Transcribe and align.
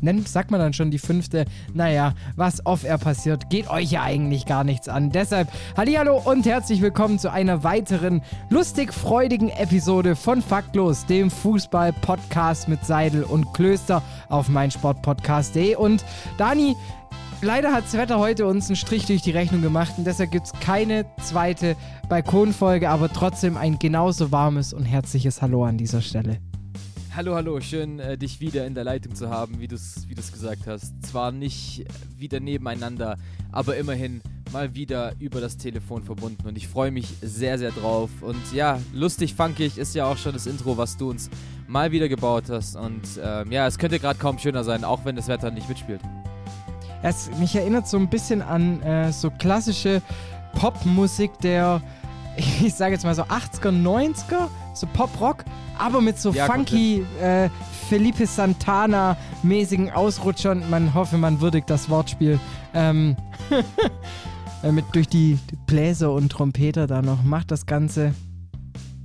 nennt, 0.00 0.28
sagt 0.28 0.50
man 0.50 0.60
dann 0.60 0.72
schon 0.72 0.90
die 0.90 0.98
fünfte. 0.98 1.44
Naja, 1.74 2.14
was 2.36 2.64
off-air 2.66 2.98
passiert, 2.98 3.50
geht 3.50 3.68
euch 3.70 3.90
ja 3.90 4.02
eigentlich 4.02 4.46
gar 4.46 4.64
nichts 4.64 4.88
an. 4.88 5.10
Deshalb, 5.10 5.48
Hallihallo 5.76 6.20
und 6.24 6.46
herzlich 6.46 6.82
willkommen 6.82 7.18
zu 7.18 7.30
einer 7.30 7.64
weiteren 7.64 8.22
lustig-freudigen 8.50 9.50
Episode 9.50 10.16
von 10.16 10.42
Faktlos, 10.42 11.06
dem 11.06 11.30
Fußball-Podcast 11.30 12.68
mit 12.68 12.84
Seidel 12.84 13.22
und 13.22 13.52
Klöster 13.54 14.02
auf 14.28 14.48
meinsportpodcast.de. 14.48 15.76
Und 15.76 16.04
Dani, 16.36 16.76
Leider 17.40 17.72
hat 17.72 17.84
das 17.84 17.94
Wetter 17.94 18.18
heute 18.18 18.48
uns 18.48 18.68
einen 18.68 18.74
Strich 18.74 19.06
durch 19.06 19.22
die 19.22 19.30
Rechnung 19.30 19.62
gemacht 19.62 19.94
und 19.96 20.04
deshalb 20.04 20.32
gibt 20.32 20.46
es 20.46 20.52
keine 20.54 21.06
zweite 21.22 21.76
Balkonfolge, 22.08 22.90
aber 22.90 23.12
trotzdem 23.12 23.56
ein 23.56 23.78
genauso 23.78 24.32
warmes 24.32 24.72
und 24.72 24.84
herzliches 24.84 25.40
Hallo 25.40 25.64
an 25.64 25.78
dieser 25.78 26.02
Stelle. 26.02 26.40
Hallo, 27.18 27.34
hallo, 27.34 27.58
schön 27.58 27.98
äh, 27.98 28.16
dich 28.16 28.38
wieder 28.38 28.64
in 28.64 28.76
der 28.76 28.84
Leitung 28.84 29.12
zu 29.12 29.28
haben, 29.28 29.58
wie 29.58 29.66
du 29.66 29.74
es 29.74 30.08
wie 30.08 30.14
gesagt 30.14 30.68
hast. 30.68 30.94
Zwar 31.04 31.32
nicht 31.32 31.84
wieder 32.16 32.38
nebeneinander, 32.38 33.16
aber 33.50 33.76
immerhin 33.76 34.22
mal 34.52 34.76
wieder 34.76 35.14
über 35.18 35.40
das 35.40 35.56
Telefon 35.56 36.04
verbunden 36.04 36.46
und 36.46 36.56
ich 36.56 36.68
freue 36.68 36.92
mich 36.92 37.08
sehr, 37.20 37.58
sehr 37.58 37.72
drauf. 37.72 38.08
Und 38.20 38.40
ja, 38.52 38.78
lustig, 38.94 39.34
funkig 39.34 39.78
ist 39.78 39.96
ja 39.96 40.06
auch 40.06 40.16
schon 40.16 40.32
das 40.32 40.46
Intro, 40.46 40.76
was 40.76 40.96
du 40.96 41.10
uns 41.10 41.28
mal 41.66 41.90
wieder 41.90 42.08
gebaut 42.08 42.44
hast. 42.50 42.76
Und 42.76 43.02
ähm, 43.20 43.50
ja, 43.50 43.66
es 43.66 43.78
könnte 43.78 43.98
gerade 43.98 44.20
kaum 44.20 44.38
schöner 44.38 44.62
sein, 44.62 44.84
auch 44.84 45.04
wenn 45.04 45.16
das 45.16 45.26
Wetter 45.26 45.50
nicht 45.50 45.68
mitspielt. 45.68 46.00
Es, 47.02 47.32
mich 47.40 47.52
erinnert 47.56 47.88
so 47.88 47.96
ein 47.96 48.08
bisschen 48.08 48.42
an 48.42 48.80
äh, 48.82 49.10
so 49.10 49.32
klassische 49.32 50.02
Popmusik 50.52 51.36
der, 51.40 51.82
ich 52.36 52.74
sage 52.74 52.92
jetzt 52.92 53.02
mal 53.02 53.16
so 53.16 53.24
80er, 53.24 53.72
90er, 53.72 54.48
so 54.80 54.86
Pop-Rock 54.92 55.44
aber 55.78 56.00
mit 56.00 56.18
so 56.18 56.30
ja, 56.30 56.46
funky 56.46 57.04
äh, 57.22 57.48
Felipe 57.88 58.26
Santana-mäßigen 58.26 59.90
Ausrutschern. 59.90 60.68
Man 60.68 60.92
hoffe, 60.92 61.16
man 61.16 61.40
würdigt 61.40 61.70
das 61.70 61.88
Wortspiel. 61.88 62.38
Ähm, 62.74 63.16
äh, 64.62 64.72
mit 64.72 64.84
durch 64.92 65.08
die 65.08 65.38
Bläser 65.66 66.12
und 66.12 66.30
Trompeter 66.30 66.86
da 66.86 67.00
noch. 67.00 67.22
Macht 67.22 67.50
das 67.50 67.66
Ganze 67.66 68.14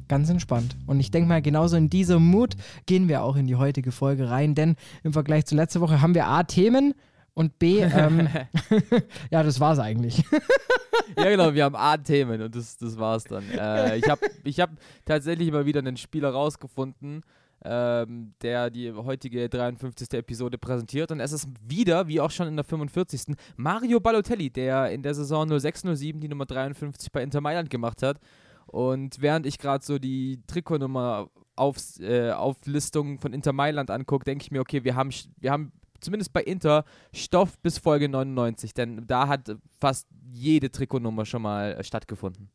ganz 0.08 0.30
entspannt. 0.30 0.76
Und 0.86 1.00
ich 1.00 1.12
denke 1.12 1.30
mal, 1.30 1.42
genauso 1.42 1.78
in 1.78 1.90
dieser 1.90 2.20
Mut 2.20 2.56
gehen 2.86 3.08
wir 3.08 3.24
auch 3.24 3.36
in 3.36 3.48
die 3.48 3.56
heutige 3.56 3.92
Folge 3.92 4.30
rein, 4.30 4.54
denn 4.54 4.76
im 5.04 5.14
Vergleich 5.14 5.46
zu 5.46 5.56
letzter 5.56 5.82
Woche 5.82 6.02
haben 6.02 6.14
wir 6.14 6.28
A, 6.28 6.44
Themen 6.44 6.94
und 7.34 7.58
B, 7.60 7.80
ähm, 7.80 8.28
ja, 9.32 9.44
das 9.44 9.60
war's 9.60 9.80
eigentlich. 9.80 10.24
ja, 11.18 11.30
genau, 11.30 11.54
wir 11.54 11.64
haben 11.64 11.76
A-Themen 11.76 12.42
und 12.42 12.56
das, 12.56 12.78
das 12.78 12.98
war's 12.98 13.24
dann. 13.24 13.50
Äh, 13.50 13.98
ich 13.98 14.10
habe 14.10 14.22
ich 14.44 14.60
hab 14.60 14.72
tatsächlich 15.06 15.52
mal 15.52 15.66
wieder 15.66 15.80
einen 15.80 15.98
Spieler 15.98 16.30
rausgefunden, 16.30 17.24
ähm, 17.66 18.34
der 18.42 18.70
die 18.70 18.92
heutige 18.92 19.50
53. 19.50 20.14
Episode 20.14 20.58
präsentiert. 20.58 21.12
Und 21.12 21.20
es 21.20 21.32
ist 21.32 21.48
wieder, 21.68 22.08
wie 22.08 22.20
auch 22.20 22.32
schon 22.32 22.48
in 22.48 22.56
der 22.56 22.66
45. 22.66 23.36
Mario 23.56 24.00
Balotelli, 24.00 24.50
der 24.50 24.92
in 24.92 25.02
der 25.02 25.16
Saison 25.16 25.50
06-07 25.50 26.20
die 26.20 26.28
Nummer 26.28 26.46
53 26.46 27.12
bei 27.12 27.24
Inter 27.24 27.42
Mailand 27.42 27.70
gemacht 27.70 28.04
hat. 28.04 28.20
Und 28.68 29.22
während 29.22 29.46
ich 29.46 29.58
gerade 29.58 29.84
so 29.84 30.00
die 30.00 30.42
Trikotnummer 30.48 31.30
Aufs, 31.56 32.00
äh, 32.00 32.32
Auflistung 32.32 33.20
von 33.20 33.32
Inter 33.32 33.54
Mailand 33.54 33.92
angucke, 33.92 34.26
denke 34.26 34.44
ich 34.44 34.52
mir, 34.52 34.62
okay, 34.62 34.84
wir 34.84 34.96
haben, 34.96 35.12
wir 35.40 35.52
haben 35.52 35.72
zumindest 36.04 36.34
bei 36.34 36.44
Inter, 36.44 36.86
Stoff 37.14 37.58
bis 37.60 37.78
Folge 37.78 38.10
99, 38.10 38.74
denn 38.74 39.06
da 39.08 39.28
hat 39.28 39.56
fast 39.80 40.08
jede 40.32 40.72
Trikotnummer 40.72 41.26
schon 41.26 41.42
mal 41.42 41.74
äh, 41.74 41.84
stattgefunden. 41.84 42.50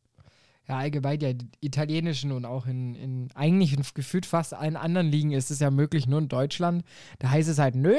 Ja, 0.69 0.77
allgemein 0.77 1.19
ja 1.19 1.31
italienischen 1.61 2.31
und 2.31 2.45
auch 2.45 2.67
in, 2.67 2.93
in 2.93 3.29
eigentlich 3.33 3.73
in 3.73 3.83
gefühlt 3.95 4.27
fast 4.27 4.53
allen 4.53 4.75
anderen 4.75 5.07
Ligen 5.07 5.31
ist 5.31 5.49
es 5.49 5.59
ja 5.59 5.71
möglich, 5.71 6.05
nur 6.05 6.19
in 6.19 6.27
Deutschland. 6.27 6.83
Da 7.17 7.31
heißt 7.31 7.49
es 7.49 7.57
halt, 7.57 7.73
nö, 7.73 7.95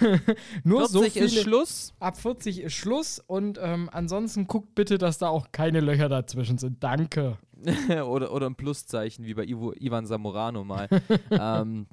nur 0.64 0.80
40 0.80 0.92
so 0.92 1.02
viele, 1.04 1.24
ist 1.26 1.40
Schluss. 1.40 1.94
Ab 2.00 2.20
40 2.20 2.62
ist 2.62 2.72
Schluss 2.72 3.20
und 3.24 3.60
ähm, 3.62 3.88
ansonsten 3.92 4.48
guckt 4.48 4.74
bitte, 4.74 4.98
dass 4.98 5.18
da 5.18 5.28
auch 5.28 5.52
keine 5.52 5.78
Löcher 5.78 6.08
dazwischen 6.08 6.58
sind. 6.58 6.82
Danke. 6.82 7.38
oder, 7.88 8.32
oder 8.32 8.46
ein 8.46 8.56
Pluszeichen, 8.56 9.24
wie 9.24 9.34
bei 9.34 9.44
Ivo, 9.44 9.72
Ivan 9.78 10.04
Zamorano 10.04 10.64
mal. 10.64 10.88
ähm, 11.30 11.86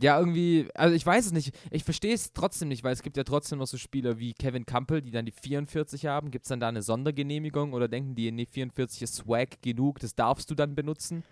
ja, 0.00 0.18
irgendwie, 0.18 0.68
also 0.74 0.94
ich 0.94 1.04
weiß 1.04 1.26
es 1.26 1.32
nicht. 1.32 1.52
Ich 1.70 1.84
verstehe 1.84 2.14
es 2.14 2.32
trotzdem 2.32 2.68
nicht, 2.68 2.84
weil 2.84 2.92
es 2.92 3.02
gibt 3.02 3.16
ja 3.16 3.24
trotzdem 3.24 3.58
noch 3.58 3.66
so 3.66 3.78
Spieler 3.78 4.18
wie 4.18 4.32
Kevin 4.32 4.64
Campbell, 4.64 5.02
die 5.02 5.10
dann 5.10 5.26
die 5.26 5.32
44 5.32 6.06
haben. 6.06 6.30
Gibt 6.30 6.44
es 6.44 6.48
dann 6.48 6.60
da 6.60 6.68
eine 6.68 6.82
Sondergenehmigung 6.82 7.72
oder 7.72 7.88
denken 7.88 8.14
die, 8.14 8.30
nee, 8.30 8.46
44 8.46 9.02
ist 9.02 9.14
Swag 9.16 9.60
genug, 9.62 9.98
das 10.00 10.14
darfst 10.14 10.50
du 10.50 10.54
dann 10.54 10.74
benutzen? 10.74 11.24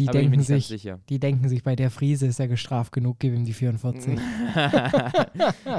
Die 0.00 0.06
denken, 0.06 0.42
sich, 0.42 0.90
die 1.08 1.20
denken 1.20 1.48
sich, 1.48 1.62
bei 1.62 1.76
der 1.76 1.88
Friese 1.88 2.26
ist 2.26 2.40
er 2.40 2.48
gestraft 2.48 2.90
genug, 2.90 3.20
gib 3.20 3.32
ihm 3.32 3.44
die 3.44 3.52
44. 3.52 4.18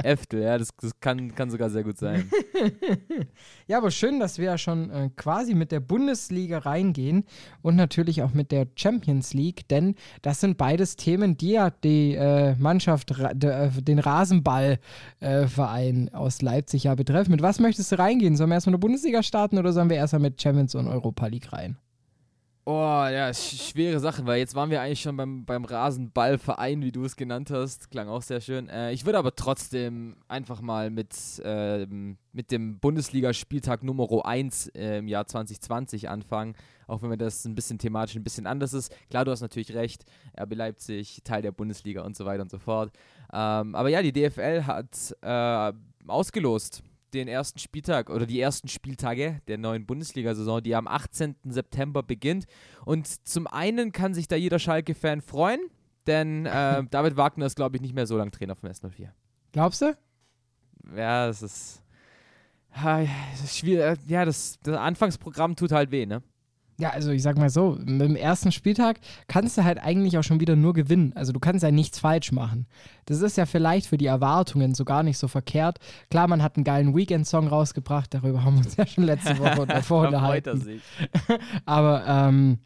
Äftel, 0.02 0.42
ja, 0.42 0.56
das, 0.56 0.70
das 0.80 0.98
kann, 1.00 1.34
kann 1.34 1.50
sogar 1.50 1.68
sehr 1.68 1.84
gut 1.84 1.98
sein. 1.98 2.30
ja, 3.66 3.76
aber 3.76 3.90
schön, 3.90 4.18
dass 4.18 4.38
wir 4.38 4.46
ja 4.46 4.56
schon 4.56 4.90
äh, 4.90 5.10
quasi 5.16 5.52
mit 5.52 5.70
der 5.70 5.80
Bundesliga 5.80 6.58
reingehen 6.58 7.24
und 7.60 7.76
natürlich 7.76 8.22
auch 8.22 8.32
mit 8.32 8.52
der 8.52 8.66
Champions 8.74 9.34
League, 9.34 9.68
denn 9.68 9.96
das 10.22 10.40
sind 10.40 10.56
beides 10.56 10.96
Themen, 10.96 11.36
die 11.36 11.50
ja 11.50 11.68
die 11.68 12.14
äh, 12.14 12.54
Mannschaft, 12.56 13.12
de, 13.34 13.50
äh, 13.50 13.70
den 13.82 13.98
Rasenballverein 13.98 16.08
äh, 16.08 16.12
aus 16.12 16.40
Leipzig 16.40 16.84
ja 16.84 16.94
betreffen. 16.94 17.32
Mit 17.32 17.42
was 17.42 17.60
möchtest 17.60 17.92
du 17.92 17.98
reingehen? 17.98 18.36
Sollen 18.36 18.48
wir 18.48 18.54
erstmal 18.54 18.74
eine 18.74 18.80
Bundesliga 18.80 19.22
starten 19.22 19.58
oder 19.58 19.74
sollen 19.74 19.90
wir 19.90 19.98
erstmal 19.98 20.22
mit 20.22 20.40
Champions 20.40 20.74
und 20.74 20.88
Europa 20.88 21.26
League 21.26 21.52
rein? 21.52 21.76
Oh, 22.68 22.72
ja, 22.72 23.32
schwere 23.32 24.00
Sachen, 24.00 24.26
weil 24.26 24.38
jetzt 24.40 24.56
waren 24.56 24.70
wir 24.70 24.82
eigentlich 24.82 25.00
schon 25.00 25.16
beim, 25.16 25.44
beim 25.44 25.64
Rasenballverein, 25.64 26.82
wie 26.82 26.90
du 26.90 27.04
es 27.04 27.14
genannt 27.14 27.52
hast. 27.52 27.92
Klang 27.92 28.08
auch 28.08 28.22
sehr 28.22 28.40
schön. 28.40 28.68
Äh, 28.68 28.90
ich 28.90 29.06
würde 29.06 29.18
aber 29.18 29.36
trotzdem 29.36 30.16
einfach 30.26 30.60
mal 30.60 30.90
mit, 30.90 31.14
äh, 31.44 31.86
mit 31.86 32.50
dem 32.50 32.80
Bundesligaspieltag 32.80 33.84
Nummer 33.84 34.08
1 34.26 34.70
äh, 34.74 34.98
im 34.98 35.06
Jahr 35.06 35.28
2020 35.28 36.08
anfangen. 36.08 36.56
Auch 36.88 37.02
wenn 37.02 37.10
mir 37.10 37.16
das 37.16 37.44
ein 37.44 37.54
bisschen 37.54 37.78
thematisch 37.78 38.16
ein 38.16 38.24
bisschen 38.24 38.48
anders 38.48 38.72
ist. 38.72 38.92
Klar, 39.10 39.24
du 39.24 39.30
hast 39.30 39.42
natürlich 39.42 39.72
recht. 39.72 40.04
RB 40.36 40.56
Leipzig, 40.56 41.20
Teil 41.22 41.42
der 41.42 41.52
Bundesliga 41.52 42.02
und 42.02 42.16
so 42.16 42.24
weiter 42.24 42.42
und 42.42 42.50
so 42.50 42.58
fort. 42.58 42.90
Ähm, 43.32 43.76
aber 43.76 43.90
ja, 43.90 44.02
die 44.02 44.12
DFL 44.12 44.64
hat 44.64 45.16
äh, 45.22 45.72
ausgelost 46.08 46.82
den 47.16 47.28
ersten 47.28 47.58
Spieltag 47.58 48.10
oder 48.10 48.26
die 48.26 48.40
ersten 48.40 48.68
Spieltage 48.68 49.40
der 49.48 49.58
neuen 49.58 49.86
Bundesliga-Saison, 49.86 50.62
die 50.62 50.74
am 50.74 50.86
18. 50.86 51.36
September 51.44 52.02
beginnt. 52.02 52.46
Und 52.84 53.06
zum 53.26 53.46
einen 53.46 53.92
kann 53.92 54.14
sich 54.14 54.28
da 54.28 54.36
jeder 54.36 54.58
Schalke-Fan 54.58 55.20
freuen, 55.20 55.60
denn 56.06 56.46
äh, 56.46 56.84
David 56.90 57.16
Wagner 57.16 57.46
ist, 57.46 57.56
glaube 57.56 57.76
ich, 57.76 57.82
nicht 57.82 57.94
mehr 57.94 58.06
so 58.06 58.16
lange 58.16 58.30
Trainer 58.30 58.54
vom 58.54 58.68
S04. 58.68 59.08
Glaubst 59.52 59.82
du? 59.82 59.96
Ja, 60.94 61.28
es 61.28 61.42
ist, 61.42 61.82
ist 63.44 63.58
schwierig. 63.58 63.98
Ja, 64.06 64.24
das, 64.24 64.58
das 64.62 64.76
Anfangsprogramm 64.76 65.56
tut 65.56 65.72
halt 65.72 65.90
weh, 65.90 66.06
ne? 66.06 66.22
Ja, 66.78 66.90
also 66.90 67.10
ich 67.10 67.22
sag 67.22 67.38
mal 67.38 67.48
so, 67.48 67.78
mit 67.80 68.02
dem 68.02 68.16
ersten 68.16 68.52
Spieltag 68.52 68.98
kannst 69.28 69.56
du 69.56 69.64
halt 69.64 69.78
eigentlich 69.78 70.18
auch 70.18 70.22
schon 70.22 70.40
wieder 70.40 70.56
nur 70.56 70.74
gewinnen. 70.74 71.12
Also 71.14 71.32
du 71.32 71.40
kannst 71.40 71.62
ja 71.62 71.70
nichts 71.70 71.98
falsch 71.98 72.32
machen. 72.32 72.66
Das 73.06 73.22
ist 73.22 73.38
ja 73.38 73.46
vielleicht 73.46 73.86
für 73.86 73.96
die 73.96 74.06
Erwartungen 74.06 74.74
so 74.74 74.84
gar 74.84 75.02
nicht 75.02 75.16
so 75.16 75.26
verkehrt. 75.26 75.78
Klar, 76.10 76.28
man 76.28 76.42
hat 76.42 76.56
einen 76.56 76.64
geilen 76.64 76.94
Weekend-Song 76.94 77.48
rausgebracht, 77.48 78.12
darüber 78.12 78.44
haben 78.44 78.58
wir 78.58 78.64
uns 78.64 78.76
ja 78.76 78.86
schon 78.86 79.04
letzte 79.04 79.38
Woche 79.38 79.66
davor 79.66 80.06
unterhalten. 80.06 80.80
Aber 81.64 82.04
ähm, 82.06 82.58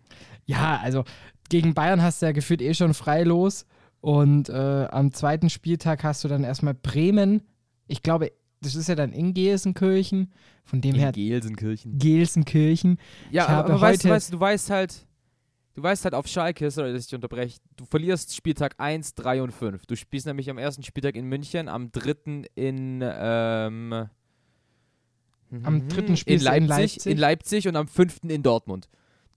ja, 0.45 0.81
also 0.83 1.05
gegen 1.49 1.75
Bayern 1.75 2.03
hast 2.03 2.21
du 2.21 2.27
ja 2.27 2.33
gefühlt 2.33 2.63
eh 2.63 2.75
schon 2.75 2.95
frei 2.95 3.23
los. 3.23 3.67
Und 4.01 4.49
äh, 4.49 4.89
am 4.91 5.13
zweiten 5.13 5.51
Spieltag 5.51 6.03
hast 6.03 6.25
du 6.25 6.29
dann 6.29 6.43
erstmal 6.43 6.75
Bremen. 6.75 7.43
Ich 7.87 8.03
glaube, 8.03 8.33
das 8.61 8.75
ist 8.75 8.89
ja 8.89 8.95
dann 8.95 9.13
in 9.13 9.35
Gelsenkirchen. 9.35 10.33
Von 10.65 10.81
dem 10.81 10.95
in 10.95 11.01
her. 11.01 11.13
Gelsenkirchen. 11.13 11.99
Gelsenkirchen. 11.99 12.99
Ja, 13.31 13.49
aber 13.49 13.81
weißt, 13.81 14.05
weißt, 14.05 14.33
du 14.33 14.41
weißt 14.41 14.71
halt, 14.71 15.07
du 15.75 15.83
weißt 15.83 16.05
halt 16.05 16.15
auf 16.15 16.27
Schalke, 16.27 16.71
sorry, 16.71 16.93
dass 16.93 17.03
ich 17.03 17.09
dich 17.09 17.15
unterbreche, 17.15 17.59
du 17.77 17.85
verlierst 17.85 18.35
Spieltag 18.35 18.75
1, 18.79 19.15
3 19.15 19.43
und 19.43 19.53
5. 19.53 19.87
Du 19.87 19.97
spielst 19.97 20.27
nämlich 20.27 20.51
am 20.51 20.59
ersten 20.59 20.83
Spieltag 20.83 21.17
in 21.17 21.27
München, 21.27 21.69
am 21.69 21.91
dritten 21.91 22.45
in, 22.55 23.03
ähm, 23.03 24.09
am 25.63 25.89
dritten 25.89 26.17
Spiel 26.17 26.35
in 26.35 26.41
Leipzig, 26.43 26.61
in 26.61 26.69
Leipzig, 26.69 27.07
in 27.13 27.19
Leipzig 27.19 27.69
und 27.69 27.77
am 27.77 27.89
fünften 27.89 28.31
in 28.31 28.43
Dortmund. 28.43 28.89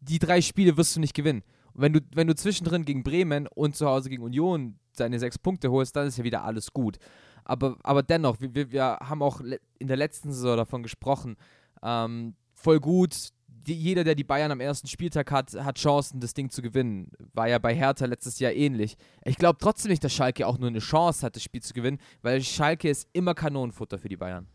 Die 0.02 0.20
drei 0.20 0.42
Spiele 0.42 0.76
wirst 0.76 0.96
du 0.96 1.00
nicht 1.00 1.14
gewinnen. 1.14 1.44
Und 1.74 1.82
wenn 1.82 1.94
du, 1.94 2.02
wenn 2.14 2.28
du 2.28 2.36
zwischendrin 2.36 2.86
gegen 2.86 3.04
Bremen 3.04 3.48
und 3.48 3.76
zu 3.76 3.88
Hause 3.88 4.10
gegen 4.10 4.22
Union 4.22 4.78
deine 4.98 5.18
sechs 5.18 5.40
Punkte 5.40 5.72
holst, 5.72 5.96
dann 5.96 6.08
ist 6.08 6.18
ja 6.18 6.24
wieder 6.24 6.44
alles 6.44 6.74
gut. 6.74 6.98
Aber, 7.46 7.78
aber 7.84 8.04
dennoch, 8.04 8.38
wir, 8.40 8.72
wir 8.72 8.98
haben 9.02 9.22
auch 9.22 9.42
in 9.80 9.88
der 9.88 9.98
letzten 9.98 10.32
Saison 10.32 10.58
davon 10.58 10.84
gesprochen. 10.84 11.36
Ähm, 11.82 12.36
voll 12.54 12.80
gut. 12.80 13.30
Die, 13.48 13.74
jeder, 13.74 14.04
der 14.04 14.16
die 14.16 14.24
Bayern 14.24 14.52
am 14.52 14.60
ersten 14.60 14.88
Spieltag 14.88 15.32
hat, 15.32 15.54
hat 15.54 15.78
Chancen, 15.78 16.20
das 16.20 16.34
Ding 16.34 16.50
zu 16.50 16.62
gewinnen. 16.62 17.12
War 17.34 17.48
ja 17.48 17.60
bei 17.60 17.74
Hertha 17.74 18.06
letztes 18.06 18.40
Jahr 18.40 18.52
ähnlich. 18.52 18.98
Ich 19.24 19.38
glaube 19.38 19.58
trotzdem 19.60 19.90
nicht, 19.90 20.04
dass 20.04 20.14
Schalke 20.14 20.48
auch 20.48 20.58
nur 20.58 20.70
eine 20.70 20.80
Chance 20.80 21.26
hat, 21.26 21.36
das 21.36 21.44
Spiel 21.44 21.62
zu 21.62 21.74
gewinnen, 21.74 22.00
weil 22.22 22.42
Schalke 22.42 22.90
ist 22.90 23.08
immer 23.14 23.34
Kanonenfutter 23.34 23.98
für 23.98 24.10
die 24.10 24.18
Bayern. 24.18 24.48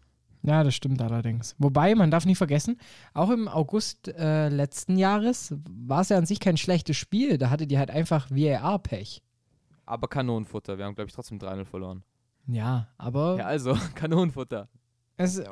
Ja, 0.43 0.63
das 0.63 0.75
stimmt 0.75 1.03
allerdings. 1.03 1.55
Wobei, 1.59 1.95
man 1.95 2.11
darf 2.11 2.25
nicht 2.25 2.39
vergessen, 2.39 2.79
auch 3.13 3.31
im 3.31 3.49
August 3.49 4.09
äh, 4.09 4.49
letzten 4.49 4.97
Jahres 4.97 5.55
war 5.69 6.03
es 6.03 6.11
ja 6.11 6.19
an 6.19 6.27
sich 6.27 6.39
kein 6.41 6.57
schlechtes 6.57 6.97
Spiel. 6.97 7.39
Da 7.39 7.51
hatte 7.51 7.67
die 7.67 7.79
halt 7.79 7.91
einfach 7.91 8.31
VAR-Pech. 8.31 9.23
Aber 9.85 10.07
Kanonenfutter. 10.07 10.79
Wir 10.79 10.85
haben, 10.85 10.95
glaube 10.95 11.09
ich, 11.09 11.15
trotzdem 11.15 11.39
3-0 11.39 11.65
verloren. 11.65 12.03
Ja, 12.49 12.89
aber. 12.97 13.37
Ja, 13.39 13.47
also, 13.47 13.77
Kanonenfutter. 13.95 14.69
Es, 15.17 15.37
ja, 15.37 15.45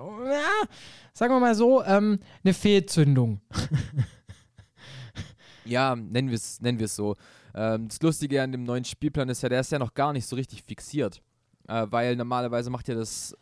sagen 1.12 1.34
wir 1.34 1.40
mal 1.40 1.54
so, 1.54 1.84
ähm, 1.84 2.18
eine 2.42 2.54
Fehlzündung. 2.54 3.40
ja, 5.64 5.96
nennen 5.96 6.28
wir 6.28 6.36
es 6.36 6.60
nennen 6.60 6.84
so. 6.86 7.16
Ähm, 7.54 7.88
das 7.88 8.00
Lustige 8.00 8.42
an 8.42 8.52
dem 8.52 8.64
neuen 8.64 8.84
Spielplan 8.84 9.28
ist 9.28 9.42
ja, 9.42 9.48
der 9.48 9.60
ist 9.60 9.72
ja 9.72 9.78
noch 9.78 9.94
gar 9.94 10.12
nicht 10.12 10.26
so 10.26 10.36
richtig 10.36 10.62
fixiert. 10.62 11.20
Äh, 11.68 11.86
weil 11.90 12.14
normalerweise 12.14 12.70
macht 12.70 12.86
ja 12.86 12.94
das 12.94 13.36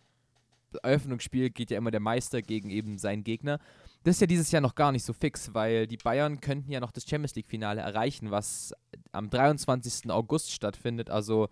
Eröffnungsspiel, 0.83 1.51
geht 1.51 1.71
ja 1.71 1.79
immer 1.79 1.91
der 1.91 2.01
Meister 2.01 2.43
gegen 2.43 2.71
eben 2.71 2.99
seinen 2.99 3.23
Gegner. 3.23 3.61
Das 4.03 4.17
ist 4.17 4.21
ja 4.21 4.27
dieses 4.27 4.51
Jahr 4.51 4.63
noch 4.63 4.75
gar 4.75 4.93
nicht 4.93 5.05
so 5.05 5.13
fix, 5.13 5.55
weil 5.55 5.87
die 5.87 5.97
Bayern 5.97 6.41
könnten 6.41 6.73
ja 6.73 6.81
noch 6.81 6.91
das 6.91 7.09
Champions 7.09 7.35
League-Finale 7.37 7.81
erreichen, 7.81 8.31
was 8.31 8.75
am 9.13 9.31
23. 9.31 10.11
August 10.11 10.53
stattfindet, 10.53 11.11
also 11.11 11.49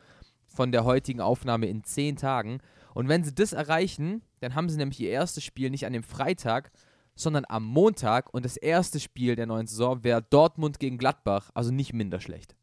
von 0.54 0.72
der 0.72 0.84
heutigen 0.84 1.20
Aufnahme 1.20 1.66
in 1.66 1.84
zehn 1.84 2.16
Tagen. 2.16 2.60
Und 2.94 3.08
wenn 3.08 3.24
sie 3.24 3.34
das 3.34 3.52
erreichen, 3.52 4.22
dann 4.40 4.54
haben 4.54 4.68
sie 4.68 4.76
nämlich 4.76 5.00
ihr 5.00 5.10
erstes 5.10 5.44
Spiel 5.44 5.70
nicht 5.70 5.86
an 5.86 5.92
dem 5.92 6.02
Freitag, 6.02 6.70
sondern 7.14 7.44
am 7.48 7.64
Montag. 7.64 8.32
Und 8.32 8.44
das 8.44 8.56
erste 8.56 9.00
Spiel 9.00 9.36
der 9.36 9.46
neuen 9.46 9.66
Saison 9.66 10.04
wäre 10.04 10.22
Dortmund 10.22 10.78
gegen 10.78 10.98
Gladbach, 10.98 11.50
also 11.54 11.70
nicht 11.72 11.92
minder 11.92 12.20
schlecht. 12.20 12.54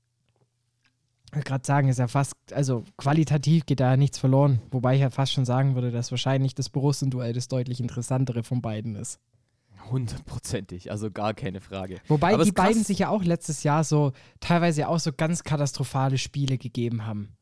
Ich 1.30 1.36
wollte 1.36 1.48
gerade 1.48 1.66
sagen, 1.66 1.90
ist 1.90 2.00
ja 2.00 2.08
fast, 2.08 2.36
also 2.54 2.84
qualitativ 2.98 3.68
geht 3.68 3.80
da 3.80 3.92
ja 3.92 3.98
nichts 3.98 4.18
verloren. 4.18 4.62
Wobei 4.72 4.96
ich 4.96 5.02
ja 5.02 5.12
fast 5.12 5.32
schon 5.32 5.46
sagen 5.46 5.76
würde, 5.76 5.92
dass 5.92 6.10
wahrscheinlich 6.10 6.56
das 6.56 6.70
Borussen-Duell 6.70 7.34
das 7.34 7.48
deutlich 7.48 7.80
interessantere 7.80 8.42
von 8.42 8.62
beiden 8.64 8.96
ist. 8.96 9.20
Hundertprozentig, 9.92 10.92
also 10.92 11.12
gar 11.12 11.36
keine 11.36 11.62
Frage. 11.62 12.00
Wobei 12.08 12.34
Aber 12.34 12.44
die 12.44 12.52
beiden 12.52 12.84
sich 12.84 13.00
ja 13.00 13.10
auch 13.10 13.24
letztes 13.24 13.64
Jahr 13.64 13.84
so 13.84 14.12
teilweise 14.40 14.88
auch 14.88 15.00
so 15.00 15.12
ganz 15.14 15.44
katastrophale 15.44 16.18
Spiele 16.18 16.58
gegeben 16.58 17.06
haben. 17.06 17.36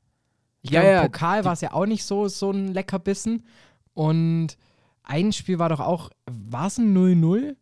Ich 0.68 0.74
ja, 0.74 0.82
glaube, 0.82 0.96
ja, 0.96 1.02
Pokal 1.04 1.46
war 1.46 1.54
es 1.54 1.62
ja 1.62 1.72
auch 1.72 1.86
nicht 1.86 2.04
so, 2.04 2.28
so 2.28 2.52
ein 2.52 2.74
Leckerbissen. 2.74 3.46
Und 3.94 4.58
ein 5.04 5.32
Spiel 5.32 5.60
war 5.60 5.70
doch 5.70 5.80
auch, 5.80 6.10
war 6.26 6.68
es 6.68 6.78
ein 6.78 6.96
0-0? 6.96 7.56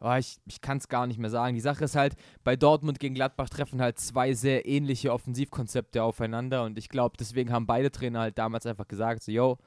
Oh, 0.00 0.14
ich 0.14 0.36
ich 0.46 0.60
kann 0.60 0.76
es 0.78 0.88
gar 0.88 1.06
nicht 1.06 1.18
mehr 1.18 1.30
sagen. 1.30 1.54
Die 1.54 1.60
Sache 1.60 1.84
ist 1.84 1.96
halt, 1.96 2.14
bei 2.44 2.54
Dortmund 2.54 3.00
gegen 3.00 3.14
Gladbach 3.14 3.48
treffen 3.48 3.80
halt 3.80 3.98
zwei 3.98 4.34
sehr 4.34 4.66
ähnliche 4.68 5.12
Offensivkonzepte 5.12 6.02
aufeinander 6.02 6.64
und 6.64 6.78
ich 6.78 6.88
glaube, 6.88 7.16
deswegen 7.18 7.50
haben 7.50 7.66
beide 7.66 7.90
Trainer 7.90 8.20
halt 8.20 8.38
damals 8.38 8.66
einfach 8.66 8.86
gesagt, 8.86 9.24
so, 9.24 9.32
yo, 9.32 9.58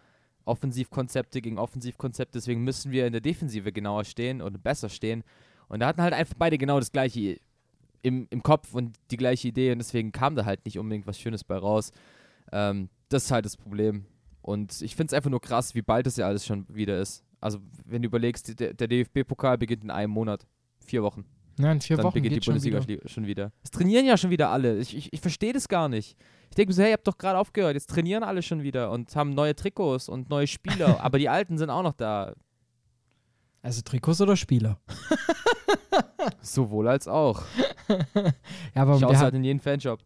Offensivkonzepte 0.46 1.42
gegen 1.42 1.58
Offensivkonzepte, 1.60 2.38
deswegen 2.38 2.64
müssen 2.64 2.92
wir 2.92 3.08
in 3.08 3.12
der 3.12 3.22
Defensive 3.22 3.74
genauer 3.74 4.06
stehen 4.06 4.42
und 4.42 4.64
besser 4.64 4.88
stehen. 4.88 5.24
Und 5.68 5.82
da 5.82 5.88
hatten 5.88 6.02
halt 6.02 6.14
einfach 6.14 6.36
beide 6.38 6.58
genau 6.58 6.80
das 6.80 6.92
gleiche 6.92 7.40
im, 8.02 8.28
im 8.30 8.44
Kopf 8.44 8.74
und 8.74 8.98
die 9.12 9.18
gleiche 9.18 9.48
Idee 9.48 9.72
und 9.72 9.80
deswegen 9.80 10.12
kam 10.12 10.36
da 10.36 10.46
halt 10.46 10.66
nicht 10.66 10.80
unbedingt 10.80 11.08
was 11.08 11.20
Schönes 11.20 11.44
bei 11.44 11.58
raus. 11.58 11.92
Ähm, 12.52 12.90
das 13.10 13.26
ist 13.26 13.32
halt 13.32 13.46
das 13.46 13.58
Problem. 13.58 14.06
Und 14.42 14.82
ich 14.82 14.96
finde 14.96 15.12
es 15.12 15.14
einfach 15.14 15.30
nur 15.30 15.42
krass, 15.42 15.76
wie 15.76 15.82
bald 15.82 16.06
das 16.06 16.18
ja 16.18 16.28
alles 16.28 16.46
schon 16.46 16.66
wieder 16.70 17.00
ist. 17.00 17.24
Also, 17.40 17.60
wenn 17.86 18.02
du 18.02 18.08
überlegst, 18.08 18.60
der, 18.60 18.74
der 18.74 18.88
DFB-Pokal 18.88 19.58
beginnt 19.58 19.84
in 19.84 19.92
einem 19.92 20.12
Monat. 20.12 20.46
Vier 20.80 21.04
Wochen. 21.04 21.26
Ja, 21.60 21.72
in 21.72 21.82
vier 21.82 21.98
Dann 21.98 22.06
Wochen 22.06 22.16
beginnt 22.16 22.36
die 22.36 22.46
Bundesliga 22.46 22.80
schon 22.80 22.88
wieder. 22.88 23.10
schon 23.10 23.28
wieder. 23.28 23.52
Es 23.64 23.72
trainieren 23.72 24.06
ja 24.06 24.18
schon 24.18 24.30
wieder 24.30 24.50
alle. 24.50 24.78
Ich, 24.78 24.96
ich, 24.96 25.14
ich 25.14 25.22
verstehe 25.22 25.54
das 25.54 25.68
gar 25.68 25.90
nicht. 25.90 26.18
Ich 26.50 26.56
denke 26.56 26.70
mir 26.70 26.74
so, 26.74 26.82
hey, 26.82 26.90
ihr 26.90 26.94
habt 26.94 27.08
doch 27.08 27.18
gerade 27.18 27.38
aufgehört. 27.38 27.74
Jetzt 27.76 27.90
trainieren 27.90 28.24
alle 28.24 28.42
schon 28.42 28.64
wieder 28.64 28.92
und 28.92 29.16
haben 29.16 29.32
neue 29.32 29.56
Trikots 29.56 30.10
und 30.10 30.30
neue 30.30 30.48
Spieler. 30.48 31.00
aber 31.04 31.20
die 31.20 31.30
alten 31.30 31.58
sind 31.58 31.70
auch 31.70 31.84
noch 31.84 31.94
da. 31.94 32.34
Also 33.62 33.82
Trikots 33.82 34.22
oder 34.22 34.36
Spieler? 34.36 34.80
Sowohl 36.42 36.88
als 36.88 37.08
auch. 37.08 37.44
Ja, 38.16 38.82
aber 38.82 38.96
ich 38.96 39.02
schaue 39.02 39.18
halt 39.18 39.34
in 39.34 39.44
jeden 39.44 39.60
Fanshop. 39.60 40.00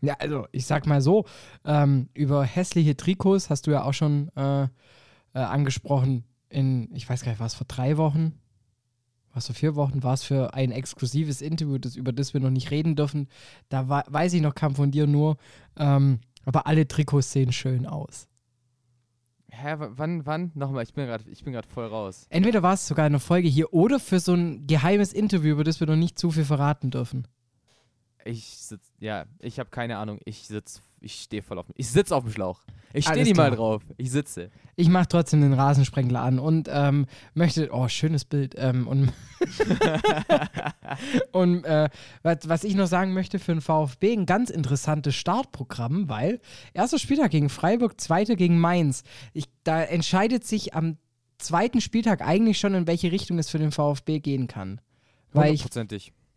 Ja, 0.00 0.14
also 0.18 0.46
ich 0.52 0.66
sag 0.66 0.86
mal 0.86 1.00
so, 1.00 1.24
ähm, 1.64 2.08
über 2.14 2.44
hässliche 2.44 2.96
Trikots 2.96 3.50
hast 3.50 3.66
du 3.66 3.70
ja 3.70 3.84
auch 3.84 3.94
schon 3.94 4.30
äh, 4.36 4.64
äh, 4.64 4.68
angesprochen 5.34 6.24
in, 6.48 6.94
ich 6.94 7.08
weiß 7.08 7.22
gar 7.22 7.32
nicht, 7.32 7.40
war 7.40 7.46
es 7.46 7.54
vor 7.54 7.66
drei 7.66 7.96
Wochen? 7.96 8.38
War 9.30 9.38
es 9.38 9.46
vor 9.46 9.54
vier 9.54 9.74
Wochen? 9.74 10.02
War 10.02 10.14
es 10.14 10.22
für 10.22 10.54
ein 10.54 10.70
exklusives 10.70 11.42
Interview, 11.42 11.78
das, 11.78 11.96
über 11.96 12.12
das 12.12 12.34
wir 12.34 12.40
noch 12.40 12.50
nicht 12.50 12.70
reden 12.70 12.96
dürfen? 12.96 13.28
Da 13.68 13.88
war, 13.88 14.04
weiß 14.08 14.32
ich 14.34 14.42
noch, 14.42 14.54
kam 14.54 14.74
von 14.74 14.90
dir 14.90 15.06
nur, 15.06 15.36
ähm, 15.76 16.20
aber 16.44 16.66
alle 16.66 16.86
Trikots 16.86 17.32
sehen 17.32 17.52
schön 17.52 17.86
aus. 17.86 18.28
Hä, 19.58 19.76
wann, 19.78 20.26
wann? 20.26 20.52
Nochmal, 20.54 20.82
ich 20.82 20.92
bin 20.92 21.06
gerade 21.06 21.68
voll 21.68 21.86
raus. 21.86 22.26
Entweder 22.28 22.62
war 22.62 22.74
es 22.74 22.86
sogar 22.86 23.06
eine 23.06 23.20
Folge 23.20 23.48
hier 23.48 23.72
oder 23.72 23.98
für 23.98 24.20
so 24.20 24.34
ein 24.34 24.66
geheimes 24.66 25.12
Interview, 25.14 25.52
über 25.52 25.64
das 25.64 25.80
wir 25.80 25.86
noch 25.86 25.96
nicht 25.96 26.18
zu 26.18 26.30
viel 26.30 26.44
verraten 26.44 26.90
dürfen. 26.90 27.26
Ich 28.24 28.44
sitze, 28.58 28.90
ja, 28.98 29.24
ich 29.38 29.58
habe 29.58 29.70
keine 29.70 29.96
Ahnung. 29.98 30.18
Ich 30.24 30.46
sitze, 30.46 30.80
ich 31.00 31.22
stehe 31.22 31.42
voll 31.42 31.58
auf, 31.58 31.66
ich 31.74 31.88
sitze 31.88 32.14
auf 32.14 32.24
dem 32.24 32.32
Schlauch. 32.32 32.60
Ich 32.92 33.04
stehe 33.04 33.24
nicht 33.24 33.36
mal 33.36 33.50
drauf. 33.50 33.82
Ich 33.98 34.10
sitze. 34.10 34.50
Ich 34.74 34.88
mache 34.88 35.08
trotzdem 35.08 35.42
den 35.42 35.52
Rasensprengler 35.52 36.20
an 36.20 36.38
und 36.38 36.68
ähm, 36.72 37.06
möchte, 37.34 37.68
oh, 37.70 37.88
schönes 37.88 38.24
Bild. 38.24 38.54
Ähm, 38.56 38.88
und 38.88 39.12
und 41.32 41.64
äh, 41.64 41.90
was, 42.22 42.48
was 42.48 42.64
ich 42.64 42.74
noch 42.74 42.86
sagen 42.86 43.12
möchte 43.12 43.38
für 43.38 43.52
den 43.52 43.60
VfB, 43.60 44.12
ein 44.12 44.24
ganz 44.24 44.48
interessantes 44.48 45.14
Startprogramm, 45.14 46.08
weil 46.08 46.40
erster 46.72 46.98
Spieltag 46.98 47.30
gegen 47.32 47.50
Freiburg, 47.50 48.00
zweiter 48.00 48.34
gegen 48.34 48.58
Mainz. 48.58 49.02
Ich, 49.34 49.44
da 49.64 49.82
entscheidet 49.82 50.44
sich 50.44 50.74
am 50.74 50.96
zweiten 51.38 51.80
Spieltag 51.80 52.22
eigentlich 52.22 52.58
schon, 52.58 52.74
in 52.74 52.86
welche 52.86 53.12
Richtung 53.12 53.38
es 53.38 53.50
für 53.50 53.58
den 53.58 53.72
VfB 53.72 54.20
gehen 54.20 54.46
kann. 54.46 54.80
Weil 55.32 55.52
ich, 55.52 55.64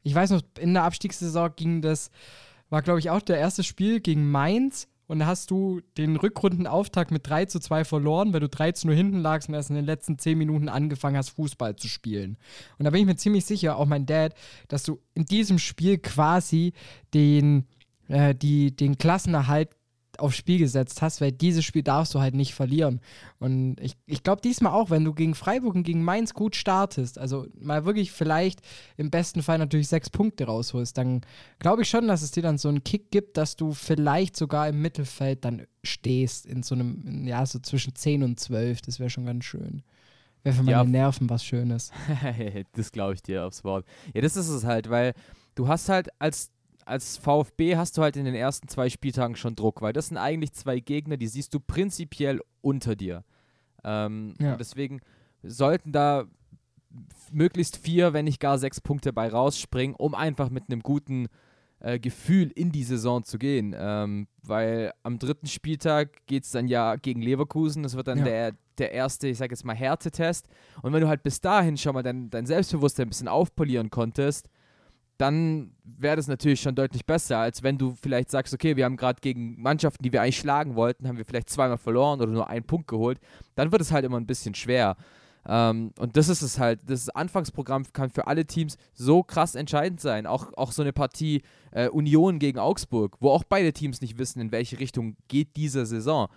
ich 0.04 0.16
weiß 0.16 0.32
noch, 0.32 0.42
in 0.60 0.74
der 0.74 0.84
Abstiegssaison 0.84 1.52
ging 1.56 1.82
das, 1.82 2.12
war 2.70 2.82
glaube 2.82 3.00
ich 3.00 3.10
auch 3.10 3.22
der 3.22 3.38
erste 3.38 3.64
Spiel 3.64 4.00
gegen 4.00 4.30
Mainz 4.30 4.88
und 5.10 5.18
da 5.18 5.26
hast 5.26 5.50
du 5.50 5.82
den 5.98 6.18
Rückrundenauftakt 6.18 7.10
mit 7.10 7.28
3 7.28 7.46
zu 7.46 7.60
2 7.60 7.84
verloren, 7.84 8.32
weil 8.32 8.42
du 8.42 8.48
3 8.48 8.74
zu 8.74 8.86
0 8.86 8.96
hinten 8.96 9.18
lagst 9.18 9.50
und 9.50 9.56
erst 9.56 9.72
in 9.72 9.76
den 9.76 9.86
letzten 9.86 10.20
10 10.20 10.38
Minuten 10.38 10.70
angefangen 10.70 11.18
hast, 11.18 11.30
Fußball 11.30 11.76
zu 11.78 11.88
spielen. 11.88 12.38
Und 12.78 12.86
da 12.86 12.92
bin 12.92 13.02
ich 13.02 13.08
mir 13.08 13.16
ziemlich 13.16 13.44
sicher, 13.44 13.78
auch 13.78 13.88
mein 13.88 14.06
Dad, 14.06 14.36
dass 14.68 14.84
du 14.84 15.00
in 15.16 15.26
diesem 15.26 15.58
Spiel 15.58 15.98
quasi 15.98 16.74
den, 17.16 17.66
äh, 18.08 18.36
die, 18.36 18.76
den 18.76 19.00
Klassenerhalt 19.00 19.70
aufs 20.20 20.38
Spiel 20.38 20.60
gesetzt 20.60 21.02
hast, 21.02 21.22
weil 21.22 21.32
dieses 21.32 21.66
Spiel 21.66 21.84
darfst 21.84 22.14
du 22.14 22.20
halt 22.20 22.36
nicht 22.36 22.54
verlieren. 22.54 23.02
Und 23.40 23.78
ich, 23.80 23.96
ich 24.06 24.24
glaube 24.24 24.42
diesmal 24.42 24.74
auch, 24.74 24.90
wenn 24.90 25.04
du 25.04 25.14
gegen 25.14 25.36
Freiburg 25.36 25.76
und 25.76 25.84
gegen 25.84 26.04
Mainz 26.04 26.34
gut 26.34 26.56
startest, 26.56 27.18
also 27.18 27.48
mal 27.60 27.86
wirklich 27.86 28.12
vielleicht 28.12 28.62
im 28.98 29.10
besten 29.10 29.42
Fall 29.42 29.58
natürlich 29.58 29.88
sechs 29.88 30.10
Punkte 30.10 30.46
rausholst, 30.46 30.98
dann 30.98 31.22
glaube 31.60 31.84
ich 31.84 31.90
schon, 31.90 32.08
dass 32.08 32.22
es 32.22 32.32
dir 32.32 32.44
dann 32.44 32.58
so 32.58 32.70
einen 32.70 32.84
Kick 32.84 33.12
gibt, 33.12 33.38
dass 33.38 33.56
du 33.56 33.74
vielleicht 33.74 34.36
sogar 34.36 34.68
im 34.70 34.82
Mittelfeld 34.82 35.46
dann 35.46 35.66
stehst, 35.84 36.46
in 36.46 36.64
so 36.64 36.76
einem, 36.76 37.26
ja, 37.28 37.46
so 37.46 37.60
zwischen 37.60 37.96
10 37.96 38.24
und 38.24 38.40
12. 38.40 38.82
Das 38.82 39.00
wäre 39.00 39.10
schon 39.10 39.26
ganz 39.26 39.46
schön. 39.46 39.84
Wäre 40.44 40.56
für 40.56 40.64
meine 40.64 40.78
ja. 40.78 40.84
Nerven 40.84 41.30
was 41.30 41.44
Schönes. 41.44 41.92
das 42.74 42.92
glaube 42.92 43.14
ich 43.14 43.24
dir 43.24 43.46
aufs 43.46 43.64
Wort. 43.64 43.86
Ja, 44.14 44.22
das 44.22 44.38
ist 44.38 44.50
es 44.50 44.64
halt, 44.64 44.90
weil 44.90 45.14
du 45.56 45.68
hast 45.68 45.90
halt 45.90 46.10
als 46.20 46.52
als 46.90 47.18
VfB 47.18 47.78
hast 47.78 47.98
du 47.98 48.02
halt 48.02 48.18
in 48.18 48.26
den 48.26 48.36
ersten 48.36 48.68
zwei 48.68 48.90
Spieltagen 48.90 49.36
schon 49.36 49.56
Druck, 49.56 49.82
weil 49.82 49.94
das 49.94 50.08
sind 50.08 50.18
eigentlich 50.18 50.54
zwei 50.54 50.80
Gegner, 50.80 51.18
die 51.18 51.28
siehst 51.28 51.54
du 51.54 51.60
prinzipiell 51.60 52.42
unter 52.62 52.96
dir. 52.96 53.24
Ähm, 53.84 54.36
ja. 54.40 54.58
deswegen 54.58 55.00
sollten 55.44 55.92
da 55.92 56.26
möglichst 57.32 57.78
vier, 57.78 58.14
wenn 58.14 58.26
nicht 58.26 58.40
gar 58.40 58.58
sechs 58.58 58.82
Punkte 58.82 59.14
bei 59.14 59.30
rausspringen, 59.30 59.96
um 59.96 60.16
einfach 60.16 60.50
mit 60.50 60.66
einem 60.70 60.82
guten 60.82 61.28
äh, 61.80 62.00
Gefühl 62.00 62.52
in 62.56 62.72
die 62.72 62.84
Saison 62.84 63.24
zu 63.24 63.38
gehen. 63.38 63.76
Ähm, 63.78 64.28
weil 64.42 64.92
am 65.04 65.20
dritten 65.20 65.48
Spieltag 65.48 66.26
geht 66.26 66.44
es 66.44 66.52
dann 66.52 66.68
ja 66.68 66.96
gegen 66.96 67.22
Leverkusen. 67.22 67.84
Das 67.84 67.96
wird 67.96 68.08
dann 68.08 68.20
ja. 68.20 68.26
der, 68.26 68.56
der 68.80 68.92
erste, 68.92 69.28
ich 69.28 69.38
sag 69.38 69.52
jetzt 69.52 69.64
mal, 69.64 69.76
Härtetest. 69.76 70.48
Und 70.82 70.92
wenn 70.92 71.02
du 71.02 71.08
halt 71.08 71.24
bis 71.24 71.40
dahin 71.40 71.78
schon 71.78 71.94
mal 71.94 72.04
dein, 72.04 72.30
dein 72.30 72.48
Selbstbewusstsein 72.48 73.06
ein 73.06 73.10
bisschen 73.10 73.28
aufpolieren 73.28 73.92
konntest, 73.92 74.50
dann 75.20 75.72
wäre 75.84 76.16
das 76.16 76.28
natürlich 76.28 76.62
schon 76.62 76.76
deutlich 76.76 77.06
besser, 77.06 77.40
als 77.40 77.62
wenn 77.62 77.78
du 77.78 77.94
vielleicht 78.02 78.32
sagst, 78.32 78.54
okay, 78.54 78.78
wir 78.78 78.86
haben 78.86 78.96
gerade 78.96 79.20
gegen 79.20 79.62
Mannschaften, 79.62 80.02
die 80.02 80.14
wir 80.14 80.22
eigentlich 80.22 80.38
schlagen 80.38 80.76
wollten, 80.76 81.08
haben 81.08 81.18
wir 81.18 81.26
vielleicht 81.26 81.50
zweimal 81.50 81.78
verloren 81.78 82.22
oder 82.22 82.32
nur 82.32 82.50
einen 82.50 82.66
Punkt 82.66 82.88
geholt. 82.88 83.20
Dann 83.56 83.72
wird 83.72 83.82
es 83.82 83.92
halt 83.92 84.06
immer 84.06 84.18
ein 84.18 84.26
bisschen 84.26 84.56
schwer. 84.56 84.96
Ähm, 85.46 85.92
und 86.00 86.16
das 86.16 86.30
ist 86.30 86.42
es 86.42 86.58
halt. 86.58 86.80
Das 86.88 87.10
Anfangsprogramm 87.10 87.84
kann 87.92 88.10
für 88.10 88.28
alle 88.28 88.46
Teams 88.46 88.78
so 88.94 89.22
krass 89.22 89.56
entscheidend 89.56 90.00
sein. 90.00 90.26
Auch, 90.26 90.54
auch 90.56 90.72
so 90.72 90.84
eine 90.84 90.94
Partie 90.94 91.42
äh, 91.72 91.90
Union 91.90 92.40
gegen 92.40 92.60
Augsburg, 92.60 93.18
wo 93.20 93.32
auch 93.32 93.44
beide 93.44 93.74
Teams 93.74 94.00
nicht 94.00 94.18
wissen, 94.18 94.40
in 94.40 94.54
welche 94.54 94.80
Richtung 94.80 95.18
geht 95.28 95.58
diese 95.58 95.86
Saison. 95.86 96.30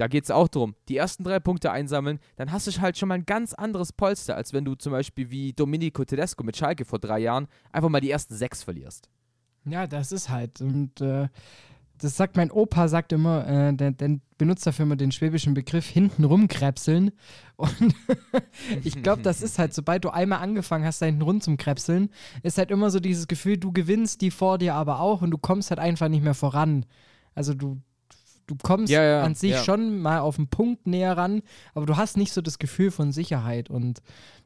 Da 0.00 0.08
geht 0.08 0.24
es 0.24 0.30
auch 0.30 0.48
darum, 0.48 0.74
die 0.88 0.96
ersten 0.96 1.24
drei 1.24 1.40
Punkte 1.40 1.72
einsammeln, 1.72 2.20
dann 2.36 2.52
hast 2.52 2.66
du 2.66 2.80
halt 2.80 2.96
schon 2.96 3.10
mal 3.10 3.16
ein 3.16 3.26
ganz 3.26 3.52
anderes 3.52 3.92
Polster, 3.92 4.34
als 4.34 4.54
wenn 4.54 4.64
du 4.64 4.74
zum 4.74 4.92
Beispiel 4.92 5.30
wie 5.30 5.52
Domenico 5.52 6.02
Tedesco 6.06 6.42
mit 6.42 6.56
Schalke 6.56 6.86
vor 6.86 6.98
drei 6.98 7.18
Jahren 7.18 7.48
einfach 7.70 7.90
mal 7.90 8.00
die 8.00 8.10
ersten 8.10 8.34
sechs 8.34 8.62
verlierst. 8.62 9.10
Ja, 9.66 9.86
das 9.86 10.10
ist 10.10 10.30
halt. 10.30 10.62
Und 10.62 11.02
äh, 11.02 11.28
das 11.98 12.16
sagt 12.16 12.38
mein 12.38 12.50
Opa, 12.50 12.88
sagt 12.88 13.12
immer, 13.12 13.46
äh, 13.46 13.74
der, 13.74 13.90
der, 13.90 14.20
benutzt 14.38 14.66
dafür 14.66 14.86
immer 14.86 14.96
den 14.96 15.12
schwäbischen 15.12 15.52
Begriff 15.52 15.86
hinten 15.86 16.24
rumkrebseln. 16.24 17.10
Und 17.56 17.94
ich 18.82 19.02
glaube, 19.02 19.20
das 19.20 19.42
ist 19.42 19.58
halt, 19.58 19.74
sobald 19.74 20.06
du 20.06 20.08
einmal 20.08 20.38
angefangen 20.38 20.86
hast, 20.86 21.02
da 21.02 21.06
hinten 21.06 21.20
rum 21.20 21.42
zum 21.42 21.58
Krebseln, 21.58 22.08
ist 22.42 22.56
halt 22.56 22.70
immer 22.70 22.88
so 22.88 23.00
dieses 23.00 23.28
Gefühl, 23.28 23.58
du 23.58 23.70
gewinnst 23.70 24.22
die 24.22 24.30
vor 24.30 24.56
dir 24.56 24.76
aber 24.76 25.00
auch 25.00 25.20
und 25.20 25.30
du 25.30 25.36
kommst 25.36 25.68
halt 25.68 25.78
einfach 25.78 26.08
nicht 26.08 26.24
mehr 26.24 26.32
voran. 26.32 26.86
Also 27.34 27.52
du, 27.52 27.82
du 28.50 28.56
kommst 28.62 28.92
Ja, 28.92 29.02
ja, 29.02 29.22
an 29.22 29.34
sich 29.34 29.52
ja. 29.52 29.64
schon 29.64 30.00
mal 30.00 30.20
auf 30.20 30.36
den 30.36 30.48
Punkt 30.48 30.86
näher 30.86 31.16
ran, 31.16 31.42
aber 31.74 31.86
du 31.86 31.96
hast 31.96 32.16
nicht 32.16 32.32
so 32.32 32.40
das 32.40 32.58
Gefühl 32.58 32.90
von 32.90 33.12
Sicherheit. 33.12 33.70
Und 33.70 34.00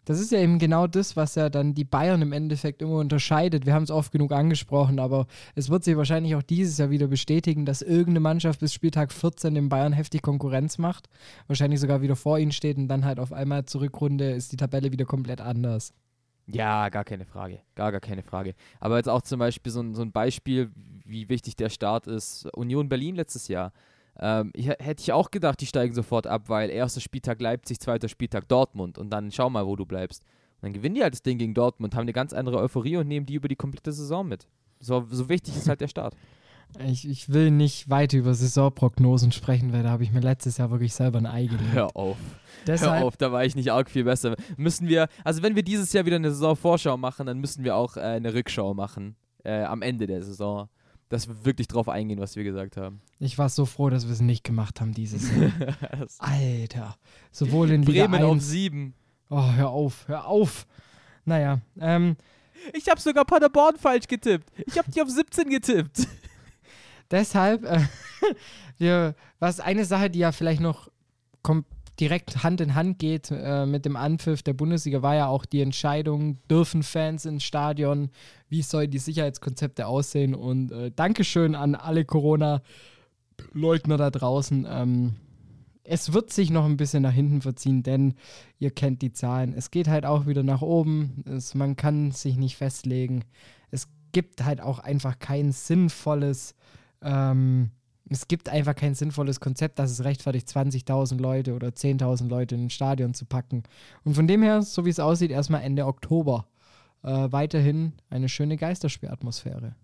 das 0.04 0.20
ist 0.20 0.32
ja 0.32 0.38
eben 0.38 0.58
genau 0.58 0.87
das, 0.87 1.16
was 1.16 1.34
ja 1.34 1.49
dann 1.49 1.75
die 1.75 1.84
Bayern 1.84 2.20
im 2.20 2.32
Endeffekt 2.32 2.82
immer 2.82 2.96
unterscheidet. 2.96 3.64
Wir 3.64 3.73
haben 3.73 3.84
es 3.84 3.90
oft 3.90 4.12
genug 4.12 4.32
angesprochen, 4.32 4.99
aber 4.99 5.26
es 5.54 5.70
wird 5.70 5.84
sich 5.84 5.96
wahrscheinlich 5.96 6.37
auch 6.37 6.42
dieses 6.42 6.76
Jahr 6.76 6.90
wieder 6.90 7.06
bestätigen, 7.06 7.64
dass 7.64 7.80
irgendeine 7.80 8.20
Mannschaft 8.20 8.61
bis 8.61 8.75
Spieltag 8.75 9.12
14 9.12 9.54
dem 9.54 9.68
Bayern 9.70 9.94
heftig 9.94 10.23
Konkurrenz 10.23 10.76
macht, 10.76 11.08
wahrscheinlich 11.46 11.80
sogar 11.80 12.02
wieder 12.02 12.16
vor 12.16 12.38
ihnen 12.38 12.52
steht 12.52 12.76
und 12.76 12.88
dann 12.88 13.04
halt 13.04 13.18
auf 13.18 13.32
einmal 13.32 13.64
zur 13.64 13.80
Rückrunde 13.80 14.32
ist 14.32 14.52
die 14.52 14.56
Tabelle 14.56 14.92
wieder 14.92 15.06
komplett 15.06 15.40
anders. 15.40 15.94
Ja, 16.46 16.88
gar 16.90 17.04
keine 17.04 17.25
Frage. 17.25 17.61
Gar, 17.75 17.92
gar 17.92 18.00
keine 18.00 18.23
Frage. 18.23 18.54
Aber 18.80 18.99
jetzt 18.99 19.08
auch 19.08 19.23
zum 19.23 19.38
Beispiel 19.38 19.73
so 19.73 19.80
ein, 19.80 19.94
so 19.94 20.02
ein 20.02 20.12
Beispiel, 20.12 20.70
wie 21.04 21.28
wichtig 21.28 21.56
der 21.56 21.70
Start 21.70 22.06
ist. 22.06 22.46
Union 22.54 22.88
Berlin 22.88 23.16
letztes 23.16 23.49
Jahr. 23.49 23.73
Ähm, 24.21 24.52
ich, 24.54 24.68
hätte 24.68 25.00
ich 25.00 25.12
auch 25.12 25.30
gedacht, 25.30 25.61
die 25.61 25.66
steigen 25.66 25.94
sofort 25.94 26.26
ab, 26.26 26.49
weil 26.49 26.71
erster 26.71 27.00
Spieltag 27.00 27.40
Leipzig, 27.40 27.80
zweiter 27.80 28.09
Spieltag 28.09 28.49
Dortmund 28.49 28.99
und 28.99 29.11
dann 29.11 29.30
schau 29.33 29.50
mal, 29.50 29.66
wo 29.66 29.76
du 29.76 29.87
bleibst. 29.87 30.23
Und 30.56 30.62
dann 30.62 30.73
gewinnen 30.73 30.94
die 30.94 31.02
halt 31.02 31.14
das 31.14 31.23
Ding 31.23 31.38
gegen 31.38 31.54
Dortmund, 31.54 31.94
haben 31.94 32.02
eine 32.02 32.12
ganz 32.12 32.33
andere 32.33 32.59
Euphorie 32.59 32.97
und 32.97 33.09
nehmen 33.09 33.26
die 33.26 33.35
über 33.35 33.49
die 33.49 33.56
komplette 33.56 33.92
Saison 33.92 34.26
mit. 34.26 34.47
So, 34.80 35.06
so 35.11 35.28
wichtig 35.28 35.56
ist 35.56 35.68
halt 35.68 35.80
der 35.80 35.88
Start. 35.88 36.14
Ich, 36.87 37.09
ich 37.09 37.28
will 37.28 37.52
nicht 37.52 37.88
weiter 37.88 38.16
über 38.18 38.35
Saisonprognosen 38.35 39.30
sprechen, 39.30 39.73
weil 39.73 39.85
da 39.85 39.90
habe 39.90 40.02
ich 40.02 40.11
mir 40.11 40.21
letztes 40.21 40.56
Jahr 40.56 40.71
wirklich 40.73 40.92
selber 40.92 41.18
ein 41.18 41.26
Ei 41.26 41.47
gelegt. 41.47 41.62
Hör 41.73 41.94
auf. 41.97 42.16
Deshalb, 42.66 43.00
Hör 43.00 43.06
auf, 43.06 43.16
da 43.16 43.30
war 43.30 43.44
ich 43.44 43.54
nicht 43.54 43.71
arg 43.71 43.88
viel 43.88 44.02
besser. 44.04 44.35
Müssen 44.56 44.88
wir, 44.88 45.09
also 45.23 45.42
wenn 45.42 45.54
wir 45.54 45.62
dieses 45.62 45.92
Jahr 45.92 46.04
wieder 46.04 46.16
eine 46.16 46.30
Saisonvorschau 46.30 46.97
machen, 46.97 47.26
dann 47.26 47.38
müssen 47.38 47.62
wir 47.62 47.76
auch 47.76 47.97
äh, 47.97 48.00
eine 48.00 48.35
Rückschau 48.35 48.75
machen 48.75 49.14
äh, 49.44 49.62
am 49.62 49.83
Ende 49.83 50.06
der 50.06 50.23
Saison. 50.23 50.68
Dass 51.14 51.28
wir 51.28 51.44
wirklich 51.44 51.68
drauf 51.68 51.88
eingehen, 51.88 52.18
was 52.18 52.35
wir 52.35 52.42
gesagt 52.42 52.76
haben. 52.76 53.00
Ich 53.21 53.38
war 53.38 53.49
so 53.49 53.66
froh, 53.66 53.88
dass 53.88 54.06
wir 54.06 54.12
es 54.12 54.21
nicht 54.21 54.42
gemacht 54.42 54.80
haben 54.80 54.92
dieses 54.94 55.30
Jahr. 55.30 55.52
Alter. 56.18 56.97
Sowohl 57.30 57.71
in 57.71 57.85
Liga 57.85 58.09
Bremen 58.09 58.25
auf 58.25 58.33
1. 58.33 58.49
sieben. 58.49 58.94
Oh, 59.30 59.52
hör 59.52 59.71
auf, 59.71 60.09
hör 60.09 60.26
auf. 60.26 60.66
Naja, 61.25 61.61
ähm, 61.78 62.16
Ich 62.73 62.88
habe 62.88 63.00
sogar 63.00 63.25
Paderborn 63.25 63.76
falsch 63.76 64.09
getippt. 64.09 64.50
Ich 64.66 64.76
habe 64.76 64.90
die 64.90 65.00
auf 65.00 65.09
17 65.09 65.50
getippt. 65.50 66.09
deshalb, 67.12 67.62
äh, 67.62 67.87
wir, 68.78 69.14
was 69.38 69.61
eine 69.61 69.85
Sache, 69.85 70.11
die 70.11 70.18
ja 70.18 70.33
vielleicht 70.33 70.61
noch 70.61 70.90
kom 71.42 71.64
direkt 72.00 72.42
Hand 72.42 72.60
in 72.60 72.74
Hand 72.74 72.98
geht 72.98 73.30
äh, 73.30 73.66
mit 73.66 73.84
dem 73.84 73.96
Anpfiff 73.96 74.42
der 74.42 74.52
Bundesliga, 74.52 75.02
war 75.02 75.14
ja 75.14 75.26
auch 75.28 75.44
die 75.44 75.60
Entscheidung, 75.60 76.38
dürfen 76.48 76.82
Fans 76.82 77.24
ins 77.24 77.44
Stadion, 77.44 78.10
wie 78.48 78.62
sollen 78.62 78.90
die 78.90 78.98
Sicherheitskonzepte 78.98 79.86
aussehen 79.86 80.34
und 80.34 80.72
äh, 80.72 80.90
Dankeschön 80.90 81.54
an 81.54 81.74
alle 81.74 82.04
Corona-Leugner 82.04 83.96
da 83.96 84.10
draußen. 84.10 84.66
Ähm, 84.68 85.14
es 85.84 86.12
wird 86.12 86.32
sich 86.32 86.50
noch 86.50 86.64
ein 86.64 86.78
bisschen 86.78 87.02
nach 87.02 87.12
hinten 87.12 87.42
verziehen, 87.42 87.82
denn 87.82 88.14
ihr 88.58 88.70
kennt 88.70 89.02
die 89.02 89.12
Zahlen. 89.12 89.52
Es 89.52 89.70
geht 89.70 89.86
halt 89.86 90.06
auch 90.06 90.26
wieder 90.26 90.42
nach 90.42 90.62
oben. 90.62 91.22
Es, 91.26 91.54
man 91.54 91.76
kann 91.76 92.10
sich 92.10 92.36
nicht 92.36 92.56
festlegen. 92.56 93.24
Es 93.70 93.88
gibt 94.12 94.44
halt 94.44 94.60
auch 94.62 94.78
einfach 94.78 95.18
kein 95.18 95.52
sinnvolles, 95.52 96.54
ähm, 97.02 97.70
es 98.11 98.28
gibt 98.28 98.49
einfach 98.49 98.75
kein 98.75 98.94
sinnvolles 98.94 99.40
Konzept, 99.40 99.78
das 99.78 99.90
es 99.90 100.04
rechtfertigt, 100.04 100.49
20.000 100.49 101.18
Leute 101.18 101.54
oder 101.54 101.68
10.000 101.68 102.28
Leute 102.28 102.54
in 102.54 102.66
ein 102.66 102.70
Stadion 102.70 103.14
zu 103.14 103.25
packen. 103.25 103.62
Und 104.04 104.14
von 104.14 104.26
dem 104.26 104.42
her, 104.42 104.62
so 104.62 104.84
wie 104.84 104.90
es 104.90 105.00
aussieht, 105.00 105.30
erstmal 105.30 105.62
Ende 105.62 105.87
Oktober. 105.87 106.46
Äh, 107.02 107.32
weiterhin 107.32 107.92
eine 108.11 108.28
schöne 108.28 108.56
Geisterspielatmosphäre. 108.56 109.75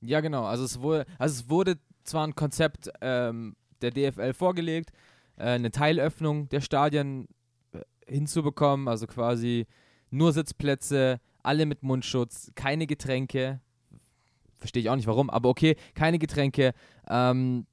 Ja, 0.00 0.20
genau. 0.20 0.44
Also 0.44 0.64
es 0.64 0.80
wurde, 0.80 1.06
also 1.18 1.40
es 1.40 1.50
wurde 1.50 1.78
zwar 2.04 2.26
ein 2.26 2.34
Konzept 2.34 2.90
ähm, 3.00 3.56
der 3.80 3.90
DFL 3.90 4.32
vorgelegt, 4.32 4.90
äh, 5.36 5.44
eine 5.44 5.70
Teilöffnung 5.70 6.48
der 6.48 6.60
Stadien 6.60 7.26
äh, 7.72 7.80
hinzubekommen, 8.06 8.86
also 8.88 9.06
quasi 9.06 9.66
nur 10.10 10.32
Sitzplätze, 10.32 11.20
alle 11.42 11.66
mit 11.66 11.82
Mundschutz, 11.82 12.52
keine 12.54 12.86
Getränke. 12.86 13.60
Verstehe 14.58 14.82
ich 14.82 14.90
auch 14.90 14.96
nicht 14.96 15.06
warum, 15.06 15.30
aber 15.30 15.48
okay, 15.48 15.76
keine 15.94 16.18
Getränke 16.18 16.72
ähm, 17.08 17.66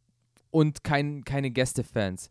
und 0.52 0.84
kein, 0.84 1.24
keine 1.24 1.52
Gästefans. 1.52 2.30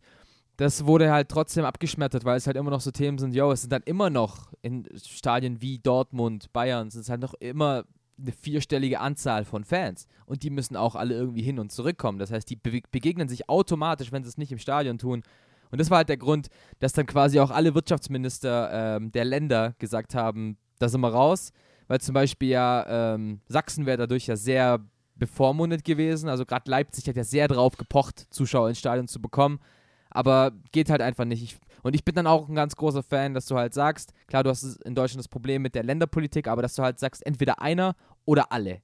Das 0.57 0.85
wurde 0.85 1.11
halt 1.11 1.29
trotzdem 1.29 1.65
abgeschmettert, 1.65 2.25
weil 2.25 2.37
es 2.37 2.45
halt 2.45 2.57
immer 2.57 2.69
noch 2.69 2.81
so 2.81 2.91
Themen 2.91 3.17
sind, 3.17 3.33
yo, 3.33 3.51
es 3.51 3.61
sind 3.61 3.73
dann 3.73 3.81
immer 3.83 4.09
noch 4.09 4.53
in 4.61 4.87
Stadien 5.03 5.61
wie 5.61 5.79
Dortmund, 5.79 6.53
Bayern, 6.53 6.87
es 6.87 6.95
ist 6.95 7.09
halt 7.09 7.21
noch 7.21 7.33
immer 7.35 7.85
eine 8.19 8.31
vierstellige 8.31 8.99
Anzahl 8.99 9.45
von 9.45 9.63
Fans. 9.63 10.07
Und 10.25 10.43
die 10.43 10.49
müssen 10.49 10.75
auch 10.75 10.95
alle 10.95 11.15
irgendwie 11.15 11.41
hin 11.41 11.59
und 11.59 11.71
zurückkommen. 11.71 12.19
Das 12.19 12.31
heißt, 12.31 12.49
die 12.49 12.55
be 12.55 12.81
begegnen 12.91 13.27
sich 13.27 13.49
automatisch, 13.49 14.11
wenn 14.11 14.23
sie 14.23 14.29
es 14.29 14.37
nicht 14.37 14.51
im 14.51 14.59
Stadion 14.59 14.97
tun. 14.97 15.23
Und 15.71 15.81
das 15.81 15.89
war 15.89 15.97
halt 15.97 16.09
der 16.09 16.17
Grund, 16.17 16.49
dass 16.79 16.93
dann 16.93 17.07
quasi 17.07 17.39
auch 17.39 17.49
alle 17.49 17.73
Wirtschaftsminister 17.73 18.97
ähm, 18.97 19.11
der 19.11 19.25
Länder 19.25 19.73
gesagt 19.79 20.13
haben, 20.13 20.57
da 20.77 20.87
sind 20.87 21.01
wir 21.01 21.09
raus. 21.09 21.51
Weil 21.87 22.01
zum 22.01 22.13
Beispiel 22.13 22.49
ja 22.49 23.13
ähm, 23.13 23.41
Sachsen 23.47 23.85
wäre 23.85 23.97
dadurch 23.97 24.27
ja 24.27 24.35
sehr 24.35 24.79
bevormundet 25.15 25.83
gewesen. 25.83 26.29
Also 26.29 26.45
gerade 26.45 26.69
Leipzig 26.69 27.07
hat 27.07 27.15
ja 27.15 27.23
sehr 27.23 27.47
drauf 27.47 27.77
gepocht, 27.77 28.27
Zuschauer 28.29 28.69
ins 28.69 28.79
Stadion 28.79 29.07
zu 29.07 29.21
bekommen. 29.21 29.59
Aber 30.09 30.51
geht 30.71 30.89
halt 30.89 31.01
einfach 31.01 31.25
nicht. 31.25 31.43
Ich, 31.43 31.57
und 31.81 31.95
ich 31.95 32.05
bin 32.05 32.15
dann 32.15 32.27
auch 32.27 32.47
ein 32.47 32.55
ganz 32.55 32.75
großer 32.75 33.03
Fan, 33.03 33.33
dass 33.33 33.47
du 33.47 33.57
halt 33.57 33.73
sagst, 33.73 34.13
klar, 34.27 34.43
du 34.43 34.49
hast 34.49 34.63
in 34.83 34.95
Deutschland 34.95 35.19
das 35.19 35.27
Problem 35.27 35.61
mit 35.61 35.75
der 35.75 35.83
Länderpolitik, 35.83 36.47
aber 36.47 36.61
dass 36.61 36.75
du 36.75 36.83
halt 36.83 36.99
sagst, 36.99 37.25
entweder 37.25 37.61
einer 37.61 37.95
oder 38.25 38.51
alle. 38.51 38.81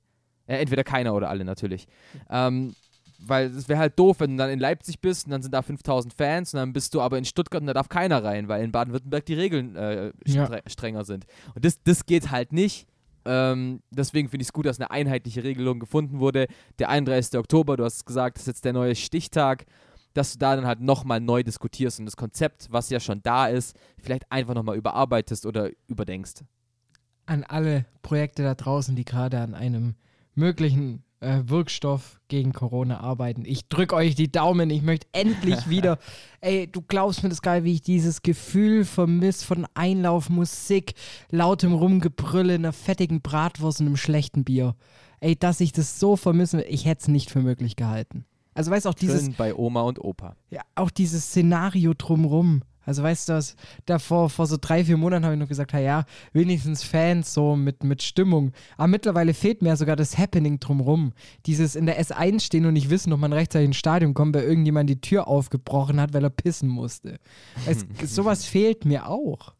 Äh, 0.47 0.57
entweder 0.57 0.83
keiner 0.83 1.13
oder 1.13 1.29
alle 1.29 1.45
natürlich. 1.45 1.87
Ähm, 2.29 2.75
weil 3.21 3.47
es 3.47 3.67
wäre 3.69 3.79
halt 3.79 3.97
doof, 3.99 4.19
wenn 4.19 4.31
du 4.31 4.37
dann 4.37 4.49
in 4.49 4.59
Leipzig 4.59 5.01
bist 5.01 5.25
und 5.25 5.31
dann 5.31 5.41
sind 5.41 5.53
da 5.53 5.61
5000 5.61 6.13
Fans 6.13 6.53
und 6.53 6.59
dann 6.59 6.73
bist 6.73 6.93
du 6.93 7.01
aber 7.01 7.17
in 7.17 7.25
Stuttgart 7.25 7.61
und 7.61 7.67
da 7.67 7.73
darf 7.73 7.89
keiner 7.89 8.23
rein, 8.23 8.47
weil 8.47 8.63
in 8.63 8.71
Baden-Württemberg 8.71 9.25
die 9.25 9.33
Regeln 9.33 9.75
äh, 9.75 10.11
Ja. 10.25 10.45
stre 10.45 10.61
strenger 10.67 11.03
sind. 11.05 11.25
Und 11.55 11.65
das, 11.65 11.81
das 11.83 12.05
geht 12.05 12.31
halt 12.31 12.53
nicht. 12.53 12.87
Ähm, 13.25 13.81
deswegen 13.91 14.29
finde 14.29 14.43
ich 14.43 14.47
es 14.47 14.53
gut, 14.53 14.65
dass 14.65 14.79
eine 14.79 14.89
einheitliche 14.91 15.43
Regelung 15.43 15.79
gefunden 15.79 16.19
wurde. 16.19 16.47
Der 16.79 16.89
31. 16.89 17.37
Oktober, 17.37 17.75
du 17.77 17.83
hast 17.83 17.97
es 17.97 18.05
gesagt, 18.05 18.37
das 18.37 18.43
ist 18.43 18.47
jetzt 18.47 18.65
der 18.65 18.73
neue 18.73 18.95
Stichtag, 18.95 19.65
dass 20.13 20.33
du 20.33 20.39
da 20.39 20.55
dann 20.55 20.65
halt 20.65 20.79
nochmal 20.79 21.19
neu 21.19 21.43
diskutierst 21.43 21.99
und 21.99 22.05
das 22.05 22.17
Konzept, 22.17 22.67
was 22.71 22.89
ja 22.89 22.99
schon 22.99 23.21
da 23.21 23.47
ist, 23.47 23.75
vielleicht 24.01 24.31
einfach 24.31 24.53
nochmal 24.55 24.77
überarbeitest 24.77 25.45
oder 25.45 25.69
überdenkst. 25.87 26.43
An 27.25 27.43
alle 27.43 27.85
Projekte 28.01 28.41
da 28.41 28.55
draußen, 28.55 28.95
die 28.95 29.05
gerade 29.05 29.39
an 29.39 29.53
einem 29.53 29.95
möglichen 30.33 31.03
äh, 31.21 31.41
Wirkstoff 31.45 32.19
gegen 32.27 32.53
Corona 32.53 32.99
arbeiten. 32.99 33.43
Ich 33.45 33.67
drücke 33.67 33.95
euch 33.95 34.15
die 34.15 34.31
Daumen. 34.31 34.69
Ich 34.69 34.81
möchte 34.81 35.07
endlich 35.11 35.69
wieder. 35.69 35.97
Ey, 36.41 36.67
du 36.67 36.81
glaubst 36.81 37.23
mir 37.23 37.29
das 37.29 37.41
geil, 37.41 37.63
wie 37.63 37.73
ich 37.73 37.81
dieses 37.81 38.21
Gefühl 38.21 38.85
vermisse 38.85 39.45
von 39.45 39.67
Einlaufmusik, 39.73 40.93
lautem 41.29 41.73
Rumgebrülle, 41.73 42.55
einer 42.55 42.73
fettigen 42.73 43.21
Bratwurst 43.21 43.81
und 43.81 43.87
einem 43.87 43.97
schlechten 43.97 44.43
Bier. 44.43 44.75
Ey, 45.19 45.35
dass 45.35 45.59
ich 45.59 45.71
das 45.71 45.99
so 45.99 46.15
vermisse, 46.15 46.61
ich 46.63 46.85
hätte 46.85 47.01
es 47.01 47.07
nicht 47.07 47.29
für 47.29 47.41
möglich 47.41 47.75
gehalten. 47.75 48.25
Also 48.53 48.71
weißt 48.71 48.87
auch 48.87 48.93
dieses, 48.93 49.25
Schön 49.25 49.35
bei 49.37 49.53
Oma 49.55 49.81
und 49.81 50.03
Opa. 50.03 50.35
ja, 50.49 50.61
auch 50.75 50.89
dieses 50.89 51.25
Szenario 51.25 51.93
drumrum. 51.97 52.61
Also 52.89 53.03
weißt 53.03 53.29
du 53.29 53.33
was, 53.33 53.55
davor, 53.85 54.31
vor 54.31 54.47
so 54.47 54.57
drei, 54.59 54.83
vier 54.83 54.97
Monaten 54.97 55.23
habe 55.23 55.35
ich 55.35 55.39
noch 55.39 55.47
gesagt, 55.47 55.73
ja, 55.73 55.79
ja, 55.79 56.05
wenigstens 56.33 56.81
Fans 56.83 57.31
so 57.35 57.55
mit, 57.55 57.83
mit 57.83 58.01
Stimmung. 58.01 58.51
Aber 58.77 58.87
mittlerweile 58.87 59.35
fehlt 59.35 59.61
mir 59.61 59.69
ja 59.69 59.75
sogar 59.75 59.95
das 59.95 60.17
Happening 60.17 60.59
drumrum. 60.59 61.13
Dieses 61.45 61.75
in 61.75 61.85
der 61.85 62.01
S1 62.01 62.39
stehen 62.39 62.65
und 62.65 62.73
nicht 62.73 62.89
wissen, 62.89 63.13
ob 63.13 63.19
man 63.19 63.31
rechtzeitig 63.31 63.67
ins 63.67 63.77
Stadion 63.77 64.15
kommt, 64.15 64.35
weil 64.35 64.41
irgendjemand 64.43 64.89
die 64.89 64.99
Tür 64.99 65.27
aufgebrochen 65.27 66.01
hat, 66.01 66.15
weil 66.15 66.23
er 66.23 66.31
pissen 66.31 66.67
musste. 66.67 67.19
Es, 67.67 67.85
sowas 68.15 68.45
fehlt 68.45 68.85
mir 68.85 69.07
auch. 69.07 69.53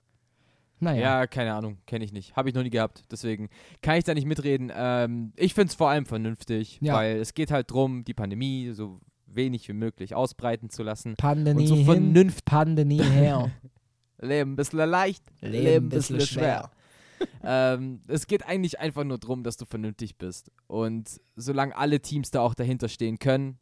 Naja. 0.80 1.02
Ja, 1.02 1.28
keine 1.28 1.54
Ahnung, 1.54 1.78
kenne 1.86 2.06
ich 2.06 2.14
nicht. 2.14 2.36
Habe 2.36 2.50
ich 2.50 2.56
noch 2.56 2.64
nie 2.64 2.72
gehabt. 2.72 3.04
Deswegen 3.12 3.50
kann 3.84 3.98
ich 3.98 4.06
da 4.06 4.16
nicht 4.16 4.26
mitreden. 4.26 4.72
Ähm, 4.74 5.34
ich 5.36 5.54
finde 5.54 5.68
es 5.70 5.76
vor 5.76 5.90
allem 5.92 6.06
vernünftig, 6.08 6.80
Ja. 6.82 6.96
weil 6.96 7.18
es 7.18 7.36
geht 7.36 7.52
halt 7.52 7.70
drum, 7.70 8.04
die 8.06 8.16
Pandemie 8.16 8.72
so 8.72 9.00
wenig 9.36 9.68
wie 9.68 9.74
möglich 9.74 10.16
ausbreiten 10.16 10.70
zu 10.70 10.84
lassen. 10.84 11.16
Pandemie 11.16 11.64
Und 11.64 11.68
so 11.68 11.76
hin, 11.76 11.86
vernünft- 11.86 12.46
Pandemie 12.46 13.02
her. 13.02 13.52
Leben 14.22 14.54
ein 14.54 14.56
bisschen 14.56 14.80
leicht, 14.80 15.24
Leben 15.42 15.86
ein 15.86 15.90
bisschen 15.90 16.20
schwer. 16.22 16.72
ähm, 17.44 18.02
es 18.08 18.28
geht 18.28 18.46
eigentlich 18.46 18.80
einfach 18.80 19.04
nur 19.04 19.18
darum, 19.18 19.44
dass 19.44 19.58
du 19.58 19.66
vernünftig 19.66 20.18
bist. 20.18 20.52
Und 20.68 21.22
solange 21.36 21.76
alle 21.76 22.02
Teams 22.02 22.32
da 22.32 22.42
auch 22.42 22.54
dahinter 22.54 22.90
stehen 22.90 23.20
können, 23.20 23.58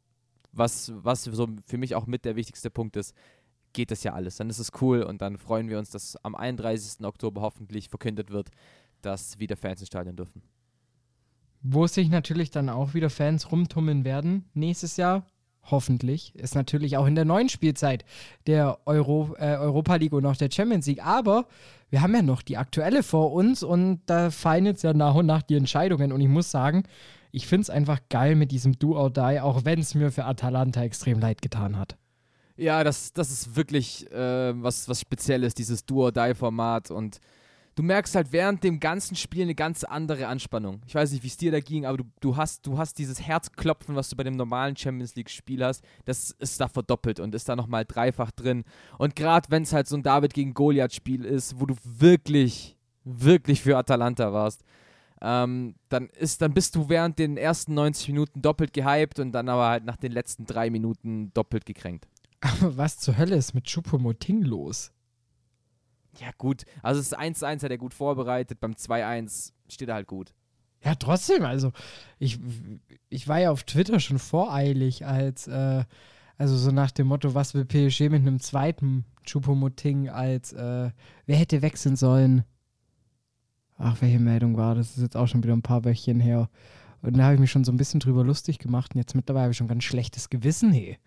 was, 0.52 0.92
was 0.96 1.24
so 1.24 1.48
für 1.66 1.78
mich 1.78 1.96
auch 1.96 2.08
mit 2.08 2.26
der 2.26 2.36
wichtigste 2.36 2.70
Punkt 2.70 2.96
ist, 2.98 3.14
geht 3.74 3.92
das 3.92 4.04
ja 4.04 4.14
alles. 4.14 4.38
Dann 4.38 4.50
ist 4.50 4.60
es 4.60 4.72
cool 4.82 5.04
und 5.04 5.22
dann 5.22 5.38
freuen 5.38 5.70
wir 5.70 5.78
uns, 5.78 5.92
dass 5.92 6.16
am 6.24 6.36
31. 6.36 7.06
Oktober 7.06 7.42
hoffentlich 7.42 7.90
verkündet 7.90 8.32
wird, 8.32 8.50
dass 9.02 9.38
wieder 9.40 9.56
Fans 9.56 9.82
ins 9.82 9.88
Stadion 9.88 10.16
dürfen. 10.16 10.42
Wo 11.62 11.86
sich 11.88 12.10
natürlich 12.10 12.50
dann 12.50 12.70
auch 12.70 12.94
wieder 12.94 13.10
Fans 13.10 13.52
rumtummeln 13.52 14.06
werden 14.06 14.46
nächstes 14.54 14.98
Jahr, 14.98 15.26
hoffentlich, 15.70 16.36
ist 16.36 16.56
natürlich 16.56 16.98
auch 16.98 17.06
in 17.06 17.16
der 17.16 17.26
neuen 17.26 17.50
Spielzeit 17.50 18.06
der 18.46 18.80
Euro, 18.86 19.36
äh, 19.38 19.56
Europa 19.56 19.96
League 19.96 20.14
und 20.14 20.26
auch 20.26 20.36
der 20.36 20.50
Champions 20.52 20.86
League. 20.88 21.06
Aber 21.06 21.48
wir 21.90 22.02
haben 22.02 22.14
ja 22.14 22.22
noch 22.22 22.42
die 22.42 22.58
aktuelle 22.58 23.04
vor 23.04 23.34
uns 23.34 23.64
und 23.64 24.02
da 24.06 24.30
fallen 24.32 24.66
jetzt 24.66 24.84
ja 24.84 24.94
nach 24.94 25.16
und 25.16 25.26
nach 25.26 25.42
die 25.42 25.56
Entscheidungen. 25.56 26.12
Und 26.12 26.22
ich 26.22 26.28
muss 26.28 26.52
sagen, 26.52 26.84
ich 27.32 27.48
finde 27.48 27.64
es 27.64 27.70
einfach 27.70 28.00
geil 28.10 28.36
mit 28.36 28.52
diesem 28.52 28.80
Do 28.80 28.98
or 28.98 29.10
Die, 29.10 29.40
auch 29.42 29.66
wenn 29.66 29.80
es 29.80 29.96
mir 29.96 30.12
für 30.12 30.26
Atalanta 30.26 30.82
extrem 30.84 31.20
leid 31.20 31.42
getan 31.42 31.78
hat. 31.78 31.98
Ja, 32.56 32.84
das, 32.84 33.14
das 33.14 33.32
ist 33.32 33.56
wirklich 33.56 34.12
äh, 34.12 34.54
was, 34.62 34.90
was 34.90 35.02
Spezielles, 35.02 35.54
dieses 35.54 35.86
Do 35.86 36.06
or 36.06 36.12
Die-Format 36.12 36.90
und 36.90 37.20
du 37.78 37.84
merkst 37.84 38.16
halt 38.16 38.32
während 38.32 38.64
dem 38.64 38.80
ganzen 38.80 39.16
Spiel 39.16 39.44
eine 39.44 39.54
ganz 39.54 39.84
andere 39.84 40.28
Anspannung. 40.28 40.82
Ich 40.88 40.96
weiß 40.96 41.12
nicht, 41.12 41.24
wie 41.24 41.28
es 41.28 41.38
dir 41.38 41.52
da 41.52 41.60
ging, 41.60 41.86
aber 41.86 41.98
du, 41.98 42.06
du, 42.22 42.36
hast, 42.36 42.66
du 42.66 42.78
hast 42.78 42.98
dieses 42.98 43.22
Herzklopfen, 43.22 43.96
was 43.96 44.10
du 44.10 44.16
bei 44.16 44.24
dem 44.24 44.36
normalen 44.36 44.76
Champions 44.76 45.16
League-Spiel 45.16 45.64
hast, 45.64 45.84
das 46.06 46.32
ist 46.32 46.60
da 46.60 46.68
verdoppelt 46.68 47.20
und 47.20 47.36
ist 47.36 47.48
da 47.48 47.56
nochmal 47.56 47.86
dreifach 47.86 48.32
drin. 48.32 48.64
Und 48.98 49.16
gerade 49.16 49.52
wenn 49.52 49.62
es 49.62 49.74
halt 49.74 49.88
so 49.88 49.96
ein 49.96 50.02
David 50.02 50.34
gegen 50.34 50.56
Goliath-Spiel 50.56 51.24
ist, 51.24 51.60
wo 51.60 51.68
du 51.68 51.76
wirklich, 51.84 52.78
wirklich 53.04 53.62
für 53.62 53.78
Atalanta 53.78 54.34
warst, 54.34 54.64
ähm, 55.22 55.76
dann, 55.90 56.08
ist, 56.10 56.42
dann 56.42 56.56
bist 56.56 56.76
du 56.76 56.90
während 56.90 57.20
den 57.20 57.38
ersten 57.38 57.76
90 57.76 58.08
Minuten 58.10 58.42
doppelt 58.42 58.74
gehypt 58.74 59.20
und 59.20 59.32
dann 59.34 59.50
aber 59.50 59.68
halt 59.68 59.86
nach 59.86 59.98
den 59.98 60.12
letzten 60.12 60.48
drei 60.48 60.72
Minuten 60.72 61.32
doppelt 61.36 61.68
gekränkt. 61.68 62.08
Aber 62.42 62.76
was 62.78 62.98
zur 62.98 63.18
Hölle 63.18 63.36
ist 63.36 63.54
mit 63.54 63.66
Choupo-Moting 63.66 64.42
los? 64.42 64.92
Ja, 66.20 66.30
gut. 66.38 66.64
Also, 66.82 67.00
das 67.00 67.18
1-1 67.18 67.64
hat 67.64 67.72
er 67.72 67.78
gut 67.78 67.94
vorbereitet. 67.94 68.60
Beim 68.60 68.74
2-1 68.74 69.54
steht 69.70 69.90
er 69.90 69.96
halt 69.96 70.08
gut. 70.08 70.34
Ja, 70.84 70.96
trotzdem. 70.96 71.44
Also, 71.44 71.72
ich, 72.20 72.40
ich 73.10 73.28
war 73.28 73.40
ja 73.40 73.52
auf 73.52 73.64
Twitter 73.64 74.00
schon 74.00 74.20
voreilig, 74.20 75.06
als, 75.06 75.48
äh, 75.48 75.84
also 76.38 76.56
so 76.56 76.72
nach 76.72 76.92
dem 76.92 77.08
Motto, 77.08 77.34
was 77.34 77.54
will 77.54 77.66
PSG 77.66 78.10
mit 78.10 78.22
einem 78.22 78.40
zweiten 78.40 79.06
Choupo-Moting 79.26 80.10
als, 80.10 80.54
äh, 80.54 80.92
wer 81.26 81.36
hätte 81.36 81.62
wechseln 81.62 81.96
sollen? 81.96 82.44
Ach, 83.78 84.02
welche 84.02 84.20
Meldung 84.20 84.58
war 84.58 84.76
das? 84.76 84.88
Das 84.88 84.98
ist 84.98 85.04
jetzt 85.04 85.18
auch 85.18 85.28
schon 85.28 85.44
wieder 85.44 85.54
ein 85.54 85.62
paar 85.62 85.86
Wöchchen 85.86 86.20
her. 86.20 86.50
Und 87.02 87.18
da 87.18 87.26
habe 87.26 87.36
ich 87.36 87.40
mich 87.40 87.52
schon 87.52 87.64
so 87.64 87.72
ein 87.72 87.78
bisschen 87.78 88.00
drüber 88.00 88.24
lustig 88.24 88.58
gemacht. 88.60 88.94
Und 88.96 89.00
jetzt 89.00 89.16
mittlerweile 89.16 89.44
habe 89.44 89.52
ich 89.52 89.58
schon 89.58 89.68
ganz 89.68 89.84
schlechtes 89.84 90.30
Gewissen, 90.30 90.72
hey. 90.72 90.98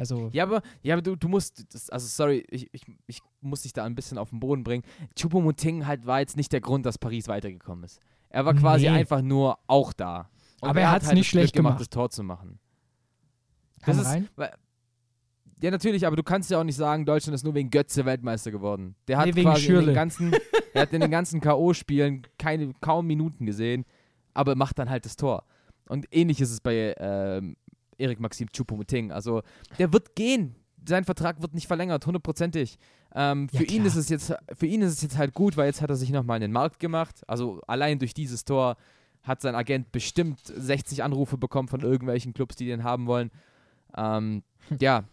Also 0.00 0.30
ja, 0.32 0.44
aber, 0.44 0.62
ja, 0.82 0.94
aber 0.94 1.02
du, 1.02 1.14
du 1.14 1.28
musst, 1.28 1.74
das, 1.74 1.90
also 1.90 2.06
sorry, 2.06 2.42
ich, 2.48 2.72
ich, 2.72 2.86
ich 3.06 3.20
muss 3.42 3.60
dich 3.60 3.74
da 3.74 3.84
ein 3.84 3.94
bisschen 3.94 4.16
auf 4.16 4.30
den 4.30 4.40
Boden 4.40 4.64
bringen. 4.64 4.82
Choupo-Moting 5.14 5.84
halt 5.84 6.06
war 6.06 6.20
jetzt 6.20 6.38
nicht 6.38 6.50
der 6.54 6.62
Grund, 6.62 6.86
dass 6.86 6.96
Paris 6.96 7.28
weitergekommen 7.28 7.84
ist. 7.84 8.00
Er 8.30 8.46
war 8.46 8.54
quasi 8.54 8.86
nee. 8.86 8.96
einfach 8.96 9.20
nur 9.20 9.58
auch 9.66 9.92
da. 9.92 10.30
Und 10.62 10.70
aber 10.70 10.80
er 10.80 10.90
hat 10.90 11.02
es 11.02 11.08
halt 11.08 11.18
nicht 11.18 11.28
schlecht 11.28 11.54
gemacht, 11.54 11.72
gemacht, 11.72 11.80
das 11.82 11.90
Tor 11.90 12.08
zu 12.08 12.22
machen. 12.22 12.58
Das 13.84 13.98
ist, 13.98 14.06
rein? 14.06 14.26
ja, 15.62 15.70
natürlich, 15.70 16.06
aber 16.06 16.16
du 16.16 16.22
kannst 16.22 16.50
ja 16.50 16.58
auch 16.58 16.64
nicht 16.64 16.76
sagen, 16.76 17.04
Deutschland 17.04 17.34
ist 17.34 17.44
nur 17.44 17.54
wegen 17.54 17.68
Götze 17.68 18.06
Weltmeister 18.06 18.50
geworden. 18.50 18.94
Der 19.06 19.18
hat 19.18 19.26
nee, 19.26 19.42
quasi 19.42 19.66
in 19.66 19.84
den 19.84 19.94
ganzen, 19.94 20.32
er 20.72 20.80
hat 20.80 20.94
in 20.94 21.02
den 21.02 21.10
ganzen 21.10 21.42
K.O.-Spielen 21.42 22.24
keine, 22.38 22.72
kaum 22.80 23.06
Minuten 23.06 23.44
gesehen, 23.44 23.84
aber 24.32 24.54
macht 24.54 24.78
dann 24.78 24.88
halt 24.88 25.04
das 25.04 25.16
Tor. 25.16 25.44
Und 25.90 26.06
ähnlich 26.10 26.40
ist 26.40 26.52
es 26.52 26.62
bei 26.62 26.94
ähm, 26.98 27.56
Erik 28.00 28.20
Maxim 28.20 28.48
Choupo-Moting. 28.48 29.12
Also 29.12 29.42
der 29.78 29.92
wird 29.92 30.16
gehen. 30.16 30.54
Sein 30.86 31.04
Vertrag 31.04 31.42
wird 31.42 31.54
nicht 31.54 31.66
verlängert, 31.66 32.06
hundertprozentig. 32.06 32.78
Ähm, 33.14 33.48
ja, 33.52 33.60
für, 33.60 33.66
ihn 33.66 33.84
ist 33.84 33.96
es 33.96 34.08
jetzt, 34.08 34.32
für 34.54 34.66
ihn 34.66 34.82
ist 34.82 34.94
es 34.94 35.02
jetzt 35.02 35.18
halt 35.18 35.34
gut, 35.34 35.56
weil 35.56 35.66
jetzt 35.66 35.82
hat 35.82 35.90
er 35.90 35.96
sich 35.96 36.10
nochmal 36.10 36.36
in 36.38 36.42
den 36.42 36.52
Markt 36.52 36.78
gemacht. 36.78 37.22
Also 37.26 37.60
allein 37.66 37.98
durch 37.98 38.14
dieses 38.14 38.44
Tor 38.44 38.76
hat 39.22 39.42
sein 39.42 39.54
Agent 39.54 39.92
bestimmt 39.92 40.40
60 40.42 41.02
Anrufe 41.02 41.36
bekommen 41.36 41.68
von 41.68 41.80
irgendwelchen 41.80 42.32
Clubs, 42.32 42.56
die 42.56 42.66
den 42.66 42.84
haben 42.84 43.06
wollen. 43.06 43.30
Ähm, 43.96 44.42
ja, 44.80 45.04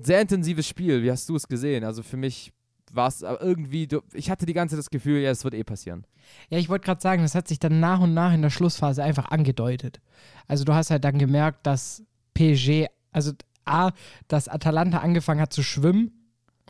sehr 0.00 0.20
intensives 0.20 0.66
Spiel. 0.66 1.02
Wie 1.02 1.10
hast 1.10 1.28
du 1.28 1.36
es 1.36 1.48
gesehen? 1.48 1.84
Also 1.84 2.02
für 2.02 2.16
mich 2.16 2.52
war 2.92 3.08
es 3.08 3.22
irgendwie, 3.22 3.88
ich 4.12 4.30
hatte 4.30 4.46
die 4.46 4.52
ganze 4.52 4.74
Zeit 4.74 4.80
das 4.80 4.90
Gefühl, 4.90 5.20
ja, 5.20 5.30
es 5.30 5.44
wird 5.44 5.54
eh 5.54 5.64
passieren. 5.64 6.06
Ja, 6.48 6.58
ich 6.58 6.68
wollte 6.68 6.84
gerade 6.84 7.00
sagen, 7.00 7.22
das 7.22 7.34
hat 7.34 7.48
sich 7.48 7.58
dann 7.58 7.80
nach 7.80 8.00
und 8.00 8.14
nach 8.14 8.32
in 8.32 8.42
der 8.42 8.50
Schlussphase 8.50 9.02
einfach 9.02 9.30
angedeutet. 9.30 10.00
Also 10.48 10.64
du 10.64 10.74
hast 10.74 10.90
halt 10.90 11.04
dann 11.04 11.18
gemerkt, 11.18 11.66
dass 11.66 12.02
PSG, 12.40 12.86
also 13.12 13.32
A, 13.64 13.92
dass 14.28 14.48
Atalanta 14.48 14.98
angefangen 14.98 15.40
hat 15.40 15.52
zu 15.52 15.62
schwimmen 15.62 16.12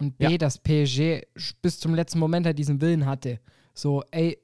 und 0.00 0.18
B, 0.18 0.32
ja. 0.32 0.38
dass 0.38 0.58
PSG 0.58 1.22
bis 1.62 1.78
zum 1.78 1.94
letzten 1.94 2.18
Moment 2.18 2.46
halt 2.46 2.58
diesen 2.58 2.80
Willen 2.80 3.06
hatte. 3.06 3.40
So, 3.74 4.02
ey, 4.10 4.38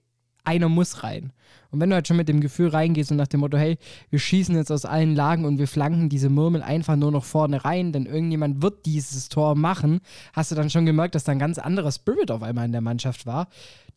einer 0.44 0.68
muss 0.68 1.02
rein. 1.02 1.32
Und 1.70 1.80
wenn 1.80 1.90
du 1.90 1.96
halt 1.96 2.06
schon 2.06 2.16
mit 2.16 2.28
dem 2.28 2.40
Gefühl 2.40 2.68
reingehst 2.68 3.10
und 3.10 3.16
nach 3.16 3.26
dem 3.26 3.40
Motto, 3.40 3.58
hey, 3.58 3.78
wir 4.10 4.18
schießen 4.20 4.54
jetzt 4.54 4.70
aus 4.70 4.84
allen 4.84 5.14
Lagen 5.16 5.44
und 5.44 5.58
wir 5.58 5.66
flanken 5.66 6.08
diese 6.08 6.30
Murmel 6.30 6.62
einfach 6.62 6.94
nur 6.94 7.10
noch 7.10 7.24
vorne 7.24 7.64
rein, 7.64 7.92
denn 7.92 8.06
irgendjemand 8.06 8.62
wird 8.62 8.86
dieses 8.86 9.28
Tor 9.28 9.56
machen, 9.56 10.00
hast 10.32 10.52
du 10.52 10.54
dann 10.54 10.70
schon 10.70 10.86
gemerkt, 10.86 11.16
dass 11.16 11.24
da 11.24 11.32
ein 11.32 11.40
ganz 11.40 11.58
anderer 11.58 11.90
Spirit 11.90 12.30
auf 12.30 12.42
einmal 12.42 12.64
in 12.64 12.72
der 12.72 12.80
Mannschaft 12.80 13.26
war, 13.26 13.48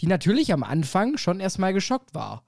die 0.02 0.08
natürlich 0.08 0.52
am 0.52 0.64
Anfang 0.64 1.18
schon 1.18 1.40
erstmal 1.40 1.74
geschockt 1.74 2.16
war. 2.16 2.44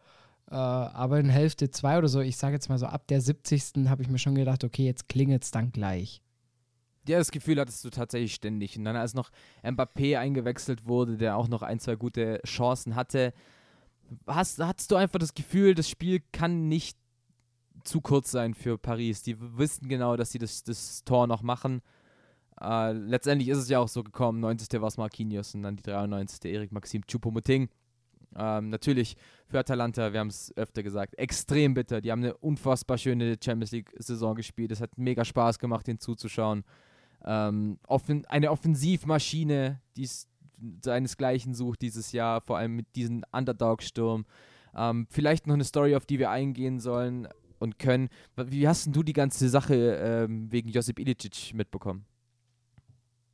Äh, 0.52 0.56
aber 0.56 1.20
in 1.20 1.30
Hälfte 1.30 1.72
2 1.72 2.00
oder 2.00 2.10
so, 2.10 2.20
ich 2.20 2.36
sage 2.36 2.56
jetzt 2.56 2.68
mal 2.68 2.78
so, 2.78 2.86
ab 2.86 3.08
der 3.08 3.22
70. 3.22 3.88
habe 3.88 4.04
ich 4.04 4.10
mir 4.10 4.20
schon 4.20 4.36
gedacht, 4.36 4.66
okay, 4.66 4.86
jetzt 4.86 5.08
klingelt 5.08 5.44
es 5.44 5.52
dann 5.52 5.72
gleich. 5.72 6.22
Ja, 7.08 7.18
das 7.18 7.32
Gefühl 7.32 7.60
hattest 7.60 7.86
du 7.86 7.90
tatsächlich 7.90 8.36
ständig. 8.36 8.78
Und 8.78 8.84
dann, 8.84 8.98
als 8.98 9.14
noch 9.14 9.32
Mbappé 9.64 10.20
eingewechselt 10.20 10.86
wurde, 10.88 11.18
der 11.18 11.38
auch 11.38 11.48
noch 11.48 11.62
ein, 11.62 11.80
zwei 11.80 11.96
gute 11.96 12.42
Chancen 12.46 12.96
hatte, 12.96 13.34
hast, 14.28 14.60
hattest 14.60 14.92
du 14.92 14.98
einfach 14.98 15.20
das 15.20 15.34
Gefühl, 15.34 15.74
das 15.74 15.90
Spiel 15.90 16.22
kann 16.34 16.68
nicht 16.68 16.98
zu 17.86 18.02
kurz 18.02 18.30
sein 18.30 18.54
für 18.54 18.78
Paris. 18.78 19.24
Die 19.24 19.38
wissen 19.40 19.88
genau, 19.88 20.18
dass 20.18 20.34
sie 20.34 20.38
das, 20.38 20.64
das 20.64 21.06
Tor 21.06 21.28
noch 21.28 21.44
machen. 21.44 21.82
Äh, 22.60 22.92
letztendlich 22.92 23.48
ist 23.48 23.58
es 23.58 23.70
ja 23.70 23.80
auch 23.80 23.88
so 23.88 24.04
gekommen. 24.04 24.42
90. 24.42 24.82
war 24.82 24.90
es 24.90 24.98
Marquinhos 24.98 25.56
und 25.56 25.64
dann 25.64 25.78
die 25.78 25.84
93. 25.84 26.52
Erik 26.52 26.74
Maxim 26.74 27.04
Choupo-Moting. 27.08 27.70
Ähm, 28.36 28.70
natürlich 28.70 29.18
für 29.48 29.60
Atalanta, 29.60 30.14
wir 30.14 30.20
haben 30.20 30.30
es 30.30 30.56
öfter 30.56 30.84
gesagt, 30.84 31.18
extrem 31.18 31.74
bitter. 31.74 32.02
Die 32.02 32.12
haben 32.12 32.24
eine 32.24 32.36
unfassbar 32.38 32.98
schöne 32.98 33.38
Champions 33.44 33.72
League-Saison 33.72 34.36
gespielt. 34.36 34.72
Es 34.72 34.82
hat 34.82 34.98
mega 34.98 35.26
Spaß 35.26 35.60
gemacht, 35.60 35.88
den 35.88 36.00
zuzuschauen. 36.00 36.64
Ähm, 37.26 37.78
offen, 37.88 38.26
eine 38.28 38.52
Offensivmaschine, 38.52 39.82
die 39.98 40.10
seinesgleichen 40.82 41.54
sucht 41.54 41.82
dieses 41.82 42.12
Jahr, 42.12 42.42
vor 42.42 42.58
allem 42.58 42.76
mit 42.76 42.96
diesem 42.96 43.24
Underdog-Sturm. 43.32 44.26
Ähm, 44.76 45.08
vielleicht 45.10 45.48
noch 45.48 45.56
eine 45.56 45.64
Story, 45.64 45.96
auf 45.96 46.06
die 46.06 46.20
wir 46.20 46.30
eingehen 46.30 46.80
sollen 46.80 47.28
und 47.60 47.78
können. 47.80 48.10
Wie 48.36 48.68
hast 48.68 48.96
du 48.96 49.04
die 49.04 49.14
ganze 49.14 49.50
Sache 49.50 49.76
ähm, 49.76 50.52
wegen 50.52 50.70
Josip 50.70 51.00
Ilicic 51.00 51.54
mitbekommen? 51.54 52.06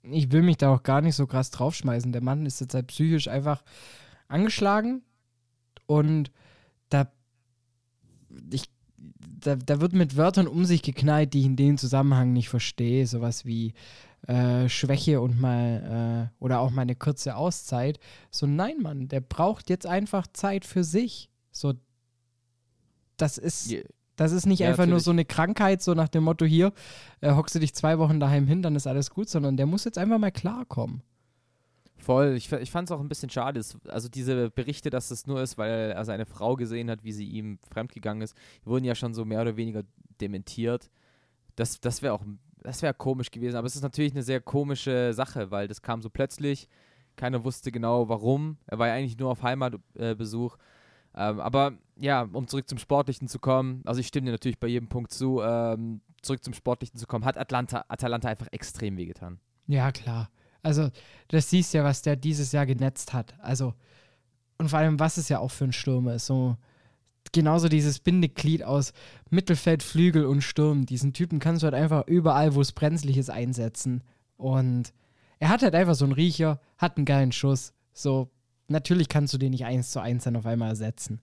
Ich 0.04 0.32
will 0.32 0.42
mich 0.42 0.58
da 0.58 0.74
auch 0.74 0.84
gar 0.84 1.02
nicht 1.02 1.16
so 1.16 1.28
krass 1.28 1.52
draufschmeißen. 1.52 2.12
Der 2.12 2.24
Mann 2.24 2.46
ist 2.46 2.62
jetzt 2.62 2.74
halt 2.74 2.88
psychisch 2.88 3.28
einfach 3.28 3.64
angeschlagen 4.28 5.04
und 5.86 6.32
da, 6.90 7.12
ich, 8.52 8.70
da, 8.98 9.56
da 9.56 9.82
wird 9.82 9.94
mit 9.94 10.18
Wörtern 10.18 10.48
um 10.48 10.66
sich 10.66 10.82
geknallt, 10.82 11.34
die 11.34 11.40
ich 11.40 11.46
in 11.46 11.56
dem 11.56 11.78
Zusammenhang 11.78 12.34
nicht 12.34 12.50
verstehe. 12.50 13.08
Sowas 13.08 13.46
wie 13.46 13.74
äh, 14.28 14.68
Schwäche 14.70 15.22
und 15.22 15.40
mal 15.40 16.30
äh, 16.40 16.44
oder 16.44 16.60
auch 16.60 16.72
mal 16.72 16.82
eine 16.82 16.96
kurze 16.96 17.36
Auszeit. 17.36 18.00
So, 18.32 18.46
nein, 18.46 18.78
Mann, 18.82 19.08
der 19.08 19.22
braucht 19.22 19.70
jetzt 19.70 19.86
einfach 19.86 20.28
Zeit 20.34 20.66
für 20.66 20.84
sich. 20.84 21.30
So, 21.52 21.74
das 23.18 23.38
ist. 23.38 23.74
Das 24.16 24.32
ist 24.32 24.48
nicht 24.48 24.62
ja, 24.62 24.70
einfach 24.70 24.80
natürlich. 24.80 24.94
nur 24.94 25.00
so 25.02 25.12
eine 25.12 25.26
Krankheit, 25.26 25.84
so 25.84 25.94
nach 25.94 26.08
dem 26.08 26.24
Motto 26.24 26.44
hier, 26.44 26.74
äh, 27.22 27.36
hockst 27.36 27.54
du 27.54 27.60
dich 27.60 27.76
zwei 27.76 28.00
Wochen 28.00 28.20
daheim 28.20 28.48
hin, 28.48 28.64
dann 28.64 28.76
ist 28.76 28.88
alles 28.88 29.12
gut, 29.12 29.30
sondern 29.30 29.58
der 29.58 29.68
muss 29.68 29.84
jetzt 29.84 30.00
einfach 30.00 30.18
mal 30.18 30.32
klarkommen. 30.32 31.04
Voll. 31.98 32.36
Ich, 32.36 32.52
ich 32.52 32.72
fand 32.72 32.88
es 32.88 32.92
auch 32.92 33.00
ein 33.00 33.10
bisschen 33.10 33.30
schade. 33.30 33.62
Also 33.88 34.10
diese 34.10 34.52
Berichte, 34.52 34.90
dass 34.90 35.12
es 35.12 35.26
nur 35.26 35.42
ist, 35.42 35.58
weil 35.58 35.92
er 35.92 36.06
seine 36.06 36.26
Frau 36.26 36.56
gesehen 36.56 36.90
hat, 36.90 37.04
wie 37.04 37.12
sie 37.12 37.28
ihm 37.28 37.58
fremdgegangen 37.70 38.22
ist, 38.22 38.36
wurden 38.64 38.86
ja 38.86 38.96
schon 38.96 39.14
so 39.14 39.26
mehr 39.26 39.42
oder 39.42 39.58
weniger 39.58 39.84
dementiert. 40.22 40.90
Das, 41.56 41.80
das 41.80 42.02
wäre 42.02 42.14
auch, 42.14 42.24
das 42.62 42.82
wäre 42.82 42.94
komisch 42.94 43.32
gewesen. 43.32 43.56
Aber 43.56 43.66
es 43.66 43.76
ist 43.76 43.82
natürlich 43.82 44.14
eine 44.14 44.24
sehr 44.24 44.42
komische 44.42 45.14
Sache, 45.14 45.50
weil 45.52 45.68
das 45.68 45.82
kam 45.82 46.02
so 46.02 46.10
plötzlich. 46.10 46.68
Keiner 47.16 47.44
wusste 47.44 47.72
genau 47.72 48.08
warum. 48.10 48.58
Er 48.68 48.78
war 48.78 48.88
ja 48.88 48.94
eigentlich 48.94 49.18
nur 49.18 49.32
auf 49.32 49.42
Heimatbesuch. 49.42 50.58
Ähm, 51.16 51.40
aber 51.40 51.74
ja, 51.98 52.22
um 52.32 52.48
zurück 52.48 52.70
zum 52.70 52.78
Sportlichen 52.78 53.28
zu 53.28 53.40
kommen, 53.40 53.82
also 53.86 54.00
ich 54.00 54.08
stimme 54.08 54.26
dir 54.26 54.32
natürlich 54.32 54.60
bei 54.60 54.68
jedem 54.68 54.88
Punkt 54.88 55.12
zu, 55.12 55.42
ähm, 55.42 56.02
zurück 56.22 56.44
zum 56.44 56.54
Sportlichen 56.54 56.98
zu 57.00 57.08
kommen, 57.08 57.26
hat 57.26 57.40
Atlanta, 57.40 57.86
Atalanta 57.88 58.30
einfach 58.30 58.48
extrem 58.52 58.98
wehgetan. 58.98 59.40
Ja, 59.66 59.92
klar. 59.92 60.30
Also, 60.68 60.90
das 61.30 61.50
siehst 61.50 61.74
ja, 61.74 61.86
was 61.86 62.02
der 62.02 62.18
dieses 62.18 62.52
Jahr 62.52 62.66
genetzt 62.66 63.14
hat. 63.14 63.34
Also, 63.40 63.74
und 64.58 64.68
vor 64.68 64.80
allem, 64.80 65.00
was 65.00 65.16
es 65.16 65.30
ja 65.30 65.40
auch 65.40 65.52
für 65.52 65.64
ein 65.64 65.72
Stürmer 65.72 66.16
ist. 66.16 66.26
So, 66.26 66.58
genauso 67.32 67.70
dieses 67.70 68.00
Bindeglied 68.00 68.64
aus 68.64 68.92
Mittelfeld, 69.30 69.82
Flügel 69.82 70.26
und 70.26 70.42
Sturm. 70.42 70.86
Diesen 70.86 71.14
Typen 71.14 71.40
kannst 71.40 71.64
du 71.64 71.68
halt 71.68 71.74
einfach 71.74 72.06
überall, 72.08 72.54
wo 72.54 72.60
es 72.60 72.74
brenzlig 72.74 73.18
ist, 73.18 73.30
einsetzen. 73.30 74.04
Und 74.36 74.94
er 75.40 75.48
hat 75.48 75.62
halt 75.62 75.74
einfach 75.74 75.96
so 75.96 76.04
einen 76.04 76.14
Riecher, 76.14 76.60
hat 76.78 76.98
einen 76.98 77.06
geilen 77.06 77.32
Schuss. 77.32 77.72
So, 77.94 78.30
natürlich 78.68 79.08
kannst 79.08 79.34
du 79.34 79.38
den 79.38 79.52
nicht 79.52 79.64
eins 79.64 79.92
zu 79.92 80.02
eins 80.02 80.26
dann 80.26 80.36
auf 80.36 80.46
einmal 80.46 80.68
ersetzen. 80.70 81.22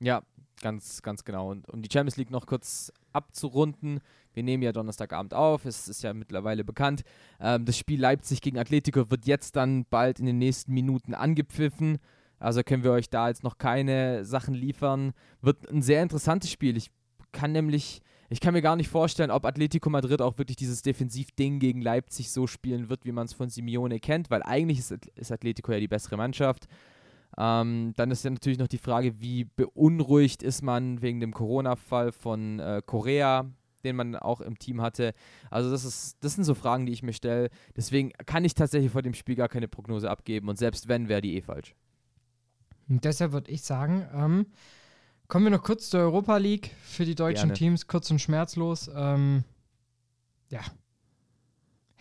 Ja, 0.00 0.22
ganz, 0.62 1.02
ganz 1.02 1.24
genau. 1.24 1.50
Und 1.50 1.68
um 1.68 1.82
die 1.82 1.90
Champions 1.92 2.16
League 2.16 2.30
noch 2.30 2.46
kurz 2.46 2.90
abzurunden, 3.12 4.00
wir 4.34 4.42
nehmen 4.42 4.62
ja 4.62 4.72
Donnerstagabend 4.72 5.34
auf, 5.34 5.64
es 5.64 5.88
ist 5.88 6.02
ja 6.02 6.14
mittlerweile 6.14 6.64
bekannt. 6.64 7.02
Ähm, 7.40 7.64
das 7.64 7.76
Spiel 7.76 8.00
Leipzig 8.00 8.40
gegen 8.40 8.58
Atletico 8.58 9.10
wird 9.10 9.26
jetzt 9.26 9.56
dann 9.56 9.84
bald 9.90 10.20
in 10.20 10.26
den 10.26 10.38
nächsten 10.38 10.72
Minuten 10.72 11.14
angepfiffen. 11.14 11.98
Also 12.38 12.62
können 12.62 12.82
wir 12.82 12.92
euch 12.92 13.08
da 13.08 13.28
jetzt 13.28 13.44
noch 13.44 13.58
keine 13.58 14.24
Sachen 14.24 14.54
liefern. 14.54 15.12
Wird 15.42 15.70
ein 15.70 15.82
sehr 15.82 16.02
interessantes 16.02 16.50
Spiel. 16.50 16.76
Ich 16.76 16.90
kann 17.30 17.52
nämlich, 17.52 18.00
ich 18.30 18.40
kann 18.40 18.54
mir 18.54 18.62
gar 18.62 18.76
nicht 18.76 18.88
vorstellen, 18.88 19.30
ob 19.30 19.44
Atletico 19.44 19.90
Madrid 19.90 20.20
auch 20.20 20.38
wirklich 20.38 20.56
dieses 20.56 20.82
Defensivding 20.82 21.60
gegen 21.60 21.82
Leipzig 21.82 22.30
so 22.30 22.46
spielen 22.46 22.88
wird, 22.88 23.04
wie 23.04 23.12
man 23.12 23.26
es 23.26 23.32
von 23.32 23.48
Simeone 23.48 24.00
kennt, 24.00 24.30
weil 24.30 24.42
eigentlich 24.42 24.80
ist, 24.80 24.92
ist 25.14 25.30
Atletico 25.30 25.72
ja 25.72 25.78
die 25.78 25.88
bessere 25.88 26.16
Mannschaft. 26.16 26.66
Ähm, 27.38 27.92
dann 27.96 28.10
ist 28.10 28.24
ja 28.24 28.30
natürlich 28.30 28.58
noch 28.58 28.68
die 28.68 28.78
Frage, 28.78 29.20
wie 29.20 29.44
beunruhigt 29.44 30.42
ist 30.42 30.62
man 30.62 31.00
wegen 31.00 31.20
dem 31.20 31.32
Corona-Fall 31.32 32.12
von 32.12 32.58
äh, 32.60 32.82
Korea, 32.84 33.46
den 33.84 33.96
man 33.96 34.16
auch 34.16 34.40
im 34.40 34.58
Team 34.58 34.80
hatte. 34.80 35.14
Also 35.50 35.70
das 35.70 35.84
ist, 35.84 36.16
das 36.20 36.34
sind 36.34 36.44
so 36.44 36.54
Fragen, 36.54 36.86
die 36.86 36.92
ich 36.92 37.02
mir 37.02 37.12
stelle. 37.12 37.48
Deswegen 37.76 38.10
kann 38.26 38.44
ich 38.44 38.54
tatsächlich 38.54 38.92
vor 38.92 39.02
dem 39.02 39.14
Spiel 39.14 39.34
gar 39.34 39.48
keine 39.48 39.68
Prognose 39.68 40.10
abgeben 40.10 40.48
und 40.48 40.58
selbst 40.58 40.88
wenn, 40.88 41.08
wäre 41.08 41.22
die 41.22 41.36
eh 41.36 41.42
falsch. 41.42 41.74
Und 42.88 43.04
deshalb 43.04 43.32
würde 43.32 43.50
ich 43.50 43.62
sagen, 43.62 44.06
ähm, 44.14 44.46
kommen 45.28 45.46
wir 45.46 45.50
noch 45.50 45.62
kurz 45.62 45.88
zur 45.88 46.00
Europa 46.00 46.36
League 46.36 46.72
für 46.82 47.04
die 47.04 47.14
deutschen 47.14 47.48
Gerne. 47.48 47.54
Teams, 47.54 47.86
kurz 47.86 48.10
und 48.10 48.20
schmerzlos. 48.20 48.90
Ähm, 48.94 49.44
ja. 50.50 50.60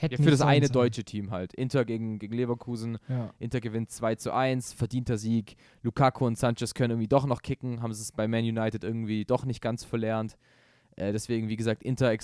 Hätte 0.01 0.15
Ja, 0.15 0.23
für 0.23 0.31
das 0.31 0.39
sein 0.39 0.47
eine 0.49 0.67
sollen. 0.67 0.73
deutsche 0.85 1.03
Team 1.03 1.29
halt. 1.29 1.53
Inter 1.53 1.85
gegen, 1.85 2.17
gegen 2.17 2.33
Leverkusen. 2.33 2.97
Ja. 3.07 3.33
Inter 3.37 3.61
gewinnt 3.61 3.91
2 3.91 4.15
zu 4.15 4.33
1, 4.33 4.73
verdienter 4.73 5.17
Sieg. 5.17 5.55
Lukaku 5.83 6.25
und 6.25 6.37
Sanchez 6.37 6.73
können 6.73 6.91
irgendwie 6.91 7.07
doch 7.07 7.27
noch 7.27 7.41
kicken, 7.43 7.81
haben 7.81 7.93
sie 7.93 8.01
es 8.01 8.11
bei 8.11 8.27
Man 8.27 8.43
United 8.43 8.83
irgendwie 8.83 9.25
doch 9.25 9.45
nicht 9.45 9.61
ganz 9.61 9.83
verlernt. 9.83 10.37
Äh, 10.95 11.11
deswegen, 11.11 11.49
wie 11.49 11.55
gesagt, 11.55 11.83
Inter 11.83 12.15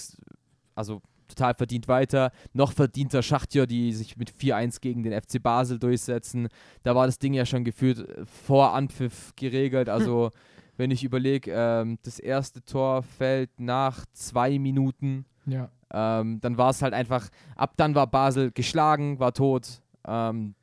also 0.73 1.01
total 1.27 1.53
verdient 1.53 1.87
weiter. 1.87 2.31
Noch 2.53 2.71
verdienter 2.71 3.21
Schachtja, 3.21 3.65
die 3.65 3.93
sich 3.93 4.17
mit 4.17 4.31
4-1 4.31 4.81
gegen 4.81 5.03
den 5.03 5.13
FC 5.13 5.41
Basel 5.41 5.77
durchsetzen. 5.77 6.47
Da 6.83 6.95
war 6.95 7.05
das 7.05 7.19
Ding 7.19 7.33
ja 7.33 7.45
schon 7.45 7.63
gefühlt 7.63 7.99
äh, 7.99 8.25
vor 8.25 8.73
Anpfiff 8.73 9.33
geregelt. 9.35 9.87
Also, 9.89 10.31
wenn 10.77 10.89
ich 10.91 11.03
überlege, 11.03 11.51
ähm, 11.53 11.99
das 12.03 12.17
erste 12.19 12.63
Tor 12.63 13.03
fällt 13.03 13.59
nach 13.59 14.05
zwei 14.13 14.57
Minuten. 14.57 15.25
Ja. 15.47 15.69
Ähm, 15.91 16.39
dann 16.41 16.57
war 16.57 16.69
es 16.69 16.81
halt 16.81 16.93
einfach, 16.93 17.29
ab 17.55 17.73
dann 17.77 17.95
war 17.95 18.07
Basel 18.07 18.51
geschlagen, 18.51 19.19
war 19.19 19.33
tot. 19.33 19.81
Ähm, 20.05 20.55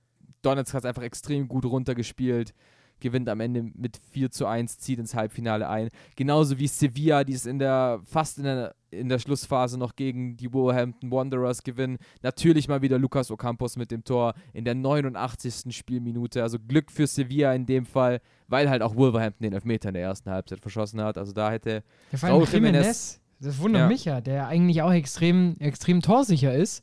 Donetsk 0.43 0.75
hat 0.75 0.83
es 0.83 0.87
einfach 0.87 1.03
extrem 1.03 1.49
gut 1.49 1.65
runtergespielt, 1.65 2.53
gewinnt 3.01 3.29
am 3.29 3.41
Ende 3.41 3.63
mit 3.63 3.99
4 4.13 4.31
zu 4.31 4.47
1, 4.47 4.79
zieht 4.79 4.99
ins 4.99 5.15
Halbfinale 5.15 5.69
ein. 5.69 5.89
Genauso 6.17 6.59
wie 6.59 6.69
Sevilla, 6.69 7.25
die 7.25 7.33
es 7.33 7.47
in 7.47 7.59
der, 7.59 8.01
fast 8.05 8.39
in 8.39 8.45
der, 8.45 8.75
in 8.91 9.09
der 9.09 9.19
Schlussphase 9.19 9.79
noch 9.79 9.97
gegen 9.97 10.37
die 10.37 10.53
Wolverhampton 10.53 11.11
Wanderers 11.11 11.63
gewinnen. 11.63 11.99
Natürlich 12.23 12.69
mal 12.69 12.83
wieder 12.83 12.99
Lucas 12.99 13.31
Ocampos 13.31 13.77
mit 13.77 13.91
dem 13.91 14.05
Tor 14.05 14.35
in 14.53 14.65
der 14.65 14.75
89. 14.75 15.75
Spielminute. 15.75 16.43
Also 16.43 16.59
Glück 16.59 16.93
für 16.93 17.07
Sevilla 17.07 17.55
in 17.55 17.67
dem 17.67 17.87
Fall, 17.87 18.21
weil 18.47 18.71
halt 18.71 18.83
auch 18.83 18.95
Wolverhampton 18.95 19.45
den 19.45 19.55
Elfmeter 19.55 19.89
in 19.89 19.95
der 19.95 20.05
ersten 20.05 20.31
Halbzeit 20.31 20.61
verschossen 20.61 21.01
hat. 21.03 21.19
Also 21.19 21.33
da 21.33 21.51
hätte 21.51 21.83
Ja, 22.13 22.19
Raúl 22.29 22.45
Jiménez, 22.45 23.19
das 23.45 23.59
wundert 23.59 23.83
Ja. 23.83 23.89
mich 23.89 24.05
ja, 24.05 24.21
der 24.21 24.49
eigentlich 24.49 24.83
auch 24.83 24.93
extrem, 24.93 25.55
extrem 25.59 26.03
torsicher 26.03 26.55
ist 26.55 26.83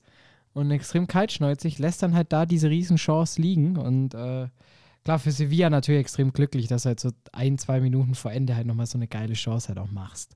und 0.54 0.72
extrem 0.72 1.08
kaltschnäuzig, 1.08 1.80
lässt 1.80 2.02
dann 2.04 2.14
halt 2.14 2.32
da 2.32 2.46
diese 2.46 2.70
Riesenchance 2.70 3.42
liegen 3.42 3.78
und 3.78 4.14
äh, 4.14 4.48
klar, 5.04 5.20
für 5.20 5.32
Sevilla 5.32 5.70
natürlich 5.70 6.02
extrem 6.02 6.34
glücklich, 6.34 6.68
dass 6.68 6.84
du 6.84 6.88
halt 6.88 7.00
so 7.00 7.10
ein, 7.32 7.58
zwei 7.58 7.80
Minuten 7.80 8.16
vor 8.16 8.32
Ende 8.32 8.56
halt 8.56 8.68
nochmal 8.68 8.86
so 8.86 8.98
eine 8.98 9.08
geile 9.08 9.34
Chance 9.34 9.70
halt 9.70 9.80
auch 9.80 9.92
machst. 9.92 10.36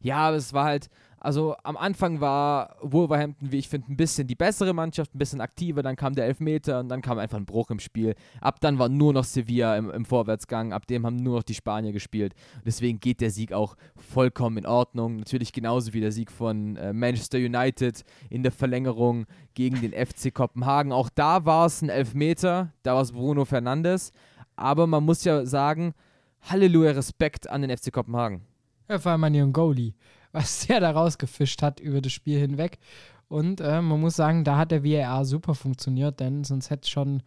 Ja, 0.00 0.18
aber 0.28 0.36
es 0.36 0.52
war 0.52 0.64
halt, 0.66 0.88
also 1.20 1.56
am 1.62 1.76
Anfang 1.76 2.20
war 2.20 2.76
Wolverhampton, 2.80 3.50
wie 3.50 3.58
ich 3.58 3.68
finde, 3.68 3.92
ein 3.92 3.96
bisschen 3.96 4.26
die 4.26 4.34
bessere 4.34 4.72
Mannschaft, 4.72 5.14
ein 5.14 5.18
bisschen 5.18 5.40
aktiver, 5.40 5.82
dann 5.82 5.96
kam 5.96 6.14
der 6.14 6.26
Elfmeter 6.26 6.80
und 6.80 6.88
dann 6.88 7.02
kam 7.02 7.18
einfach 7.18 7.38
ein 7.38 7.46
Bruch 7.46 7.70
im 7.70 7.80
Spiel. 7.80 8.14
Ab 8.40 8.60
dann 8.60 8.78
war 8.78 8.88
nur 8.88 9.12
noch 9.12 9.24
Sevilla 9.24 9.76
im, 9.76 9.90
im 9.90 10.04
Vorwärtsgang, 10.04 10.72
ab 10.72 10.86
dem 10.86 11.04
haben 11.04 11.16
nur 11.16 11.36
noch 11.36 11.42
die 11.42 11.54
Spanier 11.54 11.92
gespielt. 11.92 12.34
Deswegen 12.64 13.00
geht 13.00 13.20
der 13.20 13.30
Sieg 13.30 13.52
auch 13.52 13.76
vollkommen 13.96 14.58
in 14.58 14.66
Ordnung. 14.66 15.16
Natürlich 15.16 15.52
genauso 15.52 15.92
wie 15.92 16.00
der 16.00 16.12
Sieg 16.12 16.30
von 16.30 16.76
äh, 16.76 16.92
Manchester 16.92 17.38
United 17.38 18.04
in 18.30 18.42
der 18.42 18.52
Verlängerung 18.52 19.26
gegen 19.54 19.80
den 19.80 19.92
FC 19.92 20.32
Kopenhagen. 20.32 20.92
Auch 20.92 21.10
da 21.10 21.44
war 21.44 21.66
es 21.66 21.82
ein 21.82 21.88
Elfmeter, 21.88 22.72
da 22.82 22.94
war 22.94 23.02
es 23.02 23.12
Bruno 23.12 23.44
Fernandes. 23.44 24.12
Aber 24.56 24.86
man 24.86 25.04
muss 25.04 25.24
ja 25.24 25.46
sagen, 25.46 25.94
Halleluja, 26.42 26.92
Respekt 26.92 27.48
an 27.48 27.62
den 27.62 27.76
FC 27.76 27.92
Kopenhagen. 27.92 28.42
Ja, 28.88 28.98
vor 28.98 29.12
allem 29.12 29.52
Goalie, 29.52 29.94
was 30.32 30.66
der 30.66 30.80
da 30.80 30.90
rausgefischt 30.90 31.62
hat 31.62 31.80
über 31.80 32.00
das 32.00 32.12
Spiel 32.12 32.38
hinweg. 32.38 32.78
Und 33.28 33.60
äh, 33.60 33.82
man 33.82 34.00
muss 34.00 34.16
sagen, 34.16 34.44
da 34.44 34.56
hat 34.56 34.70
der 34.70 34.84
VAR 34.84 35.24
super 35.24 35.54
funktioniert, 35.54 36.18
denn 36.20 36.44
sonst 36.44 36.70
hätte 36.70 36.82
es 36.84 36.88
schon, 36.88 37.22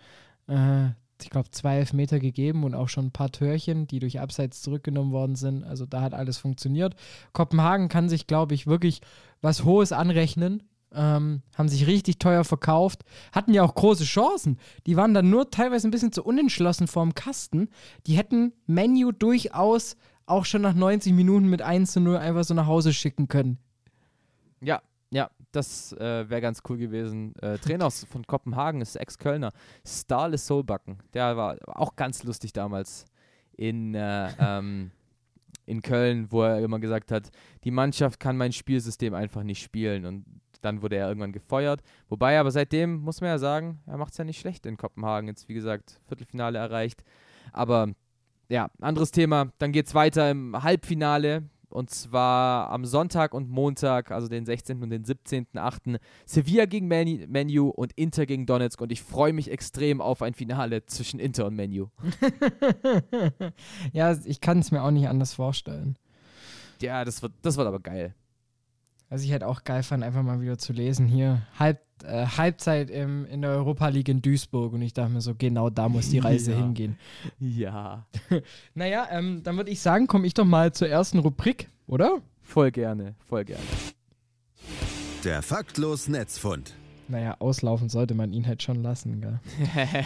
äh, 0.48 0.88
ich 1.22 1.30
glaube, 1.30 1.52
zwei 1.52 1.78
Elfmeter 1.78 2.20
gegeben 2.20 2.64
und 2.64 2.74
auch 2.74 2.90
schon 2.90 3.08
ein 3.08 3.12
paar 3.12 3.32
Törchen, 3.32 3.86
die 3.86 4.00
durch 4.00 4.20
Abseits 4.20 4.64
zurückgenommen 4.64 5.12
worden 5.12 5.36
sind. 5.36 5.64
Also 5.64 5.86
da 5.86 6.02
hat 6.02 6.16
alles 6.16 6.40
funktioniert. 6.40 6.96
Kopenhagen 7.34 7.88
kann 7.88 8.10
sich, 8.10 8.26
glaube 8.26 8.56
ich, 8.56 8.66
wirklich 8.66 9.02
was 9.42 9.64
Hohes 9.64 9.92
anrechnen. 9.92 10.64
Ähm, 10.94 11.42
haben 11.56 11.70
sich 11.70 11.88
richtig 11.88 12.20
teuer 12.20 12.44
verkauft, 12.44 13.06
hatten 13.32 13.54
ja 13.54 13.64
auch 13.64 13.76
große 13.76 14.04
Chancen. 14.04 14.58
Die 14.88 14.98
waren 14.98 15.14
dann 15.14 15.30
nur 15.30 15.50
teilweise 15.50 15.88
ein 15.88 15.92
bisschen 15.92 16.12
zu 16.12 16.22
unentschlossen 16.22 16.88
vorm 16.88 17.16
Kasten. 17.16 17.70
Die 18.08 18.18
hätten 18.18 18.52
Menu 18.68 19.14
durchaus 19.14 19.96
auch 20.32 20.46
schon 20.46 20.62
nach 20.62 20.74
90 20.74 21.14
Minuten 21.14 21.48
mit 21.50 21.62
1 21.62 21.92
zu 21.94 22.00
0 22.00 22.18
einfach 22.18 22.44
so 22.44 22.54
nach 22.54 22.68
Hause 22.68 22.94
schicken 22.94 23.28
können. 23.28 23.58
Ja, 24.62 24.82
ja, 25.12 25.30
das 25.52 25.94
äh, 25.94 26.30
wäre 26.30 26.42
ganz 26.42 26.62
cool 26.70 26.78
gewesen. 26.78 27.36
Äh, 27.42 27.58
Trainer 27.58 27.86
aus- 27.88 28.06
von 28.06 28.26
Kopenhagen 28.26 28.82
ist 28.82 28.96
Ex-Kölner. 28.96 29.52
Starle 29.86 30.38
Solbacken. 30.38 31.00
Der 31.14 31.36
war 31.38 31.58
auch 31.68 31.96
ganz 31.96 32.24
lustig 32.24 32.54
damals 32.54 33.06
in, 33.58 33.94
äh, 33.96 34.30
ähm, 34.40 34.92
in 35.66 35.82
Köln, 35.82 36.32
wo 36.32 36.44
er 36.44 36.60
immer 36.60 36.80
gesagt 36.80 37.12
hat, 37.12 37.30
die 37.64 37.72
Mannschaft 37.72 38.20
kann 38.20 38.38
mein 38.38 38.52
Spielsystem 38.54 39.14
einfach 39.14 39.44
nicht 39.44 39.62
spielen. 39.62 40.06
Und 40.06 40.26
dann 40.62 40.82
wurde 40.82 40.96
er 40.96 41.08
irgendwann 41.08 41.32
gefeuert. 41.32 41.82
Wobei, 42.08 42.40
aber 42.40 42.52
seitdem 42.52 42.98
muss 43.02 43.20
man 43.20 43.30
ja 43.32 43.38
sagen, 43.40 43.80
er 43.88 43.98
macht 43.98 44.12
es 44.12 44.18
ja 44.18 44.24
nicht 44.24 44.40
schlecht 44.40 44.66
in 44.66 44.78
Kopenhagen. 44.78 45.28
Jetzt, 45.28 45.50
wie 45.50 45.54
gesagt, 45.56 46.00
Viertelfinale 46.08 46.60
erreicht. 46.60 47.04
Aber 47.52 47.90
ja, 48.52 48.70
anderes 48.82 49.12
Thema. 49.12 49.52
Dann 49.60 49.72
geht 49.72 49.88
es 49.88 49.96
weiter 49.96 50.30
im 50.30 50.62
Halbfinale. 50.62 51.50
Und 51.70 51.90
zwar 51.90 52.70
am 52.70 52.84
Sonntag 52.84 53.34
und 53.34 53.50
Montag, 53.50 54.12
also 54.12 54.28
den 54.28 54.46
16. 54.46 54.84
und 54.84 54.90
den 54.90 55.06
17.8. 55.06 56.02
Sevilla 56.26 56.66
gegen 56.66 56.90
Manu, 56.90 57.26
Manu 57.30 57.70
und 57.70 57.94
Inter 57.94 58.26
gegen 58.26 58.46
Donetsk. 58.46 58.82
Und 58.82 58.92
ich 58.92 59.02
freue 59.02 59.32
mich 59.32 59.50
extrem 59.50 60.02
auf 60.02 60.22
ein 60.22 60.34
Finale 60.34 60.86
zwischen 60.86 61.18
Inter 61.22 61.46
und 61.46 61.56
Manu. 61.56 61.88
ja, 63.94 64.18
ich 64.26 64.42
kann 64.42 64.60
es 64.60 64.72
mir 64.72 64.84
auch 64.84 64.92
nicht 64.92 65.08
anders 65.08 65.34
vorstellen. 65.34 65.98
Ja, 66.82 67.06
das 67.06 67.22
wird, 67.22 67.32
das 67.42 67.56
wird 67.56 67.68
aber 67.68 67.80
geil. 67.80 68.16
Was 69.08 69.24
ich 69.24 69.32
halt 69.32 69.46
auch 69.46 69.64
geil 69.64 69.84
fand, 69.84 70.04
einfach 70.04 70.24
mal 70.24 70.42
wieder 70.42 70.58
zu 70.58 70.74
lesen 70.74 71.08
hier. 71.08 71.42
Halb, 71.58 71.80
äh, 72.04 72.26
Halbzeit 72.26 72.90
im, 72.90 73.26
in 73.26 73.42
der 73.42 73.52
Europa 73.52 73.88
League 73.90 74.10
in 74.10 74.22
Duisburg 74.22 74.74
und 74.74 74.82
ich 74.82 74.94
dachte 74.94 75.12
mir 75.12 75.22
so, 75.22 75.34
genau 75.38 75.70
da 75.70 75.90
muss 75.90 76.10
die 76.10 76.20
Reise 76.20 76.52
Ja. 76.52 76.58
hingehen. 76.58 76.98
Ja. 77.40 78.06
Naja, 78.74 79.08
ähm, 79.12 79.42
dann 79.44 79.58
würde 79.58 79.70
ich 79.72 79.80
sagen, 79.82 80.08
komme 80.08 80.28
ich 80.28 80.34
doch 80.34 80.46
mal 80.46 80.72
zur 80.74 80.88
ersten 80.90 81.20
Rubrik, 81.20 81.68
oder? 81.88 82.20
Voll 82.42 82.72
gerne, 82.72 83.16
voll 83.28 83.46
gerne. 83.46 83.64
Der 85.24 85.42
faktlos 85.42 86.08
Netzfund. 86.08 86.74
Naja, 87.08 87.36
auslaufen 87.40 87.90
sollte 87.90 88.14
man 88.14 88.32
ihn 88.32 88.48
halt 88.48 88.64
schon 88.64 88.82
lassen, 88.82 89.22
gell? 89.22 89.40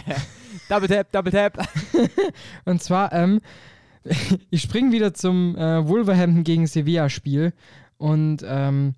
Double 0.68 0.88
Tap, 0.88 1.12
Double 1.12 1.32
Tap. 1.32 1.56
Und 2.64 2.82
zwar, 2.82 3.12
ähm, 3.12 3.40
ich 4.50 4.62
springe 4.62 4.92
wieder 4.92 5.14
zum 5.14 5.56
äh, 5.56 5.86
Wolverhampton 5.86 6.44
gegen 6.44 6.66
Sevilla-Spiel 6.66 7.52
und 7.98 8.44
ähm, 8.46 8.94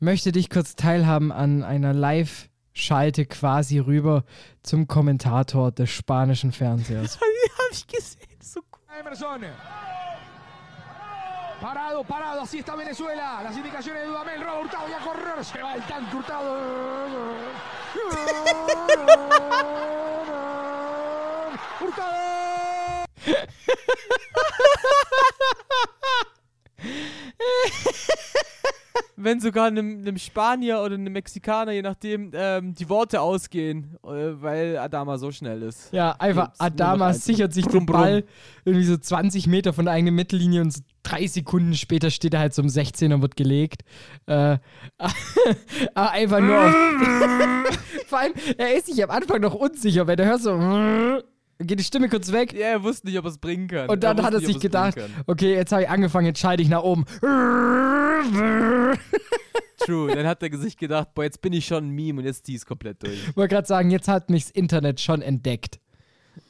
möchte 0.00 0.32
dich 0.32 0.50
kurz 0.50 0.76
teilhaben 0.76 1.32
an 1.32 1.62
einer 1.62 1.92
Live-Schalte 1.92 3.26
quasi 3.26 3.78
rüber 3.78 4.24
zum 4.62 4.86
Kommentator 4.86 5.72
des 5.72 5.90
spanischen 5.90 6.52
Fernsehers. 6.52 7.18
Hab 7.20 7.72
ich 7.72 7.86
gesehen, 7.86 8.38
so 8.40 8.60
cool. 8.60 9.00
Emerson. 9.00 9.44
Parado, 11.60 12.04
parado, 12.04 12.42
así 12.42 12.58
está 12.58 12.76
Venezuela. 12.76 13.42
Las 13.42 13.56
indicaciones 13.56 14.02
de 14.02 14.08
Dudamel, 14.08 14.42
Roba 14.42 14.60
Hurtado 14.60 14.88
y 14.88 14.92
a 14.92 14.98
correr. 14.98 15.44
Se 15.44 15.62
va 15.62 15.74
el 15.74 15.82
tanque 15.82 16.16
Hurtado. 16.16 16.56
Wenn 29.16 29.40
sogar 29.40 29.66
einem, 29.66 29.98
einem 29.98 30.18
Spanier 30.18 30.80
oder 30.80 30.94
einem 30.94 31.12
Mexikaner, 31.12 31.72
je 31.72 31.82
nachdem, 31.82 32.30
ähm, 32.34 32.74
die 32.74 32.88
Worte 32.88 33.20
ausgehen, 33.20 33.96
äh, 34.04 34.08
weil 34.08 34.78
Adama 34.78 35.18
so 35.18 35.32
schnell 35.32 35.62
ist. 35.62 35.92
Ja, 35.92 36.12
einfach 36.18 36.46
Gibt's 36.46 36.60
Adama 36.60 37.12
sichert 37.12 37.52
sich 37.52 37.64
Brumm, 37.64 37.80
den 37.80 37.86
brumm. 37.86 38.00
Ball 38.00 38.24
irgendwie 38.64 38.84
so 38.84 38.96
20 38.96 39.46
Meter 39.46 39.72
von 39.72 39.86
der 39.86 39.94
eigenen 39.94 40.14
Mittellinie 40.14 40.60
und 40.60 40.72
so 40.72 40.82
drei 41.02 41.26
Sekunden 41.26 41.74
später 41.74 42.10
steht 42.10 42.34
er 42.34 42.40
halt 42.40 42.54
so 42.54 42.62
um 42.62 42.68
16 42.68 43.12
und 43.12 43.22
wird 43.22 43.36
gelegt. 43.36 43.82
Äh, 44.26 44.58
einfach 45.94 46.40
nur 46.40 46.58
auf. 46.58 46.74
Vor 48.06 48.18
allem, 48.18 48.32
er 48.58 48.76
ist 48.76 48.86
sich 48.86 49.02
am 49.02 49.10
Anfang 49.10 49.40
noch 49.40 49.54
unsicher, 49.54 50.06
wenn 50.06 50.18
er 50.18 50.26
hört 50.26 50.42
so. 50.42 51.22
Geht 51.58 51.78
die 51.80 51.84
Stimme 51.84 52.08
kurz 52.08 52.32
weg. 52.32 52.52
Ja, 52.52 52.66
er 52.66 52.82
wusste 52.82 53.06
nicht, 53.06 53.18
ob 53.18 53.24
er 53.24 53.30
es 53.30 53.38
bringen 53.38 53.66
kann. 53.68 53.88
Und 53.88 54.02
dann 54.02 54.18
wusste 54.18 54.26
hat 54.26 54.34
er 54.34 54.40
nicht, 54.40 54.46
sich 54.46 54.56
es 54.56 54.62
gedacht, 54.62 54.98
okay, 55.26 55.54
jetzt 55.54 55.72
habe 55.72 55.82
ich 55.82 55.88
angefangen, 55.88 56.26
jetzt 56.26 56.38
schalte 56.38 56.62
ich 56.62 56.68
nach 56.68 56.82
oben. 56.82 57.04
True. 59.78 60.14
Dann 60.14 60.26
hat 60.26 60.42
er 60.42 60.58
sich 60.58 60.76
gedacht, 60.76 61.14
boah, 61.14 61.24
jetzt 61.24 61.40
bin 61.40 61.52
ich 61.52 61.66
schon 61.66 61.88
ein 61.88 61.90
Meme 61.90 62.20
und 62.20 62.26
jetzt 62.26 62.44
zieh 62.44 62.54
ich's 62.54 62.66
komplett 62.66 63.02
durch. 63.02 63.28
Ich 63.28 63.36
wollte 63.36 63.54
gerade 63.54 63.68
sagen, 63.68 63.90
jetzt 63.90 64.08
hat 64.08 64.28
mich 64.30 64.44
das 64.44 64.50
Internet 64.52 65.00
schon 65.00 65.22
entdeckt. 65.22 65.80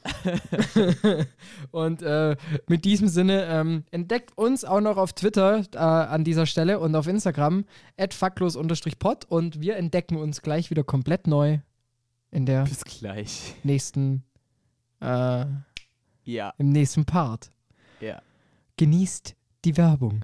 und 1.71 2.01
äh, 2.01 2.35
mit 2.67 2.83
diesem 2.83 3.07
Sinne 3.07 3.45
ähm, 3.45 3.83
entdeckt 3.91 4.37
uns 4.37 4.65
auch 4.65 4.81
noch 4.81 4.97
auf 4.97 5.13
Twitter 5.13 5.63
äh, 5.73 5.77
an 5.77 6.23
dieser 6.23 6.45
Stelle 6.45 6.79
und 6.79 6.95
auf 6.95 7.07
Instagram 7.07 7.65
facklos-pod 8.09 9.25
und 9.25 9.61
wir 9.61 9.77
entdecken 9.77 10.17
uns 10.17 10.41
gleich 10.41 10.69
wieder 10.69 10.83
komplett 10.83 11.27
neu 11.27 11.59
in 12.31 12.45
der 12.45 12.63
Bis 12.63 12.83
gleich. 12.83 13.55
nächsten 13.63 14.23
äh, 14.99 15.45
Ja, 16.23 16.53
im 16.57 16.69
nächsten 16.69 17.05
Part. 17.05 17.51
ja. 17.99 18.21
Genießt 18.77 19.35
die 19.65 19.75
Werbung. 19.77 20.23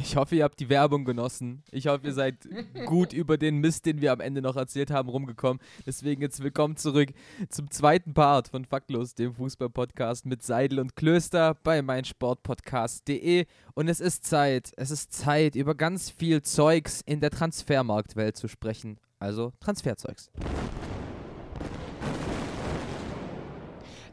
Ich 0.00 0.16
hoffe, 0.16 0.36
ihr 0.36 0.44
habt 0.44 0.58
die 0.58 0.68
Werbung 0.68 1.04
genossen. 1.04 1.62
Ich 1.70 1.86
hoffe, 1.86 2.06
ihr 2.06 2.12
seid 2.12 2.48
gut 2.86 3.12
über 3.12 3.36
den 3.36 3.58
Mist, 3.58 3.86
den 3.86 4.00
wir 4.00 4.12
am 4.12 4.20
Ende 4.20 4.40
noch 4.40 4.56
erzählt 4.56 4.90
haben, 4.90 5.08
rumgekommen. 5.08 5.60
Deswegen 5.86 6.22
jetzt 6.22 6.42
willkommen 6.42 6.76
zurück 6.76 7.10
zum 7.50 7.70
zweiten 7.70 8.14
Part 8.14 8.48
von 8.48 8.64
Faktlos, 8.64 9.14
dem 9.14 9.34
Fußball-Podcast 9.34 10.26
mit 10.26 10.42
Seidel 10.42 10.80
und 10.80 10.96
Klöster 10.96 11.56
bei 11.62 11.82
meinsportpodcast.de. 11.82 13.46
Und 13.74 13.88
es 13.88 14.00
ist 14.00 14.24
Zeit, 14.24 14.72
es 14.76 14.90
ist 14.90 15.12
Zeit, 15.12 15.56
über 15.56 15.74
ganz 15.74 16.10
viel 16.10 16.42
Zeugs 16.42 17.02
in 17.04 17.20
der 17.20 17.30
Transfermarktwelt 17.30 18.36
zu 18.36 18.48
sprechen. 18.48 18.98
Also 19.18 19.52
Transferzeugs. 19.60 20.30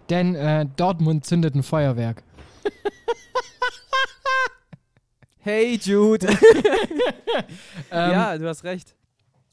Denn 0.09 0.35
äh, 0.35 0.65
Dortmund 0.75 1.25
zündet 1.25 1.55
ein 1.55 1.63
Feuerwerk. 1.63 2.23
Hey 5.39 5.79
Jude! 5.81 6.27
Ähm, 7.91 8.11
ja, 8.11 8.37
du 8.37 8.47
hast 8.47 8.63
recht. 8.63 8.95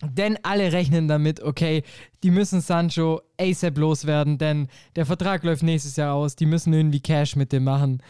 Denn 0.03 0.38
alle 0.42 0.72
rechnen 0.72 1.09
damit, 1.09 1.42
okay, 1.42 1.83
die 2.22 2.31
müssen 2.31 2.61
Sancho 2.61 3.22
ASAP 3.40 3.79
loswerden, 3.79 4.37
denn 4.37 4.68
der 4.94 5.07
Vertrag 5.07 5.42
läuft 5.42 5.62
nächstes 5.62 5.96
Jahr 5.96 6.14
aus, 6.14 6.37
die 6.37 6.44
müssen 6.44 6.72
irgendwie 6.72 7.01
Cash 7.01 7.35
mit 7.37 7.53
dem 7.53 7.64
machen. 7.64 8.03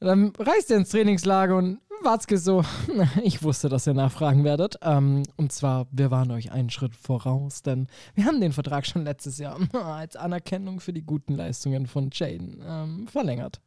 Dann 0.00 0.32
reist 0.38 0.70
er 0.70 0.78
ins 0.78 0.90
Trainingslager 0.90 1.56
und 1.56 1.78
Watzke 2.02 2.36
so, 2.36 2.64
ich 3.22 3.42
wusste, 3.42 3.68
dass 3.68 3.86
ihr 3.86 3.94
nachfragen 3.94 4.44
werdet. 4.44 4.76
Ähm, 4.82 5.22
und 5.36 5.52
zwar, 5.52 5.86
wir 5.92 6.10
waren 6.10 6.30
euch 6.30 6.52
einen 6.52 6.68
Schritt 6.68 6.96
voraus, 6.96 7.62
denn 7.62 7.86
wir 8.14 8.26
haben 8.26 8.40
den 8.40 8.52
Vertrag 8.52 8.86
schon 8.86 9.04
letztes 9.04 9.38
Jahr 9.38 9.58
als 9.72 10.16
Anerkennung 10.16 10.80
für 10.80 10.92
die 10.92 11.02
guten 11.02 11.36
Leistungen 11.36 11.86
von 11.86 12.10
Jaden 12.12 12.62
ähm, 12.66 13.08
verlängert. 13.08 13.60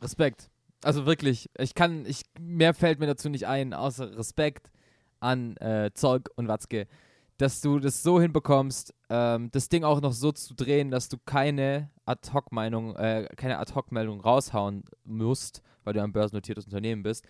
Respekt. 0.00 0.50
Also 0.82 1.06
wirklich, 1.06 1.50
ich 1.58 1.74
kann, 1.74 2.06
ich, 2.06 2.22
mehr 2.38 2.72
fällt 2.74 3.00
mir 3.00 3.06
dazu 3.06 3.28
nicht 3.28 3.46
ein, 3.46 3.74
außer 3.74 4.16
Respekt 4.16 4.70
an 5.20 5.56
äh, 5.56 5.90
Zeug 5.94 6.30
und 6.36 6.46
Watzke, 6.48 6.86
dass 7.38 7.60
du 7.60 7.78
das 7.78 8.02
so 8.02 8.20
hinbekommst, 8.20 8.94
ähm, 9.10 9.50
das 9.52 9.68
Ding 9.68 9.84
auch 9.84 10.00
noch 10.00 10.12
so 10.12 10.32
zu 10.32 10.54
drehen, 10.54 10.90
dass 10.90 11.08
du 11.08 11.16
keine 11.24 11.90
Ad-Hoc-Meinung, 12.04 12.96
äh, 12.96 13.28
keine 13.36 13.58
Ad-Hoc-Meldung 13.58 14.20
raushauen 14.20 14.84
musst, 15.04 15.62
weil 15.84 15.94
du 15.94 16.02
ein 16.02 16.12
börsennotiertes 16.12 16.66
Unternehmen 16.66 17.02
bist, 17.02 17.26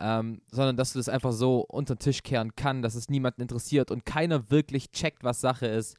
ähm, 0.00 0.42
sondern 0.50 0.76
dass 0.76 0.92
du 0.92 0.98
das 0.98 1.08
einfach 1.08 1.32
so 1.32 1.60
unter 1.60 1.94
den 1.94 2.00
Tisch 2.00 2.22
kehren 2.22 2.54
kann, 2.56 2.82
dass 2.82 2.94
es 2.94 3.08
niemanden 3.08 3.42
interessiert 3.42 3.90
und 3.90 4.04
keiner 4.04 4.50
wirklich 4.50 4.90
checkt, 4.90 5.22
was 5.22 5.40
Sache 5.40 5.66
ist. 5.66 5.96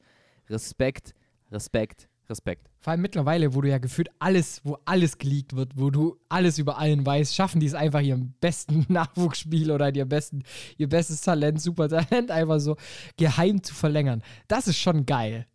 Respekt, 0.48 1.14
Respekt, 1.50 2.08
Respekt. 2.28 2.68
Vor 2.78 2.92
allem 2.92 3.02
mittlerweile, 3.02 3.54
wo 3.54 3.60
du 3.60 3.68
ja 3.68 3.78
gefühlt 3.78 4.08
alles, 4.18 4.60
wo 4.64 4.78
alles 4.84 5.18
geleakt 5.18 5.56
wird, 5.56 5.72
wo 5.76 5.90
du 5.90 6.18
alles 6.28 6.58
über 6.58 6.78
allen 6.78 7.04
weißt, 7.04 7.34
schaffen 7.34 7.60
die 7.60 7.66
es 7.66 7.74
einfach 7.74 8.00
ihren 8.00 8.34
besten 8.40 8.86
Nachwuchsspieler 8.92 9.74
oder 9.74 9.94
ihr, 9.94 10.04
besten, 10.04 10.42
ihr 10.76 10.88
bestes 10.88 11.20
Talent, 11.20 11.60
super 11.60 11.88
Talent, 11.88 12.30
einfach 12.30 12.60
so 12.60 12.76
geheim 13.16 13.62
zu 13.62 13.74
verlängern. 13.74 14.22
Das 14.48 14.68
ist 14.68 14.78
schon 14.78 15.06
geil. 15.06 15.46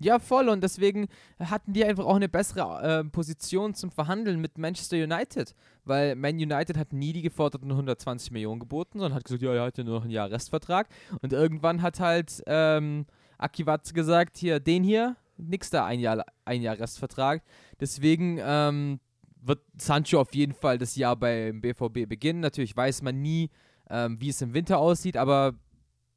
Ja, 0.00 0.18
voll. 0.20 0.48
Und 0.48 0.62
deswegen 0.62 1.08
hatten 1.40 1.72
die 1.72 1.84
einfach 1.84 2.04
auch 2.04 2.16
eine 2.16 2.28
bessere 2.28 3.00
äh, 3.00 3.04
Position 3.04 3.74
zum 3.74 3.90
Verhandeln 3.90 4.40
mit 4.40 4.56
Manchester 4.56 4.96
United. 4.96 5.54
Weil 5.84 6.14
Man 6.14 6.36
United 6.36 6.76
hat 6.76 6.92
nie 6.92 7.12
die 7.12 7.22
geforderten 7.22 7.70
120 7.70 8.30
Millionen 8.30 8.60
geboten, 8.60 9.00
sondern 9.00 9.14
hat 9.14 9.24
gesagt, 9.24 9.42
ja, 9.42 9.52
er 9.54 9.64
hat 9.64 9.78
ja 9.78 9.84
nur 9.84 9.98
noch 9.98 10.04
ein 10.04 10.10
Jahr 10.10 10.30
Restvertrag. 10.30 10.88
Und 11.20 11.32
irgendwann 11.32 11.82
hat 11.82 11.98
halt 11.98 12.42
ähm, 12.46 13.06
Akiwatz 13.38 13.92
gesagt, 13.92 14.36
hier, 14.36 14.60
den 14.60 14.84
hier, 14.84 15.16
nix 15.38 15.70
da, 15.70 15.86
ein 15.86 16.00
Jahr, 16.00 16.24
ein 16.44 16.62
Jahr 16.62 16.78
Restvertrag. 16.78 17.42
Deswegen 17.80 18.38
ähm, 18.40 19.00
wird 19.40 19.60
Sancho 19.76 20.20
auf 20.20 20.34
jeden 20.34 20.54
Fall 20.54 20.78
das 20.78 20.96
Jahr 20.96 21.16
beim 21.16 21.60
BVB 21.60 22.08
beginnen. 22.08 22.40
Natürlich 22.40 22.76
weiß 22.76 23.02
man 23.02 23.20
nie, 23.20 23.50
ähm, 23.90 24.20
wie 24.20 24.28
es 24.28 24.42
im 24.42 24.54
Winter 24.54 24.78
aussieht, 24.78 25.16
aber 25.16 25.54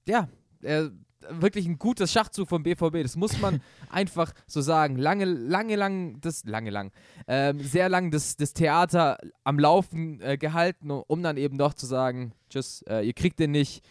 ja, 0.07 0.27
er 0.61 0.91
wirklich 1.29 1.67
ein 1.67 1.77
gutes 1.77 2.11
Schachzug 2.11 2.49
vom 2.49 2.63
BVB. 2.63 3.03
Das 3.03 3.15
muss 3.15 3.39
man 3.39 3.61
einfach 3.89 4.33
so 4.47 4.61
sagen. 4.61 4.95
Lange, 4.97 5.25
lange, 5.25 5.75
lang, 5.75 6.19
das, 6.21 6.45
lange, 6.45 6.69
lang, 6.69 6.91
ähm, 7.27 7.59
sehr 7.59 7.89
lang 7.89 8.11
das, 8.11 8.35
das 8.35 8.53
Theater 8.53 9.17
am 9.43 9.59
Laufen 9.59 10.19
äh, 10.21 10.37
gehalten, 10.37 10.91
um 10.91 11.23
dann 11.23 11.37
eben 11.37 11.57
doch 11.57 11.73
zu 11.73 11.85
sagen, 11.85 12.33
tschüss, 12.49 12.83
äh, 12.87 13.05
ihr 13.05 13.13
kriegt 13.13 13.39
den 13.39 13.51
nicht. 13.51 13.83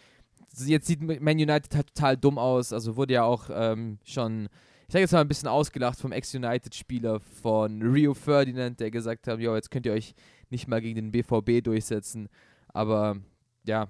Jetzt 0.65 0.87
sieht 0.87 1.01
Man 1.01 1.37
United 1.37 1.73
halt 1.73 1.87
total 1.95 2.17
dumm 2.17 2.37
aus. 2.37 2.73
Also 2.73 2.97
wurde 2.97 3.13
ja 3.13 3.23
auch 3.23 3.49
ähm, 3.53 3.99
schon, 4.03 4.49
ich 4.91 4.93
sage 4.93 5.03
jetzt 5.03 5.13
mal 5.13 5.21
ein 5.21 5.27
bisschen 5.29 5.47
ausgelacht 5.47 6.01
vom 6.01 6.11
Ex-United-Spieler 6.11 7.21
von 7.21 7.81
Rio 7.81 8.13
Ferdinand, 8.13 8.77
der 8.81 8.91
gesagt 8.91 9.25
hat, 9.25 9.39
jo, 9.39 9.55
jetzt 9.55 9.71
könnt 9.71 9.85
ihr 9.85 9.93
euch 9.93 10.13
nicht 10.49 10.67
mal 10.67 10.81
gegen 10.81 10.95
den 10.95 11.11
BVB 11.13 11.63
durchsetzen. 11.63 12.27
Aber 12.73 13.15
ja, 13.63 13.87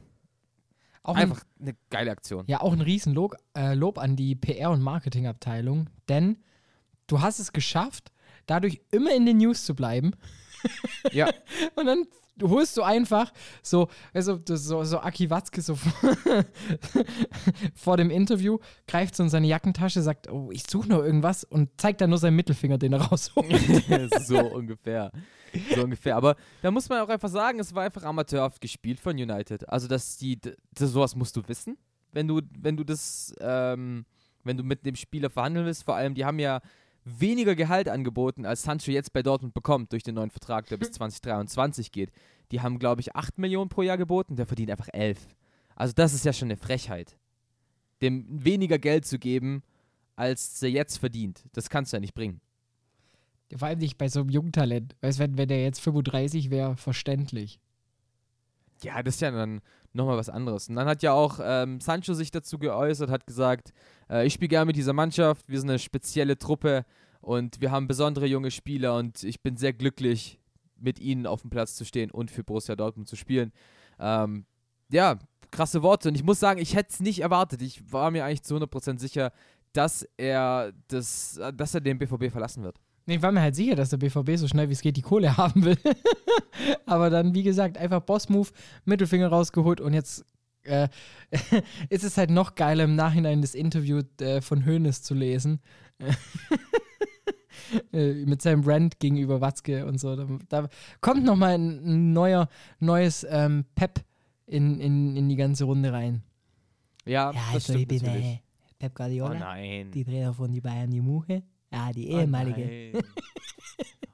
Auch 1.01 1.15
ein, 1.15 1.23
einfach 1.23 1.43
eine 1.59 1.75
geile 1.89 2.11
Aktion. 2.11 2.43
ja, 2.45 2.61
auch 2.61 2.71
ein 2.71 2.81
Riesenlob 2.81 3.35
äh, 3.57 3.73
Lob 3.73 3.97
an 3.97 4.15
die 4.15 4.35
PR- 4.35 4.69
und 4.71 4.83
Marketingabteilung, 4.83 5.89
denn 6.07 6.37
du 7.07 7.19
hast 7.19 7.39
es 7.39 7.51
geschafft, 7.51 8.11
dadurch 8.45 8.79
immer 8.91 9.11
in 9.15 9.25
den 9.25 9.37
News 9.37 9.65
zu 9.65 9.73
bleiben. 9.73 10.11
Ja. 11.11 11.31
Und 11.75 11.87
dann 11.87 12.05
holst 12.49 12.77
du 12.77 12.83
einfach 12.83 13.31
so, 13.61 13.87
also 14.13 14.39
so, 14.45 14.83
so 14.83 14.99
Aki 14.99 15.29
Watzke 15.29 15.61
so 15.61 15.77
vor 17.75 17.97
dem 17.97 18.09
Interview, 18.09 18.59
greift 18.87 19.15
so 19.15 19.23
in 19.23 19.29
seine 19.29 19.47
Jackentasche, 19.47 20.01
sagt, 20.01 20.29
oh, 20.29 20.49
ich 20.51 20.63
suche 20.69 20.89
noch 20.89 21.03
irgendwas 21.03 21.43
und 21.43 21.69
zeigt 21.79 22.01
dann 22.01 22.09
nur 22.09 22.19
seinen 22.19 22.35
Mittelfinger, 22.35 22.77
den 22.77 22.93
er 22.93 23.01
rausholt. 23.01 23.47
so 24.25 24.39
ungefähr. 24.39 25.11
So 25.75 25.83
ungefähr. 25.83 26.15
Aber 26.15 26.35
da 26.61 26.71
muss 26.71 26.87
man 26.89 27.01
auch 27.01 27.09
einfach 27.09 27.29
sagen, 27.29 27.59
es 27.59 27.73
war 27.73 27.83
einfach 27.83 28.03
amateurhaft 28.03 28.61
gespielt 28.61 28.99
von 28.99 29.15
United. 29.15 29.67
Also, 29.69 29.87
dass 29.87 30.17
die, 30.17 30.39
das, 30.39 30.91
sowas 30.91 31.15
musst 31.15 31.35
du 31.35 31.41
wissen, 31.47 31.77
wenn 32.11 32.27
du, 32.27 32.41
wenn 32.57 32.77
du 32.77 32.83
das, 32.83 33.33
ähm, 33.39 34.05
wenn 34.43 34.57
du 34.57 34.63
mit 34.63 34.85
dem 34.85 34.95
Spieler 34.95 35.29
verhandeln 35.29 35.65
willst. 35.65 35.83
Vor 35.83 35.95
allem, 35.95 36.13
die 36.15 36.25
haben 36.25 36.39
ja 36.39 36.61
weniger 37.03 37.55
Gehalt 37.55 37.89
angeboten, 37.89 38.45
als 38.45 38.63
Sancho 38.63 38.91
jetzt 38.91 39.13
bei 39.13 39.23
Dortmund 39.23 39.53
bekommt 39.53 39.91
durch 39.91 40.03
den 40.03 40.15
neuen 40.15 40.29
Vertrag, 40.29 40.67
der 40.67 40.77
bis 40.77 40.91
2023 40.91 41.91
geht. 41.91 42.11
Die 42.51 42.61
haben, 42.61 42.79
glaube 42.79 43.01
ich, 43.01 43.15
8 43.15 43.37
Millionen 43.37 43.69
pro 43.69 43.81
Jahr 43.81 43.97
geboten, 43.97 44.35
der 44.35 44.45
verdient 44.45 44.71
einfach 44.71 44.89
11. 44.91 45.19
Also 45.75 45.93
das 45.93 46.13
ist 46.13 46.25
ja 46.25 46.33
schon 46.33 46.47
eine 46.47 46.57
Frechheit. 46.57 47.17
Dem 48.01 48.25
weniger 48.29 48.77
Geld 48.77 49.05
zu 49.05 49.19
geben, 49.19 49.63
als 50.15 50.61
er 50.61 50.69
jetzt 50.69 50.97
verdient. 50.97 51.43
Das 51.53 51.69
kannst 51.69 51.93
du 51.93 51.97
ja 51.97 52.01
nicht 52.01 52.13
bringen. 52.13 52.41
Vor 53.55 53.67
allem 53.67 53.79
nicht 53.79 53.97
bei 53.97 54.07
so 54.07 54.21
einem 54.21 54.29
Jungtalent. 54.29 54.95
Weißt 55.01 55.19
du, 55.19 55.23
wenn, 55.23 55.37
wenn 55.37 55.47
der 55.47 55.63
jetzt 55.63 55.81
35 55.81 56.49
wäre, 56.49 56.77
verständlich. 56.77 57.59
Ja, 58.83 59.03
das 59.03 59.15
ist 59.15 59.21
ja 59.21 59.31
dann 59.31 59.61
nochmal 59.93 60.17
was 60.17 60.29
anderes. 60.29 60.69
Und 60.69 60.75
dann 60.75 60.87
hat 60.87 61.03
ja 61.03 61.13
auch 61.13 61.39
ähm, 61.43 61.79
Sancho 61.79 62.13
sich 62.13 62.31
dazu 62.31 62.57
geäußert, 62.57 63.09
hat 63.09 63.27
gesagt, 63.27 63.73
äh, 64.09 64.25
ich 64.25 64.33
spiele 64.33 64.49
gerne 64.49 64.65
mit 64.65 64.75
dieser 64.75 64.93
Mannschaft, 64.93 65.47
wir 65.49 65.59
sind 65.59 65.69
eine 65.69 65.79
spezielle 65.79 66.37
Truppe 66.37 66.85
und 67.19 67.61
wir 67.61 67.71
haben 67.71 67.87
besondere 67.87 68.25
junge 68.25 68.51
Spieler 68.51 68.95
und 68.95 69.23
ich 69.23 69.41
bin 69.41 69.57
sehr 69.57 69.73
glücklich, 69.73 70.39
mit 70.77 70.99
ihnen 70.99 71.27
auf 71.27 71.41
dem 71.41 71.49
Platz 71.49 71.75
zu 71.75 71.85
stehen 71.85 72.09
und 72.11 72.31
für 72.31 72.43
Borussia 72.43 72.75
Dortmund 72.75 73.07
zu 73.07 73.15
spielen. 73.15 73.51
Ähm, 73.99 74.45
ja, 74.91 75.19
krasse 75.51 75.83
Worte. 75.83 76.09
Und 76.09 76.15
ich 76.15 76.23
muss 76.23 76.39
sagen, 76.39 76.59
ich 76.59 76.75
hätte 76.75 76.89
es 76.91 76.99
nicht 76.99 77.19
erwartet. 77.19 77.61
Ich 77.61 77.91
war 77.91 78.09
mir 78.11 78.25
eigentlich 78.25 78.43
zu 78.43 78.55
100% 78.55 78.99
sicher, 78.99 79.31
dass 79.73 80.07
er, 80.17 80.73
das, 80.87 81.39
dass 81.53 81.75
er 81.75 81.81
den 81.81 81.99
BVB 81.99 82.31
verlassen 82.31 82.63
wird. 82.63 82.79
Nee, 83.05 83.15
ich 83.15 83.21
war 83.21 83.31
mir 83.31 83.41
halt 83.41 83.55
sicher, 83.55 83.75
dass 83.75 83.89
der 83.89 83.97
BVB 83.97 84.35
so 84.37 84.47
schnell 84.47 84.69
wie 84.69 84.73
es 84.73 84.81
geht 84.81 84.95
die 84.97 85.01
Kohle 85.01 85.35
haben 85.37 85.63
will. 85.65 85.77
Aber 86.85 87.09
dann, 87.09 87.33
wie 87.33 87.43
gesagt, 87.43 87.77
einfach 87.77 88.01
Boss-Move, 88.01 88.49
Mittelfinger 88.85 89.27
rausgeholt 89.27 89.81
und 89.81 89.93
jetzt 89.93 90.23
äh, 90.63 90.87
ist 91.89 92.03
es 92.03 92.17
halt 92.17 92.29
noch 92.29 92.55
geiler, 92.55 92.83
im 92.83 92.95
Nachhinein 92.95 93.41
das 93.41 93.55
Interview 93.55 94.01
äh, 94.19 94.41
von 94.41 94.65
Hoeneß 94.65 95.01
zu 95.01 95.13
lesen. 95.15 95.59
äh, 97.93 98.13
mit 98.25 98.41
seinem 98.41 98.63
Rant 98.63 98.99
gegenüber 98.99 99.41
Watzke 99.41 99.85
und 99.85 99.99
so. 99.99 100.15
Da, 100.15 100.27
da 100.49 100.67
kommt 100.99 101.23
nochmal 101.23 101.55
ein, 101.55 101.83
ein 101.83 102.13
neuer, 102.13 102.47
neues 102.79 103.25
ähm, 103.29 103.65
Pep 103.75 104.03
in, 104.45 104.79
in, 104.79 105.15
in 105.15 105.29
die 105.29 105.35
ganze 105.35 105.65
Runde 105.65 105.91
rein. 105.93 106.23
Ja, 107.05 107.31
Ja, 107.31 107.33
das 107.33 107.43
also 107.45 107.57
ich 107.57 107.63
stimmt 107.83 107.87
bin 107.87 107.97
natürlich. 108.03 108.25
äh, 108.25 108.39
Pep 108.79 108.95
Guardiola, 108.95 109.31
Oh 109.35 109.39
nein. 109.39 109.91
die 109.91 110.03
Trainer 110.03 110.33
von 110.33 110.51
die 110.51 110.61
Bayern, 110.61 110.89
die 110.91 111.01
Muche. 111.01 111.43
Ja, 111.71 111.91
die 111.91 112.09
ehemalige. 112.09 112.91
Oh 112.93 112.97
nein. 112.97 113.03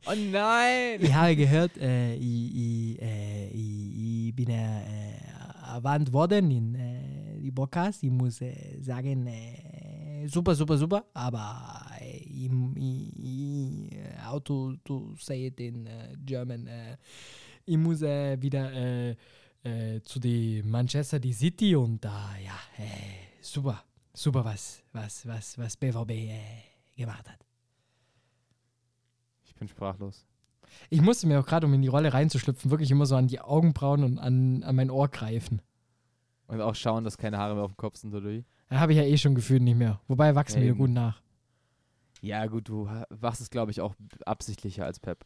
oh 0.07 0.31
nein. 0.31 0.99
Ich 1.01 1.13
habe 1.13 1.35
gehört, 1.35 1.77
äh, 1.77 2.13
ich, 2.15 2.55
ich, 2.55 3.01
äh, 3.01 3.47
ich, 3.49 4.27
ich 4.27 4.35
bin 4.35 4.49
äh, 4.49 4.81
äh, 4.81 5.75
erwähnt 5.75 6.11
worden 6.13 6.51
in 6.51 6.75
äh, 6.75 7.41
die 7.41 7.51
Podcast. 7.51 8.03
Ich 8.03 8.11
muss 8.11 8.41
äh, 8.41 8.79
sagen, 8.81 9.25
äh, 9.27 10.27
super, 10.27 10.53
super, 10.53 10.77
super. 10.77 11.05
Aber 11.13 11.87
äh, 11.99 12.17
ich, 12.17 12.51
ich, 12.75 13.17
ich, 13.17 13.91
äh, 13.95 14.17
how 14.23 14.43
to, 14.43 14.75
to 14.83 15.15
say 15.17 15.47
it 15.47 15.59
in 15.59 15.87
äh, 15.87 16.15
German, 16.25 16.67
äh, 16.67 16.97
ich 17.65 17.77
muss 17.77 18.01
äh, 18.01 18.39
wieder 18.41 18.71
äh, 18.71 19.15
äh, 19.63 20.01
zu 20.01 20.19
die 20.19 20.61
Manchester 20.63 21.19
die 21.19 21.33
City 21.33 21.75
und 21.75 22.03
da, 22.03 22.35
ja, 22.43 22.57
äh, 22.77 23.41
super, 23.41 23.83
super, 24.13 24.45
was, 24.45 24.83
was, 24.93 25.25
was, 25.27 25.57
was 25.57 25.75
BVB 25.75 26.11
äh, 26.11 26.37
gemacht 26.95 27.27
hat. 27.29 27.46
Ich 29.57 29.59
bin 29.59 29.69
sprachlos. 29.69 30.23
Ich 30.91 31.01
musste 31.01 31.25
mir 31.25 31.39
auch 31.39 31.45
gerade, 31.47 31.65
um 31.65 31.73
in 31.73 31.81
die 31.81 31.87
Rolle 31.87 32.13
reinzuschlüpfen, 32.13 32.69
wirklich 32.69 32.91
immer 32.91 33.07
so 33.07 33.15
an 33.15 33.25
die 33.25 33.41
Augenbrauen 33.41 34.03
und 34.03 34.19
an, 34.19 34.61
an 34.61 34.75
mein 34.75 34.91
Ohr 34.91 35.07
greifen. 35.07 35.63
Und 36.45 36.61
auch 36.61 36.75
schauen, 36.75 37.03
dass 37.03 37.17
keine 37.17 37.39
Haare 37.39 37.55
mehr 37.55 37.63
auf 37.63 37.71
dem 37.71 37.77
Kopf 37.77 37.97
sind, 37.97 38.13
oder 38.13 38.29
wie? 38.29 38.45
Da 38.69 38.79
habe 38.79 38.91
ich 38.91 38.99
ja 38.99 39.03
eh 39.03 39.17
schon 39.17 39.33
gefühlt 39.33 39.63
nicht 39.63 39.79
mehr. 39.79 39.99
Wobei 40.07 40.35
wachsen 40.35 40.61
eben. 40.61 40.77
gut 40.77 40.91
nach. 40.91 41.23
Ja, 42.21 42.45
gut, 42.45 42.69
du 42.69 42.87
machst 43.19 43.41
es, 43.41 43.49
glaube 43.49 43.71
ich, 43.71 43.81
auch 43.81 43.95
absichtlicher 44.27 44.85
als 44.85 44.99
Pep. 44.99 45.25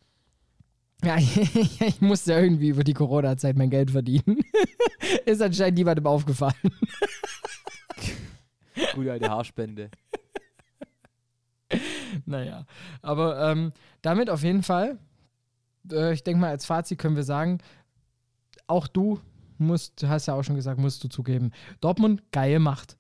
Ja, 1.03 1.17
ich, 1.17 1.99
musste 1.99 2.31
ja 2.31 2.39
irgendwie 2.39 2.69
über 2.69 2.85
die 2.85 2.93
Corona-Zeit 2.93 3.57
mein 3.57 3.69
Geld 3.69 3.91
verdienen. 3.91 4.39
Ist 5.25 5.41
anscheinend 5.41 5.77
niemandem 5.77 6.07
aufgefallen. 6.07 6.53
Gute 8.95 9.11
alte 9.11 9.29
Haarspende. 9.29 9.91
Naja, 12.25 12.65
aber 13.01 13.51
ähm, 13.51 13.73
damit 14.01 14.29
auf 14.29 14.43
jeden 14.43 14.63
Fall, 14.63 14.97
äh, 15.91 16.13
ich 16.13 16.23
denke 16.23 16.41
mal, 16.41 16.49
als 16.49 16.65
Fazit 16.65 16.99
können 16.99 17.15
wir 17.15 17.23
sagen, 17.23 17.59
auch 18.67 18.87
du 18.87 19.19
musst, 19.57 20.01
du 20.01 20.09
hast 20.09 20.27
ja 20.27 20.33
auch 20.33 20.43
schon 20.43 20.55
gesagt, 20.55 20.79
musst 20.79 21.03
du 21.03 21.07
zugeben, 21.07 21.51
Dortmund, 21.79 22.23
geil 22.31 22.59
macht. 22.59 22.97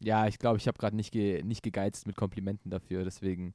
Ja, 0.00 0.26
ich 0.26 0.38
glaube, 0.38 0.58
ich 0.58 0.66
habe 0.66 0.78
gerade 0.78 0.96
nicht, 0.96 1.12
ge 1.12 1.42
nicht 1.44 1.62
gegeizt 1.62 2.06
mit 2.06 2.16
Komplimenten 2.16 2.70
dafür, 2.70 3.04
deswegen. 3.04 3.54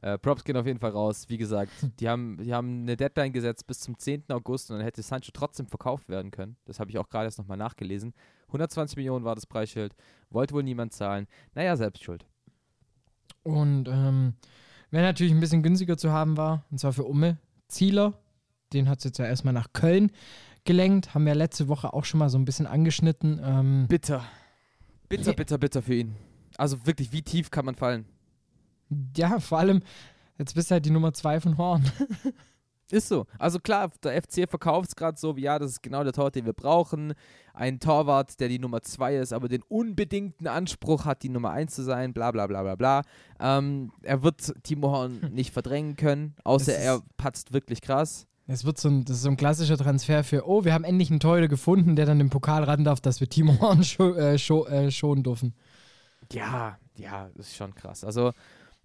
Äh, 0.00 0.16
Props 0.16 0.44
gehen 0.44 0.56
auf 0.56 0.66
jeden 0.66 0.78
Fall 0.78 0.92
raus. 0.92 1.28
Wie 1.28 1.38
gesagt, 1.38 1.72
die 1.98 2.08
haben, 2.08 2.38
die 2.40 2.54
haben 2.54 2.82
eine 2.82 2.96
Deadline 2.96 3.32
gesetzt 3.32 3.66
bis 3.66 3.80
zum 3.80 3.98
10. 3.98 4.24
August 4.28 4.70
und 4.70 4.76
dann 4.76 4.84
hätte 4.84 5.02
Sancho 5.02 5.32
trotzdem 5.32 5.66
verkauft 5.66 6.08
werden 6.08 6.30
können. 6.30 6.56
Das 6.66 6.78
habe 6.78 6.90
ich 6.90 6.98
auch 6.98 7.08
gerade 7.08 7.24
erst 7.24 7.38
nochmal 7.38 7.56
nachgelesen. 7.56 8.14
120 8.46 8.96
Millionen 8.96 9.24
war 9.24 9.34
das 9.34 9.46
Preisschild. 9.46 9.94
Wollte 10.30 10.54
wohl 10.54 10.62
niemand 10.62 10.92
zahlen. 10.92 11.26
Naja, 11.54 11.76
selbst 11.76 12.04
schuld. 12.04 12.26
Und 13.48 13.88
ähm, 13.88 14.34
wer 14.90 15.02
natürlich 15.02 15.32
ein 15.32 15.40
bisschen 15.40 15.62
günstiger 15.62 15.96
zu 15.96 16.12
haben 16.12 16.36
war, 16.36 16.64
und 16.70 16.78
zwar 16.78 16.92
für 16.92 17.04
Umme, 17.04 17.38
Zieler, 17.68 18.14
den 18.72 18.88
hat 18.88 18.98
es 18.98 19.04
jetzt 19.04 19.18
ja 19.18 19.26
erstmal 19.26 19.54
nach 19.54 19.72
Köln 19.72 20.12
gelenkt, 20.64 21.14
haben 21.14 21.24
wir 21.24 21.34
letzte 21.34 21.68
Woche 21.68 21.94
auch 21.94 22.04
schon 22.04 22.18
mal 22.18 22.28
so 22.28 22.38
ein 22.38 22.44
bisschen 22.44 22.66
angeschnitten. 22.66 23.40
Ähm, 23.42 23.86
Bitter. 23.88 24.22
Bitter, 25.08 25.32
bitter, 25.32 25.56
bitter 25.56 25.80
für 25.80 25.94
ihn. 25.94 26.14
Also 26.58 26.84
wirklich, 26.86 27.12
wie 27.12 27.22
tief 27.22 27.50
kann 27.50 27.64
man 27.64 27.74
fallen? 27.74 28.04
ja, 29.16 29.38
vor 29.40 29.58
allem, 29.58 29.82
jetzt 30.38 30.54
bist 30.54 30.70
du 30.70 30.74
halt 30.74 30.84
die 30.84 30.90
Nummer 30.90 31.12
zwei 31.12 31.40
von 31.40 31.58
Horn. 31.58 31.90
Ist 32.90 33.08
so. 33.08 33.26
Also 33.38 33.58
klar, 33.58 33.90
der 34.02 34.22
FC 34.22 34.48
verkauft 34.48 34.88
es 34.88 34.96
gerade 34.96 35.18
so, 35.18 35.36
wie 35.36 35.42
ja, 35.42 35.58
das 35.58 35.72
ist 35.72 35.82
genau 35.82 36.04
der 36.04 36.12
Torwart, 36.14 36.36
den 36.36 36.46
wir 36.46 36.54
brauchen. 36.54 37.12
Ein 37.52 37.80
Torwart, 37.80 38.40
der 38.40 38.48
die 38.48 38.58
Nummer 38.58 38.80
2 38.80 39.16
ist, 39.16 39.32
aber 39.34 39.48
den 39.48 39.62
unbedingten 39.62 40.46
Anspruch 40.46 41.04
hat, 41.04 41.22
die 41.22 41.28
Nummer 41.28 41.50
1 41.50 41.74
zu 41.74 41.82
sein, 41.82 42.14
bla 42.14 42.30
bla 42.30 42.46
bla 42.46 42.62
bla 42.62 42.76
bla. 42.76 43.02
Ähm, 43.40 43.92
er 44.02 44.22
wird 44.22 44.54
Timo 44.62 44.90
Horn 44.90 45.20
nicht 45.32 45.52
verdrängen 45.52 45.96
können, 45.96 46.34
außer 46.44 46.74
er 46.74 47.02
patzt 47.18 47.52
wirklich 47.52 47.82
krass. 47.82 48.26
Es 48.46 48.64
wird 48.64 48.78
so 48.78 48.88
ein, 48.88 49.04
das 49.04 49.16
ist 49.16 49.22
so 49.24 49.28
ein 49.28 49.36
klassischer 49.36 49.76
Transfer 49.76 50.24
für, 50.24 50.48
oh, 50.48 50.64
wir 50.64 50.72
haben 50.72 50.84
endlich 50.84 51.10
einen 51.10 51.20
Torhüter 51.20 51.48
gefunden, 51.48 51.94
der 51.94 52.06
dann 52.06 52.20
im 52.20 52.30
Pokal 52.30 52.64
ran 52.64 52.84
darf, 52.84 53.00
dass 53.02 53.20
wir 53.20 53.28
Timo 53.28 53.60
Horn 53.60 53.84
scho 53.84 54.14
äh, 54.14 54.38
scho 54.38 54.66
äh, 54.66 54.90
schonen 54.90 55.22
dürfen. 55.22 55.54
Ja, 56.32 56.78
ja, 56.96 57.28
das 57.34 57.48
ist 57.48 57.56
schon 57.56 57.74
krass. 57.74 58.04
Also, 58.04 58.32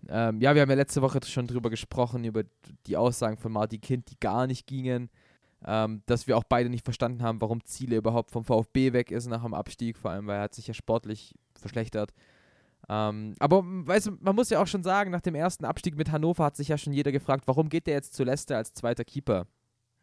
ähm, 0.09 0.41
ja, 0.41 0.53
wir 0.55 0.61
haben 0.61 0.69
ja 0.69 0.75
letzte 0.75 1.01
Woche 1.01 1.19
schon 1.25 1.47
drüber 1.47 1.69
gesprochen, 1.69 2.23
über 2.23 2.43
die 2.87 2.97
Aussagen 2.97 3.37
von 3.37 3.51
Martin 3.51 3.81
Kind, 3.81 4.09
die 4.09 4.19
gar 4.19 4.47
nicht 4.47 4.67
gingen. 4.67 5.09
Ähm, 5.65 6.01
dass 6.07 6.27
wir 6.27 6.37
auch 6.37 6.43
beide 6.43 6.69
nicht 6.69 6.83
verstanden 6.83 7.23
haben, 7.23 7.39
warum 7.39 7.63
Ziele 7.63 7.95
überhaupt 7.95 8.31
vom 8.31 8.43
VfB 8.43 8.91
weg 8.91 9.11
ist 9.11 9.27
nach 9.27 9.43
dem 9.43 9.53
Abstieg, 9.53 9.97
vor 9.97 10.11
allem 10.11 10.27
weil 10.27 10.35
er 10.35 10.43
hat 10.43 10.53
sich 10.53 10.67
ja 10.67 10.73
sportlich 10.73 11.35
verschlechtert. 11.57 12.11
Ähm, 12.89 13.33
aber 13.39 13.63
weißt 13.63 14.07
du, 14.07 14.17
man 14.19 14.35
muss 14.35 14.49
ja 14.49 14.61
auch 14.61 14.67
schon 14.67 14.83
sagen, 14.83 15.09
nach 15.11 15.21
dem 15.21 15.35
ersten 15.35 15.63
Abstieg 15.63 15.95
mit 15.95 16.11
Hannover 16.11 16.43
hat 16.43 16.57
sich 16.57 16.67
ja 16.67 16.77
schon 16.77 16.91
jeder 16.91 17.13
gefragt, 17.13 17.47
warum 17.47 17.69
geht 17.69 17.87
der 17.87 17.93
jetzt 17.93 18.13
zu 18.13 18.25
Leicester 18.25 18.57
als 18.57 18.73
zweiter 18.73 19.05
Keeper? 19.05 19.47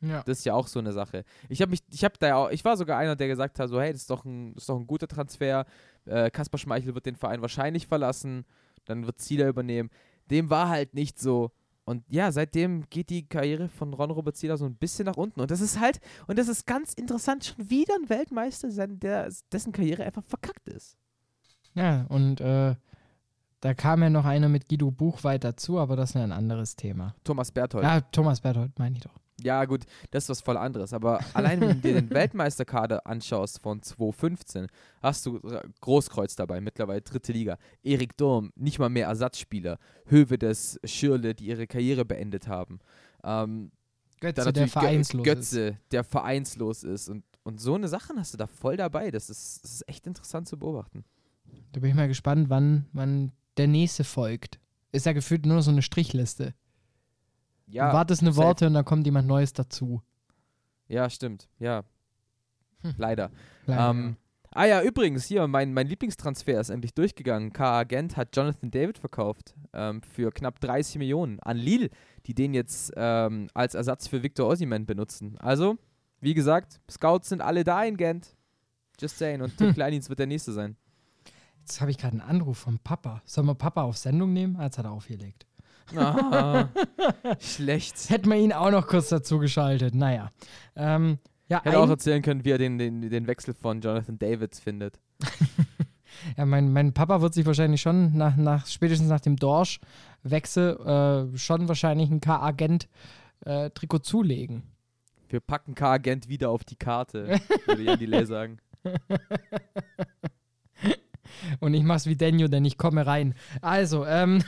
Ja. 0.01 0.23
Das 0.25 0.39
ist 0.39 0.45
ja 0.45 0.55
auch 0.55 0.67
so 0.67 0.79
eine 0.79 0.93
Sache. 0.93 1.25
Ich 1.51 1.61
habe 1.61 1.71
mich, 1.71 1.81
ich 1.91 2.05
habe 2.05 2.15
da 2.19 2.29
ja 2.29 2.37
auch, 2.37 2.51
ich 2.51 2.65
war 2.65 2.77
sogar 2.79 2.97
einer, 2.99 3.17
der 3.17 3.29
gesagt 3.29 3.59
hat, 3.59 3.69
so 3.69 3.81
hey, 3.81 3.93
das 3.93 4.03
ist 4.03 4.11
doch 4.11 4.25
ein, 4.25 4.55
das 4.55 4.63
ist 4.63 4.69
doch 4.69 4.79
ein 4.79 4.87
guter 4.87 5.07
Transfer. 5.07 5.67
Äh, 6.07 6.31
Kaspar 6.31 6.59
Schmeichel 6.59 6.95
wird 6.95 7.05
den 7.05 7.17
Verein 7.17 7.43
wahrscheinlich 7.43 7.87
verlassen, 7.87 8.47
dann 8.85 9.07
wird 9.07 9.21
Zieler 9.21 9.49
übernehmen. 9.49 9.91
Dem 10.31 10.51
war 10.51 10.69
halt 10.69 10.95
nicht 10.95 11.19
so. 11.19 11.51
Und 11.85 12.05
ja, 12.09 12.31
seitdem 12.31 12.89
geht 12.89 13.11
die 13.11 13.27
Karriere 13.27 13.69
von 13.69 13.93
Ron 13.93 14.11
Robert 14.11 14.37
Zieler 14.37 14.57
so 14.57 14.65
ein 14.65 14.77
bisschen 14.77 15.07
nach 15.07 15.17
unten. 15.17 15.41
Und 15.41 15.51
das 15.51 15.61
ist 15.61 15.81
halt, 15.81 16.01
und 16.27 16.39
das 16.39 16.47
ist 16.47 16.67
ganz 16.67 16.95
interessant, 16.95 17.45
schon 17.45 17.69
wieder 17.71 17.95
ein 17.95 18.09
Weltmeister, 18.09 18.71
sein, 18.71 19.01
der, 19.01 19.33
dessen 19.51 19.73
Karriere 19.73 20.05
einfach 20.05 20.23
verkackt 20.25 20.69
ist. 20.69 20.97
Ja, 21.75 22.07
und 22.09 22.41
äh, 22.41 22.77
da 23.61 23.75
kam 23.75 24.03
ja 24.03 24.11
noch 24.11 24.25
einer 24.25 24.49
mit 24.49 24.69
Guido 24.69 24.91
Buchweit 24.91 25.45
dazu, 25.45 25.79
aber 25.79 25.97
das 25.97 26.11
ist 26.11 26.15
ja 26.15 26.25
ein 26.25 26.33
anderes 26.33 26.77
Thema. 26.77 27.15
Thomas 27.25 27.51
Berthold. 27.51 27.85
Ja, 27.85 28.01
Thomas 28.01 28.41
Berthold, 28.41 28.79
meine 28.79 28.97
ich 28.97 29.03
doch. 29.03 29.15
Ja, 29.45 29.65
gut, 29.65 29.85
das 30.11 30.25
ist 30.25 30.29
was 30.29 30.41
voll 30.41 30.57
anderes. 30.57 30.93
Aber 30.93 31.21
allein, 31.35 31.61
wenn 31.61 31.69
du 31.69 31.75
dir 31.77 31.95
den 31.95 32.11
Weltmeisterkader 32.11 33.07
anschaust 33.07 33.61
von 33.61 33.83
2015, 33.83 34.67
hast 35.03 35.27
du 35.27 35.41
Großkreuz 35.81 36.37
dabei, 36.37 36.61
mittlerweile 36.61 37.03
dritte 37.03 37.33
Liga. 37.33 37.59
Erik 37.83 38.17
Durm, 38.17 38.53
nicht 38.57 38.79
mal 38.79 38.89
mehr 38.89 39.07
Ersatzspieler. 39.07 39.79
Hövedes, 40.07 40.79
Schirle, 40.85 41.35
die 41.35 41.47
ihre 41.47 41.67
Karriere 41.67 42.05
beendet 42.05 42.49
haben. 42.49 42.81
Ähm, 43.25 43.71
Götze, 44.21 44.45
dann 44.45 44.55
der 44.55 44.69
vereinslos 44.69 45.27
ist. 45.27 45.35
Götze, 45.35 45.79
der 45.91 46.05
vereinslos 46.05 46.85
ist. 46.85 47.09
Und, 47.09 47.25
und 47.43 47.61
so 47.61 47.75
eine 47.75 47.89
Sachen 47.89 48.19
hast 48.19 48.35
du 48.35 48.39
da 48.39 48.47
voll 48.47 48.77
dabei. 48.77 49.11
Das 49.11 49.31
ist, 49.31 49.65
das 49.65 49.73
ist 49.75 49.89
echt 49.89 50.07
interessant 50.07 50.47
zu 50.47 50.59
beobachten. 50.59 51.05
Da 51.73 51.81
bin 51.81 51.91
ich 51.91 51.97
mal 51.97 52.09
gespannt, 52.09 52.51
wann, 52.51 52.87
wann 52.93 53.33
der 53.57 53.67
nächste 53.67 54.05
folgt. 54.05 54.61
Ist 54.93 55.07
ja 55.07 55.13
gefühlt 55.13 55.47
nur 55.47 55.63
so 55.63 55.71
eine 55.71 55.83
Strichliste. 55.83 56.55
Ja, 57.71 57.89
du 57.91 57.97
wartest 57.97 58.23
eine 58.23 58.33
safe. 58.33 58.47
Worte 58.47 58.67
und 58.67 58.75
dann 58.75 58.85
kommt 58.85 59.07
jemand 59.07 59.27
Neues 59.29 59.53
dazu. 59.53 60.03
Ja, 60.89 61.09
stimmt. 61.09 61.49
Ja. 61.59 61.85
Hm. 62.83 62.95
Leider. 62.97 63.31
Leider, 63.67 63.91
Ähm, 63.91 64.17
ah 64.51 64.65
ja, 64.65 64.83
übrigens, 64.83 65.25
hier, 65.27 65.47
mein, 65.47 65.73
mein 65.73 65.87
Lieblingstransfer 65.87 66.61
ist 66.61 66.71
endlich 66.71 66.95
durchgegangen. 66.95 67.53
K. 67.53 67.85
Gent 67.85 68.17
hat 68.17 68.35
Jonathan 68.35 68.71
David 68.71 68.99
verkauft 68.99 69.55
ähm, 69.73 70.03
für 70.03 70.33
knapp 70.33 70.61
30 70.61 70.97
Millionen 70.99 71.39
an 71.41 71.57
Lille, 71.57 71.91
die 72.27 72.35
den 72.35 72.55
jetzt 72.55 72.93
ähm, 72.97 73.49
als 73.55 73.75
Ersatz 73.75 74.09
für 74.09 74.23
Victor 74.23 74.49
Osimhen 74.49 74.87
benutzen. 74.87 75.37
Also, 75.39 75.77
wie 76.21 76.35
gesagt, 76.35 76.81
Scouts 76.91 77.29
sind 77.29 77.41
alle 77.41 77.65
da 77.65 77.85
in 77.85 77.97
Gent. 77.97 78.35
Just 79.01 79.19
saying. 79.19 79.41
Und 79.43 79.57
Tim 79.57 79.73
Kleindienst 79.73 80.09
wird 80.11 80.19
der 80.19 80.27
Nächste 80.27 80.53
sein. 80.53 80.77
Jetzt 81.61 81.81
habe 81.81 81.91
ich 81.91 81.99
gerade 81.99 82.13
einen 82.13 82.29
Anruf 82.29 82.59
vom 82.59 82.79
Papa. 82.79 83.23
Sollen 83.25 83.47
wir 83.47 83.55
Papa 83.55 83.83
auf 83.83 83.97
Sendung 83.97 84.33
nehmen? 84.33 84.57
Ah, 84.57 84.65
Jetzt 84.65 84.79
hat 84.79 84.87
er 84.87 84.93
aufgelegt. 84.93 85.47
Ah, 85.97 86.69
schlecht. 87.41 88.11
Hätten 88.11 88.31
wir 88.31 88.37
ihn 88.37 88.53
auch 88.53 88.71
noch 88.71 88.87
kurz 88.87 89.09
dazu 89.09 89.39
geschaltet. 89.39 89.95
Naja. 89.95 90.31
Ähm, 90.77 91.19
ja, 91.49 91.63
Hätte 91.65 91.79
auch 91.81 91.89
erzählen 91.89 92.23
können, 92.23 92.45
wie 92.45 92.51
er 92.51 92.59
den, 92.59 92.79
den, 92.79 93.11
den 93.11 93.27
Wechsel 93.27 93.55
von 93.55 93.81
Jonathan 93.81 94.19
Davids 94.19 94.61
findet. 94.61 95.01
ja 96.37 96.47
mein, 96.47 96.73
mein 96.73 96.93
Papa 96.93 97.21
wird 97.23 97.35
sich 97.35 97.45
wahrscheinlich 97.45 97.81
schon 97.81 98.17
nach, 98.17 98.37
nach 98.37 98.67
spätestens 98.67 99.09
nach 99.09 99.21
dem 99.21 99.37
Dorsch-Wechsel 99.37 101.33
äh, 101.35 101.37
schon 101.37 101.67
wahrscheinlich 101.67 102.09
ein 102.11 102.21
K-Agent-Trikot 102.21 103.99
zulegen. 103.99 104.63
Wir 105.29 105.41
packen 105.41 105.75
K. 105.75 105.99
Gent 105.99 106.29
wieder 106.29 106.51
auf 106.51 106.65
die 106.65 106.77
Karte, 106.77 107.41
würde 107.67 107.83
Jan 107.83 107.99
Delay 107.99 108.27
sagen. 108.27 108.59
Und 111.61 111.75
ich 111.75 111.83
mach's 111.83 112.07
wie 112.07 112.17
Daniel, 112.17 112.49
denn 112.49 112.65
ich 112.65 112.79
komme 112.79 113.07
rein. 113.07 113.35
Also, 113.61 114.05
ähm. 114.07 114.43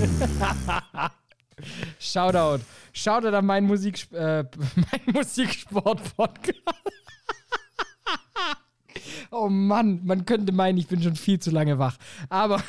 Shoutout. 1.98 2.60
Shoutout 2.92 3.34
an 3.34 3.44
meinen, 3.44 3.66
Musik, 3.66 4.10
äh, 4.12 4.44
mein 4.76 5.14
Musiksport-Podcast. 5.14 6.60
oh 9.30 9.48
Mann, 9.48 10.00
man 10.04 10.24
könnte 10.24 10.52
meinen, 10.52 10.78
ich 10.78 10.86
bin 10.86 11.02
schon 11.02 11.16
viel 11.16 11.38
zu 11.38 11.50
lange 11.50 11.78
wach. 11.78 11.98
Aber 12.30 12.62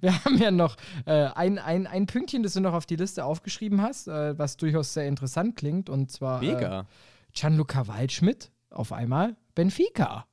wir 0.00 0.24
haben 0.24 0.38
ja 0.38 0.50
noch 0.50 0.76
äh, 1.06 1.28
ein, 1.34 1.58
ein, 1.58 1.86
ein 1.86 2.06
Pünktchen, 2.06 2.42
das 2.42 2.54
du 2.54 2.60
noch 2.60 2.74
auf 2.74 2.86
die 2.86 2.96
Liste 2.96 3.24
aufgeschrieben 3.24 3.80
hast, 3.80 4.08
äh, 4.08 4.38
was 4.38 4.56
durchaus 4.56 4.92
sehr 4.92 5.06
interessant 5.06 5.56
klingt. 5.56 5.88
Und 5.88 6.10
zwar 6.10 6.40
Mega. 6.40 6.86
Gianluca 7.32 7.86
Waldschmidt 7.86 8.50
auf 8.70 8.92
einmal 8.92 9.36
Benfica. 9.54 10.26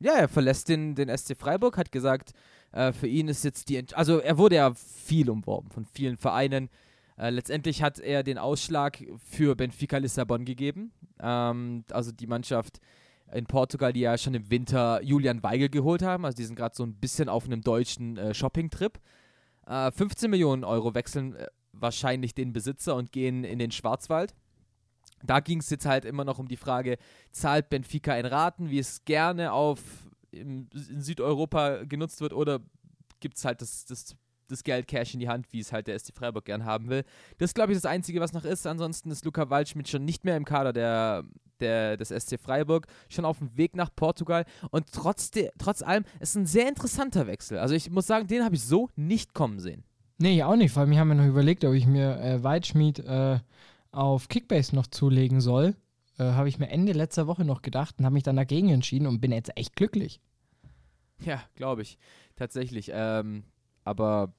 Ja, 0.00 0.14
er 0.14 0.28
verlässt 0.28 0.68
den, 0.68 0.94
den 0.94 1.16
SC 1.16 1.34
Freiburg, 1.34 1.78
hat 1.78 1.92
gesagt, 1.92 2.32
äh, 2.74 2.92
für 2.92 3.06
ihn 3.06 3.28
ist 3.28 3.44
jetzt 3.44 3.68
die. 3.68 3.76
Ent 3.76 3.96
also, 3.96 4.18
er 4.18 4.36
wurde 4.36 4.56
ja 4.56 4.74
viel 4.74 5.30
umworben 5.30 5.70
von 5.70 5.86
vielen 5.86 6.16
Vereinen. 6.16 6.68
Äh, 7.16 7.30
letztendlich 7.30 7.82
hat 7.82 8.00
er 8.00 8.24
den 8.24 8.36
Ausschlag 8.36 8.98
für 9.30 9.54
Benfica 9.54 9.98
Lissabon 9.98 10.44
gegeben. 10.44 10.92
Ähm, 11.20 11.84
also, 11.92 12.10
die 12.10 12.26
Mannschaft 12.26 12.80
in 13.32 13.46
Portugal, 13.46 13.92
die 13.92 14.00
ja 14.00 14.18
schon 14.18 14.34
im 14.34 14.50
Winter 14.50 15.00
Julian 15.02 15.42
Weigel 15.44 15.68
geholt 15.68 16.02
haben. 16.02 16.24
Also, 16.24 16.36
die 16.36 16.44
sind 16.44 16.56
gerade 16.56 16.74
so 16.74 16.82
ein 16.84 16.96
bisschen 16.96 17.28
auf 17.28 17.44
einem 17.44 17.62
deutschen 17.62 18.16
äh, 18.16 18.34
Shopping-Trip. 18.34 18.98
15 19.66 20.30
Millionen 20.30 20.62
Euro 20.62 20.94
wechseln 20.94 21.36
äh, 21.36 21.46
wahrscheinlich 21.72 22.34
den 22.34 22.52
Besitzer 22.52 22.96
und 22.96 23.12
gehen 23.12 23.44
in 23.44 23.58
den 23.58 23.70
Schwarzwald. 23.70 24.34
Da 25.22 25.40
ging 25.40 25.60
es 25.60 25.70
jetzt 25.70 25.86
halt 25.86 26.04
immer 26.04 26.24
noch 26.24 26.38
um 26.38 26.48
die 26.48 26.58
Frage, 26.58 26.98
zahlt 27.30 27.70
Benfica 27.70 28.12
ein 28.12 28.26
Raten, 28.26 28.68
wie 28.68 28.78
es 28.78 29.06
gerne 29.06 29.52
auf 29.52 29.80
im, 30.36 30.68
in 30.72 31.00
Südeuropa 31.00 31.84
genutzt 31.84 32.20
wird, 32.20 32.32
oder 32.32 32.60
gibt 33.20 33.36
es 33.36 33.44
halt 33.44 33.62
das, 33.62 33.84
das, 33.86 34.16
das 34.48 34.64
Geld 34.64 34.86
Cash 34.86 35.14
in 35.14 35.20
die 35.20 35.28
Hand, 35.28 35.46
wie 35.50 35.60
es 35.60 35.72
halt 35.72 35.86
der 35.86 35.98
SC 35.98 36.14
Freiburg 36.14 36.44
gern 36.44 36.64
haben 36.64 36.88
will. 36.88 37.04
Das 37.38 37.54
glaube 37.54 37.72
ich, 37.72 37.78
das 37.78 37.86
Einzige, 37.86 38.20
was 38.20 38.32
noch 38.32 38.44
ist. 38.44 38.66
Ansonsten 38.66 39.10
ist 39.10 39.24
Luca 39.24 39.50
Waldschmidt 39.50 39.88
schon 39.88 40.04
nicht 40.04 40.24
mehr 40.24 40.36
im 40.36 40.44
Kader 40.44 40.72
der, 40.72 41.24
der, 41.60 41.96
des 41.96 42.08
SC 42.08 42.38
Freiburg, 42.38 42.86
schon 43.08 43.24
auf 43.24 43.38
dem 43.38 43.56
Weg 43.56 43.76
nach 43.76 43.90
Portugal. 43.94 44.44
Und 44.70 44.92
trotz, 44.92 45.30
de, 45.30 45.50
trotz 45.58 45.82
allem, 45.82 46.04
es 46.20 46.30
ist 46.30 46.36
ein 46.36 46.46
sehr 46.46 46.68
interessanter 46.68 47.26
Wechsel. 47.26 47.58
Also 47.58 47.74
ich 47.74 47.90
muss 47.90 48.06
sagen, 48.06 48.26
den 48.26 48.44
habe 48.44 48.54
ich 48.54 48.62
so 48.62 48.90
nicht 48.96 49.34
kommen 49.34 49.60
sehen. 49.60 49.84
Nee, 50.18 50.42
auch 50.42 50.56
nicht. 50.56 50.72
Vor 50.72 50.82
allem, 50.82 50.92
ich 50.92 50.98
habe 50.98 51.08
mir 51.08 51.16
noch 51.16 51.26
überlegt, 51.26 51.64
ob 51.64 51.74
ich 51.74 51.86
mir 51.86 52.20
äh, 52.20 52.42
Waldschmidt 52.42 53.00
äh, 53.00 53.38
auf 53.90 54.28
Kickbase 54.28 54.74
noch 54.74 54.86
zulegen 54.86 55.40
soll. 55.40 55.74
Äh, 56.18 56.24
habe 56.24 56.48
ich 56.48 56.58
mir 56.58 56.68
Ende 56.68 56.92
letzter 56.92 57.26
Woche 57.26 57.44
noch 57.44 57.62
gedacht 57.62 57.96
und 57.98 58.04
habe 58.04 58.14
mich 58.14 58.22
dann 58.22 58.36
dagegen 58.36 58.70
entschieden 58.70 59.06
und 59.06 59.20
bin 59.20 59.32
jetzt 59.32 59.56
echt 59.56 59.76
glücklich. 59.76 60.20
Ja, 61.20 61.42
glaube 61.54 61.82
ich. 61.82 61.98
Tatsächlich. 62.36 62.90
Ähm, 62.92 63.44
aber 63.84 64.32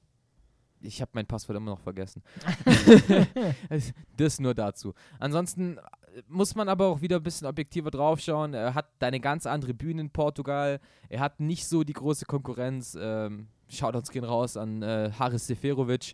ich 0.81 1.01
habe 1.01 1.11
mein 1.13 1.25
Passwort 1.25 1.57
immer 1.57 1.71
noch 1.71 1.79
vergessen. 1.79 2.23
das 4.17 4.39
nur 4.39 4.53
dazu. 4.53 4.93
Ansonsten 5.19 5.79
muss 6.27 6.55
man 6.55 6.69
aber 6.69 6.87
auch 6.87 7.01
wieder 7.01 7.17
ein 7.17 7.23
bisschen 7.23 7.47
objektiver 7.47 7.91
draufschauen. 7.91 8.53
Er 8.53 8.73
hat 8.73 8.87
eine 8.99 9.19
ganz 9.19 9.45
andere 9.45 9.73
Bühne 9.73 10.01
in 10.01 10.09
Portugal. 10.09 10.79
Er 11.09 11.19
hat 11.19 11.39
nicht 11.39 11.67
so 11.67 11.83
die 11.83 11.93
große 11.93 12.25
Konkurrenz. 12.25 12.97
Ähm, 12.99 13.47
Shoutouts 13.67 14.11
gehen 14.11 14.23
raus 14.23 14.57
an 14.57 14.81
äh, 14.81 15.11
Haris 15.17 15.47
Seferovic. 15.47 16.13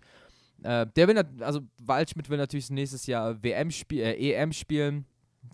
Äh, 0.63 0.87
der 0.95 1.07
will, 1.07 1.23
also 1.41 1.61
Waldschmidt 1.79 2.29
will 2.29 2.37
natürlich 2.37 2.69
nächstes 2.69 3.05
Jahr 3.07 3.41
WM 3.43 3.71
spiel, 3.71 4.01
äh, 4.01 4.33
EM 4.33 4.53
spielen. 4.53 5.05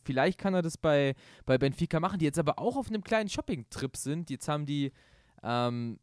Vielleicht 0.03 0.39
kann 0.39 0.53
er 0.53 0.61
das 0.61 0.77
bei, 0.77 1.15
bei 1.45 1.57
Benfica 1.57 1.99
machen, 1.99 2.19
die 2.19 2.25
jetzt 2.25 2.39
aber 2.39 2.59
auch 2.59 2.77
auf 2.77 2.89
einem 2.89 3.03
kleinen 3.03 3.29
Shopping-Trip 3.29 3.95
sind. 3.95 4.29
Jetzt 4.29 4.47
haben 4.47 4.65
die 4.65 4.91
ähm, 5.43 5.99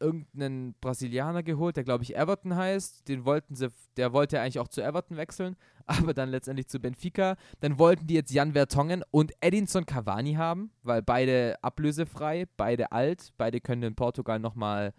irgendeinen 0.00 0.74
Brasilianer 0.80 1.42
geholt, 1.42 1.76
der 1.76 1.84
glaube 1.84 2.02
ich 2.02 2.16
Everton 2.16 2.56
heißt. 2.56 3.06
Den 3.08 3.24
wollten 3.24 3.54
sie, 3.54 3.68
der 3.96 4.12
wollte 4.12 4.40
eigentlich 4.40 4.58
auch 4.58 4.68
zu 4.68 4.82
Everton 4.82 5.16
wechseln, 5.16 5.56
aber 5.86 6.14
dann 6.14 6.30
letztendlich 6.30 6.68
zu 6.68 6.80
Benfica. 6.80 7.36
Dann 7.60 7.78
wollten 7.78 8.06
die 8.06 8.14
jetzt 8.14 8.32
Jan 8.32 8.52
Vertongen 8.52 9.04
und 9.10 9.32
Edinson 9.40 9.86
Cavani 9.86 10.34
haben, 10.34 10.72
weil 10.82 11.02
beide 11.02 11.56
ablösefrei, 11.62 12.46
beide 12.56 12.92
alt, 12.92 13.32
beide 13.36 13.60
können 13.60 13.82
in 13.82 13.94
Portugal 13.94 14.38
nochmal 14.38 14.92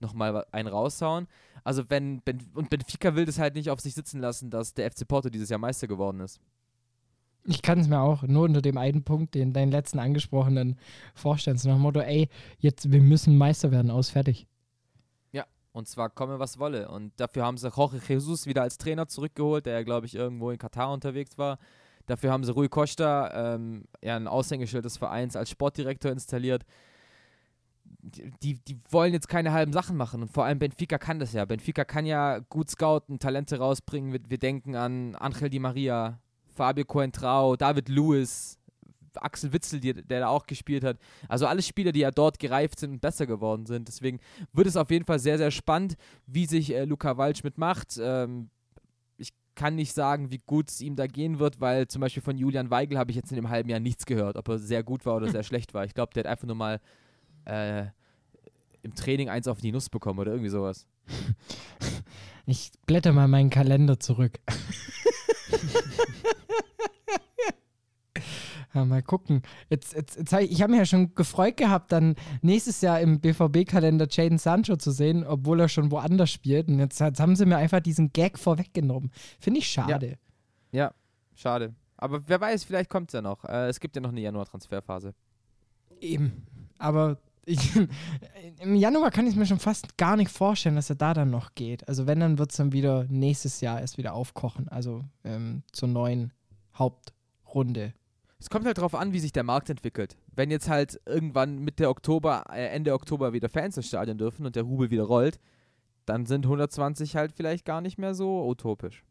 noch 0.00 0.14
mal 0.14 0.46
einen 0.52 0.68
raushauen. 0.68 1.26
Also 1.64 1.82
wenn 1.88 2.22
ben, 2.22 2.40
und 2.54 2.70
Benfica 2.70 3.16
will 3.16 3.24
das 3.24 3.40
halt 3.40 3.56
nicht 3.56 3.68
auf 3.68 3.80
sich 3.80 3.94
sitzen 3.94 4.20
lassen, 4.20 4.48
dass 4.48 4.72
der 4.72 4.90
FC 4.90 5.06
Porto 5.08 5.28
dieses 5.28 5.48
Jahr 5.48 5.58
Meister 5.58 5.88
geworden 5.88 6.20
ist. 6.20 6.40
Ich 7.50 7.62
kann 7.62 7.80
es 7.80 7.88
mir 7.88 7.98
auch 7.98 8.24
nur 8.24 8.44
unter 8.44 8.60
dem 8.60 8.76
einen 8.76 9.04
Punkt, 9.04 9.34
den 9.34 9.54
deinen 9.54 9.72
letzten 9.72 9.98
angesprochenen 9.98 10.78
vorstellen. 11.14 11.56
So 11.56 11.70
nach 11.70 11.76
dem 11.76 11.82
Motto, 11.82 12.00
ey, 12.00 12.28
jetzt, 12.58 12.92
wir 12.92 13.00
müssen 13.00 13.38
Meister 13.38 13.70
werden, 13.70 13.90
aus, 13.90 14.10
fertig. 14.10 14.46
Ja, 15.32 15.46
und 15.72 15.88
zwar 15.88 16.10
komme, 16.10 16.38
was 16.38 16.58
wolle. 16.58 16.90
Und 16.90 17.18
dafür 17.18 17.46
haben 17.46 17.56
sie 17.56 17.68
Jorge 17.68 18.02
Jesus 18.06 18.44
wieder 18.44 18.60
als 18.60 18.76
Trainer 18.76 19.08
zurückgeholt, 19.08 19.64
der 19.64 19.72
ja, 19.72 19.82
glaube 19.82 20.04
ich, 20.04 20.14
irgendwo 20.14 20.50
in 20.50 20.58
Katar 20.58 20.92
unterwegs 20.92 21.38
war. 21.38 21.58
Dafür 22.04 22.32
haben 22.32 22.44
sie 22.44 22.52
Rui 22.52 22.68
Costa, 22.68 23.54
ähm, 23.54 23.84
ja, 24.04 24.16
ein 24.16 24.28
Aushängeschild 24.28 24.84
des 24.84 24.98
Vereins, 24.98 25.34
als 25.34 25.48
Sportdirektor 25.48 26.12
installiert. 26.12 26.66
Die, 28.42 28.62
die 28.62 28.78
wollen 28.90 29.14
jetzt 29.14 29.28
keine 29.28 29.52
halben 29.52 29.72
Sachen 29.72 29.96
machen 29.96 30.20
und 30.20 30.30
vor 30.30 30.44
allem 30.44 30.58
Benfica 30.58 30.98
kann 30.98 31.18
das 31.18 31.32
ja. 31.32 31.46
Benfica 31.46 31.86
kann 31.86 32.04
ja 32.04 32.40
gut 32.40 32.68
scouten, 32.68 33.18
Talente 33.18 33.58
rausbringen. 33.58 34.12
Wir, 34.12 34.20
wir 34.28 34.38
denken 34.38 34.76
an 34.76 35.14
Angel 35.14 35.48
Di 35.48 35.58
Maria, 35.58 36.18
Fabio 36.58 36.84
Coentrao, 36.84 37.54
David 37.54 37.88
Lewis, 37.88 38.58
Axel 39.14 39.52
Witzel, 39.52 39.78
die, 39.78 39.94
der 39.94 40.20
da 40.20 40.28
auch 40.28 40.44
gespielt 40.46 40.82
hat. 40.82 40.98
Also 41.28 41.46
alle 41.46 41.62
Spieler, 41.62 41.92
die 41.92 42.00
ja 42.00 42.10
dort 42.10 42.40
gereift 42.40 42.80
sind 42.80 42.90
und 42.90 43.00
besser 43.00 43.26
geworden 43.26 43.64
sind. 43.64 43.86
Deswegen 43.86 44.18
wird 44.52 44.66
es 44.66 44.76
auf 44.76 44.90
jeden 44.90 45.04
Fall 45.04 45.20
sehr, 45.20 45.38
sehr 45.38 45.52
spannend, 45.52 45.96
wie 46.26 46.46
sich 46.46 46.74
äh, 46.74 46.84
Luca 46.84 47.16
Waldschmidt 47.16 47.58
macht. 47.58 47.98
Ähm, 48.00 48.50
ich 49.16 49.32
kann 49.54 49.76
nicht 49.76 49.92
sagen, 49.92 50.32
wie 50.32 50.40
gut 50.44 50.68
es 50.68 50.80
ihm 50.80 50.96
da 50.96 51.06
gehen 51.06 51.38
wird, 51.38 51.60
weil 51.60 51.86
zum 51.86 52.00
Beispiel 52.00 52.22
von 52.24 52.36
Julian 52.36 52.70
Weigel 52.70 52.98
habe 52.98 53.12
ich 53.12 53.16
jetzt 53.16 53.30
in 53.30 53.36
dem 53.36 53.50
halben 53.50 53.70
Jahr 53.70 53.80
nichts 53.80 54.04
gehört, 54.04 54.36
ob 54.36 54.48
er 54.48 54.58
sehr 54.58 54.82
gut 54.82 55.06
war 55.06 55.16
oder 55.16 55.30
sehr 55.30 55.42
schlecht 55.44 55.74
war. 55.74 55.84
Ich 55.84 55.94
glaube, 55.94 56.12
der 56.12 56.24
hat 56.24 56.30
einfach 56.30 56.48
nur 56.48 56.56
mal 56.56 56.80
äh, 57.44 57.86
im 58.82 58.94
Training 58.96 59.28
eins 59.28 59.46
auf 59.46 59.60
die 59.60 59.70
Nuss 59.70 59.88
bekommen 59.88 60.18
oder 60.18 60.32
irgendwie 60.32 60.50
sowas. 60.50 60.88
Ich 62.46 62.72
blätter 62.86 63.12
mal 63.12 63.28
meinen 63.28 63.50
Kalender 63.50 64.00
zurück. 64.00 64.40
Ja, 68.74 68.84
mal 68.84 69.02
gucken. 69.02 69.42
Jetzt, 69.70 69.94
jetzt, 69.94 70.18
jetzt 70.18 70.32
hab 70.32 70.40
ich, 70.40 70.52
ich 70.52 70.62
habe 70.62 70.70
mich 70.70 70.78
ja 70.78 70.86
schon 70.86 71.14
gefreut 71.14 71.56
gehabt, 71.56 71.90
dann 71.90 72.14
nächstes 72.42 72.80
Jahr 72.80 73.00
im 73.00 73.20
BVB-Kalender 73.20 74.06
Jaden 74.10 74.38
Sancho 74.38 74.76
zu 74.76 74.90
sehen, 74.90 75.24
obwohl 75.24 75.60
er 75.60 75.68
schon 75.68 75.90
woanders 75.90 76.30
spielt. 76.30 76.68
Und 76.68 76.78
jetzt, 76.78 77.00
jetzt 77.00 77.18
haben 77.18 77.34
sie 77.34 77.46
mir 77.46 77.56
einfach 77.56 77.80
diesen 77.80 78.12
Gag 78.12 78.38
vorweggenommen. 78.38 79.10
Finde 79.40 79.60
ich 79.60 79.68
schade. 79.68 80.18
Ja. 80.70 80.84
ja, 80.84 80.94
schade. 81.34 81.74
Aber 81.96 82.20
wer 82.26 82.40
weiß, 82.40 82.64
vielleicht 82.64 82.90
kommt 82.90 83.08
es 83.08 83.14
ja 83.14 83.22
noch. 83.22 83.44
Äh, 83.44 83.68
es 83.68 83.80
gibt 83.80 83.96
ja 83.96 84.02
noch 84.02 84.10
eine 84.10 84.20
Januar-Transferphase. 84.20 85.14
Eben. 86.00 86.46
Aber 86.78 87.18
ich, 87.48 87.76
im 88.60 88.74
Januar 88.74 89.10
kann 89.10 89.26
ich 89.26 89.32
es 89.32 89.38
mir 89.38 89.46
schon 89.46 89.58
fast 89.58 89.96
gar 89.96 90.16
nicht 90.16 90.30
vorstellen, 90.30 90.76
dass 90.76 90.90
er 90.90 90.96
da 90.96 91.14
dann 91.14 91.30
noch 91.30 91.54
geht. 91.54 91.88
Also 91.88 92.06
wenn, 92.06 92.20
dann 92.20 92.38
wird 92.38 92.50
es 92.50 92.56
dann 92.56 92.72
wieder 92.72 93.04
nächstes 93.08 93.60
Jahr 93.60 93.80
erst 93.80 93.98
wieder 93.98 94.14
aufkochen. 94.14 94.68
Also 94.68 95.04
ähm, 95.24 95.62
zur 95.72 95.88
neuen 95.88 96.32
Hauptrunde 96.74 97.94
es 98.40 98.50
kommt 98.50 98.66
halt 98.66 98.78
darauf 98.78 98.94
an, 98.94 99.12
wie 99.12 99.18
sich 99.18 99.32
der 99.32 99.42
Markt 99.42 99.68
entwickelt. 99.68 100.16
Wenn 100.34 100.50
jetzt 100.50 100.68
halt 100.68 101.00
irgendwann 101.06 101.58
Mitte 101.58 101.88
Oktober, 101.88 102.44
äh, 102.50 102.68
Ende 102.68 102.94
Oktober 102.94 103.32
wieder 103.32 103.48
Fans 103.48 103.76
ins 103.76 103.88
Stadion 103.88 104.16
dürfen 104.16 104.46
und 104.46 104.54
der 104.54 104.62
Rubel 104.62 104.90
wieder 104.90 105.04
rollt, 105.04 105.40
dann 106.06 106.24
sind 106.24 106.46
120 106.46 107.16
halt 107.16 107.32
vielleicht 107.32 107.64
gar 107.64 107.80
nicht 107.80 107.98
mehr 107.98 108.14
so 108.14 108.46
utopisch. 108.46 109.04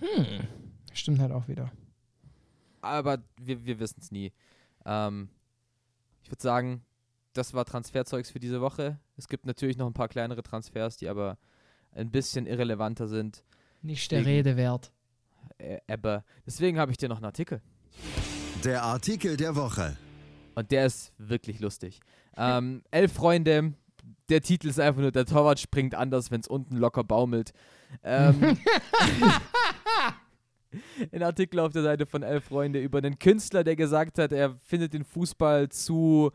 Hm. 0.00 0.48
Stimmt 0.94 1.20
halt 1.20 1.32
auch 1.32 1.48
wieder. 1.48 1.70
Aber 2.80 3.18
wir, 3.40 3.64
wir 3.66 3.78
wissen 3.78 4.00
es 4.00 4.10
nie. 4.10 4.32
Ähm, 4.86 5.28
ich 6.22 6.30
würde 6.30 6.42
sagen, 6.42 6.82
das 7.32 7.54
war 7.54 7.64
Transferzeugs 7.64 8.30
für 8.30 8.40
diese 8.40 8.60
Woche. 8.60 8.98
Es 9.16 9.28
gibt 9.28 9.46
natürlich 9.46 9.76
noch 9.76 9.86
ein 9.86 9.94
paar 9.94 10.08
kleinere 10.08 10.42
Transfers, 10.42 10.96
die 10.96 11.08
aber 11.08 11.38
ein 11.92 12.10
bisschen 12.10 12.46
irrelevanter 12.46 13.08
sind. 13.08 13.44
Nicht 13.82 14.10
der 14.10 14.24
Rede 14.26 14.56
wert. 14.56 14.92
Äh, 15.58 15.78
aber 15.88 16.24
deswegen 16.46 16.78
habe 16.78 16.90
ich 16.90 16.98
dir 16.98 17.08
noch 17.08 17.16
einen 17.16 17.26
Artikel. 17.26 17.60
Der 18.64 18.82
Artikel 18.82 19.36
der 19.36 19.54
Woche. 19.54 19.96
Und 20.54 20.70
der 20.70 20.86
ist 20.86 21.12
wirklich 21.18 21.60
lustig. 21.60 22.00
Ähm, 22.36 22.82
elf 22.90 23.12
Freunde, 23.12 23.74
der 24.28 24.40
Titel 24.40 24.68
ist 24.68 24.80
einfach 24.80 25.00
nur, 25.00 25.12
der 25.12 25.26
Torwart 25.26 25.60
springt 25.60 25.94
anders, 25.94 26.30
wenn 26.30 26.40
es 26.40 26.48
unten 26.48 26.76
locker 26.76 27.04
baumelt. 27.04 27.52
Ähm, 28.02 28.58
ein 31.12 31.22
Artikel 31.22 31.60
auf 31.60 31.72
der 31.72 31.82
Seite 31.82 32.06
von 32.06 32.22
Elf 32.22 32.44
Freunde 32.44 32.80
über 32.80 32.98
einen 32.98 33.18
Künstler, 33.18 33.64
der 33.64 33.76
gesagt 33.76 34.18
hat, 34.18 34.32
er 34.32 34.56
findet 34.60 34.92
den 34.92 35.04
Fußball 35.04 35.68
zu, 35.68 36.30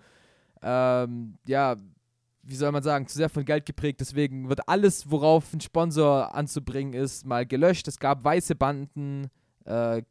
ähm, 0.63 1.37
ja, 1.47 1.75
wie 2.43 2.55
soll 2.55 2.71
man 2.71 2.83
sagen, 2.83 3.07
zu 3.07 3.17
sehr 3.17 3.29
von 3.29 3.45
Geld 3.45 3.65
geprägt. 3.65 4.01
Deswegen 4.01 4.49
wird 4.49 4.67
alles, 4.67 5.09
worauf 5.09 5.53
ein 5.53 5.61
Sponsor 5.61 6.35
anzubringen 6.35 6.93
ist, 6.93 7.25
mal 7.25 7.45
gelöscht. 7.45 7.87
Es 7.87 7.99
gab 7.99 8.23
weiße 8.23 8.55
Banden, 8.55 9.29
äh, 9.65 10.03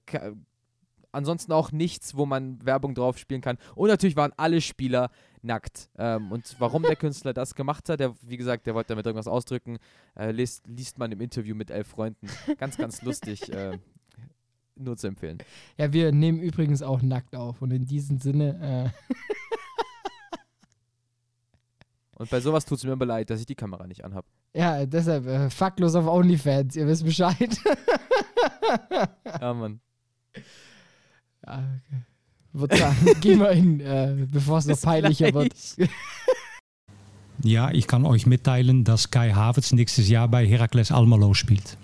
ansonsten 1.12 1.52
auch 1.52 1.72
nichts, 1.72 2.16
wo 2.16 2.24
man 2.24 2.64
Werbung 2.64 2.94
drauf 2.94 3.18
spielen 3.18 3.42
kann. 3.42 3.58
Und 3.74 3.88
natürlich 3.88 4.16
waren 4.16 4.32
alle 4.38 4.62
Spieler 4.62 5.10
nackt. 5.42 5.90
Ähm, 5.98 6.32
und 6.32 6.56
warum 6.58 6.82
der 6.82 6.96
Künstler 6.96 7.34
das 7.34 7.54
gemacht 7.54 7.90
hat, 7.90 8.00
der, 8.00 8.14
wie 8.22 8.38
gesagt, 8.38 8.66
der 8.66 8.74
wollte 8.74 8.88
damit 8.88 9.04
irgendwas 9.04 9.28
ausdrücken, 9.28 9.78
äh, 10.16 10.30
liest, 10.30 10.66
liest 10.66 10.98
man 10.98 11.12
im 11.12 11.20
Interview 11.20 11.54
mit 11.54 11.70
elf 11.70 11.88
Freunden. 11.88 12.28
Ganz, 12.56 12.78
ganz 12.78 13.02
lustig. 13.02 13.52
Äh, 13.52 13.78
nur 14.74 14.96
zu 14.96 15.06
empfehlen. 15.06 15.38
Ja, 15.76 15.92
wir 15.92 16.12
nehmen 16.12 16.40
übrigens 16.40 16.82
auch 16.82 17.02
nackt 17.02 17.36
auf 17.36 17.60
und 17.60 17.72
in 17.72 17.84
diesem 17.84 18.18
Sinne. 18.18 18.92
Äh 18.98 19.14
und 22.22 22.30
bei 22.30 22.40
sowas 22.40 22.64
tut 22.64 22.78
es 22.78 22.84
mir 22.84 22.92
immer 22.92 23.04
leid, 23.04 23.30
dass 23.30 23.40
ich 23.40 23.46
die 23.46 23.56
Kamera 23.56 23.84
nicht 23.88 24.04
anhab. 24.04 24.24
Ja, 24.54 24.86
deshalb, 24.86 25.26
äh, 25.26 25.50
fucklos 25.50 25.96
auf 25.96 26.06
OnlyFans, 26.06 26.76
ihr 26.76 26.86
wisst 26.86 27.04
Bescheid. 27.04 27.56
ja, 29.40 29.54
Mann. 29.54 29.80
Ja, 31.44 31.54
okay. 31.58 32.02
Wird 32.52 32.80
da, 32.80 32.94
gehen 33.20 33.40
wir 33.40 33.50
hin, 33.50 33.80
äh, 33.80 34.26
bevor 34.30 34.58
es 34.58 34.66
noch 34.66 34.80
peinlicher 34.80 35.32
gleich. 35.32 35.76
wird. 35.76 35.90
Ja, 37.42 37.72
ich 37.72 37.88
kann 37.88 38.06
euch 38.06 38.26
mitteilen, 38.26 38.84
dass 38.84 39.10
Kai 39.10 39.32
Havertz 39.32 39.72
nächstes 39.72 40.08
Jahr 40.08 40.28
bei 40.28 40.46
Heracles 40.46 40.92
Almelo 40.92 41.34
spielt. 41.34 41.76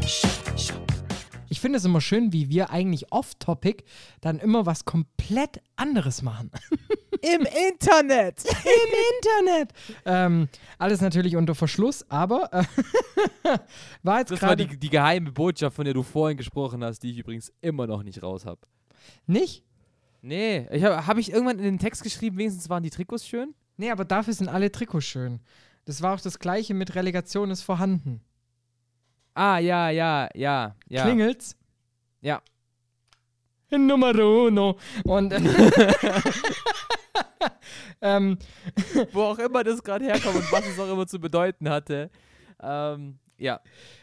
Ich 0.00 0.43
finde 1.64 1.78
es 1.78 1.86
immer 1.86 2.02
schön, 2.02 2.30
wie 2.34 2.50
wir 2.50 2.68
eigentlich 2.68 3.10
off-topic 3.10 3.84
dann 4.20 4.38
immer 4.38 4.66
was 4.66 4.84
komplett 4.84 5.62
anderes 5.76 6.20
machen. 6.20 6.50
Im 7.22 7.46
Internet! 7.70 8.44
Im 8.44 9.46
Internet! 9.46 9.70
Ähm, 10.04 10.48
alles 10.76 11.00
natürlich 11.00 11.36
unter 11.36 11.54
Verschluss, 11.54 12.04
aber 12.10 12.52
äh, 12.52 12.64
war 14.02 14.18
jetzt 14.18 14.32
Das 14.32 14.42
war 14.42 14.56
die, 14.56 14.76
die 14.76 14.90
geheime 14.90 15.32
Botschaft, 15.32 15.74
von 15.74 15.86
der 15.86 15.94
du 15.94 16.02
vorhin 16.02 16.36
gesprochen 16.36 16.84
hast, 16.84 17.02
die 17.02 17.12
ich 17.12 17.18
übrigens 17.20 17.50
immer 17.62 17.86
noch 17.86 18.02
nicht 18.02 18.22
raus 18.22 18.44
habe. 18.44 18.60
Nicht? 19.26 19.64
Nee, 20.20 20.68
ich 20.70 20.84
habe 20.84 21.06
hab 21.06 21.16
ich 21.16 21.32
irgendwann 21.32 21.56
in 21.56 21.64
den 21.64 21.78
Text 21.78 22.02
geschrieben, 22.02 22.36
wenigstens 22.36 22.68
waren 22.68 22.82
die 22.82 22.90
Trikots 22.90 23.26
schön? 23.26 23.54
Nee, 23.78 23.90
aber 23.90 24.04
dafür 24.04 24.34
sind 24.34 24.48
alle 24.48 24.70
Trikots 24.70 25.06
schön. 25.06 25.40
Das 25.86 26.02
war 26.02 26.12
auch 26.12 26.20
das 26.20 26.38
gleiche 26.38 26.74
mit 26.74 26.94
Relegation 26.94 27.50
ist 27.50 27.62
vorhanden. 27.62 28.20
Ah, 29.34 29.58
ja, 29.58 29.90
ja, 29.90 30.28
ja, 30.34 30.76
ja. 30.88 31.02
Klingelt's? 31.02 31.56
Ja. 32.20 32.40
Nummer 33.70 34.14
uno. 34.14 34.78
Und 35.04 35.32
ähm, 38.00 38.38
wo 39.12 39.22
auch 39.22 39.38
immer 39.38 39.64
das 39.64 39.82
gerade 39.82 40.04
herkommt 40.04 40.36
und 40.36 40.52
was 40.52 40.66
es 40.66 40.78
auch 40.78 40.92
immer 40.92 41.08
zu 41.08 41.18
bedeuten 41.18 41.68
hatte. 41.68 42.10
Ähm, 42.62 43.18
ja. 43.36 43.60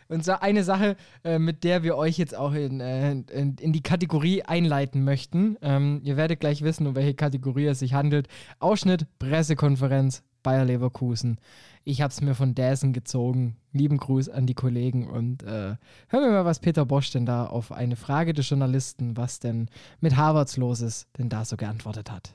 Und 0.10 0.26
so 0.26 0.34
eine 0.34 0.66
Sache, 0.66 0.98
äh, 1.24 1.40
mit 1.40 1.64
der 1.64 1.84
wir 1.84 1.96
euch 1.96 2.18
jetzt 2.18 2.36
auch 2.36 2.54
in, 2.54 2.82
äh, 2.82 3.12
in, 3.12 3.56
in, 3.56 3.72
die 3.72 3.82
Kategorie 3.82 4.44
einleiten 4.44 5.06
möchten. 5.06 5.58
Ähm, 5.62 6.02
ihr 6.04 6.18
werdet 6.18 6.42
gleich 6.42 6.62
wissen, 6.64 6.86
um 6.86 6.96
welche 6.96 7.14
Kategorie 7.14 7.68
es 7.68 7.80
sich 7.80 7.94
handelt. 7.94 8.28
Ausschnitt, 8.60 9.08
Pressekonferenz, 9.20 10.24
Bayer 10.44 10.66
Leverkusen. 10.66 11.39
Ich 11.84 12.02
habe 12.02 12.12
es 12.12 12.22
mir 12.22 12.36
von 12.36 12.54
Dazen 12.54 12.94
gezogen. 12.94 13.58
Lieben 13.74 13.98
Gruß 13.98 14.30
an 14.30 14.46
die 14.46 14.54
Kollegen 14.54 15.08
und 15.08 15.44
äh, 15.44 15.76
hören 16.08 16.24
wir 16.24 16.32
mal, 16.32 16.46
was 16.46 16.60
Peter 16.60 16.86
Bosch 16.86 17.12
denn 17.12 17.26
da 17.26 17.46
auf 17.46 17.72
eine 17.72 17.96
Frage 17.96 18.34
des 18.34 18.50
Journalisten, 18.50 19.18
was 19.18 19.39
denn 19.39 19.70
mit 20.00 20.16
Harvards 20.16 20.58
los 20.58 20.82
ist, 20.82 21.08
denn 21.18 21.30
da 21.30 21.46
so 21.46 21.58
geantwortet 21.58 22.12
hat. 22.12 22.34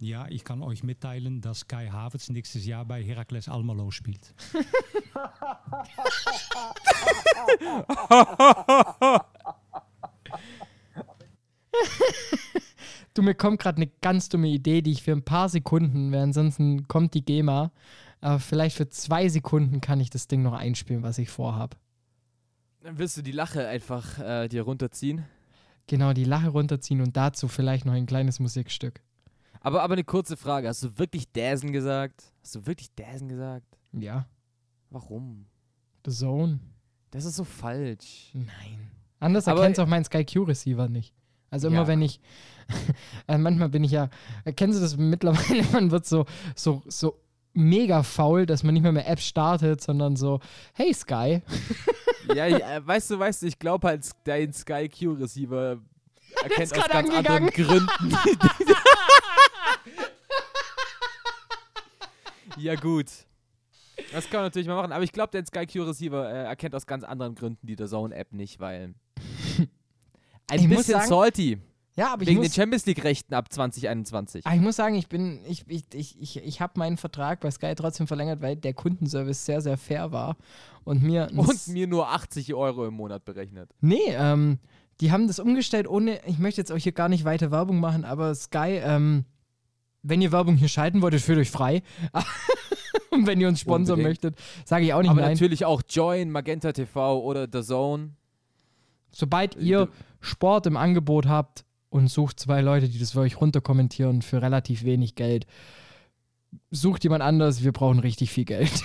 Ja, 0.00 0.26
ich 0.28 0.44
kann 0.44 0.62
euch 0.62 0.82
mitteilen, 0.82 1.40
dass 1.40 1.68
Kai 1.68 1.88
Havertz 1.88 2.28
nächstes 2.28 2.66
Jahr 2.66 2.84
bei 2.84 3.02
Heracles 3.02 3.48
Almelo 3.48 3.90
spielt. 3.90 4.34
mir 13.24 13.34
kommt 13.34 13.60
gerade 13.60 13.76
eine 13.76 13.90
ganz 14.00 14.28
dumme 14.28 14.48
Idee, 14.48 14.82
die 14.82 14.92
ich 14.92 15.02
für 15.02 15.12
ein 15.12 15.24
paar 15.24 15.48
Sekunden, 15.48 16.12
weil 16.12 16.20
ansonsten 16.20 16.86
kommt 16.88 17.14
die 17.14 17.24
GEMA, 17.24 17.72
aber 18.20 18.38
vielleicht 18.38 18.76
für 18.76 18.88
zwei 18.88 19.28
Sekunden 19.28 19.80
kann 19.80 20.00
ich 20.00 20.10
das 20.10 20.28
Ding 20.28 20.42
noch 20.42 20.54
einspielen, 20.54 21.02
was 21.02 21.18
ich 21.18 21.30
vorhab. 21.30 21.76
Dann 22.80 22.98
wirst 22.98 23.16
du 23.16 23.22
die 23.22 23.32
Lache 23.32 23.66
einfach 23.66 24.18
äh, 24.18 24.48
dir 24.48 24.62
runterziehen? 24.62 25.24
Genau, 25.86 26.12
die 26.12 26.24
Lache 26.24 26.48
runterziehen 26.48 27.00
und 27.00 27.16
dazu 27.16 27.48
vielleicht 27.48 27.84
noch 27.84 27.92
ein 27.92 28.06
kleines 28.06 28.40
Musikstück. 28.40 29.00
Aber, 29.60 29.82
aber 29.82 29.94
eine 29.94 30.04
kurze 30.04 30.36
Frage. 30.36 30.68
Hast 30.68 30.82
du 30.82 30.98
wirklich 30.98 31.32
Dazen 31.32 31.72
gesagt? 31.72 32.32
Hast 32.42 32.54
du 32.54 32.66
wirklich 32.66 32.94
Dazen 32.94 33.28
gesagt? 33.28 33.78
Ja. 33.92 34.26
Warum? 34.90 35.46
The 36.04 36.12
Zone. 36.12 36.60
Das 37.10 37.24
ist 37.24 37.36
so 37.36 37.44
falsch. 37.44 38.30
Nein. 38.34 38.90
Anders 39.20 39.46
erkennt 39.46 39.80
auch 39.80 39.86
mein 39.86 40.04
Sky 40.04 40.24
Q 40.24 40.42
Receiver 40.42 40.88
nicht. 40.88 41.14
Also 41.54 41.68
immer 41.68 41.82
ja. 41.82 41.86
wenn 41.86 42.02
ich, 42.02 42.18
äh, 43.28 43.38
manchmal 43.38 43.68
bin 43.68 43.84
ich 43.84 43.92
ja, 43.92 44.10
kennst 44.56 44.76
du 44.76 44.82
das 44.82 44.96
mittlerweile, 44.96 45.62
man 45.72 45.92
wird 45.92 46.04
so, 46.04 46.26
so, 46.56 46.82
so 46.88 47.20
mega 47.52 48.02
faul, 48.02 48.44
dass 48.44 48.64
man 48.64 48.74
nicht 48.74 48.82
mehr 48.82 48.90
mehr 48.90 49.08
Apps 49.08 49.24
startet, 49.24 49.80
sondern 49.80 50.16
so, 50.16 50.40
hey 50.72 50.92
Sky. 50.92 51.42
ja, 52.34 52.46
ja, 52.46 52.84
weißt 52.84 53.12
du, 53.12 53.20
weißt 53.20 53.42
du, 53.42 53.46
ich 53.46 53.60
glaube 53.60 53.86
halt, 53.86 54.04
dein 54.24 54.52
Sky 54.52 54.88
Q 54.88 55.12
Receiver 55.12 55.78
erkennt 56.42 56.76
aus 56.76 56.88
ganz 56.88 57.10
anderen 57.10 57.46
Gründen. 57.50 58.18
ja 62.56 62.74
gut. 62.74 63.06
Das 64.10 64.24
kann 64.24 64.38
man 64.38 64.46
natürlich 64.46 64.66
mal 64.66 64.74
machen, 64.74 64.90
aber 64.90 65.04
ich 65.04 65.12
glaube, 65.12 65.30
der 65.30 65.46
Sky 65.46 65.66
Q 65.66 65.84
Receiver 65.84 66.28
äh, 66.28 66.46
erkennt 66.46 66.74
aus 66.74 66.84
ganz 66.84 67.04
anderen 67.04 67.36
Gründen 67.36 67.64
die 67.64 67.76
The 67.78 67.86
Zone 67.86 68.12
App 68.12 68.32
nicht, 68.32 68.58
weil 68.58 68.94
ein 70.50 70.60
ich 70.60 70.68
bisschen 70.68 70.94
sagen, 70.94 71.08
salty. 71.08 71.58
Ja, 71.96 72.12
aber 72.12 72.26
Wegen 72.26 72.38
muss, 72.38 72.48
den 72.48 72.54
Champions 72.54 72.86
League-Rechten 72.86 73.34
ab 73.34 73.52
2021. 73.52 74.44
ich 74.44 74.60
muss 74.60 74.76
sagen, 74.76 74.96
ich 74.96 75.08
bin, 75.08 75.40
ich, 75.46 75.64
ich, 75.68 75.84
ich, 75.94 76.20
ich, 76.20 76.36
ich 76.44 76.60
habe 76.60 76.72
meinen 76.76 76.96
Vertrag 76.96 77.40
bei 77.40 77.50
Sky 77.50 77.74
trotzdem 77.76 78.08
verlängert, 78.08 78.42
weil 78.42 78.56
der 78.56 78.74
Kundenservice 78.74 79.44
sehr, 79.44 79.60
sehr 79.60 79.76
fair 79.76 80.10
war. 80.10 80.36
Und 80.82 81.02
mir. 81.02 81.30
Und 81.34 81.68
mir 81.68 81.86
nur 81.86 82.10
80 82.10 82.52
Euro 82.54 82.86
im 82.86 82.94
Monat 82.94 83.24
berechnet. 83.24 83.70
Nee, 83.80 84.00
ähm, 84.08 84.58
die 85.00 85.12
haben 85.12 85.28
das 85.28 85.38
umgestellt 85.38 85.88
ohne, 85.88 86.20
ich 86.26 86.38
möchte 86.38 86.60
jetzt 86.60 86.72
auch 86.72 86.76
hier 86.76 86.92
gar 86.92 87.08
nicht 87.08 87.24
weiter 87.24 87.50
Werbung 87.50 87.78
machen, 87.78 88.04
aber 88.04 88.34
Sky, 88.34 88.80
ähm, 88.82 89.24
wenn 90.02 90.20
ihr 90.20 90.32
Werbung 90.32 90.56
hier 90.56 90.68
schalten 90.68 91.00
wolltet, 91.00 91.22
fühlt 91.22 91.38
euch 91.38 91.50
frei. 91.50 91.82
Und 93.10 93.28
wenn 93.28 93.40
ihr 93.40 93.46
uns 93.46 93.60
sponsern 93.60 94.02
möchtet, 94.02 94.36
sage 94.64 94.84
ich 94.84 94.92
auch 94.92 95.00
nicht 95.00 95.10
aber 95.10 95.20
nein. 95.20 95.32
natürlich 95.32 95.64
auch 95.64 95.82
Join, 95.88 96.32
Magenta 96.32 96.72
TV 96.72 97.22
oder 97.22 97.46
The 97.50 97.62
Zone. 97.62 98.10
Sobald 99.12 99.54
ihr 99.54 99.88
Sport 100.24 100.66
im 100.66 100.76
Angebot 100.76 101.26
habt 101.26 101.64
und 101.90 102.08
sucht 102.08 102.40
zwei 102.40 102.60
Leute, 102.60 102.88
die 102.88 102.98
das 102.98 103.12
für 103.12 103.20
euch 103.20 103.40
runterkommentieren 103.40 104.22
für 104.22 104.42
relativ 104.42 104.84
wenig 104.84 105.14
Geld, 105.14 105.46
sucht 106.70 107.04
jemand 107.04 107.22
anders, 107.22 107.62
wir 107.62 107.72
brauchen 107.72 107.98
richtig 107.98 108.30
viel 108.30 108.44
Geld. 108.44 108.82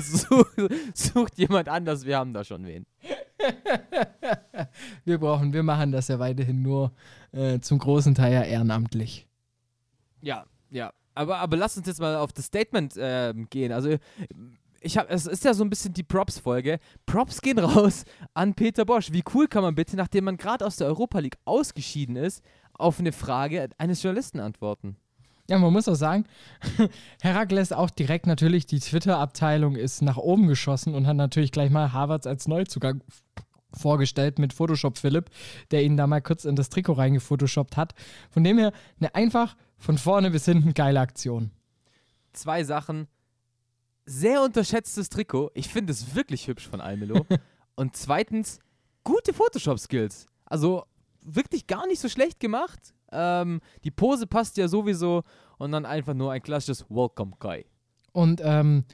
sucht, 0.00 0.52
sucht 0.94 1.38
jemand 1.38 1.68
anders, 1.68 2.04
wir 2.04 2.18
haben 2.18 2.32
da 2.32 2.44
schon 2.44 2.66
wen. 2.66 2.86
wir 5.04 5.18
brauchen, 5.18 5.52
wir 5.52 5.62
machen 5.62 5.92
das 5.92 6.08
ja 6.08 6.18
weiterhin 6.18 6.62
nur 6.62 6.92
äh, 7.32 7.60
zum 7.60 7.78
großen 7.78 8.14
Teil 8.14 8.32
ja 8.32 8.42
ehrenamtlich. 8.42 9.26
Ja, 10.20 10.44
ja. 10.70 10.92
Aber, 11.14 11.38
aber 11.38 11.56
lass 11.56 11.76
uns 11.76 11.86
jetzt 11.86 12.00
mal 12.00 12.16
auf 12.16 12.32
das 12.32 12.46
Statement 12.46 12.96
äh, 12.96 13.34
gehen. 13.50 13.72
Also 13.72 13.96
ich 14.82 14.98
habe, 14.98 15.08
es 15.10 15.26
ist 15.26 15.44
ja 15.44 15.54
so 15.54 15.64
ein 15.64 15.70
bisschen 15.70 15.92
die 15.92 16.02
Props-Folge. 16.02 16.78
Props 17.06 17.40
gehen 17.40 17.58
raus 17.58 18.04
an 18.34 18.54
Peter 18.54 18.84
Bosch. 18.84 19.12
Wie 19.12 19.24
cool 19.34 19.48
kann 19.48 19.62
man 19.62 19.74
bitte, 19.74 19.96
nachdem 19.96 20.24
man 20.24 20.36
gerade 20.36 20.66
aus 20.66 20.76
der 20.76 20.86
Europa 20.86 21.18
League 21.18 21.38
ausgeschieden 21.44 22.16
ist, 22.16 22.42
auf 22.74 22.98
eine 22.98 23.12
Frage 23.12 23.68
eines 23.78 24.02
Journalisten 24.02 24.40
antworten? 24.40 24.96
Ja, 25.48 25.58
man 25.58 25.72
muss 25.72 25.88
auch 25.88 25.94
sagen, 25.96 26.24
Herakles 27.22 27.72
auch 27.72 27.90
direkt 27.90 28.26
natürlich, 28.26 28.66
die 28.66 28.78
Twitter-Abteilung 28.78 29.76
ist 29.76 30.02
nach 30.02 30.16
oben 30.16 30.46
geschossen 30.46 30.94
und 30.94 31.06
hat 31.06 31.16
natürlich 31.16 31.52
gleich 31.52 31.70
mal 31.70 31.92
Harvards 31.92 32.26
als 32.26 32.46
Neuzugang 32.46 33.02
vorgestellt 33.74 34.38
mit 34.38 34.52
Photoshop 34.52 34.98
Philipp, 34.98 35.30
der 35.70 35.82
ihn 35.82 35.96
da 35.96 36.06
mal 36.06 36.20
kurz 36.20 36.44
in 36.44 36.56
das 36.56 36.68
Trikot 36.68 36.94
reingefotoshoppt 36.94 37.76
hat. 37.76 37.94
Von 38.30 38.44
dem 38.44 38.58
her 38.58 38.72
eine 39.00 39.14
einfach 39.14 39.56
von 39.78 39.98
vorne 39.98 40.30
bis 40.30 40.44
hinten 40.44 40.74
geile 40.74 41.00
Aktion. 41.00 41.50
Zwei 42.32 42.64
Sachen 42.64 43.08
sehr 44.04 44.42
unterschätztes 44.42 45.08
Trikot. 45.08 45.50
Ich 45.54 45.68
finde 45.68 45.92
es 45.92 46.14
wirklich 46.14 46.48
hübsch 46.48 46.68
von 46.68 46.80
Almelo. 46.80 47.26
und 47.76 47.96
zweitens, 47.96 48.58
gute 49.04 49.32
Photoshop-Skills. 49.32 50.26
Also 50.44 50.84
wirklich 51.22 51.66
gar 51.66 51.86
nicht 51.86 52.00
so 52.00 52.08
schlecht 52.08 52.40
gemacht. 52.40 52.94
Ähm, 53.10 53.60
die 53.84 53.90
Pose 53.90 54.26
passt 54.26 54.56
ja 54.56 54.68
sowieso 54.68 55.22
und 55.58 55.72
dann 55.72 55.86
einfach 55.86 56.14
nur 56.14 56.32
ein 56.32 56.42
klassisches 56.42 56.86
Welcome 56.88 57.32
Kai. 57.38 57.66
Und 58.12 58.40
ähm, 58.44 58.84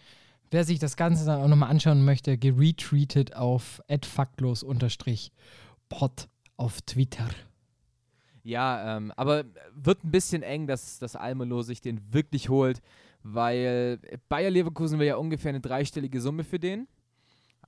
wer 0.51 0.65
sich 0.65 0.79
das 0.79 0.97
Ganze 0.97 1.25
dann 1.25 1.41
auch 1.41 1.49
nochmal 1.49 1.71
anschauen 1.71 2.05
möchte, 2.05 2.39
geretweetet 2.39 3.37
auf 3.37 3.83
adfaktlos-pod 3.89 6.29
auf 6.57 6.83
Twitter. 6.83 7.29
Ja, 8.43 8.97
ähm, 8.97 9.13
aber 9.17 9.45
wird 9.75 10.05
ein 10.05 10.11
bisschen 10.11 10.43
eng, 10.43 10.67
dass, 10.67 10.99
dass 10.99 11.17
Almelo 11.17 11.63
sich 11.63 11.81
den 11.81 12.13
wirklich 12.13 12.49
holt 12.49 12.81
weil 13.23 13.99
Bayer 14.29 14.51
Leverkusen 14.51 14.99
will 14.99 15.07
ja 15.07 15.17
ungefähr 15.17 15.51
eine 15.51 15.61
dreistellige 15.61 16.21
Summe 16.21 16.45
für 16.45 16.59
den. 16.59 16.89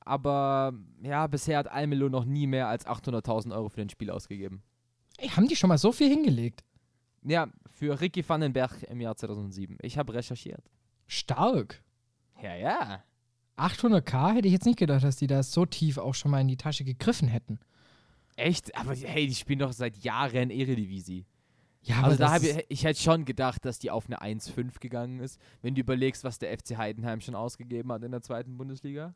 Aber 0.00 0.72
ja, 1.02 1.26
bisher 1.26 1.58
hat 1.58 1.70
Almelo 1.70 2.08
noch 2.08 2.24
nie 2.24 2.46
mehr 2.46 2.68
als 2.68 2.86
800.000 2.86 3.54
Euro 3.54 3.68
für 3.68 3.80
den 3.80 3.90
Spiel 3.90 4.10
ausgegeben. 4.10 4.62
Ey, 5.18 5.28
haben 5.28 5.48
die 5.48 5.56
schon 5.56 5.68
mal 5.68 5.78
so 5.78 5.92
viel 5.92 6.08
hingelegt? 6.08 6.64
Ja, 7.22 7.48
für 7.70 8.00
Ricky 8.00 8.26
Vandenberg 8.26 8.82
im 8.84 9.00
Jahr 9.00 9.16
2007. 9.16 9.76
Ich 9.82 9.98
habe 9.98 10.14
recherchiert. 10.14 10.70
Stark. 11.06 11.82
Ja, 12.42 12.54
ja. 12.54 13.04
800k 13.58 14.34
hätte 14.34 14.48
ich 14.48 14.54
jetzt 14.54 14.64
nicht 14.64 14.78
gedacht, 14.78 15.04
dass 15.04 15.16
die 15.16 15.26
da 15.26 15.42
so 15.42 15.66
tief 15.66 15.98
auch 15.98 16.14
schon 16.14 16.30
mal 16.30 16.40
in 16.40 16.48
die 16.48 16.56
Tasche 16.56 16.84
gegriffen 16.84 17.28
hätten. 17.28 17.60
Echt? 18.36 18.74
Aber 18.74 18.94
hey, 18.94 19.26
die 19.26 19.34
spielen 19.34 19.58
doch 19.58 19.72
seit 19.72 19.98
Jahren 19.98 20.50
Eredivisie. 20.50 21.26
Ja, 21.82 21.96
aber 21.98 22.06
Also 22.08 22.18
da 22.18 22.32
habe 22.32 22.46
ich, 22.46 22.64
ich 22.68 22.84
hätte 22.84 23.00
schon 23.00 23.24
gedacht, 23.24 23.64
dass 23.64 23.78
die 23.78 23.90
auf 23.90 24.06
eine 24.06 24.20
1,5 24.20 24.80
gegangen 24.80 25.20
ist, 25.20 25.40
wenn 25.62 25.74
du 25.74 25.80
überlegst, 25.80 26.24
was 26.24 26.38
der 26.38 26.56
FC 26.56 26.76
Heidenheim 26.76 27.20
schon 27.20 27.34
ausgegeben 27.34 27.90
hat 27.92 28.02
in 28.02 28.10
der 28.12 28.20
zweiten 28.22 28.56
Bundesliga. 28.58 29.14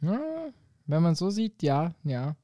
Ja, 0.00 0.18
wenn 0.86 1.02
man 1.02 1.14
so 1.14 1.28
sieht, 1.30 1.62
ja, 1.62 1.92
ja. 2.04 2.34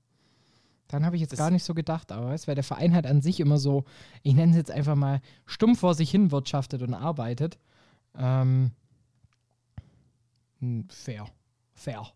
Dann 0.88 1.04
habe 1.04 1.16
ich 1.16 1.22
jetzt 1.22 1.32
Das- 1.32 1.38
gar 1.38 1.50
nicht 1.50 1.64
so 1.64 1.72
gedacht, 1.74 2.12
aber 2.12 2.26
weißt, 2.26 2.46
weil 2.46 2.54
der 2.54 2.62
Verein 2.62 2.94
halt 2.94 3.06
an 3.06 3.22
sich 3.22 3.40
immer 3.40 3.58
so, 3.58 3.84
ich 4.22 4.34
nenne 4.34 4.50
es 4.52 4.56
jetzt 4.58 4.70
einfach 4.70 4.94
mal, 4.94 5.20
stumpf 5.46 5.80
vor 5.80 5.94
sich 5.94 6.10
hin 6.10 6.30
wirtschaftet 6.30 6.82
und 6.82 6.92
arbeitet. 6.94 7.58
Ähm, 8.16 8.70
hm, 10.60 10.88
fair. 10.90 11.26
Fair. 11.74 12.06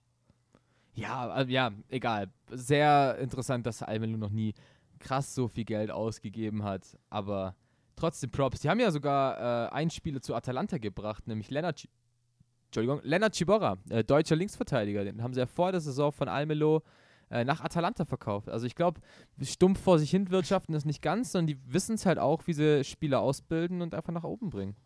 Ja, 0.94 1.40
äh, 1.40 1.46
ja, 1.50 1.70
egal. 1.88 2.28
Sehr 2.50 3.16
interessant, 3.18 3.66
dass 3.66 3.82
Almelo 3.82 4.16
noch 4.18 4.30
nie 4.30 4.54
krass 5.00 5.34
so 5.34 5.48
viel 5.48 5.64
Geld 5.64 5.90
ausgegeben 5.90 6.62
hat, 6.62 6.96
aber 7.08 7.56
trotzdem 7.96 8.30
Props. 8.30 8.60
Die 8.60 8.70
haben 8.70 8.80
ja 8.80 8.90
sogar 8.90 9.68
äh, 9.68 9.72
einen 9.72 9.90
Spieler 9.90 10.20
zu 10.20 10.34
Atalanta 10.34 10.78
gebracht, 10.78 11.26
nämlich 11.26 11.50
Lennart, 11.50 11.88
Entschuldigung, 12.66 13.00
Lennart 13.02 13.34
Ciborra, 13.34 13.78
äh, 13.88 14.04
deutscher 14.04 14.36
Linksverteidiger. 14.36 15.04
Den 15.04 15.22
haben 15.22 15.34
sie 15.34 15.40
ja 15.40 15.46
vor 15.46 15.72
der 15.72 15.80
Saison 15.80 16.12
von 16.12 16.28
Almelo 16.28 16.82
äh, 17.30 17.44
nach 17.44 17.60
Atalanta 17.60 18.04
verkauft. 18.04 18.48
Also 18.48 18.66
ich 18.66 18.74
glaube, 18.74 19.00
stumpf 19.42 19.80
vor 19.80 19.98
sich 19.98 20.10
hin 20.10 20.30
wirtschaften 20.30 20.74
ist 20.74 20.86
nicht 20.86 21.02
ganz, 21.02 21.32
sondern 21.32 21.46
die 21.46 21.72
wissen 21.72 21.94
es 21.94 22.06
halt 22.06 22.18
auch, 22.18 22.46
wie 22.46 22.52
sie 22.52 22.84
Spieler 22.84 23.20
ausbilden 23.20 23.82
und 23.82 23.94
einfach 23.94 24.12
nach 24.12 24.24
oben 24.24 24.50
bringen. 24.50 24.76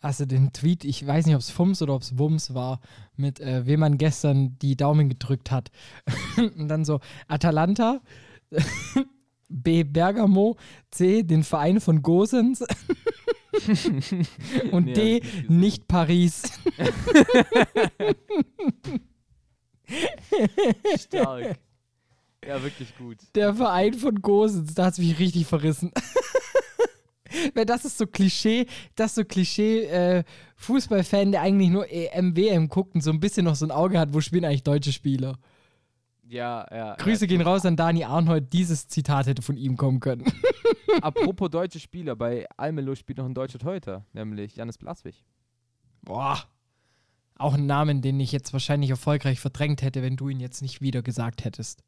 Hast 0.00 0.20
du 0.20 0.26
den 0.26 0.52
Tweet, 0.52 0.84
ich 0.84 1.06
weiß 1.06 1.26
nicht, 1.26 1.34
ob 1.34 1.40
es 1.40 1.50
Fums 1.50 1.80
oder 1.80 1.94
ob 1.94 2.02
es 2.02 2.18
Wums 2.18 2.54
war, 2.54 2.80
mit 3.16 3.38
äh, 3.40 3.66
wem 3.66 3.80
man 3.80 3.98
gestern 3.98 4.58
die 4.58 4.76
Daumen 4.76 5.08
gedrückt 5.08 5.50
hat. 5.50 5.70
und 6.36 6.68
dann 6.68 6.84
so 6.84 7.00
Atalanta, 7.28 8.00
B. 9.48 9.84
Bergamo, 9.84 10.56
C. 10.90 11.22
den 11.22 11.44
Verein 11.44 11.80
von 11.80 12.02
Gosens 12.02 12.64
und 14.72 14.88
Ja, 14.88 14.94
D. 14.94 15.22
nicht 15.48 15.86
Paris. 15.86 16.42
Stark. 20.98 21.58
ja, 22.46 22.62
wirklich 22.62 22.96
gut. 22.96 23.18
Der 23.34 23.54
Verein 23.54 23.94
von 23.94 24.20
Gosens, 24.22 24.74
da 24.74 24.86
hat 24.86 24.94
es 24.94 24.98
mich 24.98 25.18
richtig 25.18 25.46
verrissen. 25.46 25.92
Weil 27.54 27.66
das 27.66 27.84
ist 27.84 27.98
so 27.98 28.06
Klischee, 28.06 28.66
das 28.94 29.10
ist 29.10 29.14
so 29.16 29.24
Klischee 29.24 29.84
äh, 29.84 30.24
Fußballfan, 30.56 31.32
der 31.32 31.42
eigentlich 31.42 31.70
nur 31.70 31.90
EM, 31.90 32.36
WM 32.36 32.68
guckt 32.68 32.94
und 32.94 33.00
so 33.00 33.10
ein 33.10 33.20
bisschen 33.20 33.44
noch 33.44 33.56
so 33.56 33.66
ein 33.66 33.72
Auge 33.72 33.98
hat, 33.98 34.14
wo 34.14 34.20
spielen 34.20 34.44
eigentlich 34.44 34.62
deutsche 34.62 34.92
Spieler. 34.92 35.38
Ja, 36.26 36.66
ja. 36.70 36.94
Grüße 36.96 37.24
ja, 37.24 37.28
gehen 37.28 37.42
raus 37.42 37.66
an 37.66 37.76
Dani 37.76 38.04
Arnhold, 38.04 38.52
dieses 38.52 38.88
Zitat 38.88 39.26
hätte 39.26 39.42
von 39.42 39.56
ihm 39.56 39.76
kommen 39.76 40.00
können. 40.00 40.24
Apropos 41.02 41.50
deutsche 41.50 41.80
Spieler, 41.80 42.16
bei 42.16 42.46
Almelo 42.56 42.94
spielt 42.94 43.18
noch 43.18 43.26
ein 43.26 43.34
deutscher 43.34 43.58
Torhüter, 43.58 44.04
nämlich 44.12 44.56
Janis 44.56 44.78
Blaswig. 44.78 45.24
Boah. 46.02 46.38
Auch 47.36 47.54
ein 47.54 47.66
Namen, 47.66 48.00
den 48.00 48.20
ich 48.20 48.32
jetzt 48.32 48.52
wahrscheinlich 48.52 48.90
erfolgreich 48.90 49.40
verdrängt 49.40 49.82
hätte, 49.82 50.02
wenn 50.02 50.16
du 50.16 50.28
ihn 50.28 50.40
jetzt 50.40 50.62
nicht 50.62 50.80
wieder 50.80 51.02
gesagt 51.02 51.44
hättest. 51.44 51.82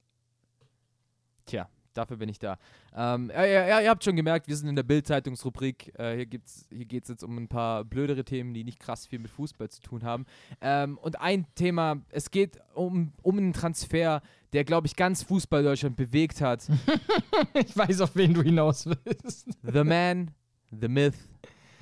Tja, 1.47 1.69
dafür 1.97 2.17
bin 2.17 2.29
ich 2.29 2.39
da. 2.39 2.59
Ähm, 2.95 3.31
ja, 3.35 3.45
ja, 3.45 3.81
ihr 3.81 3.91
habt 3.91 4.05
schon 4.05 4.17
gemerkt, 4.17 4.49
wir 4.49 4.57
sind 4.57 4.69
in 4.69 4.77
der 4.77 4.83
Bild-Zeitungsrubrik. 4.83 5.93
Äh, 5.99 6.17
hier 6.17 6.27
gibt's, 6.27 6.67
hier 6.71 6.85
geht 6.85 7.05
es 7.05 7.09
jetzt 7.09 7.25
um 7.25 7.37
ein 7.37 7.49
paar 7.49 7.85
blödere 7.85 8.25
Themen, 8.25 8.55
die 8.55 8.65
nicht 8.65 8.79
krass 8.81 9.07
viel 9.07 9.19
mit 9.19 9.31
Fußball 9.31 9.69
zu 9.69 9.81
tun 9.81 10.03
haben. 10.05 10.27
Ähm, 10.61 10.99
und 10.99 11.21
ein 11.21 11.47
Thema, 11.55 12.03
es 12.11 12.31
geht 12.31 12.59
um, 12.75 13.13
um 13.23 13.39
einen 13.39 13.53
Transfer, 13.53 14.23
der, 14.53 14.65
glaube 14.65 14.87
ich, 14.87 14.97
ganz 14.97 15.23
Fußball-Deutschland 15.23 15.97
bewegt 15.97 16.41
hat. 16.41 16.67
Ich 17.55 17.77
weiß, 17.77 18.01
auf 18.01 18.17
wen 18.17 18.33
du 18.35 18.43
hinaus 18.43 18.87
willst. 18.87 19.49
The 19.63 19.85
Man, 19.85 20.31
The 20.71 20.89
Myth, 20.89 21.15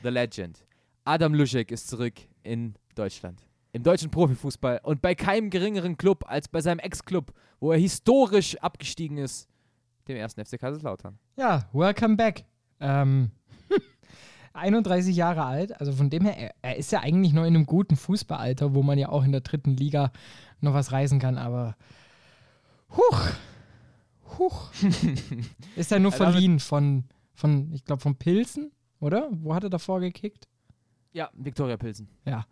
The 0.03 0.09
Legend. 0.09 0.65
Adam 1.05 1.35
Luschek 1.35 1.71
ist 1.71 1.89
zurück 1.89 2.15
in 2.43 2.75
Deutschland. 2.95 3.41
Im 3.73 3.83
deutschen 3.83 4.11
Profifußball 4.11 4.81
und 4.83 5.03
bei 5.03 5.15
keinem 5.15 5.51
geringeren 5.51 5.97
Club 5.97 6.25
als 6.27 6.49
bei 6.49 6.61
seinem 6.61 6.79
Ex-Club, 6.79 7.33
wo 7.61 7.73
er 7.73 7.79
historisch 7.79 8.57
abgestiegen 8.59 9.19
ist, 9.19 9.49
dem 10.09 10.17
ersten 10.17 10.45
FC 10.45 10.59
Kaiserslautern. 10.59 11.19
Ja, 11.37 11.69
welcome 11.73 12.17
back. 12.17 12.45
Ähm, 12.81 13.31
31 14.53 15.17
Jahre 15.17 15.45
alt, 15.45 15.79
also 15.81 15.93
von 15.93 16.11
dem 16.11 16.25
her, 16.25 16.37
er, 16.37 16.55
er 16.63 16.77
ist 16.77 16.93
ja 16.93 17.01
eigentlich 17.01 17.33
noch 17.33 17.43
in 17.43 17.55
einem 17.55 17.67
guten 17.67 17.97
Fußballalter, 17.97 18.75
wo 18.75 18.83
man 18.83 18.99
ja 18.99 19.09
auch 19.09 19.25
in 19.25 19.33
der 19.33 19.41
dritten 19.41 19.77
Liga 19.77 20.13
noch 20.61 20.75
was 20.75 20.93
reisen 20.93 21.19
kann, 21.19 21.39
aber 21.39 21.77
huch, 22.91 23.21
huch. 24.39 24.71
ist 25.77 25.91
er 25.93 25.99
nur 25.99 26.13
damit- 26.13 26.33
verliehen 26.33 26.61
von, 26.61 27.05
von 27.35 27.73
ich 27.73 27.85
glaube, 27.85 28.03
von 28.03 28.17
Pilsen, 28.17 28.71
oder? 29.01 29.29
Wo 29.33 29.55
hat 29.55 29.65
er 29.65 29.71
davor 29.71 30.01
gekickt? 30.01 30.49
Ja, 31.13 31.31
Viktoria 31.35 31.77
Pilsen. 31.77 32.09
Ja. 32.25 32.47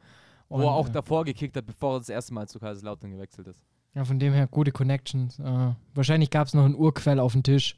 wo 0.48 0.56
Und, 0.56 0.62
er 0.62 0.70
auch 0.70 0.88
äh, 0.88 0.92
davor 0.92 1.24
gekickt 1.24 1.56
hat, 1.56 1.66
bevor 1.66 1.96
er 1.96 1.98
das 2.00 2.08
erste 2.08 2.34
Mal 2.34 2.48
zu 2.48 2.58
Kaiserslautern 2.58 3.10
gewechselt 3.10 3.48
ist. 3.48 3.64
Ja, 3.94 4.04
von 4.04 4.18
dem 4.18 4.32
her 4.32 4.46
gute 4.46 4.72
Connections. 4.72 5.38
Äh, 5.38 5.74
wahrscheinlich 5.94 6.30
gab 6.30 6.46
es 6.46 6.54
noch 6.54 6.64
einen 6.64 6.74
Urquell 6.74 7.18
auf 7.18 7.32
dem 7.32 7.42
Tisch. 7.42 7.76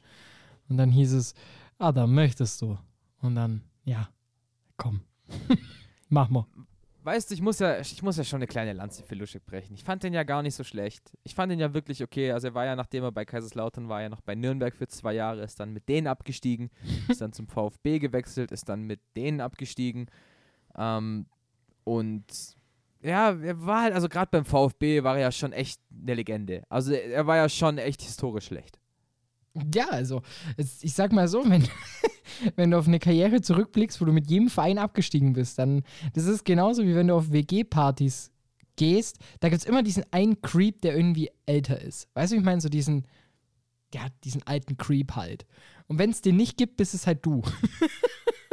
Und 0.69 0.77
dann 0.77 0.89
hieß 0.89 1.13
es, 1.13 1.33
ah, 1.77 1.91
da 1.91 2.07
möchtest 2.07 2.61
du. 2.61 2.77
Und 3.21 3.35
dann, 3.35 3.61
ja, 3.83 4.09
komm. 4.77 5.01
Mach 6.09 6.29
mal. 6.29 6.45
Weißt 7.03 7.29
du, 7.29 7.35
ich 7.35 7.41
muss 7.41 7.59
ja, 7.59 7.79
ich 7.79 8.01
muss 8.01 8.17
ja 8.17 8.23
schon 8.23 8.37
eine 8.37 8.47
kleine 8.47 8.73
Lanze 8.73 9.03
für 9.03 9.13
Luschek 9.13 9.45
brechen. 9.45 9.75
Ich 9.75 9.83
fand 9.83 10.01
den 10.01 10.13
ja 10.13 10.23
gar 10.23 10.41
nicht 10.41 10.55
so 10.55 10.63
schlecht. 10.63 11.15
Ich 11.23 11.35
fand 11.35 11.51
den 11.51 11.59
ja 11.59 11.71
wirklich 11.71 12.01
okay. 12.01 12.31
Also 12.31 12.47
er 12.47 12.55
war 12.55 12.65
ja, 12.65 12.75
nachdem 12.75 13.03
er 13.03 13.11
bei 13.11 13.25
Kaiserslautern 13.25 13.89
war, 13.89 14.01
ja 14.01 14.09
noch 14.09 14.21
bei 14.21 14.33
Nürnberg 14.33 14.75
für 14.75 14.87
zwei 14.87 15.13
Jahre, 15.13 15.43
ist 15.43 15.59
dann 15.59 15.71
mit 15.71 15.87
denen 15.87 16.07
abgestiegen, 16.07 16.71
ist 17.07 17.21
dann 17.21 17.31
zum 17.31 17.47
VfB 17.47 17.99
gewechselt, 17.99 18.51
ist 18.51 18.69
dann 18.69 18.83
mit 18.83 19.01
denen 19.15 19.39
abgestiegen. 19.39 20.07
Ähm, 20.75 21.27
und 21.83 22.25
ja, 23.05 23.31
er 23.31 23.65
war 23.65 23.83
halt, 23.83 23.93
also 23.93 24.09
gerade 24.09 24.29
beim 24.31 24.45
VfB 24.45 25.03
war 25.03 25.15
er 25.15 25.23
ja 25.23 25.31
schon 25.31 25.53
echt 25.53 25.79
eine 26.01 26.15
Legende. 26.15 26.63
Also 26.69 26.93
er 26.93 27.27
war 27.27 27.37
ja 27.37 27.49
schon 27.49 27.77
echt 27.77 28.01
historisch 28.01 28.45
schlecht. 28.45 28.79
Ja, 29.73 29.87
also, 29.89 30.21
ich 30.57 30.93
sag 30.93 31.13
mal 31.13 31.27
so, 31.27 31.43
wenn, 31.49 31.67
wenn 32.55 32.71
du 32.71 32.77
auf 32.77 32.87
eine 32.87 32.99
Karriere 32.99 33.41
zurückblickst, 33.41 34.01
wo 34.01 34.05
du 34.05 34.11
mit 34.11 34.29
jedem 34.29 34.49
Verein 34.49 34.77
abgestiegen 34.77 35.33
bist, 35.33 35.59
dann, 35.59 35.83
das 36.13 36.25
ist 36.25 36.45
genauso 36.45 36.83
wie 36.83 36.95
wenn 36.95 37.07
du 37.07 37.15
auf 37.15 37.31
WG-Partys 37.31 38.31
gehst, 38.75 39.19
da 39.39 39.49
gibt 39.49 39.61
es 39.61 39.67
immer 39.67 39.83
diesen 39.83 40.05
einen 40.11 40.41
Creep, 40.41 40.81
der 40.81 40.95
irgendwie 40.95 41.29
älter 41.45 41.79
ist. 41.81 42.09
Weißt 42.13 42.33
du, 42.33 42.37
ich 42.37 42.43
meine? 42.43 42.59
So 42.59 42.69
diesen, 42.69 43.07
ja, 43.93 44.07
diesen 44.23 44.43
alten 44.43 44.77
Creep 44.77 45.15
halt. 45.15 45.45
Und 45.87 45.99
wenn 45.99 46.09
es 46.09 46.21
den 46.21 46.35
nicht 46.35 46.57
gibt, 46.57 46.77
bist 46.77 46.93
es 46.93 47.07
halt 47.07 47.25
du. 47.25 47.43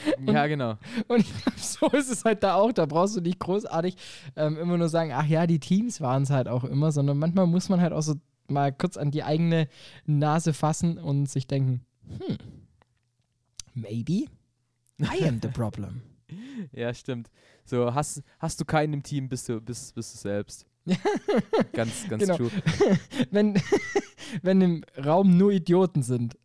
ja, 0.26 0.46
genau. 0.46 0.76
Und 1.08 1.20
ich 1.20 1.32
glaube, 1.42 1.58
so 1.58 1.86
ist 1.96 2.10
es 2.10 2.24
halt 2.24 2.42
da 2.42 2.54
auch. 2.54 2.72
Da 2.72 2.86
brauchst 2.86 3.16
du 3.16 3.20
nicht 3.20 3.38
großartig 3.38 3.96
ähm, 4.36 4.56
immer 4.58 4.78
nur 4.78 4.88
sagen, 4.88 5.12
ach 5.12 5.26
ja, 5.26 5.46
die 5.46 5.58
Teams 5.60 6.00
waren 6.00 6.22
es 6.24 6.30
halt 6.30 6.48
auch 6.48 6.64
immer, 6.64 6.92
sondern 6.92 7.18
manchmal 7.18 7.46
muss 7.46 7.68
man 7.68 7.80
halt 7.80 7.92
auch 7.92 8.02
so 8.02 8.14
mal 8.48 8.72
kurz 8.72 8.96
an 8.96 9.10
die 9.10 9.22
eigene 9.22 9.68
Nase 10.04 10.52
fassen 10.52 10.98
und 10.98 11.26
sich 11.30 11.46
denken, 11.46 11.84
hm, 12.06 12.36
maybe 13.74 14.26
I 15.00 15.26
am 15.26 15.40
the 15.42 15.48
problem. 15.48 16.02
Ja, 16.72 16.94
stimmt. 16.94 17.28
So, 17.66 17.94
hast, 17.94 18.22
hast 18.38 18.58
du 18.58 18.64
keinen 18.64 18.94
im 18.94 19.02
Team, 19.02 19.28
bist 19.28 19.48
du, 19.50 19.60
bist, 19.60 19.94
bist 19.94 20.14
du 20.14 20.18
selbst. 20.18 20.66
ganz, 21.74 22.08
ganz 22.08 22.22
Genau. 22.22 22.36
true. 22.36 22.50
wenn, 23.30 23.60
wenn 24.42 24.60
im 24.62 24.84
Raum 25.04 25.36
nur 25.36 25.52
Idioten 25.52 26.02
sind, 26.02 26.38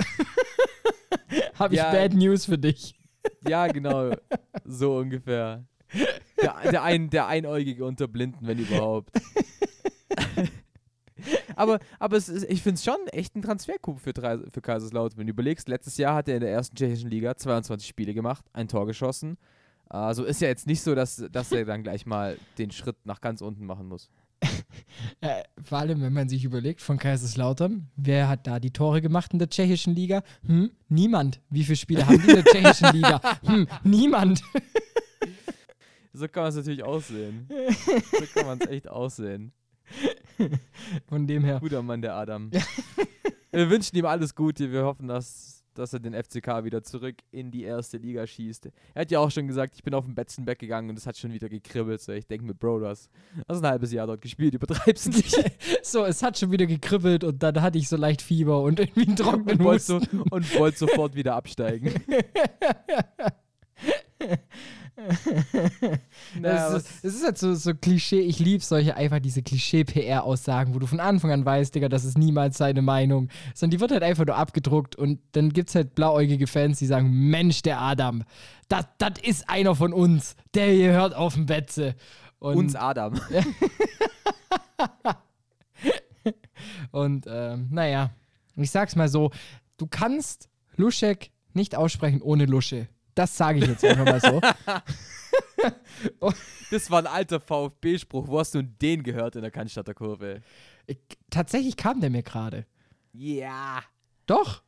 habe 1.54 1.74
ich 1.76 1.80
Ja. 1.80 1.92
Bad 1.92 2.14
News 2.14 2.46
für 2.46 2.58
dich. 2.58 2.97
Ja, 3.48 3.68
genau. 3.68 4.12
So 4.66 4.98
ungefähr. 4.98 5.64
Der, 6.42 6.72
der, 6.72 6.84
ein, 6.84 7.10
der 7.10 7.28
Einäugige 7.28 7.86
unter 7.86 8.08
Blinden, 8.08 8.46
wenn 8.46 8.60
überhaupt. 8.60 9.10
aber 11.56 11.80
aber 12.00 12.18
es 12.18 12.30
ist, 12.30 12.50
ich 12.50 12.62
finde 12.62 12.76
es 12.76 12.84
schon 12.84 13.08
echt 13.12 13.36
ein 13.36 13.42
Transfercoup 13.42 14.00
für, 14.00 14.14
drei, 14.14 14.38
für 14.52 14.62
Kaiserslautern. 14.62 15.18
Wenn 15.18 15.28
du 15.28 15.32
überlegst, 15.32 15.70
letztes 15.70 15.98
Jahr 15.98 16.16
hat 16.16 16.28
er 16.28 16.36
in 16.36 16.42
der 16.42 16.52
ersten 16.52 16.76
tschechischen 16.76 17.10
Liga 17.10 17.36
22 17.36 17.88
Spiele 17.88 18.14
gemacht, 18.14 18.46
ein 18.54 18.68
Tor 18.68 18.86
geschossen. 18.86 19.38
Also 19.90 20.26
ist 20.26 20.42
ja 20.42 20.50
jetzt 20.50 20.68
nicht 20.68 20.82
so, 20.82 20.96
dass, 20.96 21.24
dass 21.32 21.52
er 21.52 21.66
dann 21.66 21.84
gleich 21.84 22.06
mal 22.06 22.38
den 22.58 22.72
Schritt 22.72 22.98
nach 23.06 23.22
ganz 23.22 23.42
unten 23.42 23.66
machen 23.66 23.88
muss. 23.88 24.10
Äh, 25.22 25.44
vor 25.64 25.80
allem, 25.80 26.02
wenn 26.02 26.14
man 26.14 26.28
sich 26.30 26.44
überlegt, 26.44 26.82
von 26.82 26.98
Kaiserslautern, 26.98 27.88
wer 27.96 28.28
hat 28.28 28.46
da 28.46 28.60
die 28.60 28.72
Tore 28.72 29.02
gemacht 29.02 29.34
in 29.34 29.40
der 29.40 29.50
tschechischen 29.50 29.96
Liga? 29.96 30.24
Hm, 30.46 30.72
niemand. 30.90 31.42
Wie 31.50 31.64
viele 31.64 31.76
Spiele 31.76 32.06
haben 32.06 32.22
die 32.22 32.30
in 32.30 32.36
der 32.36 32.46
tschechischen 32.52 32.94
Liga? 32.94 33.22
Hm, 33.44 33.68
niemand. 33.84 34.42
so 36.14 36.28
kann 36.28 36.44
man 36.44 36.50
es 36.50 36.56
natürlich 36.56 36.84
aussehen. 36.84 37.48
so 37.50 38.26
kann 38.34 38.46
man 38.48 38.60
es 38.60 38.68
echt 38.68 38.88
aussehen. 38.88 39.54
Von 41.08 41.28
dem 41.28 41.44
her. 41.44 41.60
Guter 41.60 41.82
Mann, 41.82 42.02
der 42.02 42.14
Adam. 42.16 42.52
wir 43.52 43.70
wünschen 43.70 43.98
ihm 43.98 44.06
alles 44.06 44.36
Gute. 44.36 44.72
Wir 44.72 44.84
hoffen, 44.84 45.08
dass, 45.08 45.57
dass 45.78 45.94
er 45.94 46.00
den 46.00 46.14
FCK 46.14 46.64
wieder 46.64 46.84
zurück 46.84 47.16
in 47.32 47.52
die 47.52 47.64
erste 47.64 47.98
Liga 47.98 48.26
schießt. 48.26 48.70
Er 48.94 49.02
hat 49.02 49.12
ja 49.12 49.20
auch 49.20 49.32
schon 49.32 49.48
gesagt, 49.48 49.76
ich 49.76 49.84
bin 49.84 49.94
auf 49.94 50.06
den 50.06 50.16
Betzenberg 50.16 50.60
gegangen 50.60 50.90
und 50.90 50.98
es 50.98 51.06
hat 51.06 51.18
schon 51.18 51.32
wieder 51.34 51.50
gekribbelt. 51.50 52.02
So, 52.02 52.12
ich 52.12 52.28
denke 52.28 52.46
mir, 52.46 52.54
Bro, 52.54 52.80
du 52.80 52.88
hast, 52.88 53.10
hast 53.48 53.64
ein 53.64 53.70
halbes 53.70 53.92
Jahr 53.92 54.08
dort 54.08 54.22
gespielt, 54.22 54.54
übertreibst 54.54 55.08
nicht. 55.14 55.36
so, 55.84 56.06
es 56.06 56.24
hat 56.24 56.38
schon 56.38 56.52
wieder 56.52 56.66
gekribbelt 56.66 57.24
und 57.24 57.42
dann 57.44 57.62
hatte 57.62 57.78
ich 57.78 57.88
so 57.90 57.98
leicht 57.98 58.22
Fieber 58.22 58.62
und 58.62 58.80
irgendwie 58.80 59.08
einen 59.08 59.16
trockenen 59.16 59.60
und 59.60 59.64
wollte 59.64 59.84
so, 59.84 60.02
und 60.32 60.60
wollt 60.60 60.78
sofort 60.78 61.16
wieder 61.16 61.36
absteigen. 61.36 61.94
naja, 66.40 66.76
es, 66.76 66.84
ist, 66.84 67.06
es 67.06 67.16
ist 67.16 67.24
halt 67.24 67.38
so, 67.38 67.54
so 67.54 67.76
Klischee, 67.76 68.22
ich 68.22 68.40
liebe 68.40 68.64
solche 68.64 68.96
einfach 68.96 69.20
diese 69.20 69.44
Klischee-PR-Aussagen, 69.44 70.74
wo 70.74 70.80
du 70.80 70.88
von 70.88 71.00
Anfang 71.00 71.32
an 71.32 71.46
weißt, 71.46 71.76
Digga, 71.76 71.88
das 71.88 72.04
ist 72.04 72.18
niemals 72.18 72.58
seine 72.58 72.82
Meinung. 72.82 73.30
Sondern 73.54 73.78
die 73.78 73.80
wird 73.80 73.92
halt 73.92 74.02
einfach 74.02 74.26
nur 74.26 74.36
abgedruckt 74.36 74.96
und 74.96 75.20
dann 75.34 75.54
gibt 75.54 75.70
es 75.70 75.76
halt 75.76 75.94
blauäugige 75.94 76.48
Fans, 76.48 76.80
die 76.80 76.88
sagen, 76.88 77.12
Mensch, 77.12 77.62
der 77.62 77.80
Adam, 77.80 78.24
das 78.70 78.86
ist 79.22 79.48
einer 79.48 79.76
von 79.76 79.94
uns, 79.94 80.36
der 80.56 80.72
hier 80.72 80.94
hört 80.94 81.14
auf 81.16 81.36
dem 81.36 81.46
Betze. 81.46 81.96
Und, 82.40 82.58
uns 82.58 82.76
Adam. 82.76 83.14
und 86.92 87.26
ähm, 87.28 87.68
naja, 87.70 88.10
ich 88.56 88.72
sag's 88.72 88.96
mal 88.96 89.10
so, 89.10 89.30
du 89.78 89.86
kannst 89.86 90.50
Luschek 90.76 91.32
nicht 91.54 91.76
aussprechen 91.76 92.22
ohne 92.22 92.46
Lusche. 92.46 92.88
Das 93.18 93.36
sage 93.36 93.58
ich 93.58 93.66
jetzt 93.66 93.84
einfach 93.84 94.06
mal 94.06 94.22
so. 94.22 94.40
das 96.72 96.92
war 96.92 97.00
ein 97.00 97.08
alter 97.08 97.40
VfB-Spruch. 97.40 98.28
Wo 98.28 98.40
hast 98.40 98.54
du 98.54 98.62
den 98.62 99.02
gehört 99.02 99.36
in 99.36 99.42
der 99.42 99.50
Cannstatter 99.50 99.96
Kurve? 99.96 100.42
Ich, 100.86 101.00
tatsächlich 101.32 101.76
kam 101.78 102.00
der 102.00 102.12
mir 102.12 102.22
gerade. 102.22 102.68
Ja. 103.14 103.82
Doch. 104.28 104.62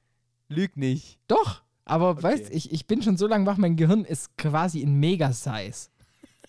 Lüg 0.48 0.78
nicht. 0.78 1.20
Doch. 1.28 1.62
Aber 1.86 2.10
okay. 2.10 2.24
weißt 2.24 2.50
ich, 2.50 2.72
ich 2.72 2.88
bin 2.88 3.04
schon 3.04 3.18
so 3.18 3.28
lange 3.28 3.46
wach, 3.46 3.58
mein 3.58 3.76
Gehirn 3.76 4.04
ist 4.04 4.36
quasi 4.36 4.80
in 4.82 4.96
Mega-Size. 4.96 5.92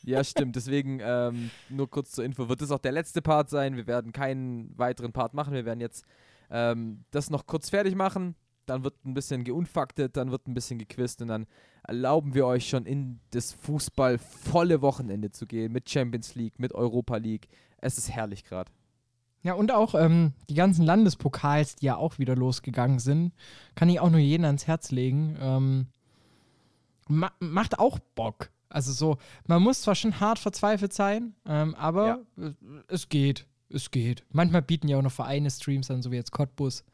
Ja, 0.02 0.24
stimmt. 0.24 0.56
Deswegen 0.56 1.00
ähm, 1.02 1.50
nur 1.68 1.90
kurz 1.90 2.12
zur 2.12 2.24
Info. 2.24 2.48
Wird 2.48 2.62
das 2.62 2.70
auch 2.70 2.78
der 2.78 2.92
letzte 2.92 3.20
Part 3.20 3.50
sein? 3.50 3.76
Wir 3.76 3.86
werden 3.86 4.12
keinen 4.12 4.72
weiteren 4.78 5.12
Part 5.12 5.34
machen. 5.34 5.52
Wir 5.52 5.66
werden 5.66 5.80
jetzt 5.80 6.06
ähm, 6.50 7.04
das 7.10 7.28
noch 7.28 7.44
kurz 7.44 7.68
fertig 7.68 7.94
machen 7.94 8.36
dann 8.70 8.84
wird 8.84 9.04
ein 9.04 9.14
bisschen 9.14 9.44
geunfaktet, 9.44 10.16
dann 10.16 10.30
wird 10.30 10.46
ein 10.46 10.54
bisschen 10.54 10.78
gequist 10.78 11.20
und 11.20 11.28
dann 11.28 11.46
erlauben 11.82 12.34
wir 12.34 12.46
euch 12.46 12.68
schon 12.68 12.86
in 12.86 13.20
das 13.30 13.52
Fußball 13.52 14.18
volle 14.18 14.80
Wochenende 14.80 15.30
zu 15.30 15.46
gehen 15.46 15.72
mit 15.72 15.90
Champions 15.90 16.34
League, 16.34 16.58
mit 16.58 16.72
Europa 16.72 17.16
League. 17.16 17.48
Es 17.78 17.98
ist 17.98 18.10
herrlich 18.10 18.44
gerade. 18.44 18.70
Ja, 19.42 19.54
und 19.54 19.72
auch 19.72 19.94
ähm, 19.94 20.34
die 20.48 20.54
ganzen 20.54 20.84
Landespokals, 20.84 21.76
die 21.76 21.86
ja 21.86 21.96
auch 21.96 22.18
wieder 22.18 22.36
losgegangen 22.36 22.98
sind, 22.98 23.32
kann 23.74 23.88
ich 23.88 23.98
auch 23.98 24.10
nur 24.10 24.20
jeden 24.20 24.44
ans 24.44 24.66
Herz 24.66 24.90
legen. 24.90 25.36
Ähm, 25.40 25.86
ma 27.08 27.32
macht 27.40 27.78
auch 27.78 27.98
Bock. 28.14 28.50
Also 28.68 28.92
so, 28.92 29.16
man 29.46 29.62
muss 29.62 29.82
zwar 29.82 29.94
schon 29.94 30.20
hart 30.20 30.38
verzweifelt 30.38 30.92
sein, 30.92 31.34
ähm, 31.46 31.74
aber 31.74 32.20
ja. 32.36 32.52
es 32.86 33.08
geht. 33.08 33.46
Es 33.68 33.90
geht. 33.90 34.24
Manchmal 34.30 34.62
bieten 34.62 34.88
ja 34.88 34.98
auch 34.98 35.02
noch 35.02 35.12
Vereine 35.12 35.50
Streams 35.50 35.90
an, 35.90 36.02
so 36.02 36.10
wie 36.10 36.16
jetzt 36.16 36.32
Cottbus 36.32 36.84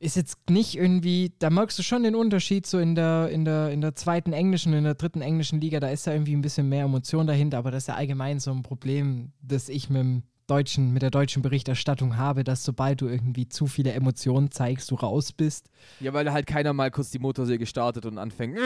ist 0.00 0.16
jetzt 0.16 0.38
nicht 0.48 0.76
irgendwie, 0.76 1.32
da 1.38 1.50
merkst 1.50 1.78
du 1.78 1.82
schon 1.82 2.02
den 2.02 2.14
Unterschied 2.14 2.66
so 2.66 2.78
in 2.78 2.94
der, 2.94 3.28
in 3.28 3.44
der, 3.44 3.70
in 3.70 3.82
der 3.82 3.94
zweiten 3.94 4.32
englischen, 4.32 4.72
in 4.72 4.84
der 4.84 4.94
dritten 4.94 5.20
englischen 5.20 5.60
Liga, 5.60 5.78
da 5.78 5.90
ist 5.90 6.06
da 6.06 6.12
irgendwie 6.12 6.34
ein 6.34 6.40
bisschen 6.40 6.70
mehr 6.70 6.84
Emotion 6.84 7.26
dahinter, 7.26 7.58
aber 7.58 7.70
das 7.70 7.82
ist 7.84 7.88
ja 7.88 7.96
allgemein 7.96 8.40
so 8.40 8.50
ein 8.50 8.62
Problem, 8.62 9.32
das 9.42 9.68
ich 9.68 9.90
mit 9.90 10.00
dem 10.00 10.22
deutschen, 10.46 10.92
mit 10.92 11.02
der 11.02 11.10
deutschen 11.10 11.42
Berichterstattung 11.42 12.16
habe, 12.16 12.44
dass 12.44 12.64
sobald 12.64 13.02
du 13.02 13.08
irgendwie 13.08 13.48
zu 13.48 13.66
viele 13.66 13.92
Emotionen 13.92 14.50
zeigst, 14.50 14.90
du 14.90 14.94
raus 14.94 15.32
bist. 15.32 15.68
Ja, 16.00 16.14
weil 16.14 16.32
halt 16.32 16.46
keiner 16.46 16.72
mal 16.72 16.90
kurz 16.90 17.10
die 17.10 17.18
Motorsäge 17.18 17.66
startet 17.66 18.06
und 18.06 18.16
anfängt. 18.16 18.58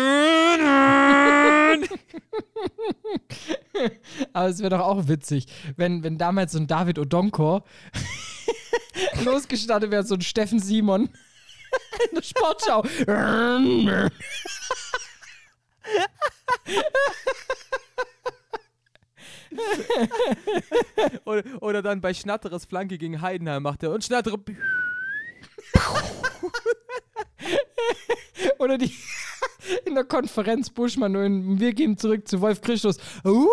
aber 4.33 4.49
es 4.49 4.61
wäre 4.61 4.71
doch 4.71 4.81
auch 4.81 5.09
witzig, 5.09 5.47
wenn, 5.77 6.05
wenn 6.05 6.17
damals 6.17 6.53
so 6.53 6.59
ein 6.59 6.69
David 6.69 6.99
Odonkor 6.99 7.65
losgestartet 9.25 9.91
wäre, 9.91 10.05
so 10.05 10.15
ein 10.15 10.21
Steffen 10.21 10.61
Simon 10.61 11.05
in 12.11 12.17
der 12.17 12.23
Sportschau. 12.23 12.85
oder, 21.25 21.43
oder, 21.61 21.83
dann 21.83 22.01
bei 22.01 22.15
Schnatteres 22.15 22.65
Flanke 22.65 22.99
gegen 22.99 23.21
Heidenheim 23.21 23.63
macht 23.63 23.83
er 23.83 23.91
und 23.91 24.05
Schnattere. 24.05 24.39
oder 28.59 28.79
die 28.79 28.93
in 29.85 29.95
der 29.95 30.05
Konferenz 30.05 30.71
Buschmann 30.71 31.17
und 31.17 31.61
wir 31.61 31.73
gehen 31.73 31.97
zurück 31.97 32.29
zu 32.29 32.41
Wolf 32.41 32.61
Christus. 32.61 32.99
Uh! 33.25 33.49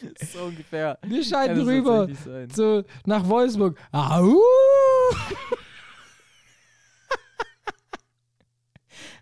so 0.32 0.44
ungefähr. 0.44 0.98
Wir 1.02 1.24
schalten 1.24 1.60
rüber 1.60 2.08
zu, 2.52 2.84
nach 3.04 3.28
Wolfsburg. 3.28 3.78
Au! 3.92 4.34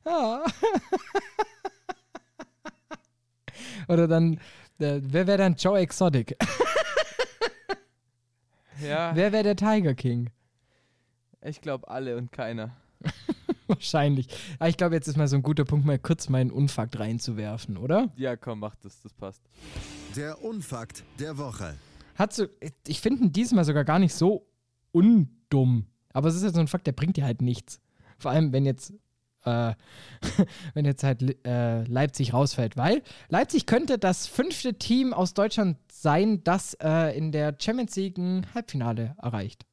Oder 3.89 4.07
dann, 4.09 4.35
äh, 4.79 5.01
wer 5.03 5.27
wäre 5.27 5.39
dann 5.39 5.57
Joe 5.57 5.79
Exotic? 5.79 6.37
ja. 8.81 9.14
Wer 9.14 9.33
wäre 9.33 9.43
der 9.43 9.57
Tiger 9.57 9.95
King? 9.95 10.31
Ich 11.43 11.61
glaube 11.61 11.89
alle 11.89 12.16
und 12.16 12.33
keiner. 12.33 12.74
Wahrscheinlich. 13.69 14.29
Aber 14.59 14.69
ich 14.69 14.77
glaube, 14.77 14.95
jetzt 14.95 15.09
ist 15.09 15.17
mal 15.17 15.29
so 15.29 15.37
ein 15.37 15.43
guter 15.43 15.64
Punkt, 15.64 15.87
mal 15.87 15.99
kurz 15.99 16.29
meinen 16.29 16.51
Unfakt 16.51 16.99
reinzuwerfen, 16.99 17.77
oder? 17.77 18.12
Ja, 18.17 18.37
komm, 18.37 18.61
mach 18.61 18.77
das, 18.77 19.01
das 19.03 19.12
passt. 19.12 19.43
Der 20.14 20.43
Unfakt 20.43 21.05
der 21.19 21.37
Woche. 21.39 21.75
Hat 22.14 22.33
so, 22.33 22.47
ich 22.87 23.01
finde 23.01 23.25
ihn 23.25 23.33
diesmal 23.33 23.64
sogar 23.64 23.85
gar 23.85 23.99
nicht 23.99 24.14
so 24.14 24.47
undumm. 24.93 25.87
Aber 26.12 26.29
es 26.29 26.37
ist 26.37 26.45
ja 26.45 26.51
so 26.51 26.61
ein 26.61 26.69
Fakt, 26.69 26.87
der 26.87 26.93
bringt 26.93 27.17
dir 27.17 27.25
halt 27.25 27.43
nichts. 27.43 27.81
Vor 28.19 28.31
allem, 28.31 28.53
wenn 28.53 28.64
jetzt, 28.64 28.95
äh, 29.45 29.75
wenn 30.75 30.85
jetzt 30.85 31.03
halt 31.03 31.45
äh, 31.47 31.83
Leipzig 31.85 32.33
rausfällt. 32.33 32.77
Weil 32.77 33.03
Leipzig 33.29 33.67
könnte 33.67 33.99
das 33.99 34.27
fünfte 34.27 34.75
Team 34.75 35.12
aus 35.12 35.35
Deutschland 35.35 35.77
sein, 35.93 36.43
das 36.45 36.75
äh, 36.81 37.17
in 37.17 37.33
der 37.33 37.57
Champions 37.61 37.97
League 37.97 38.17
ein 38.17 38.47
Halbfinale 38.55 39.17
erreicht. 39.21 39.67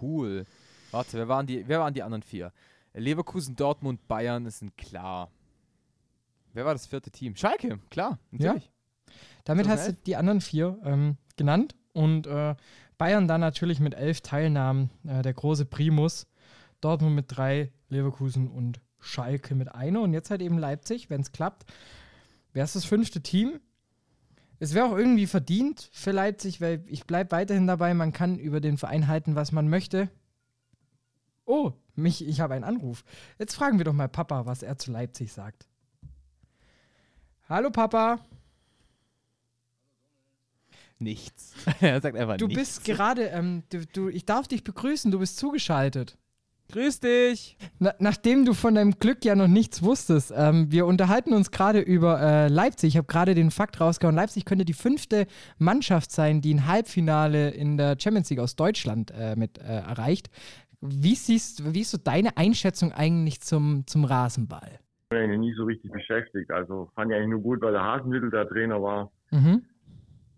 Cool. 0.00 0.44
Warte, 0.90 1.18
wer 1.18 1.28
waren 1.28 1.46
die, 1.46 1.66
wer 1.66 1.80
waren 1.80 1.94
die 1.94 2.02
anderen 2.02 2.22
vier? 2.22 2.52
Leverkusen, 2.94 3.56
Dortmund, 3.56 4.06
Bayern 4.08 4.48
sind 4.50 4.76
klar. 4.76 5.30
Wer 6.52 6.64
war 6.64 6.72
das 6.72 6.86
vierte 6.86 7.10
Team? 7.10 7.36
Schalke, 7.36 7.78
klar, 7.90 8.18
natürlich. 8.30 8.64
Ja. 8.64 9.12
Damit 9.44 9.68
hast 9.68 9.88
du 9.88 9.92
die 9.92 10.16
anderen 10.16 10.40
vier 10.40 10.78
ähm, 10.84 11.16
genannt 11.36 11.74
und 11.92 12.26
äh, 12.26 12.54
Bayern 12.98 13.28
dann 13.28 13.40
natürlich 13.40 13.80
mit 13.80 13.94
elf 13.94 14.20
Teilnahmen, 14.20 14.90
äh, 15.06 15.22
der 15.22 15.32
große 15.32 15.64
Primus. 15.64 16.26
Dortmund 16.80 17.14
mit 17.14 17.26
drei, 17.28 17.72
Leverkusen 17.88 18.48
und 18.48 18.80
Schalke 18.98 19.54
mit 19.54 19.74
einer 19.74 20.00
und 20.00 20.12
jetzt 20.12 20.30
halt 20.30 20.42
eben 20.42 20.58
Leipzig, 20.58 21.10
wenn 21.10 21.20
es 21.20 21.32
klappt. 21.32 21.70
Wer 22.52 22.64
ist 22.64 22.76
das 22.76 22.84
fünfte 22.84 23.22
Team? 23.22 23.60
Es 24.58 24.74
wäre 24.74 24.86
auch 24.86 24.96
irgendwie 24.96 25.26
verdient 25.26 25.88
für 25.92 26.10
Leipzig, 26.10 26.60
weil 26.60 26.84
ich 26.86 27.06
bleibe 27.06 27.30
weiterhin 27.32 27.66
dabei, 27.66 27.94
man 27.94 28.12
kann 28.12 28.38
über 28.38 28.60
den 28.60 28.76
Verein 28.76 29.08
halten, 29.08 29.34
was 29.34 29.52
man 29.52 29.68
möchte. 29.68 30.10
Oh, 31.50 31.72
mich, 31.96 32.24
ich 32.24 32.38
habe 32.40 32.54
einen 32.54 32.62
Anruf. 32.62 33.02
Jetzt 33.40 33.56
fragen 33.56 33.78
wir 33.78 33.84
doch 33.84 33.92
mal 33.92 34.08
Papa, 34.08 34.46
was 34.46 34.62
er 34.62 34.78
zu 34.78 34.92
Leipzig 34.92 35.32
sagt. 35.32 35.66
Hallo 37.48 37.70
Papa. 37.70 38.20
Nichts. 41.00 41.54
er 41.80 42.00
sagt 42.00 42.16
einfach 42.16 42.36
du 42.36 42.46
nichts. 42.46 42.60
bist 42.60 42.84
gerade, 42.84 43.30
ähm, 43.30 43.64
du, 43.70 43.84
du, 43.84 44.08
ich 44.10 44.26
darf 44.26 44.46
dich 44.46 44.62
begrüßen, 44.62 45.10
du 45.10 45.18
bist 45.18 45.38
zugeschaltet. 45.38 46.16
Grüß 46.70 47.00
dich. 47.00 47.56
Na, 47.80 47.94
nachdem 47.98 48.44
du 48.44 48.54
von 48.54 48.76
deinem 48.76 49.00
Glück 49.00 49.24
ja 49.24 49.34
noch 49.34 49.48
nichts 49.48 49.82
wusstest, 49.82 50.32
ähm, 50.36 50.70
wir 50.70 50.86
unterhalten 50.86 51.32
uns 51.34 51.50
gerade 51.50 51.80
über 51.80 52.20
äh, 52.20 52.46
Leipzig. 52.46 52.90
Ich 52.90 52.96
habe 52.96 53.08
gerade 53.08 53.34
den 53.34 53.50
Fakt 53.50 53.80
rausgehauen. 53.80 54.14
Leipzig 54.14 54.44
könnte 54.44 54.64
die 54.64 54.72
fünfte 54.72 55.26
Mannschaft 55.58 56.12
sein, 56.12 56.42
die 56.42 56.54
ein 56.54 56.68
Halbfinale 56.68 57.50
in 57.50 57.76
der 57.76 57.96
Champions 57.98 58.30
League 58.30 58.38
aus 58.38 58.54
Deutschland 58.54 59.10
äh, 59.10 59.34
mit 59.34 59.58
äh, 59.58 59.62
erreicht. 59.62 60.30
Wie 60.80 61.14
siehst, 61.14 61.74
wie 61.74 61.80
ist 61.82 61.90
so 61.90 61.98
deine 61.98 62.36
Einschätzung 62.36 62.92
eigentlich 62.92 63.40
zum, 63.42 63.86
zum 63.86 64.04
Rasenball? 64.04 64.78
Ich 65.04 65.08
bin 65.10 65.18
eigentlich 65.18 65.40
nie 65.40 65.54
so 65.54 65.64
richtig 65.64 65.90
beschäftigt. 65.92 66.50
Also 66.50 66.90
fand 66.94 67.10
ich 67.10 67.16
eigentlich 67.16 67.30
nur 67.30 67.40
gut, 67.42 67.60
weil 67.60 67.72
der 67.72 67.82
Hasenmittel 67.82 68.30
der 68.30 68.48
Trainer 68.48 68.80
war. 68.82 69.10
Mhm. 69.30 69.64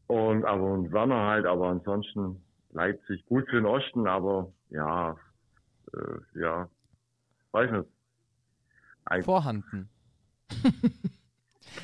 Und 0.09 0.45
aber 0.45 0.64
und 0.72 0.90
Werner 0.93 1.26
halt, 1.26 1.47
aber 1.47 1.68
ansonsten 1.68 2.43
Leipzig 2.70 3.24
gut 3.26 3.45
für 3.49 3.57
den 3.57 3.66
Osten, 3.66 4.07
aber 4.07 4.53
ja, 4.70 5.16
äh, 5.95 6.40
ja, 6.40 6.68
weiß 7.53 7.70
nicht. 7.70 7.88
Ein- 9.05 9.22
Vorhanden. 9.22 9.88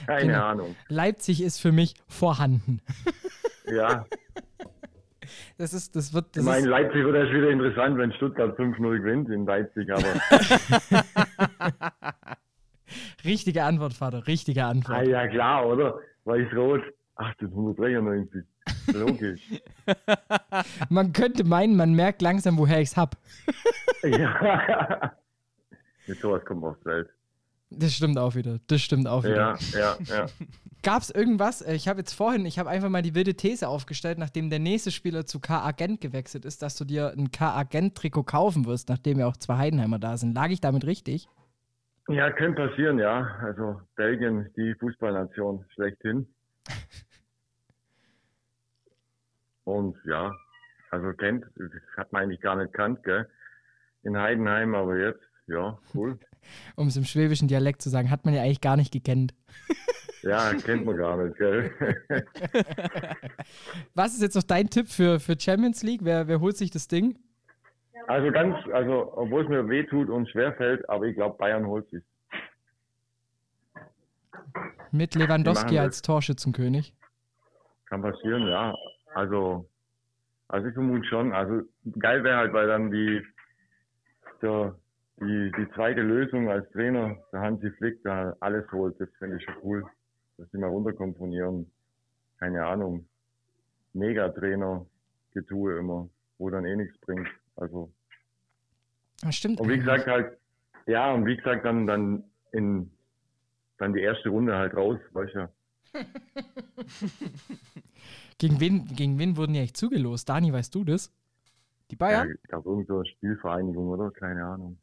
Keine 0.06 0.32
Genau. 0.32 0.44
Ahnung. 0.44 0.76
Leipzig 0.88 1.42
ist 1.42 1.59
für 1.61 1.72
mich 1.72 1.94
vorhanden. 2.06 2.80
Ja, 3.66 4.04
Das 5.57 5.72
ist, 5.72 5.97
das 5.97 6.14
wird, 6.14 6.26
ich 6.29 6.33
das 6.33 6.45
meine, 6.45 6.61
ist, 6.61 6.66
Leipzig 6.66 7.05
wird 7.05 7.16
erst 7.16 7.33
wieder 7.33 7.51
interessant, 7.51 7.99
wenn 7.99 8.12
Stuttgart 8.12 8.59
5-0 8.59 8.99
gewinnt 8.99 9.29
in 9.29 9.47
Leipzig, 9.47 9.91
aber 9.91 10.05
richtige 13.24 13.64
Antwort, 13.64 13.95
Vater, 13.95 14.26
richtige 14.26 14.64
ah, 14.64 14.70
Antwort. 14.70 15.07
ja 15.07 15.26
klar, 15.29 15.66
oder? 15.66 15.99
Weiß-Rot, 16.24 16.83
1893. 17.16 18.45
Logisch. 18.93 19.41
Man 20.91 21.12
könnte 21.12 21.45
meinen, 21.45 21.76
man 21.76 21.95
merkt 21.95 22.22
langsam, 22.22 22.59
woher 22.59 22.81
ich's 22.81 22.97
hab. 22.97 23.16
ja. 24.03 25.12
Mit 26.07 26.20
sowas 26.20 26.45
kommt 26.45 26.61
man 26.61 26.70
aufs 26.70 26.85
Welt. 26.85 27.09
Das 27.71 27.93
stimmt 27.95 28.19
auch 28.19 28.35
wieder. 28.35 28.61
Das 28.66 28.81
stimmt 28.81 29.07
auch 29.07 29.25
wieder. 29.25 29.59
Ja, 29.73 29.79
ja, 29.79 29.99
ja. 30.05 30.27
Gab 30.83 31.03
es 31.03 31.11
irgendwas? 31.11 31.61
äh, 31.61 31.75
Ich 31.75 31.89
habe 31.89 31.99
jetzt 31.99 32.14
vorhin, 32.14 32.47
ich 32.47 32.59
habe 32.59 32.71
einfach 32.71 32.89
mal 32.89 33.03
die 33.03 33.14
wilde 33.14 33.35
These 33.35 33.69
aufgestellt, 33.69 34.16
nachdem 34.19 34.49
der 34.49 34.59
nächste 34.61 34.91
Spieler 34.91 35.27
zu 35.27 35.41
K-Agent 35.41 36.01
gewechselt 36.01 36.45
ist, 36.45 36.62
dass 36.62 36.77
du 36.77 36.85
dir 36.85 37.12
ein 37.16 37.31
K-Agent-Trikot 37.31 38.23
kaufen 38.23 38.64
wirst, 38.64 38.89
nachdem 38.89 39.19
ja 39.19 39.27
auch 39.27 39.37
zwei 39.37 39.57
Heidenheimer 39.59 39.99
da 39.99 40.16
sind. 40.16 40.35
Lag 40.35 40.49
ich 40.51 40.61
damit 40.61 40.87
richtig? 40.87 41.29
Ja, 42.09 42.31
könnte 42.31 42.69
passieren, 42.69 42.99
ja. 42.99 43.37
Also 43.43 43.81
Belgien, 43.97 44.51
die 44.57 44.75
Fußballnation 44.79 45.64
schlechthin. 45.75 46.27
Und 49.64 49.97
ja, 50.07 50.33
also 50.91 51.12
kennt, 51.12 51.45
das 51.57 51.71
hat 51.99 52.11
man 52.12 52.23
eigentlich 52.23 52.41
gar 52.41 52.57
nicht 52.57 52.73
kannt, 52.73 53.03
gell? 53.03 53.29
In 54.05 54.16
Heidenheim, 54.16 54.75
aber 54.75 54.97
jetzt, 54.97 55.21
ja, 55.49 55.79
cool. 55.95 56.19
Um 56.76 56.89
es 56.89 56.97
im 56.97 57.05
schwäbischen 57.05 57.49
Dialekt 57.49 57.82
zu 57.82 57.89
sagen, 57.91 58.11
hat 58.11 58.24
man 58.24 58.34
ja 58.34 58.43
eigentlich 58.43 58.61
gar 58.61 58.76
nicht 58.76 58.93
gekannt. 58.93 59.34
Ja, 60.22 60.53
kennt 60.55 60.84
man 60.84 60.97
gar 60.97 61.16
nicht, 61.16 61.36
gell? 61.39 61.70
Was 63.95 64.14
ist 64.14 64.22
jetzt 64.22 64.34
noch 64.34 64.43
dein 64.43 64.68
Tipp 64.68 64.89
für, 64.89 65.20
für 65.20 65.39
Champions 65.39 65.82
League? 65.82 66.01
Wer, 66.03 66.26
wer 66.28 66.41
holt 66.41 66.57
sich 66.57 66.70
das 66.70 66.89
Ding? 66.89 67.18
Also 68.07 68.32
ganz, 68.32 68.57
also 68.72 69.12
obwohl 69.16 69.43
es 69.43 69.49
mir 69.49 69.68
wehtut 69.68 70.09
und 70.09 70.28
schwerfällt, 70.28 70.89
aber 70.89 71.05
ich 71.07 71.14
glaube, 71.14 71.36
Bayern 71.36 71.66
holt 71.66 71.89
sich. 71.91 72.03
Mit 74.91 75.14
Lewandowski 75.14 75.78
als 75.78 76.03
Torschützenkönig. 76.03 76.95
Kann 77.86 78.03
passieren, 78.03 78.47
ja. 78.49 78.74
Also, 79.14 79.68
also 80.49 80.68
ich 80.68 80.74
vermute 80.74 81.07
schon. 81.07 81.32
Also 81.32 81.62
geil 81.99 82.24
wäre 82.24 82.39
halt, 82.39 82.53
weil 82.53 82.66
dann 82.66 82.91
die, 82.91 83.22
der, 84.43 84.74
die, 85.21 85.53
die 85.57 85.71
zweite 85.75 86.03
Lösung 86.03 86.49
als 86.51 86.71
Trainer, 86.73 87.16
der 87.33 87.41
Hansi 87.41 87.71
Flick, 87.73 88.03
da 88.05 88.37
alles 88.41 88.71
holt. 88.73 89.01
Das 89.01 89.09
finde 89.19 89.37
ich 89.37 89.45
schon 89.45 89.55
cool. 89.62 89.85
Dass 90.37 90.49
die 90.51 90.59
mal 90.59 90.69
runterkommen 90.69 91.14
von 91.16 91.33
ihren, 91.33 91.71
keine 92.39 92.64
Ahnung, 92.64 93.09
Megatrainer 93.93 94.87
Getue 95.33 95.79
immer, 95.79 96.09
wo 96.39 96.51
dann 96.51 96.64
eh 96.64 96.77
nichts 96.77 96.97
bringt. 97.01 97.29
Also, 97.57 97.93
Das 99.23 99.35
stimmt. 99.35 99.61
und 99.61 99.69
wie 99.69 99.79
gesagt 99.79 100.07
halt, 100.07 100.39
ja, 100.87 101.12
und 101.12 101.27
wie 101.27 101.37
gesagt 101.37 101.64
dann, 101.64 101.87
dann 101.87 102.25
in, 102.53 102.91
dann 103.79 103.93
die 103.93 104.01
erste 104.01 104.29
Runde 104.31 104.57
halt 104.57 104.75
raus, 104.75 104.99
weißt 105.12 105.35
ja. 105.35 105.51
Gegen 108.39 108.61
wen, 108.61 108.85
gegen 108.95 109.19
wen 109.19 109.37
wurden 109.37 109.53
die 109.55 109.59
eigentlich 109.59 109.75
zugelost? 109.75 110.29
Dani, 110.29 110.53
weißt 110.53 110.75
du 110.75 110.85
das? 110.85 111.12
Die 111.91 111.97
Ja, 112.07 112.27
Bayern? 112.27 112.35
ich 112.35 112.43
glaube, 112.49 112.69
irgend 112.71 112.87
so 112.87 112.97
eine 112.97 113.07
Spielvereinigung 113.07 113.89
oder? 113.89 114.11
Keine 114.12 114.45
Ahnung. 114.45 114.79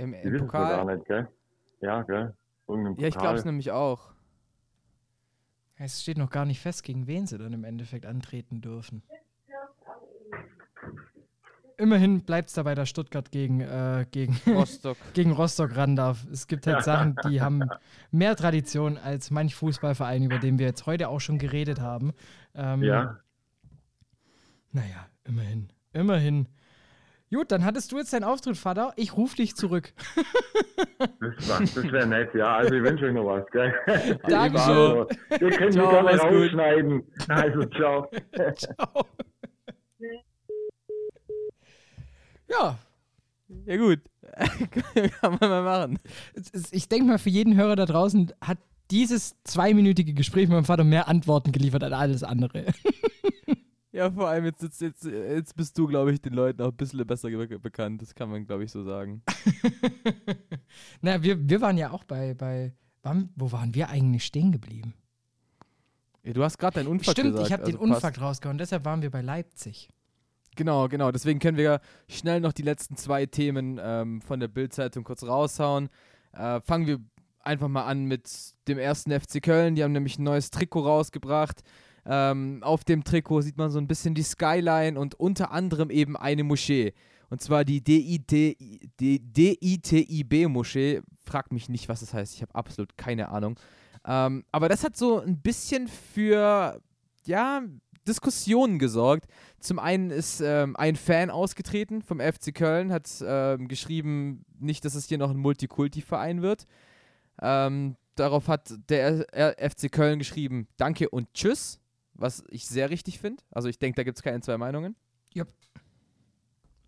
Im, 0.00 0.12
Die 0.14 0.18
im 0.18 0.32
wissen 0.32 0.46
es 0.46 0.52
gar 0.52 0.84
Pokal? 0.84 0.96
nicht, 0.96 1.06
gell? 1.06 1.28
Ja, 1.80 2.02
gell? 2.02 2.34
Irgendein 2.66 2.96
Ja, 2.98 3.08
ich 3.08 3.14
glaube 3.14 3.34
es 3.36 3.40
Pokal. 3.42 3.52
nämlich 3.52 3.70
auch. 3.70 4.12
Es 5.76 6.02
steht 6.02 6.18
noch 6.18 6.30
gar 6.30 6.44
nicht 6.46 6.60
fest, 6.60 6.82
gegen 6.84 7.06
wen 7.06 7.26
sie 7.26 7.38
dann 7.38 7.52
im 7.52 7.64
Endeffekt 7.64 8.06
antreten 8.06 8.60
dürfen. 8.60 9.02
Immerhin 11.78 12.20
bleibt 12.24 12.48
es 12.50 12.54
dabei, 12.54 12.74
dass 12.74 12.90
Stuttgart 12.90 13.30
gegen, 13.30 13.60
äh, 13.60 14.04
gegen, 14.10 14.36
Rostock. 14.46 14.98
gegen 15.14 15.32
Rostock 15.32 15.74
ran 15.76 15.96
darf. 15.96 16.26
Es 16.30 16.46
gibt 16.46 16.66
halt 16.66 16.82
Sachen, 16.84 17.16
die 17.24 17.40
haben 17.40 17.70
mehr 18.10 18.36
Tradition 18.36 18.98
als 18.98 19.30
manch 19.30 19.54
Fußballverein, 19.54 20.22
über 20.22 20.38
den 20.38 20.58
wir 20.58 20.66
jetzt 20.66 20.84
heute 20.86 21.08
auch 21.08 21.20
schon 21.20 21.38
geredet 21.38 21.80
haben. 21.80 22.12
Ähm, 22.54 22.82
Ja, 22.82 23.18
Naja, 24.72 25.06
immerhin. 25.24 25.72
Immerhin. 25.92 26.46
Gut, 27.32 27.52
dann 27.52 27.64
hattest 27.64 27.92
du 27.92 27.98
jetzt 27.98 28.12
deinen 28.12 28.24
Auftritt, 28.24 28.56
Vater. 28.56 28.92
Ich 28.96 29.16
rufe 29.16 29.36
dich 29.36 29.54
zurück. 29.54 29.92
das, 30.98 31.74
das 31.74 31.92
wäre 31.92 32.06
nett, 32.06 32.34
ja. 32.34 32.56
Also 32.56 32.74
ich 32.74 32.82
wünsche 32.82 33.04
euch 33.06 33.14
noch 33.14 33.24
was, 33.26 33.46
gell? 33.52 33.72
Dankeschön. 34.28 34.68
Also, 34.70 35.06
ihr 35.30 35.50
könnt 35.50 35.60
mich 35.60 35.74
Ciao, 35.74 35.90
gerne 35.90 36.10
mach's 36.12 36.22
gut. 36.22 36.32
rausschneiden. 36.32 37.02
Also, 37.28 37.64
ciao. 37.66 38.10
Ciao. 38.56 39.06
Ja, 42.48 42.78
Ja, 43.64 43.76
gut. 43.76 44.00
Kann 45.20 45.38
man 45.40 45.50
mal 45.50 45.62
machen. 45.62 45.98
ich 46.72 46.88
denke 46.88 47.06
mal, 47.06 47.18
für 47.18 47.30
jeden 47.30 47.56
Hörer 47.56 47.76
da 47.76 47.86
draußen 47.86 48.32
hat 48.40 48.58
dieses 48.90 49.36
zweiminütige 49.44 50.14
Gespräch 50.14 50.48
mit 50.48 50.56
meinem 50.56 50.64
Vater 50.64 50.82
mehr 50.82 51.06
Antworten 51.06 51.52
geliefert 51.52 51.84
als 51.84 51.92
alles 51.92 52.22
andere. 52.24 52.64
Ja, 53.92 54.10
vor 54.10 54.28
allem 54.28 54.44
jetzt, 54.44 54.62
jetzt, 54.62 54.80
jetzt, 54.80 55.04
jetzt 55.04 55.56
bist 55.56 55.76
du, 55.76 55.86
glaube 55.88 56.12
ich, 56.12 56.20
den 56.20 56.32
Leuten 56.32 56.62
auch 56.62 56.68
ein 56.68 56.76
bisschen 56.76 57.04
besser 57.06 57.28
be 57.28 57.58
bekannt. 57.58 58.00
Das 58.02 58.14
kann 58.14 58.30
man, 58.30 58.46
glaube 58.46 58.64
ich, 58.64 58.70
so 58.70 58.84
sagen. 58.84 59.22
naja, 61.00 61.22
wir, 61.22 61.48
wir 61.48 61.60
waren 61.60 61.76
ja 61.76 61.90
auch 61.90 62.04
bei, 62.04 62.34
bei 62.34 62.72
wann, 63.02 63.30
wo 63.34 63.50
waren 63.50 63.74
wir 63.74 63.88
eigentlich 63.88 64.24
stehen 64.24 64.52
geblieben? 64.52 64.94
Ja, 66.22 66.32
du 66.34 66.44
hast 66.44 66.58
gerade 66.58 66.74
deinen 66.74 66.86
Unfall 66.86 67.12
Stimmt, 67.12 67.32
gesagt. 67.32 67.46
ich 67.46 67.52
habe 67.52 67.64
den 67.64 67.76
also 67.76 67.88
passt. 67.88 68.04
Unfall 68.04 68.24
rausgehauen, 68.24 68.58
deshalb 68.58 68.84
waren 68.84 69.02
wir 69.02 69.10
bei 69.10 69.22
Leipzig. 69.22 69.88
Genau, 70.56 70.88
genau. 70.88 71.10
Deswegen 71.10 71.38
können 71.38 71.56
wir 71.56 71.80
schnell 72.08 72.40
noch 72.40 72.52
die 72.52 72.62
letzten 72.62 72.96
zwei 72.96 73.26
Themen 73.26 73.80
ähm, 73.82 74.20
von 74.20 74.40
der 74.40 74.48
Bild-Zeitung 74.48 75.04
kurz 75.04 75.24
raushauen. 75.24 75.88
Äh, 76.32 76.60
fangen 76.60 76.86
wir 76.86 77.00
einfach 77.40 77.68
mal 77.68 77.84
an 77.84 78.04
mit 78.04 78.28
dem 78.68 78.78
ersten 78.78 79.10
FC 79.10 79.42
Köln. 79.42 79.74
Die 79.74 79.82
haben 79.82 79.92
nämlich 79.92 80.18
ein 80.18 80.24
neues 80.24 80.50
Trikot 80.50 80.82
rausgebracht. 80.82 81.62
Ähm, 82.06 82.62
auf 82.62 82.84
dem 82.84 83.04
Trikot 83.04 83.42
sieht 83.42 83.58
man 83.58 83.70
so 83.70 83.78
ein 83.78 83.86
bisschen 83.86 84.14
die 84.14 84.22
Skyline 84.22 84.98
und 84.98 85.14
unter 85.14 85.50
anderem 85.52 85.90
eben 85.90 86.16
eine 86.16 86.44
Moschee. 86.44 86.94
Und 87.28 87.40
zwar 87.40 87.64
die 87.64 87.80
DITIB-Moschee. 87.82 88.62
Frag 91.24 91.52
mich 91.52 91.68
nicht, 91.68 91.88
was 91.88 92.00
das 92.00 92.12
heißt. 92.12 92.34
Ich 92.34 92.42
habe 92.42 92.54
absolut 92.54 92.96
keine 92.96 93.28
Ahnung. 93.28 93.58
Ähm, 94.04 94.44
aber 94.50 94.68
das 94.68 94.82
hat 94.82 94.96
so 94.96 95.20
ein 95.20 95.40
bisschen 95.40 95.86
für, 95.86 96.80
ja, 97.24 97.62
Diskussionen 98.06 98.78
gesorgt. 98.78 99.26
Zum 99.60 99.78
einen 99.78 100.10
ist 100.10 100.40
ähm, 100.40 100.74
ein 100.76 100.96
Fan 100.96 101.30
ausgetreten 101.30 102.02
vom 102.02 102.18
FC 102.20 102.54
Köln, 102.54 102.92
hat 102.92 103.08
ähm, 103.24 103.68
geschrieben, 103.68 104.44
nicht, 104.58 104.84
dass 104.84 104.94
es 104.94 105.06
hier 105.06 105.18
noch 105.18 105.30
ein 105.30 105.36
Multikulti-Verein 105.36 106.42
wird. 106.42 106.66
Ähm, 107.40 107.96
darauf 108.16 108.48
hat 108.48 108.72
der 108.88 109.26
FC 109.58 109.92
Köln 109.92 110.18
geschrieben, 110.18 110.66
danke 110.76 111.08
und 111.08 111.32
tschüss, 111.34 111.79
was 112.20 112.44
ich 112.50 112.66
sehr 112.66 112.90
richtig 112.90 113.18
finde. 113.18 113.42
Also 113.50 113.68
ich 113.68 113.78
denke, 113.78 113.96
da 113.96 114.02
gibt 114.02 114.18
es 114.18 114.22
keine 114.22 114.40
zwei 114.40 114.58
Meinungen. 114.58 114.94
Yep. 115.34 115.48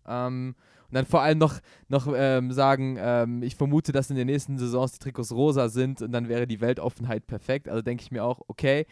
Ähm, 0.05 0.55
und 0.87 0.93
dann 0.93 1.05
vor 1.05 1.21
allem 1.21 1.39
noch, 1.39 1.59
noch 1.87 2.07
ähm, 2.15 2.51
sagen, 2.51 2.97
ähm, 2.99 3.41
ich 3.41 3.55
vermute, 3.55 3.91
dass 3.91 4.09
in 4.09 4.15
den 4.15 4.27
nächsten 4.27 4.57
Saisons 4.57 4.91
die 4.91 4.99
Trikots 4.99 5.31
rosa 5.31 5.69
sind 5.69 6.01
und 6.01 6.11
dann 6.11 6.29
wäre 6.29 6.45
die 6.45 6.61
Weltoffenheit 6.61 7.25
perfekt. 7.25 7.67
Also 7.67 7.81
denke 7.81 8.03
ich 8.03 8.11
mir 8.11 8.23
auch, 8.23 8.41
okay, 8.47 8.85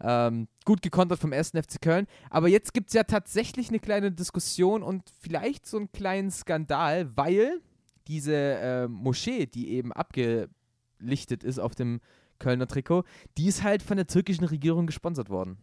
ähm, 0.00 0.48
gut 0.66 0.82
gekontert 0.82 1.18
vom 1.18 1.32
1. 1.32 1.52
FC 1.52 1.80
Köln. 1.80 2.06
Aber 2.28 2.48
jetzt 2.48 2.74
gibt 2.74 2.88
es 2.88 2.94
ja 2.94 3.04
tatsächlich 3.04 3.70
eine 3.70 3.78
kleine 3.78 4.12
Diskussion 4.12 4.82
und 4.82 5.10
vielleicht 5.20 5.66
so 5.66 5.78
einen 5.78 5.90
kleinen 5.92 6.30
Skandal, 6.30 7.16
weil 7.16 7.62
diese 8.06 8.34
äh, 8.34 8.88
Moschee, 8.88 9.46
die 9.46 9.70
eben 9.70 9.92
abgelichtet 9.92 11.42
ist 11.42 11.58
auf 11.58 11.74
dem 11.74 12.00
Kölner 12.38 12.66
Trikot, 12.66 13.04
die 13.38 13.46
ist 13.46 13.62
halt 13.62 13.82
von 13.82 13.96
der 13.96 14.06
türkischen 14.06 14.44
Regierung 14.44 14.86
gesponsert 14.86 15.30
worden. 15.30 15.56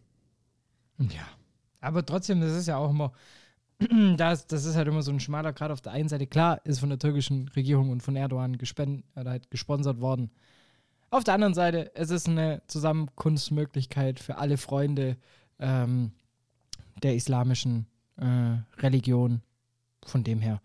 Ja. 0.98 1.26
Aber 1.80 2.04
trotzdem, 2.04 2.40
das 2.40 2.52
ist 2.52 2.66
ja 2.66 2.76
auch 2.76 2.90
immer, 2.90 3.12
das, 4.16 4.46
das 4.46 4.64
ist 4.64 4.76
halt 4.76 4.88
immer 4.88 5.02
so 5.02 5.10
ein 5.10 5.20
schmaler 5.20 5.52
Grad 5.52 5.70
auf 5.70 5.80
der 5.80 5.92
einen 5.92 6.08
Seite. 6.08 6.26
Klar, 6.26 6.60
ist 6.64 6.80
von 6.80 6.88
der 6.88 6.98
türkischen 6.98 7.48
Regierung 7.48 7.90
und 7.90 8.02
von 8.02 8.16
Erdogan 8.16 8.58
gespen 8.58 9.04
halt 9.14 9.50
gesponsert 9.50 10.00
worden. 10.00 10.30
Auf 11.10 11.24
der 11.24 11.34
anderen 11.34 11.54
Seite, 11.54 11.94
es 11.94 12.10
ist 12.10 12.28
eine 12.28 12.62
Zusammenkunftsmöglichkeit 12.66 14.18
für 14.18 14.38
alle 14.38 14.56
Freunde 14.56 15.16
ähm, 15.58 16.12
der 17.02 17.14
islamischen 17.14 17.86
äh, 18.16 18.58
Religion. 18.80 19.42
Von 20.06 20.22
dem 20.22 20.40
her. 20.40 20.60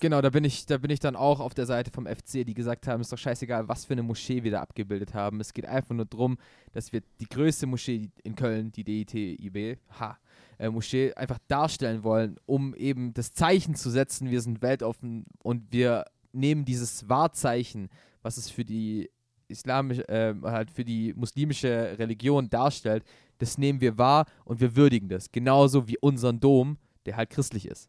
Genau, 0.00 0.20
da 0.20 0.30
bin 0.30 0.42
ich, 0.42 0.66
da 0.66 0.78
bin 0.78 0.90
ich 0.90 0.98
dann 0.98 1.14
auch 1.14 1.38
auf 1.38 1.54
der 1.54 1.64
Seite 1.64 1.92
vom 1.92 2.06
FC, 2.06 2.44
die 2.44 2.54
gesagt 2.54 2.88
haben, 2.88 3.00
ist 3.00 3.12
doch 3.12 3.18
scheißegal, 3.18 3.68
was 3.68 3.84
für 3.84 3.92
eine 3.92 4.02
Moschee 4.02 4.42
wir 4.42 4.50
da 4.50 4.60
abgebildet 4.60 5.14
haben. 5.14 5.38
Es 5.38 5.52
geht 5.52 5.64
einfach 5.64 5.94
nur 5.94 6.06
darum, 6.06 6.38
dass 6.72 6.92
wir 6.92 7.02
die 7.20 7.28
größte 7.28 7.66
Moschee 7.66 8.10
in 8.24 8.34
Köln, 8.34 8.72
die 8.72 8.82
DITIB, 8.82 9.78
ha, 10.00 10.18
äh, 10.58 10.70
Moschee, 10.70 11.14
einfach 11.14 11.38
darstellen 11.46 12.02
wollen, 12.02 12.36
um 12.46 12.74
eben 12.74 13.14
das 13.14 13.32
Zeichen 13.32 13.76
zu 13.76 13.88
setzen, 13.90 14.28
wir 14.28 14.40
sind 14.40 14.60
weltoffen 14.60 15.24
und 15.38 15.70
wir 15.70 16.04
nehmen 16.32 16.64
dieses 16.64 17.08
Wahrzeichen, 17.08 17.88
was 18.22 18.38
es 18.38 18.50
für 18.50 18.64
die 18.64 19.08
islamische, 19.46 20.08
äh, 20.08 20.34
halt 20.42 20.72
für 20.72 20.84
die 20.84 21.14
muslimische 21.14 21.96
Religion 21.96 22.50
darstellt, 22.50 23.04
das 23.38 23.56
nehmen 23.56 23.80
wir 23.80 23.96
wahr 23.96 24.26
und 24.44 24.60
wir 24.60 24.74
würdigen 24.74 25.08
das. 25.08 25.30
Genauso 25.30 25.86
wie 25.86 25.98
unseren 25.98 26.40
Dom, 26.40 26.76
der 27.04 27.16
halt 27.16 27.30
christlich 27.30 27.68
ist. 27.68 27.88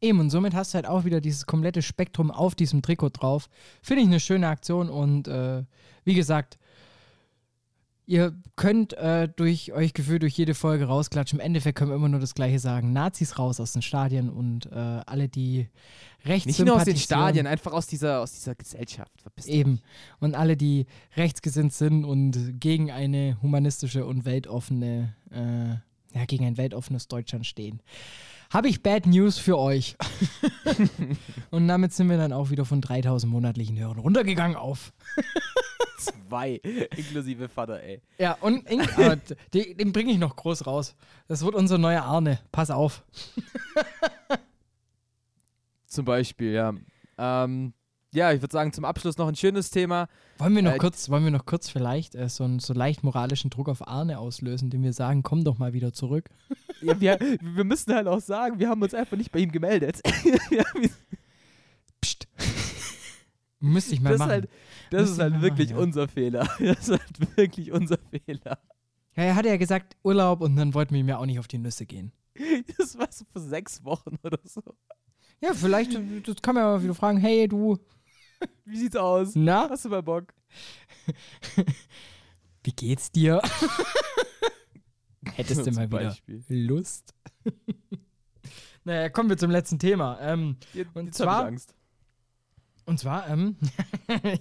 Eben, 0.00 0.20
und 0.20 0.30
somit 0.30 0.54
hast 0.54 0.72
du 0.72 0.76
halt 0.76 0.86
auch 0.86 1.04
wieder 1.04 1.20
dieses 1.20 1.46
komplette 1.46 1.82
Spektrum 1.82 2.30
auf 2.30 2.54
diesem 2.54 2.82
Trikot 2.82 3.10
drauf. 3.10 3.48
Finde 3.82 4.02
ich 4.02 4.08
eine 4.08 4.20
schöne 4.20 4.48
Aktion 4.48 4.88
und 4.88 5.28
äh, 5.28 5.64
wie 6.04 6.14
gesagt, 6.14 6.58
ihr 8.08 8.34
könnt 8.56 8.94
äh, 8.94 9.28
durch 9.28 9.72
euch 9.72 9.92
Gefühl 9.92 10.18
durch 10.18 10.36
jede 10.36 10.54
Folge 10.54 10.86
rausklatschen. 10.86 11.38
Im 11.38 11.44
Endeffekt 11.44 11.78
können 11.78 11.90
wir 11.90 11.96
immer 11.96 12.08
nur 12.08 12.20
das 12.20 12.34
Gleiche 12.34 12.58
sagen. 12.58 12.92
Nazis 12.94 13.38
raus 13.38 13.60
aus 13.60 13.74
den 13.74 13.82
Stadien 13.82 14.30
und 14.30 14.66
äh, 14.72 14.74
alle, 14.74 15.28
die 15.28 15.68
rechts 16.24 16.46
Nicht 16.46 16.64
nur 16.64 16.76
aus 16.76 16.84
den 16.84 16.96
Stadien, 16.96 17.46
einfach 17.46 17.72
aus 17.72 17.86
dieser, 17.86 18.20
aus 18.20 18.32
dieser 18.32 18.54
Gesellschaft. 18.54 19.12
Eben. 19.44 19.80
Und 20.20 20.34
alle, 20.34 20.56
die 20.56 20.86
rechtsgesinnt 21.16 21.74
sind 21.74 22.04
und 22.04 22.58
gegen 22.58 22.90
eine 22.90 23.36
humanistische 23.42 24.06
und 24.06 24.24
weltoffene, 24.24 25.14
äh, 25.30 25.87
gegen 26.28 26.44
ein 26.44 26.56
weltoffenes 26.56 27.08
Deutschland 27.08 27.46
stehen 27.46 27.82
habe 28.50 28.68
ich 28.68 28.82
Bad 28.82 29.06
News 29.06 29.38
für 29.38 29.58
euch. 29.58 29.96
und 31.50 31.68
damit 31.68 31.92
sind 31.92 32.08
wir 32.08 32.16
dann 32.16 32.32
auch 32.32 32.50
wieder 32.50 32.64
von 32.64 32.80
3000 32.80 33.30
monatlichen 33.30 33.78
Hörern 33.78 33.98
runtergegangen 33.98 34.56
auf. 34.56 34.92
Zwei, 35.98 36.60
inklusive 36.96 37.48
Vater, 37.48 37.82
ey. 37.82 38.00
Ja, 38.18 38.36
und 38.40 38.66
äh, 38.66 39.16
den, 39.52 39.76
den 39.76 39.92
bringe 39.92 40.12
ich 40.12 40.18
noch 40.18 40.36
groß 40.36 40.66
raus. 40.66 40.94
Das 41.26 41.44
wird 41.44 41.54
unser 41.54 41.78
neuer 41.78 42.02
Arne. 42.02 42.38
Pass 42.52 42.70
auf. 42.70 43.04
Zum 45.86 46.04
Beispiel, 46.04 46.52
ja. 46.52 46.74
Ähm, 47.18 47.74
ja, 48.12 48.32
ich 48.32 48.40
würde 48.40 48.52
sagen, 48.52 48.72
zum 48.72 48.84
Abschluss 48.84 49.18
noch 49.18 49.28
ein 49.28 49.36
schönes 49.36 49.70
Thema. 49.70 50.08
Wollen 50.38 50.54
wir 50.54 50.62
noch 50.62 50.72
äh, 50.72 50.78
kurz, 50.78 51.10
wollen 51.10 51.24
wir 51.24 51.30
noch 51.30 51.44
kurz 51.44 51.68
vielleicht 51.68 52.14
äh, 52.14 52.28
so 52.28 52.44
einen 52.44 52.58
so 52.58 52.72
leicht 52.72 53.04
moralischen 53.04 53.50
Druck 53.50 53.68
auf 53.68 53.86
Arne 53.86 54.18
auslösen, 54.18 54.70
dem 54.70 54.82
wir 54.82 54.92
sagen, 54.92 55.22
komm 55.22 55.44
doch 55.44 55.58
mal 55.58 55.72
wieder 55.72 55.92
zurück. 55.92 56.28
Ja, 56.80 57.00
wir, 57.00 57.18
wir 57.40 57.64
müssen 57.64 57.92
halt 57.92 58.06
auch 58.06 58.20
sagen, 58.20 58.60
wir 58.60 58.68
haben 58.68 58.80
uns 58.80 58.94
einfach 58.94 59.16
nicht 59.16 59.32
bei 59.32 59.40
ihm 59.40 59.50
gemeldet. 59.50 60.00
Psst. 62.00 62.28
Müsste 63.58 63.94
ich 63.94 64.00
mal 64.00 64.10
das 64.10 64.20
machen. 64.20 64.30
Halt, 64.30 64.48
das 64.90 65.10
ist 65.10 65.18
halt 65.18 65.42
wirklich 65.42 65.70
machen, 65.70 65.78
ja. 65.78 65.84
unser 65.84 66.06
Fehler. 66.06 66.48
Das 66.60 66.88
ist 66.88 66.90
halt 66.90 67.36
wirklich 67.36 67.72
unser 67.72 67.98
Fehler. 67.98 68.60
Ja, 69.16 69.24
er 69.24 69.34
hatte 69.34 69.48
ja 69.48 69.56
gesagt 69.56 69.96
Urlaub 70.04 70.40
und 70.40 70.54
dann 70.54 70.72
wollten 70.72 70.94
wir 70.94 71.00
ihm 71.00 71.08
ja 71.08 71.18
auch 71.18 71.26
nicht 71.26 71.40
auf 71.40 71.48
die 71.48 71.58
Nüsse 71.58 71.84
gehen. 71.84 72.12
Das 72.78 72.96
war 72.96 73.08
so 73.10 73.24
vor 73.32 73.42
sechs 73.42 73.84
Wochen 73.84 74.16
oder 74.22 74.38
so. 74.44 74.62
Ja, 75.40 75.54
vielleicht, 75.54 75.98
das 76.28 76.42
kann 76.42 76.54
man 76.54 76.64
ja 76.64 76.70
mal 76.70 76.82
wieder 76.84 76.94
fragen, 76.94 77.18
hey 77.18 77.48
du, 77.48 77.76
wie 78.64 78.76
sieht's 78.76 78.96
aus? 78.96 79.32
Na? 79.34 79.68
Hast 79.70 79.84
du 79.84 79.88
mal 79.88 80.02
Bock? 80.02 80.32
Wie 82.64 82.72
geht's 82.72 83.10
dir? 83.10 83.40
Hättest 85.34 85.66
du 85.66 85.70
mal 85.72 85.90
wieder 85.90 86.08
Beispiel. 86.08 86.42
Lust? 86.48 87.14
naja, 88.84 89.08
kommen 89.08 89.30
wir 89.30 89.38
zum 89.38 89.50
letzten 89.50 89.78
Thema. 89.78 90.18
Ähm, 90.20 90.56
jetzt, 90.74 90.94
und 90.94 91.06
jetzt 91.06 91.16
zwar, 91.18 91.46
Angst. 91.46 91.74
Und 92.84 92.98
zwar, 92.98 93.28
ähm, 93.28 93.56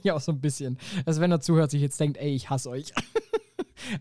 ja, 0.03 0.15
auch 0.15 0.21
so 0.21 0.31
ein 0.31 0.41
bisschen. 0.41 0.77
Also, 1.05 1.21
wenn 1.21 1.31
er 1.31 1.39
zuhört, 1.39 1.71
sich 1.71 1.81
jetzt 1.81 1.99
denkt, 1.99 2.17
ey, 2.17 2.33
ich 2.33 2.49
hasse 2.49 2.69
euch. 2.69 2.91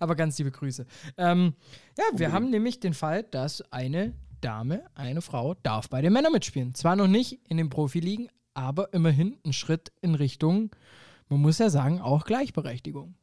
Aber 0.01 0.16
ganz 0.16 0.38
liebe 0.38 0.51
Grüße. 0.51 0.86
Ähm, 1.16 1.55
ja, 1.99 2.05
wir 2.14 2.26
okay. 2.26 2.34
haben 2.34 2.51
nämlich 2.51 2.80
den 2.80 2.94
Fall, 2.94 3.22
dass 3.22 3.61
eine 3.72 4.14
Dame, 4.40 4.84
eine 4.94 5.22
Frau, 5.22 5.55
darf 5.55 5.88
bei 5.88 6.03
den 6.03 6.12
Männern 6.12 6.32
mitspielen. 6.32 6.74
Zwar 6.74 6.97
noch 6.97 7.09
nicht 7.09 7.40
in 7.49 7.57
den 7.57 7.68
Profiligen, 7.68 8.28
aber 8.57 8.92
immerhin 8.94 9.38
ein 9.44 9.52
Schritt 9.52 9.92
in 10.00 10.14
Richtung, 10.14 10.74
man 11.28 11.40
muss 11.40 11.59
ja 11.59 11.70
sagen, 11.70 12.00
auch 12.00 12.24
Gleichberechtigung. 12.24 13.14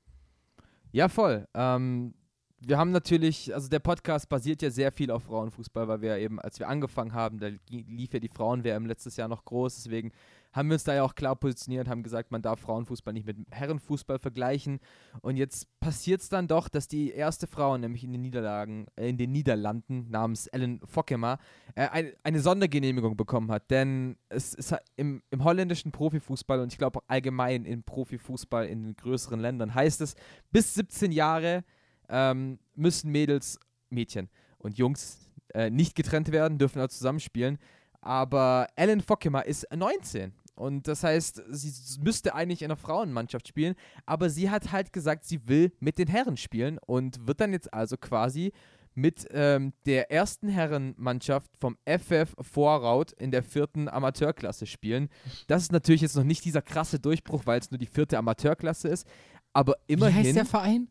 Ja, 0.92 1.10
voll. 1.10 1.48
Ähm, 1.54 2.14
wir 2.60 2.78
haben 2.78 2.92
natürlich, 2.92 3.54
also 3.54 3.68
der 3.68 3.80
Podcast 3.80 4.30
basiert 4.30 4.62
ja 4.62 4.70
sehr 4.70 4.92
viel 4.92 5.12
auf 5.12 5.24
Frauenfußball, 5.24 5.88
weil 5.88 6.02
wir 6.02 6.18
eben, 6.18 6.40
als 6.40 6.60
wir 6.60 6.70
angefangen 6.70 7.14
haben, 7.14 7.40
da 7.40 7.50
lief 7.70 8.14
ja 8.14 8.20
die 8.20 8.30
Frauen-WM 8.30 8.86
letztes 8.86 9.18
Jahr 9.18 9.28
noch 9.28 9.44
groß, 9.44 9.76
deswegen 9.76 10.12
haben 10.54 10.70
wir 10.70 10.76
uns 10.76 10.84
da 10.84 10.94
ja 10.94 11.04
auch 11.04 11.16
klar 11.16 11.36
positioniert, 11.36 11.88
haben 11.88 12.04
gesagt, 12.04 12.32
man 12.32 12.42
darf 12.42 12.60
Frauenfußball 12.62 13.14
nicht 13.14 13.26
mit 13.26 13.38
Herrenfußball 13.52 14.20
vergleichen. 14.20 14.80
Und 15.22 15.36
jetzt 15.36 15.68
passiert 15.80 16.22
es 16.22 16.30
dann 16.30 16.48
doch, 16.48 16.70
dass 16.70 16.88
die 16.88 17.12
erste 17.12 17.48
Frau, 17.48 17.78
nämlich 17.78 18.04
in 18.04 18.12
den 18.12 18.22
Niederlagen, 18.22 18.86
äh, 18.96 19.10
in 19.10 19.18
den 19.18 19.32
Niederlanden, 19.32 20.10
namens 20.10 20.48
Ellen 20.48 20.80
Fokkema, 20.86 21.40
äh, 21.76 21.88
ein, 21.88 22.14
eine 22.24 22.40
Sondergenehmigung 22.40 23.18
bekommen 23.18 23.52
hat. 23.52 23.70
Denn 23.72 24.18
es 24.30 24.54
ist 24.54 24.76
im, 24.96 25.24
im 25.32 25.44
holländischen 25.44 25.92
Profifußball 25.92 26.60
und 26.60 26.72
ich 26.72 26.78
glaube 26.78 27.00
auch 27.00 27.04
allgemein 27.08 27.66
im 27.66 27.84
Profifußball 27.84 28.68
in 28.68 28.96
größeren 28.96 29.40
Ländern 29.40 29.74
heißt 29.74 30.02
es, 30.02 30.16
bis 30.52 30.76
17 30.76 31.12
Jahre 31.12 31.64
ähm, 32.10 32.60
müssen 32.76 33.12
Mädels, 33.12 33.60
Mädchen 33.90 34.30
und 34.58 34.78
Jungs 34.78 35.32
äh, 35.54 35.70
nicht 35.70 35.96
getrennt 35.96 36.32
werden, 36.32 36.58
dürfen 36.58 36.80
also 36.80 36.96
zusammenspielen. 36.98 37.58
Aber 38.02 38.68
Ellen 38.76 39.02
Fokkema 39.02 39.40
ist 39.42 39.66
19 39.74 40.34
und 40.56 40.88
das 40.88 41.04
heißt, 41.04 41.44
sie 41.50 42.00
müsste 42.02 42.36
eigentlich 42.36 42.62
in 42.62 42.72
einer 42.72 42.78
Frauenmannschaft 42.78 43.48
spielen, 43.48 43.76
aber 44.06 44.30
sie 44.30 44.50
hat 44.50 44.72
halt 44.72 44.94
gesagt, 44.94 45.26
sie 45.26 45.48
will 45.48 45.72
mit 45.80 45.98
den 45.98 46.08
Herren 46.08 46.38
spielen 46.38 46.78
und 46.86 47.28
wird 47.28 47.42
dann 47.42 47.54
jetzt 47.54 47.74
also 47.74 47.98
quasi 47.98 48.54
mit 48.96 49.28
ähm, 49.32 49.74
der 49.86 50.12
ersten 50.12 50.48
Herrenmannschaft 50.50 51.58
vom 51.58 51.78
FF 51.86 52.36
Vorraut 52.40 53.12
in 53.14 53.32
der 53.32 53.42
vierten 53.42 53.90
Amateurklasse 53.90 54.68
spielen. 54.68 55.10
Das 55.48 55.64
ist 55.64 55.72
natürlich 55.72 56.02
jetzt 56.02 56.16
noch 56.16 56.24
nicht 56.24 56.46
dieser 56.46 56.62
krasse 56.62 57.00
Durchbruch, 57.00 57.46
weil 57.46 57.60
es 57.60 57.72
nur 57.72 57.80
die 57.80 57.88
vierte 57.88 58.18
Amateurklasse 58.18 58.88
ist, 58.90 59.08
aber 59.52 59.78
immerhin. 59.88 60.24
Wie 60.24 60.28
heißt 60.28 60.38
der 60.38 60.46
Verein? 60.46 60.88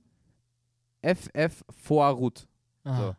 FF 1.03 1.65
Vorrut. 1.71 2.49
Ah. 2.85 2.99
So. 2.99 3.17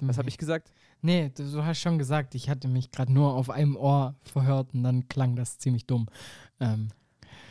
Was 0.00 0.18
habe 0.18 0.28
ich 0.28 0.38
gesagt? 0.38 0.72
Nee, 1.04 1.30
du 1.36 1.62
hast 1.62 1.82
schon 1.82 1.98
gesagt, 1.98 2.34
ich 2.34 2.48
hatte 2.48 2.66
mich 2.66 2.90
gerade 2.90 3.12
nur 3.12 3.34
auf 3.34 3.50
einem 3.50 3.76
Ohr 3.76 4.14
verhört 4.22 4.72
und 4.72 4.84
dann 4.84 5.06
klang 5.06 5.36
das 5.36 5.58
ziemlich 5.58 5.86
dumm. 5.86 6.06
Ähm, 6.60 6.88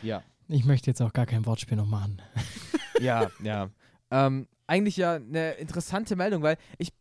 ja. 0.02 0.24
Ich 0.48 0.64
möchte 0.64 0.90
jetzt 0.90 1.00
auch 1.00 1.12
gar 1.12 1.24
kein 1.24 1.46
Wortspiel 1.46 1.76
noch 1.76 1.86
machen. 1.86 2.20
ja, 3.00 3.30
ja. 3.44 3.70
Ähm, 4.10 4.48
eigentlich 4.66 4.96
ja 4.96 5.14
eine 5.14 5.52
interessante 5.52 6.16
Meldung, 6.16 6.42
weil 6.42 6.56
ich. 6.78 6.92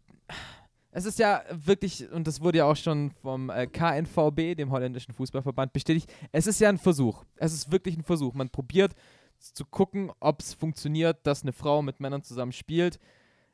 Es 0.91 1.05
ist 1.05 1.17
ja 1.17 1.41
wirklich, 1.49 2.11
und 2.11 2.27
das 2.27 2.39
wurde 2.39 2.59
ja 2.59 2.65
auch 2.65 2.75
schon 2.75 3.09
vom 3.09 3.49
äh, 3.49 3.65
KNVB, 3.65 4.55
dem 4.55 4.69
holländischen 4.69 5.15
Fußballverband, 5.15 5.73
bestätigt, 5.73 6.13
es 6.31 6.45
ist 6.45 6.59
ja 6.59 6.69
ein 6.69 6.77
Versuch. 6.77 7.25
Es 7.37 7.51
ist 7.51 7.71
wirklich 7.71 7.97
ein 7.97 8.03
Versuch. 8.03 8.35
Man 8.35 8.51
probiert 8.51 8.93
zu 9.39 9.65
gucken, 9.65 10.11
ob 10.19 10.41
es 10.41 10.53
funktioniert, 10.53 11.25
dass 11.25 11.41
eine 11.41 11.51
Frau 11.51 11.81
mit 11.81 11.99
Männern 11.99 12.21
zusammen 12.21 12.51
spielt. 12.51 12.99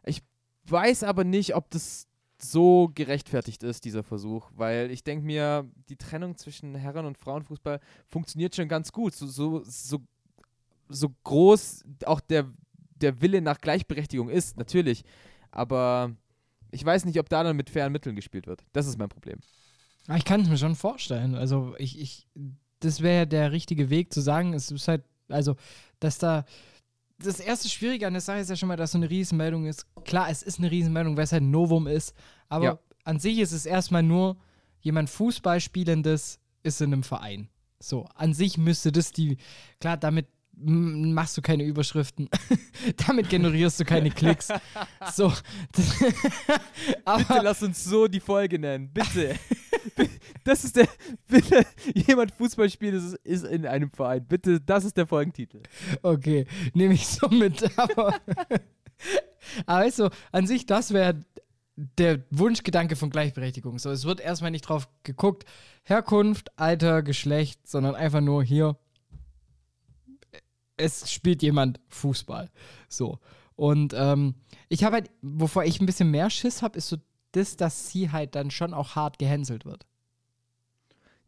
Ich 0.04 0.22
weiß 0.66 1.06
aber 1.06 1.24
nicht, 1.24 1.56
ob 1.56 1.70
das 1.70 2.09
so 2.42 2.90
gerechtfertigt 2.94 3.64
ist, 3.64 3.86
dieser 3.86 4.04
Versuch, 4.04 4.50
weil 4.56 4.92
ich 4.92 5.04
denke 5.04 5.26
mir, 5.26 5.70
die 5.90 5.98
Trennung 5.98 6.38
zwischen 6.38 6.76
Herren- 6.76 7.06
und 7.06 7.18
Frauenfußball 7.18 7.80
funktioniert 8.08 8.56
schon 8.56 8.68
ganz 8.68 8.92
gut. 8.92 9.14
So, 9.14 9.28
so, 9.28 9.64
so, 9.66 10.00
so 10.88 11.10
groß 11.24 11.84
auch 12.06 12.20
der, 12.20 12.46
der 12.96 13.22
Wille 13.22 13.42
nach 13.42 13.60
Gleichberechtigung 13.60 14.30
ist, 14.30 14.58
natürlich. 14.58 15.04
Aber 15.52 16.16
ich 16.72 16.86
weiß 16.86 17.06
nicht, 17.06 17.20
ob 17.20 17.30
da 17.30 17.44
dann 17.44 17.58
mit 17.58 17.70
fairen 17.70 17.92
Mitteln 17.92 18.16
gespielt 18.16 18.48
wird. 18.48 18.64
Das 18.74 18.88
ist 18.88 18.98
mein 18.98 19.10
Problem. 19.10 19.40
Ich 20.16 20.26
kann 20.26 20.42
es 20.42 20.50
mir 20.50 20.58
schon 20.58 20.76
vorstellen. 20.76 21.36
Also 21.36 21.76
ich, 21.78 22.00
ich 22.00 22.28
das 22.80 23.02
wäre 23.02 23.28
der 23.28 23.52
richtige 23.52 23.90
Weg 23.90 24.14
zu 24.14 24.22
sagen, 24.22 24.54
es 24.54 24.72
ist 24.72 24.88
halt, 24.88 25.04
also, 25.28 25.56
dass 26.00 26.18
da 26.18 26.46
das 27.22 27.40
erste 27.40 27.70
Schwierige 27.70 28.08
an 28.08 28.14
der 28.14 28.22
Sache 28.22 28.40
ist 28.40 28.50
ja 28.50 28.56
schon 28.56 28.68
mal, 28.68 28.78
dass 28.78 28.94
so 28.94 28.98
eine 28.98 29.10
Riesenmeldung 29.10 29.66
ist. 29.66 29.86
Klar, 30.06 30.30
es 30.30 30.42
ist 30.42 30.60
eine 30.60 30.72
Riesenmeldung, 30.72 31.18
weil 31.18 31.26
es 31.26 31.32
halt 31.32 31.44
ein 31.44 31.52
Novum 31.52 31.88
ist, 31.88 32.14
aber 32.48 32.66
ja. 32.66 32.80
an 33.04 33.20
sich 33.20 33.40
ist 33.40 33.52
es 33.52 33.66
erstmal 33.66 34.04
nur 34.04 34.38
jemand 34.82 35.10
Fußballspielendes 35.10 36.40
ist 36.64 36.82
in 36.82 36.94
einem 36.94 37.04
Verein. 37.04 37.50
So, 37.80 38.06
an 38.16 38.34
sich 38.34 38.58
müsste 38.58 38.92
das 38.92 39.12
die, 39.12 39.38
klar, 39.80 39.98
damit 39.98 40.28
machst 40.62 41.38
du 41.38 41.42
keine 41.42 41.64
Überschriften. 41.64 42.30
Damit 43.08 43.30
generierst 43.30 43.80
du 43.80 43.86
keine 43.86 44.12
Klicks. 44.12 44.50
So. 45.14 45.32
bitte 45.72 47.40
lass 47.42 47.64
uns 47.64 47.84
so 47.84 48.08
die 48.08 48.20
Folge 48.20 48.60
nennen. 48.60 48.92
Bitte. 48.92 49.36
Das 50.44 50.64
ist 50.64 50.76
der. 50.76 50.88
Bitte, 51.28 51.66
jemand 51.94 52.32
Fußball 52.32 52.70
spielt, 52.70 52.96
ist, 52.96 53.14
ist 53.24 53.46
in 53.46 53.66
einem 53.66 53.92
Verein. 53.92 54.26
Bitte, 54.26 54.60
das 54.62 54.86
ist 54.86 54.98
der 54.98 55.08
Folgentitel. 55.08 55.62
Okay, 56.02 56.46
nehme 56.74 56.94
ich 56.94 57.08
so 57.08 57.28
mit. 57.30 57.64
Aber, 57.78 58.20
aber 59.66 59.86
weißt 59.86 60.00
du, 60.00 60.10
an 60.34 60.46
sich, 60.48 60.66
das 60.66 60.92
wäre 60.92 61.22
der 61.98 62.26
Wunschgedanke 62.30 62.98
von 62.98 63.10
Gleichberechtigung. 63.10 63.80
So, 63.80 63.90
es 63.90 64.04
wird 64.04 64.20
erstmal 64.20 64.52
nicht 64.52 64.64
drauf 64.64 64.90
geguckt, 65.04 65.46
Herkunft, 65.84 66.50
Alter, 66.60 67.04
Geschlecht, 67.04 67.68
sondern 67.68 67.96
einfach 67.96 68.20
nur 68.20 68.44
hier, 68.44 68.78
es 70.76 71.12
spielt 71.12 71.42
jemand 71.42 71.80
Fußball. 71.88 72.50
So. 72.88 73.20
Und 73.56 73.94
ähm, 73.96 74.36
ich 74.70 74.84
habe 74.84 74.96
halt, 74.96 75.12
wovor 75.22 75.64
ich 75.64 75.80
ein 75.80 75.86
bisschen 75.86 76.12
mehr 76.12 76.30
Schiss 76.30 76.62
habe, 76.62 76.78
ist 76.78 76.90
so 76.90 76.98
das, 77.32 77.58
dass 77.58 77.90
sie 77.90 78.12
halt 78.12 78.36
dann 78.36 78.52
schon 78.52 78.74
auch 78.74 78.96
hart 78.96 79.20
gehänselt 79.20 79.66
wird. 79.66 79.86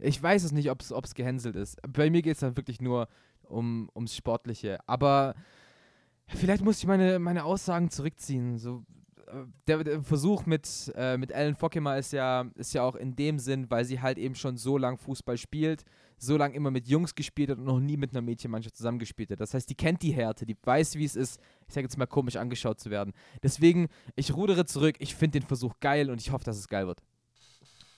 Ich 0.02 0.22
weiß 0.22 0.44
es 0.44 0.52
nicht, 0.52 0.70
ob 0.72 0.82
es 0.82 1.16
gehänselt 1.16 1.56
ist. 1.56 1.78
Bei 1.88 2.10
mir 2.10 2.22
geht 2.22 2.34
es 2.34 2.40
dann 2.40 2.58
wirklich 2.58 2.82
nur 2.82 3.08
um, 3.44 3.90
ums 3.96 4.16
Sportliche. 4.16 4.80
Aber 4.88 5.36
vielleicht 6.28 6.64
muss 6.64 6.80
ich 6.80 6.88
meine, 6.88 7.20
meine 7.20 7.44
Aussagen 7.44 7.90
zurückziehen. 7.90 8.58
So, 8.58 8.84
äh, 9.28 9.46
der, 9.68 9.84
der, 9.84 10.02
Versuch 10.02 10.46
mit, 10.46 10.92
äh, 10.96 11.18
mit 11.18 11.32
Ellen 11.32 11.56
Fockema 11.56 11.96
ist 11.96 12.14
ja, 12.14 12.46
ist 12.56 12.74
ja 12.74 12.84
auch 12.84 12.96
in 12.96 13.16
dem 13.16 13.40
Sinn, 13.40 13.70
weil 13.70 13.86
sie 13.86 14.02
halt 14.02 14.18
eben 14.18 14.36
schon 14.36 14.58
so 14.58 14.78
lange 14.78 14.98
Fußball 14.98 15.38
spielt, 15.38 15.84
so 16.18 16.38
lange 16.38 16.56
immer 16.56 16.72
mit 16.72 16.88
Jungs 16.88 17.16
gespielt 17.16 17.50
hat 17.50 17.58
und 17.58 17.66
noch 17.66 17.80
nie 17.80 17.98
mit 17.98 18.12
einer 18.12 18.22
Mädchenmannschaft 18.22 18.76
zusammengespielt 18.76 19.32
hat. 19.32 19.40
Das 19.40 19.54
heißt, 19.54 19.70
die 19.70 19.76
kennt 19.76 20.02
die 20.02 20.12
Härte, 20.12 20.46
die 20.46 20.58
weiß, 20.64 20.96
wie 20.96 21.06
es 21.06 21.16
ist, 21.16 21.40
ich 21.68 21.74
sage 21.74 21.86
jetzt 21.86 21.98
mal 21.98 22.08
komisch 22.08 22.36
angeschaut 22.36 22.80
zu 22.80 22.90
werden. 22.90 23.14
Deswegen, 23.44 23.88
ich 24.16 24.34
rudere 24.34 24.66
zurück, 24.66 24.96
ich 25.00 25.16
finde 25.16 25.40
den 25.40 25.48
Versuch 25.48 25.74
geil 25.80 26.10
und 26.10 26.22
ich 26.22 26.32
hoffe, 26.32 26.44
dass 26.44 26.58
es 26.58 26.68
geil 26.68 26.88
wird. 26.88 27.02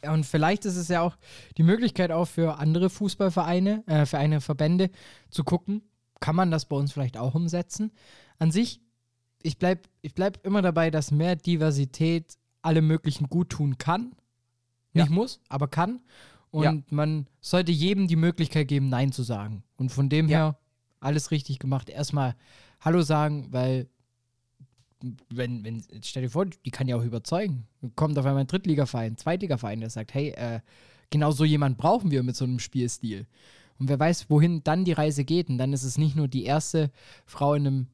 Und 0.09 0.25
vielleicht 0.25 0.65
ist 0.65 0.75
es 0.75 0.87
ja 0.87 1.01
auch 1.01 1.17
die 1.57 1.63
Möglichkeit 1.63 2.11
auch 2.11 2.25
für 2.25 2.57
andere 2.57 2.89
Fußballvereine, 2.89 3.83
äh, 3.87 4.05
für 4.05 4.17
eine 4.17 4.41
Verbände 4.41 4.89
zu 5.29 5.43
gucken, 5.43 5.81
kann 6.19 6.35
man 6.35 6.51
das 6.51 6.65
bei 6.65 6.75
uns 6.75 6.91
vielleicht 6.91 7.17
auch 7.17 7.35
umsetzen. 7.35 7.91
An 8.39 8.51
sich 8.51 8.81
ich 9.43 9.57
bleibe 9.57 9.81
ich 10.01 10.15
bleib 10.15 10.45
immer 10.45 10.61
dabei, 10.61 10.89
dass 10.89 11.11
mehr 11.11 11.35
Diversität 11.35 12.37
alle 12.61 12.81
möglichen 12.81 13.27
gut 13.27 13.49
tun 13.49 13.77
kann. 13.77 14.15
Nicht 14.93 15.09
ja. 15.09 15.13
muss, 15.13 15.41
aber 15.49 15.67
kann. 15.67 16.01
Und 16.49 16.63
ja. 16.63 16.77
man 16.89 17.27
sollte 17.41 17.71
jedem 17.71 18.07
die 18.07 18.15
Möglichkeit 18.15 18.67
geben, 18.67 18.89
Nein 18.89 19.11
zu 19.11 19.23
sagen. 19.23 19.63
Und 19.75 19.91
von 19.91 20.07
dem 20.07 20.29
ja. 20.29 20.37
her 20.37 20.59
alles 20.99 21.31
richtig 21.31 21.59
gemacht. 21.59 21.89
Erstmal 21.89 22.35
Hallo 22.79 23.01
sagen, 23.01 23.47
weil 23.51 23.89
wenn, 25.29 25.63
wenn, 25.63 25.83
stell 26.01 26.23
dir 26.23 26.29
vor, 26.29 26.45
die 26.45 26.71
kann 26.71 26.87
ja 26.87 26.95
auch 26.95 27.03
überzeugen. 27.03 27.67
Kommt 27.95 28.17
auf 28.17 28.25
einmal 28.25 28.43
ein 28.43 28.47
Drittligaverein, 28.47 29.17
Zweitligaverein, 29.17 29.79
der 29.81 29.89
sagt, 29.89 30.13
hey, 30.13 30.29
äh, 30.29 30.61
genau 31.09 31.31
so 31.31 31.43
jemand 31.43 31.77
brauchen 31.77 32.11
wir 32.11 32.23
mit 32.23 32.35
so 32.35 32.45
einem 32.45 32.59
Spielstil. 32.59 33.27
Und 33.79 33.89
wer 33.89 33.99
weiß, 33.99 34.29
wohin 34.29 34.63
dann 34.63 34.85
die 34.85 34.93
Reise 34.93 35.25
geht. 35.25 35.49
Und 35.49 35.57
dann 35.57 35.73
ist 35.73 35.83
es 35.83 35.97
nicht 35.97 36.15
nur 36.15 36.27
die 36.27 36.45
erste 36.45 36.91
Frau 37.25 37.53
in 37.53 37.67
einem 37.67 37.87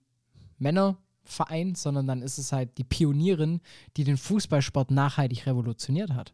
Männer- 0.57 0.97
Verein, 1.30 1.76
sondern 1.76 2.07
dann 2.07 2.22
ist 2.22 2.38
es 2.38 2.51
halt 2.51 2.78
die 2.78 2.84
Pionierin, 2.84 3.62
die 3.97 4.03
den 4.03 4.18
Fußballsport 4.18 4.91
nachhaltig 4.91 5.45
revolutioniert 5.45 6.14
hat. 6.14 6.34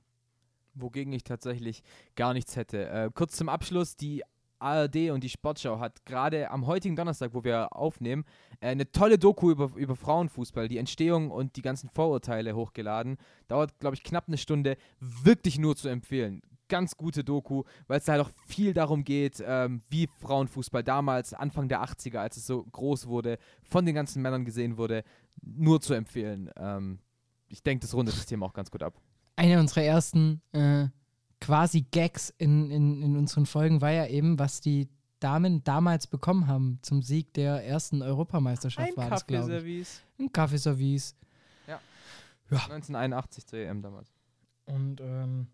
Wogegen 0.74 1.14
ich 1.14 1.24
tatsächlich 1.24 1.84
gar 2.16 2.34
nichts 2.34 2.56
hätte. 2.56 2.90
Äh, 2.90 3.10
kurz 3.14 3.36
zum 3.36 3.50
Abschluss, 3.50 3.96
die 3.96 4.24
ARD 4.66 5.12
und 5.12 5.24
die 5.24 5.30
Sportschau 5.30 5.80
hat 5.80 6.06
gerade 6.06 6.50
am 6.50 6.66
heutigen 6.66 6.96
Donnerstag, 6.96 7.34
wo 7.34 7.44
wir 7.44 7.76
aufnehmen, 7.76 8.26
äh, 8.60 8.68
eine 8.70 8.92
tolle 8.92 9.18
Doku 9.18 9.52
über, 9.52 9.72
über 9.76 9.96
Frauenfußball, 9.96 10.68
die 10.68 10.78
Entstehung 10.78 11.32
und 11.32 11.56
die 11.56 11.62
ganzen 11.62 11.90
Vorurteile 11.90 12.56
hochgeladen. 12.56 13.18
Dauert, 13.48 13.80
glaube 13.80 13.96
ich, 13.96 14.04
knapp 14.04 14.28
eine 14.28 14.38
Stunde. 14.38 14.78
Wirklich 15.00 15.60
nur 15.60 15.76
zu 15.76 15.88
empfehlen 15.88 16.42
ganz 16.68 16.98
gute 16.98 17.24
Doku, 17.24 17.64
weil 17.88 18.00
es 18.00 18.08
halt 18.08 18.22
auch 18.22 18.32
viel 18.48 18.74
darum 18.74 19.04
geht, 19.04 19.44
ähm, 19.46 19.84
wie 19.90 20.08
Frauenfußball 20.20 20.84
damals, 20.84 21.34
Anfang 21.34 21.70
der 21.70 21.84
80er, 21.84 22.18
als 22.18 22.38
es 22.38 22.48
so 22.48 22.64
groß 22.64 23.06
wurde, 23.08 23.38
von 23.62 23.86
den 23.86 23.94
ganzen 23.94 24.24
Männern 24.24 24.46
gesehen 24.46 24.78
wurde, 24.78 25.04
nur 25.42 25.80
zu 25.80 25.94
empfehlen. 25.94 26.50
Ähm, 26.58 27.00
ich 27.48 27.62
denke, 27.62 27.82
das 27.82 27.94
rundet 27.94 28.18
das 28.18 28.26
Thema 28.26 28.48
auch 28.48 28.54
ganz 28.54 28.72
gut 28.72 28.84
ab. 28.84 29.00
Eine 29.36 29.60
unserer 29.60 29.84
ersten 29.84 30.42
äh, 30.54 30.88
quasi 31.42 31.82
Gags 31.82 32.34
in, 32.38 32.72
in, 32.72 33.02
in 33.02 33.18
unseren 33.18 33.46
Folgen 33.46 33.82
war 33.82 33.92
ja 33.92 34.08
eben, 34.08 34.40
was 34.40 34.62
die 34.62 34.90
Damen 35.20 35.64
damals 35.64 36.08
bekommen 36.08 36.48
haben 36.48 36.80
zum 36.82 37.02
Sieg 37.02 37.34
der 37.34 37.66
ersten 37.66 38.02
Europameisterschaft. 38.02 38.90
Ein 38.90 38.98
war 38.98 39.10
Kaffeeservice. 39.10 40.02
Ein 40.20 40.32
Kaffeeservice. 40.32 41.16
Ja. 41.68 41.80
ja. 42.52 42.58
1981 42.58 43.48
zur 43.48 43.60
EM 43.60 43.82
damals. 43.82 44.12
Und 44.66 45.02
ähm, 45.02 45.48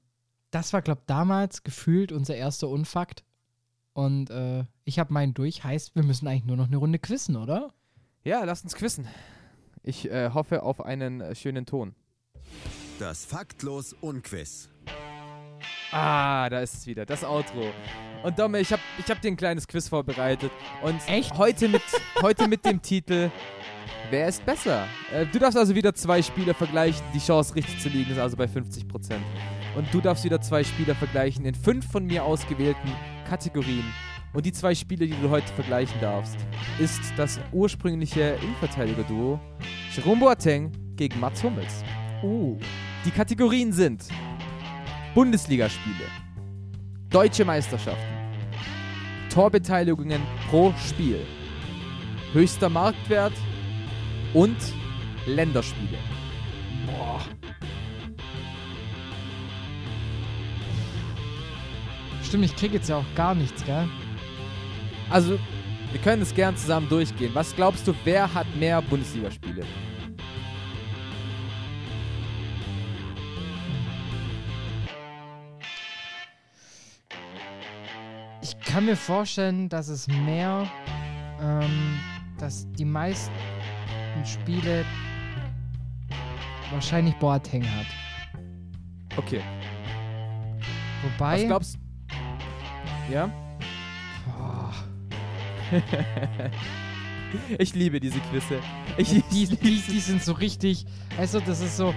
das 0.49 0.73
war, 0.73 0.81
glaube 0.81 1.01
ich, 1.01 1.05
damals 1.07 1.63
gefühlt 1.63 2.11
unser 2.11 2.35
erster 2.35 2.67
Unfakt. 2.67 3.23
Und 3.93 4.29
äh, 4.29 4.65
ich 4.83 4.99
habe 4.99 5.13
meinen 5.13 5.33
durch. 5.33 5.63
Heißt, 5.63 5.95
wir 5.95 6.03
müssen 6.03 6.27
eigentlich 6.27 6.45
nur 6.45 6.57
noch 6.57 6.67
eine 6.67 6.77
Runde 6.77 6.99
quizzen, 6.99 7.35
oder? 7.35 7.73
Ja, 8.23 8.43
lass 8.43 8.63
uns 8.63 8.75
quizzen. 8.75 9.07
Ich 9.83 10.09
äh, 10.09 10.31
hoffe 10.31 10.63
auf 10.63 10.83
einen 10.83 11.21
äh, 11.21 11.35
schönen 11.35 11.65
Ton. 11.65 11.95
Das 12.99 13.25
Faktlos 13.25 13.93
Unquiz. 13.93 14.69
Ah, 15.91 16.49
da 16.49 16.61
ist 16.61 16.73
es 16.73 16.87
wieder, 16.87 17.05
das 17.05 17.23
Outro. 17.23 17.71
Und 18.23 18.39
Domme, 18.39 18.59
ich 18.59 18.71
habe 18.71 18.81
ich 18.97 19.09
hab 19.09 19.21
dir 19.21 19.29
ein 19.29 19.35
kleines 19.35 19.67
Quiz 19.67 19.89
vorbereitet. 19.89 20.51
Und 20.81 20.97
Echt? 21.07 21.37
Heute, 21.37 21.67
mit, 21.67 21.81
heute 22.21 22.47
mit 22.47 22.63
dem 22.65 22.81
Titel 22.81 23.29
Wer 24.09 24.27
ist 24.27 24.45
besser? 24.45 24.87
Äh, 25.13 25.25
du 25.25 25.39
darfst 25.39 25.57
also 25.57 25.75
wieder 25.75 25.93
zwei 25.93 26.21
Spieler 26.21 26.53
vergleichen. 26.53 27.01
Die 27.13 27.19
Chance 27.19 27.55
richtig 27.55 27.79
zu 27.79 27.89
liegen 27.89 28.11
ist 28.11 28.19
also 28.19 28.37
bei 28.37 28.45
50%. 28.45 28.85
Und 29.75 29.93
du 29.93 30.01
darfst 30.01 30.23
wieder 30.23 30.39
zwei 30.41 30.63
Spieler 30.63 30.95
vergleichen 30.95 31.45
in 31.45 31.55
fünf 31.55 31.89
von 31.91 32.05
mir 32.05 32.23
ausgewählten 32.23 32.91
Kategorien. 33.27 33.85
Und 34.33 34.45
die 34.45 34.51
zwei 34.53 34.75
Spiele, 34.75 35.07
die 35.07 35.15
du 35.21 35.29
heute 35.29 35.51
vergleichen 35.53 35.99
darfst, 35.99 36.37
ist 36.79 37.01
das 37.17 37.39
ursprüngliche 37.51 38.37
Innenverteidiger-Duo 38.41 39.39
Jerome 39.93 40.21
Boateng 40.21 40.71
gegen 40.95 41.19
Mats 41.19 41.43
Hummels. 41.43 41.83
Oh. 42.23 42.57
Die 43.05 43.11
Kategorien 43.11 43.73
sind 43.73 44.03
Bundesligaspiele, 45.13 46.05
Deutsche 47.09 47.43
Meisterschaften, 47.43 48.01
Torbeteiligungen 49.29 50.21
pro 50.49 50.73
Spiel, 50.87 51.19
höchster 52.31 52.69
Marktwert 52.69 53.33
und 54.33 54.55
Länderspiele. 55.25 55.97
Boah. 56.85 57.19
Stimmt, 62.23 62.45
ich 62.45 62.55
krieg 62.55 62.71
jetzt 62.71 62.87
ja 62.87 62.95
auch 62.95 63.15
gar 63.15 63.35
nichts, 63.35 63.65
gell? 63.65 63.89
Also, 65.09 65.37
wir 65.91 65.99
können 65.99 66.21
es 66.21 66.33
gern 66.33 66.55
zusammen 66.55 66.87
durchgehen. 66.87 67.31
Was 67.33 67.53
glaubst 67.53 67.85
du, 67.85 67.93
wer 68.05 68.33
hat 68.33 68.47
mehr 68.55 68.81
Bundesligaspiele? 68.81 69.65
Kann 78.71 78.85
mir 78.85 78.95
vorstellen, 78.95 79.67
dass 79.67 79.89
es 79.89 80.07
mehr, 80.07 80.65
ähm, 81.41 81.99
dass 82.37 82.65
die 82.71 82.85
meisten 82.85 83.33
Spiele 84.23 84.85
wahrscheinlich 86.71 87.13
Boateng 87.15 87.65
hat. 87.65 87.87
Okay. 89.17 89.41
Wobei. 91.03 91.33
Was 91.33 91.45
glaubst? 91.47 91.79
Ja? 93.11 93.29
ich 97.57 97.75
liebe 97.75 97.99
diese 97.99 98.19
Quizze. 98.19 98.59
Ich, 98.95 99.09
die, 99.09 99.47
die, 99.47 99.81
die 99.81 99.99
sind 99.99 100.23
so 100.23 100.31
richtig. 100.31 100.85
Also, 101.17 101.41
das 101.41 101.59
ist 101.59 101.75
so. 101.75 101.93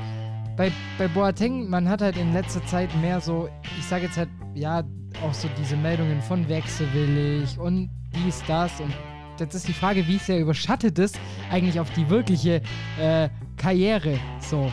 Bei, 0.56 0.72
bei 0.98 1.06
Boateng, 1.06 1.68
man 1.68 1.88
hat 1.88 2.02
halt 2.02 2.16
in 2.16 2.32
letzter 2.32 2.64
Zeit 2.66 2.94
mehr 2.96 3.20
so, 3.20 3.48
ich 3.78 3.84
sage 3.84 4.06
jetzt 4.06 4.16
halt, 4.16 4.28
ja, 4.54 4.84
auch 5.22 5.34
so 5.34 5.48
diese 5.58 5.76
Meldungen 5.76 6.20
von 6.22 6.48
wechselwillig 6.48 7.58
und 7.58 7.90
dies, 8.14 8.42
das 8.46 8.80
und 8.80 8.92
jetzt 9.38 9.54
ist 9.54 9.68
die 9.68 9.72
Frage, 9.72 10.06
wie 10.06 10.18
sehr 10.18 10.40
überschattet 10.40 10.98
es 10.98 11.12
eigentlich 11.50 11.78
auf 11.80 11.90
die 11.92 12.08
wirkliche 12.08 12.60
äh, 12.98 13.28
Karriere 13.56 14.18
so. 14.40 14.72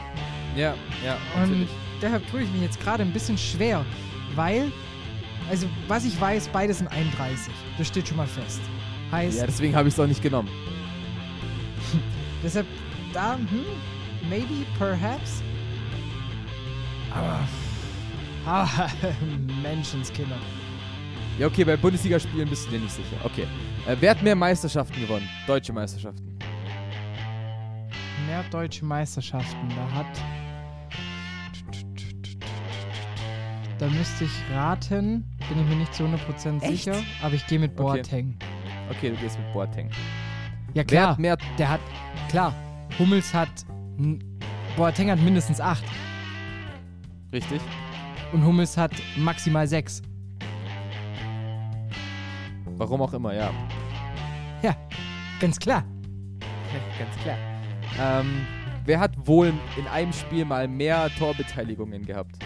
Ja, 0.56 0.76
ja. 1.04 1.18
Natürlich. 1.38 1.62
Und 1.62 1.70
deshalb 2.02 2.30
tue 2.30 2.42
ich 2.44 2.52
mich 2.52 2.62
jetzt 2.62 2.80
gerade 2.80 3.04
ein 3.04 3.14
bisschen 3.14 3.38
schwer, 3.38 3.86
weil 4.36 4.72
also, 5.50 5.68
was 5.90 6.06
ich 6.06 6.20
weiß, 6.20 6.50
beide 6.54 6.74
sind 6.74 6.88
31. 6.88 7.54
Das 7.78 7.88
steht 7.88 8.08
schon 8.08 8.16
mal 8.16 8.28
fest. 8.28 8.62
Heißt. 9.12 9.40
Ja, 9.40 9.46
deswegen 9.46 9.76
habe 9.76 9.90
ich 9.90 9.94
es 9.94 10.00
auch 10.00 10.08
nicht 10.08 10.22
genommen. 10.22 10.50
deshalb, 12.44 12.66
da, 13.14 13.36
hm, 13.36 13.66
maybe, 14.30 14.66
perhaps. 14.78 15.44
Aber. 17.14 17.40
Ah, 18.46 18.90
Menschenskinder. 19.62 20.38
Ja, 21.38 21.48
okay, 21.48 21.64
bei 21.64 21.78
Bundesligaspielen 21.78 22.50
bist 22.50 22.68
du 22.68 22.72
dir 22.72 22.80
nicht 22.80 22.92
sicher. 22.94 23.18
Okay. 23.24 23.48
Äh, 23.88 23.96
wer 24.00 24.12
hat 24.12 24.22
mehr 24.22 24.36
Meisterschaften 24.36 25.00
gewonnen? 25.02 25.28
Deutsche 25.48 25.74
Meisterschaften. 25.74 26.38
Mehr 28.28 28.44
deutsche 28.52 28.86
Meisterschaften. 28.86 29.70
Da 29.76 29.96
hat 29.96 30.22
Da 33.82 33.88
müsste 33.88 34.26
ich 34.26 34.32
raten, 34.54 35.26
bin 35.50 35.60
ich 35.60 35.68
mir 35.68 35.76
nicht 35.78 35.96
zu 35.96 36.04
100% 36.04 36.62
Echt? 36.62 36.84
sicher, 36.84 36.96
aber 37.24 37.34
ich 37.34 37.48
gehe 37.48 37.58
mit 37.58 37.76
Boateng. 37.76 38.38
Okay. 38.90 38.92
okay. 38.92 39.10
du 39.10 39.16
gehst 39.16 39.40
mit 39.40 39.52
Boateng. 39.54 39.90
Ja 40.76 40.84
klar, 40.84 41.02
Wer 41.02 41.10
hat 41.10 41.20
mehr 41.20 41.38
der 41.58 41.70
hat, 41.70 41.80
klar, 42.30 42.54
Hummels 43.00 43.34
hat, 43.34 43.50
Boateng 44.78 45.10
hat 45.10 45.20
mindestens 45.20 45.60
8. 45.60 45.84
Richtig. 47.34 47.60
Und 48.34 48.46
Hummels 48.46 48.78
hat 48.78 48.92
maximal 49.18 49.68
6. 49.68 50.02
Warum 52.78 53.02
auch 53.02 53.14
immer, 53.14 53.34
ja. 53.34 53.52
Ja, 54.62 54.76
ganz 55.40 55.60
klar. 55.60 55.84
ganz 57.00 57.16
klar. 57.24 57.38
Ähm, 58.00 58.46
wer 58.86 59.00
hat 59.00 59.12
wohl 59.28 59.54
in 59.78 59.88
einem 59.88 60.14
Spiel 60.14 60.46
mal 60.46 60.68
mehr 60.68 61.10
Torbeteiligungen 61.18 62.06
gehabt? 62.06 62.38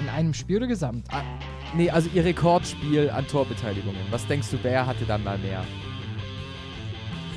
In 0.00 0.08
einem 0.08 0.34
Spiel 0.34 0.56
oder 0.56 0.66
gesamt? 0.66 1.06
Ah, 1.12 1.22
nee, 1.74 1.88
also 1.88 2.10
ihr 2.12 2.24
Rekordspiel 2.24 3.08
an 3.10 3.26
Torbeteiligungen. 3.28 4.02
Was 4.10 4.26
denkst 4.26 4.50
du, 4.50 4.58
wer 4.62 4.84
hatte 4.84 5.04
dann 5.04 5.22
mal 5.22 5.38
mehr? 5.38 5.64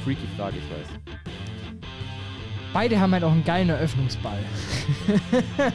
Freaky 0.04 0.28
Frage, 0.36 0.58
ich 0.58 0.64
weiß. 0.64 1.00
Beide 2.74 3.00
haben 3.00 3.14
halt 3.14 3.24
auch 3.24 3.32
einen 3.32 3.46
geilen 3.46 3.70
Eröffnungsball. 3.70 4.40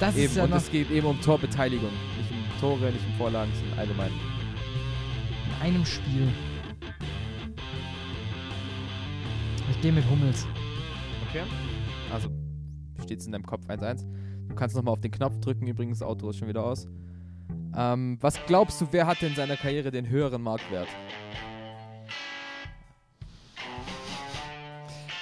das 0.00 0.16
Eben, 0.16 0.26
ist 0.26 0.36
ja 0.36 0.44
und 0.44 0.52
es 0.52 0.70
geht 0.70 0.90
eben 0.90 1.06
um 1.06 1.20
Torbeteiligung. 1.20 1.90
Nicht 2.16 2.30
um 2.30 2.60
Tore, 2.60 2.90
nicht 2.90 3.06
um 3.06 3.12
Vorlagen, 3.18 3.52
sondern 3.54 3.78
allgemein. 3.78 4.10
in 5.46 5.66
einem 5.66 5.84
Spiel. 5.84 6.28
Ich 9.70 9.80
gehe 9.82 9.92
mit 9.92 10.08
Hummels. 10.10 10.46
Okay. 11.28 11.42
Also 12.12 12.28
steht 13.02 13.20
es 13.20 13.26
in 13.26 13.32
deinem 13.32 13.46
Kopf 13.46 13.68
1-1. 13.68 14.06
Du 14.48 14.54
kannst 14.54 14.74
nochmal 14.74 14.92
auf 14.92 15.00
den 15.00 15.10
Knopf 15.10 15.38
drücken, 15.38 15.66
übrigens, 15.66 15.98
das 15.98 16.08
Auto 16.08 16.30
ist 16.30 16.38
schon 16.38 16.48
wieder 16.48 16.64
aus. 16.64 16.88
Ähm, 17.76 18.18
was 18.20 18.38
glaubst 18.46 18.80
du, 18.80 18.88
wer 18.90 19.06
hatte 19.06 19.26
in 19.26 19.34
seiner 19.34 19.56
Karriere 19.56 19.90
den 19.90 20.08
höheren 20.08 20.42
Marktwert? 20.42 20.88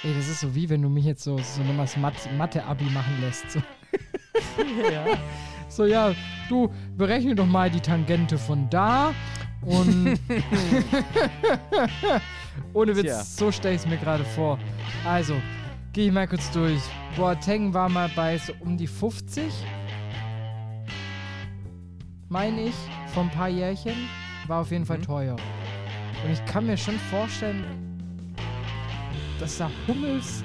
Ey, 0.03 0.13
das 0.15 0.29
ist 0.29 0.39
so 0.39 0.55
wie 0.55 0.69
wenn 0.69 0.81
du 0.81 0.89
mich 0.89 1.03
jetzt 1.03 1.23
so, 1.23 1.37
so 1.37 1.61
nochmal 1.63 1.87
Mathe-Abi 2.37 2.85
machen 2.85 3.21
lässt. 3.21 3.51
So. 3.51 3.61
so, 5.69 5.85
ja, 5.85 6.13
du 6.49 6.71
berechne 6.97 7.35
doch 7.35 7.45
mal 7.45 7.69
die 7.69 7.79
Tangente 7.81 8.37
von 8.37 8.69
da 8.69 9.13
und. 9.61 10.19
Ohne 12.73 12.95
Witz, 12.95 13.03
Tja. 13.05 13.23
so 13.23 13.51
stelle 13.51 13.75
ich 13.75 13.81
es 13.81 13.87
mir 13.87 13.97
gerade 13.97 14.23
vor. 14.23 14.57
Also, 15.05 15.35
gehe 15.93 16.07
ich 16.07 16.11
mal 16.11 16.27
kurz 16.27 16.49
durch. 16.51 16.79
Boateng 17.15 17.73
war 17.73 17.89
mal 17.89 18.09
bei 18.15 18.37
so 18.37 18.53
um 18.59 18.77
die 18.77 18.87
50. 18.87 19.45
Meine 22.27 22.61
ich, 22.63 22.75
vor 23.13 23.23
ein 23.23 23.31
paar 23.31 23.49
Jährchen. 23.49 23.95
War 24.47 24.61
auf 24.61 24.71
jeden 24.71 24.85
Fall 24.85 24.97
Mhm. 24.99 25.03
teuer. 25.03 25.35
Und 26.23 26.31
ich 26.31 26.43
kann 26.45 26.65
mir 26.67 26.77
schon 26.77 26.97
vorstellen, 27.09 27.63
dass 29.39 29.57
der 29.57 29.71
Hummels, 29.87 30.43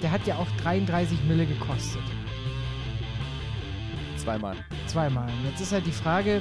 der 0.00 0.10
hat 0.12 0.26
ja 0.26 0.36
auch 0.36 0.46
33 0.62 1.22
Mille 1.24 1.44
gekostet. 1.46 2.02
Zweimal. 4.22 4.56
Zweimal. 4.86 5.28
Jetzt 5.44 5.60
ist 5.60 5.72
halt 5.72 5.84
die 5.84 5.92
Frage, 5.92 6.40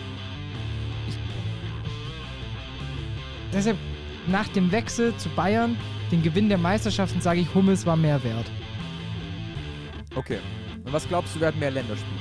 deshalb 3.51 3.77
nach 4.27 4.47
dem 4.49 4.71
Wechsel 4.71 5.17
zu 5.17 5.29
Bayern, 5.29 5.75
den 6.11 6.21
Gewinn 6.21 6.47
der 6.47 6.59
Meisterschaften, 6.59 7.21
sage 7.21 7.39
ich, 7.39 7.55
Hummels 7.55 7.83
war 7.85 7.97
mehr 7.97 8.23
wert. 8.23 8.45
Okay. 10.15 10.37
Und 10.83 10.93
was 10.93 11.07
glaubst 11.07 11.35
du, 11.35 11.39
wer 11.39 11.47
hat 11.47 11.55
mehr 11.55 11.71
Länderspiele? 11.71 12.19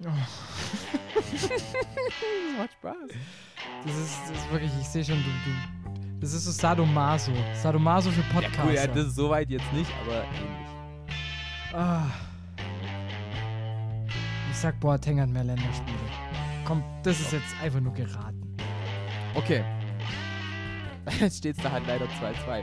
macht 2.58 2.72
Spaß. 2.72 2.96
Das 3.86 3.96
ist, 3.96 4.18
das 4.28 4.38
ist 4.38 4.50
wirklich, 4.50 4.70
ich 4.78 4.88
sehe 4.88 5.04
schon, 5.04 5.16
du, 5.16 5.22
du, 5.22 5.79
das 6.20 6.32
ist 6.34 6.44
so 6.44 6.50
Sadomaso. 6.52 7.32
Sadomaso 7.54 8.10
für 8.10 8.20
Ja, 8.20 8.26
Podcaster. 8.32 8.64
cool, 8.66 8.74
ja, 8.74 8.86
das 8.86 9.06
ist 9.06 9.14
soweit 9.16 9.50
jetzt 9.50 9.72
nicht, 9.72 9.90
aber 10.04 10.24
ähnlich. 10.24 11.74
Ah. 11.74 12.06
Ich 14.50 14.56
sag, 14.56 14.78
Boateng 14.80 15.20
hat 15.20 15.28
mehr 15.28 15.44
Länderspiele. 15.44 15.96
Komm, 16.64 16.82
das 17.02 17.20
ist 17.20 17.32
jetzt 17.32 17.54
einfach 17.62 17.80
nur 17.80 17.92
geraten. 17.94 18.56
Okay. 19.34 19.64
Jetzt 21.20 21.38
steht 21.38 21.56
es 21.56 21.62
da 21.62 21.70
halt 21.70 21.84
leider 21.86 22.04
2-2. 22.04 22.62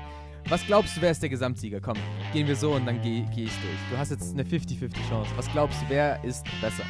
Was 0.49 0.65
glaubst 0.65 0.95
du, 0.95 1.01
wer 1.01 1.11
ist 1.11 1.21
der 1.21 1.29
Gesamtsieger? 1.29 1.81
Komm, 1.81 1.97
gehen 2.31 2.47
wir 2.47 2.55
so 2.55 2.73
und 2.73 2.85
dann 2.85 3.01
gehe 3.01 3.23
geh 3.35 3.45
ich 3.45 3.51
durch. 3.59 3.77
Du 3.91 3.97
hast 3.97 4.11
jetzt 4.11 4.31
eine 4.33 4.43
50-50 4.43 4.93
Chance. 5.09 5.31
Was 5.35 5.51
glaubst 5.51 5.81
du, 5.81 5.85
wer 5.89 6.23
ist 6.23 6.45
besser? 6.61 6.83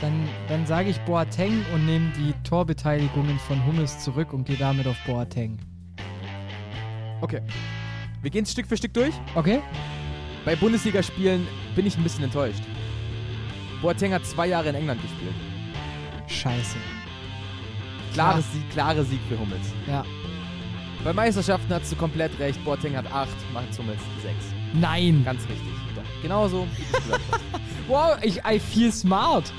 Dann, 0.00 0.28
dann 0.48 0.66
sage 0.66 0.88
ich 0.88 0.98
Boateng 1.00 1.62
und 1.74 1.84
nehme 1.84 2.10
die 2.16 2.32
Torbeteiligungen 2.48 3.38
von 3.40 3.64
Hummels 3.66 3.98
zurück 3.98 4.32
und 4.32 4.46
gehe 4.46 4.56
damit 4.56 4.86
auf 4.86 4.96
Boateng. 5.06 5.58
Okay. 7.20 7.42
Wir 8.22 8.30
gehen 8.30 8.46
Stück 8.46 8.66
für 8.66 8.76
Stück 8.78 8.94
durch. 8.94 9.14
Okay? 9.34 9.60
Bei 10.44 10.56
Bundesligaspielen 10.56 11.46
bin 11.74 11.86
ich 11.86 11.98
ein 11.98 12.02
bisschen 12.02 12.24
enttäuscht. 12.24 12.62
Boateng 13.82 14.14
hat 14.14 14.24
zwei 14.24 14.46
Jahre 14.46 14.70
in 14.70 14.74
England 14.74 15.02
gespielt. 15.02 15.34
Scheiße. 16.26 16.76
Klares 18.14 18.44
Klar. 18.44 18.52
Sieg, 18.52 18.70
klarer 18.70 19.04
Sieg 19.04 19.20
für 19.28 19.38
Hummels. 19.38 19.72
Ja. 19.86 20.04
Bei 21.04 21.12
Meisterschaften 21.12 21.72
hast 21.72 21.92
du 21.92 21.96
komplett 21.96 22.38
recht. 22.38 22.62
Boateng 22.64 22.96
hat 22.96 23.10
acht, 23.12 23.36
macht 23.52 23.78
Hummels 23.78 24.00
sechs. 24.22 24.46
Nein. 24.72 25.22
Ganz 25.24 25.42
richtig. 25.42 25.72
Doch. 25.94 26.22
Gesagt 26.22 26.54
hast. 26.54 27.80
Wow, 27.88 28.18
ich 28.22 28.38
I 28.44 28.58
feel 28.58 28.92
smart. 28.92 29.52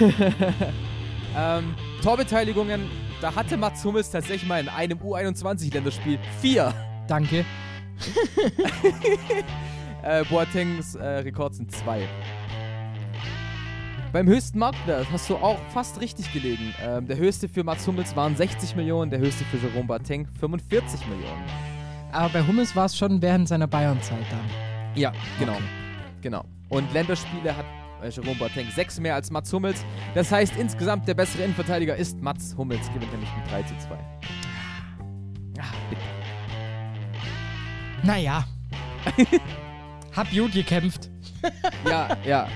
ähm, 1.36 1.74
Torbeteiligungen, 2.02 2.90
da 3.20 3.34
hatte 3.34 3.56
Mats 3.56 3.84
Hummels 3.84 4.10
tatsächlich 4.10 4.48
mal 4.48 4.60
in 4.60 4.68
einem 4.68 4.98
U21-Länderspiel 4.98 6.18
vier. 6.40 6.72
Danke. 7.08 7.44
Äh, 10.04 10.22
Boatengs 10.24 10.96
äh, 10.96 11.02
Rekord 11.02 11.54
sind 11.54 11.72
zwei. 11.72 12.06
Beim 14.12 14.26
höchsten 14.26 14.58
Marktwert 14.58 15.06
hast 15.10 15.30
du 15.30 15.36
auch 15.36 15.58
fast 15.70 15.98
richtig 16.00 16.30
gelegen. 16.30 16.74
Ähm, 16.80 17.06
der 17.06 17.16
höchste 17.16 17.48
für 17.48 17.64
Mats 17.64 17.86
Hummels 17.86 18.14
waren 18.14 18.36
60 18.36 18.76
Millionen, 18.76 19.10
der 19.10 19.18
höchste 19.20 19.44
für 19.46 19.56
Jerome 19.56 19.86
Boateng 19.86 20.28
45 20.38 21.06
Millionen. 21.06 21.42
Aber 22.12 22.28
bei 22.28 22.46
Hummels 22.46 22.76
war 22.76 22.84
es 22.84 22.98
schon 22.98 23.22
während 23.22 23.48
seiner 23.48 23.66
Bayern-Zeit 23.66 24.26
dann. 24.30 24.94
Ja, 24.94 25.10
genau. 25.38 25.54
Okay. 25.54 25.62
Genau. 26.20 26.44
Und 26.68 26.92
Länderspiele 26.92 27.56
hat 27.56 27.64
Jerome 28.10 28.36
Boateng 28.36 28.66
sechs 28.74 28.98
mehr 29.00 29.14
als 29.14 29.30
Mats 29.30 29.52
Hummels. 29.52 29.84
Das 30.14 30.30
heißt, 30.30 30.56
insgesamt 30.56 31.06
der 31.08 31.14
bessere 31.14 31.42
Innenverteidiger 31.42 31.96
ist 31.96 32.20
Mats 32.20 32.54
Hummels, 32.56 32.86
gewinnt 32.92 33.12
nämlich 33.12 33.30
mit 33.36 33.50
3 33.50 33.62
zu 33.62 33.74
2. 33.78 33.94
Ah, 35.60 35.64
bitte. 35.90 36.02
Naja. 38.02 38.44
Hab 40.16 40.30
gut 40.30 40.52
gekämpft. 40.52 41.10
Ja, 41.84 42.16
ja. 42.24 42.48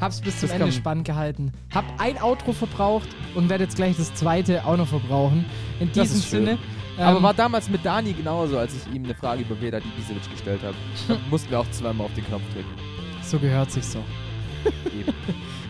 Hab's 0.00 0.20
bis 0.20 0.40
zum 0.40 0.48
Das 0.48 0.58
Ende 0.58 0.72
spannend 0.72 1.06
gehalten. 1.06 1.52
Hab 1.72 1.84
ein 1.98 2.20
Outro 2.20 2.52
verbraucht 2.52 3.08
und 3.34 3.48
werde 3.48 3.64
jetzt 3.64 3.76
gleich 3.76 3.96
das 3.96 4.12
zweite 4.14 4.64
auch 4.64 4.76
noch 4.76 4.88
verbrauchen. 4.88 5.44
In 5.80 5.92
diesem. 5.92 6.20
Sinne. 6.20 6.58
Aber 6.98 7.18
ähm, 7.18 7.22
war 7.22 7.34
damals 7.34 7.68
mit 7.68 7.84
Dani 7.84 8.12
genauso, 8.12 8.58
als 8.58 8.74
ich 8.74 8.94
ihm 8.94 9.04
eine 9.04 9.14
Frage 9.14 9.42
über 9.42 9.60
Veda 9.60 9.78
Ibisevic 9.78 10.30
gestellt 10.30 10.60
habe. 10.62 10.76
Mussten 11.30 11.50
wir 11.50 11.60
auch 11.60 11.70
zweimal 11.70 12.06
auf 12.06 12.14
den 12.14 12.24
Knopf 12.26 12.42
drücken. 12.52 12.70
so 13.22 13.38
gehört 13.38 13.70
sich's 13.70 13.92
doch. 13.94 14.23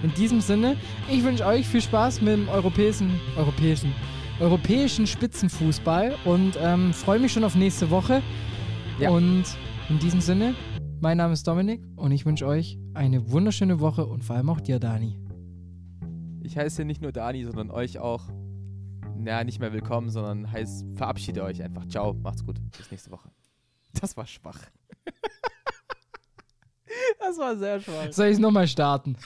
In 0.03 0.13
diesem 0.15 0.41
Sinne, 0.41 0.77
ich 1.11 1.25
wünsche 1.25 1.47
euch 1.47 1.67
viel 1.67 1.81
Spaß 1.81 2.21
mit 2.21 2.35
dem 2.35 2.49
europäischen, 2.49 3.19
europäischen, 3.37 3.93
europäischen 4.39 5.07
Spitzenfußball 5.07 6.15
und 6.25 6.59
ähm, 6.61 6.93
freue 6.93 7.19
mich 7.19 7.33
schon 7.33 7.45
auf 7.45 7.55
nächste 7.55 7.91
Woche. 7.91 8.23
Ja. 8.99 9.11
Und 9.11 9.45
in 9.89 9.99
diesem 9.99 10.21
Sinne, 10.21 10.55
mein 11.01 11.17
Name 11.17 11.33
ist 11.33 11.47
Dominik 11.47 11.83
und 11.97 12.13
ich 12.13 12.27
wünsche 12.27 12.47
euch 12.47 12.79
eine 12.95 13.31
wunderschöne 13.31 13.81
Woche 13.81 14.07
und 14.07 14.25
vor 14.25 14.37
allem 14.37 14.51
auch 14.51 14.61
dir, 14.61 14.79
Dani. 14.79 15.19
Ich 16.43 16.59
heiße 16.59 16.85
nicht 16.85 17.01
nur 17.01 17.13
Dani, 17.13 17.45
sondern 17.45 17.71
euch 17.71 17.99
auch. 17.99 18.29
Na, 19.17 19.43
nicht 19.43 19.61
mehr 19.61 19.73
willkommen, 19.73 20.11
sondern 20.11 20.53
heißt, 20.53 20.85
verabschiede 20.95 21.43
euch 21.43 21.63
einfach. 21.63 21.87
Ciao, 21.87 22.13
macht's 22.13 22.45
gut. 22.45 22.61
Bis 22.77 22.91
nächste 22.91 23.11
Woche. 23.11 23.31
Das 24.01 24.17
war 24.17 24.27
schwach. 24.27 24.61
das 27.19 27.39
war 27.39 27.57
sehr 27.57 27.81
schwach. 27.81 28.13
Soll 28.13 28.27
ich 28.27 28.35
es 28.35 28.39
nochmal 28.39 28.69
starten? 28.69 29.17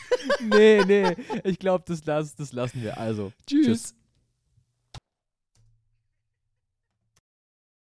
Nee, 0.40 0.82
nee. 0.86 1.16
Ich 1.44 1.58
glaube, 1.58 1.84
das, 1.86 2.04
las, 2.04 2.34
das 2.34 2.52
lassen 2.52 2.82
wir. 2.82 2.98
Also, 2.98 3.32
Tschüss. 3.46 3.94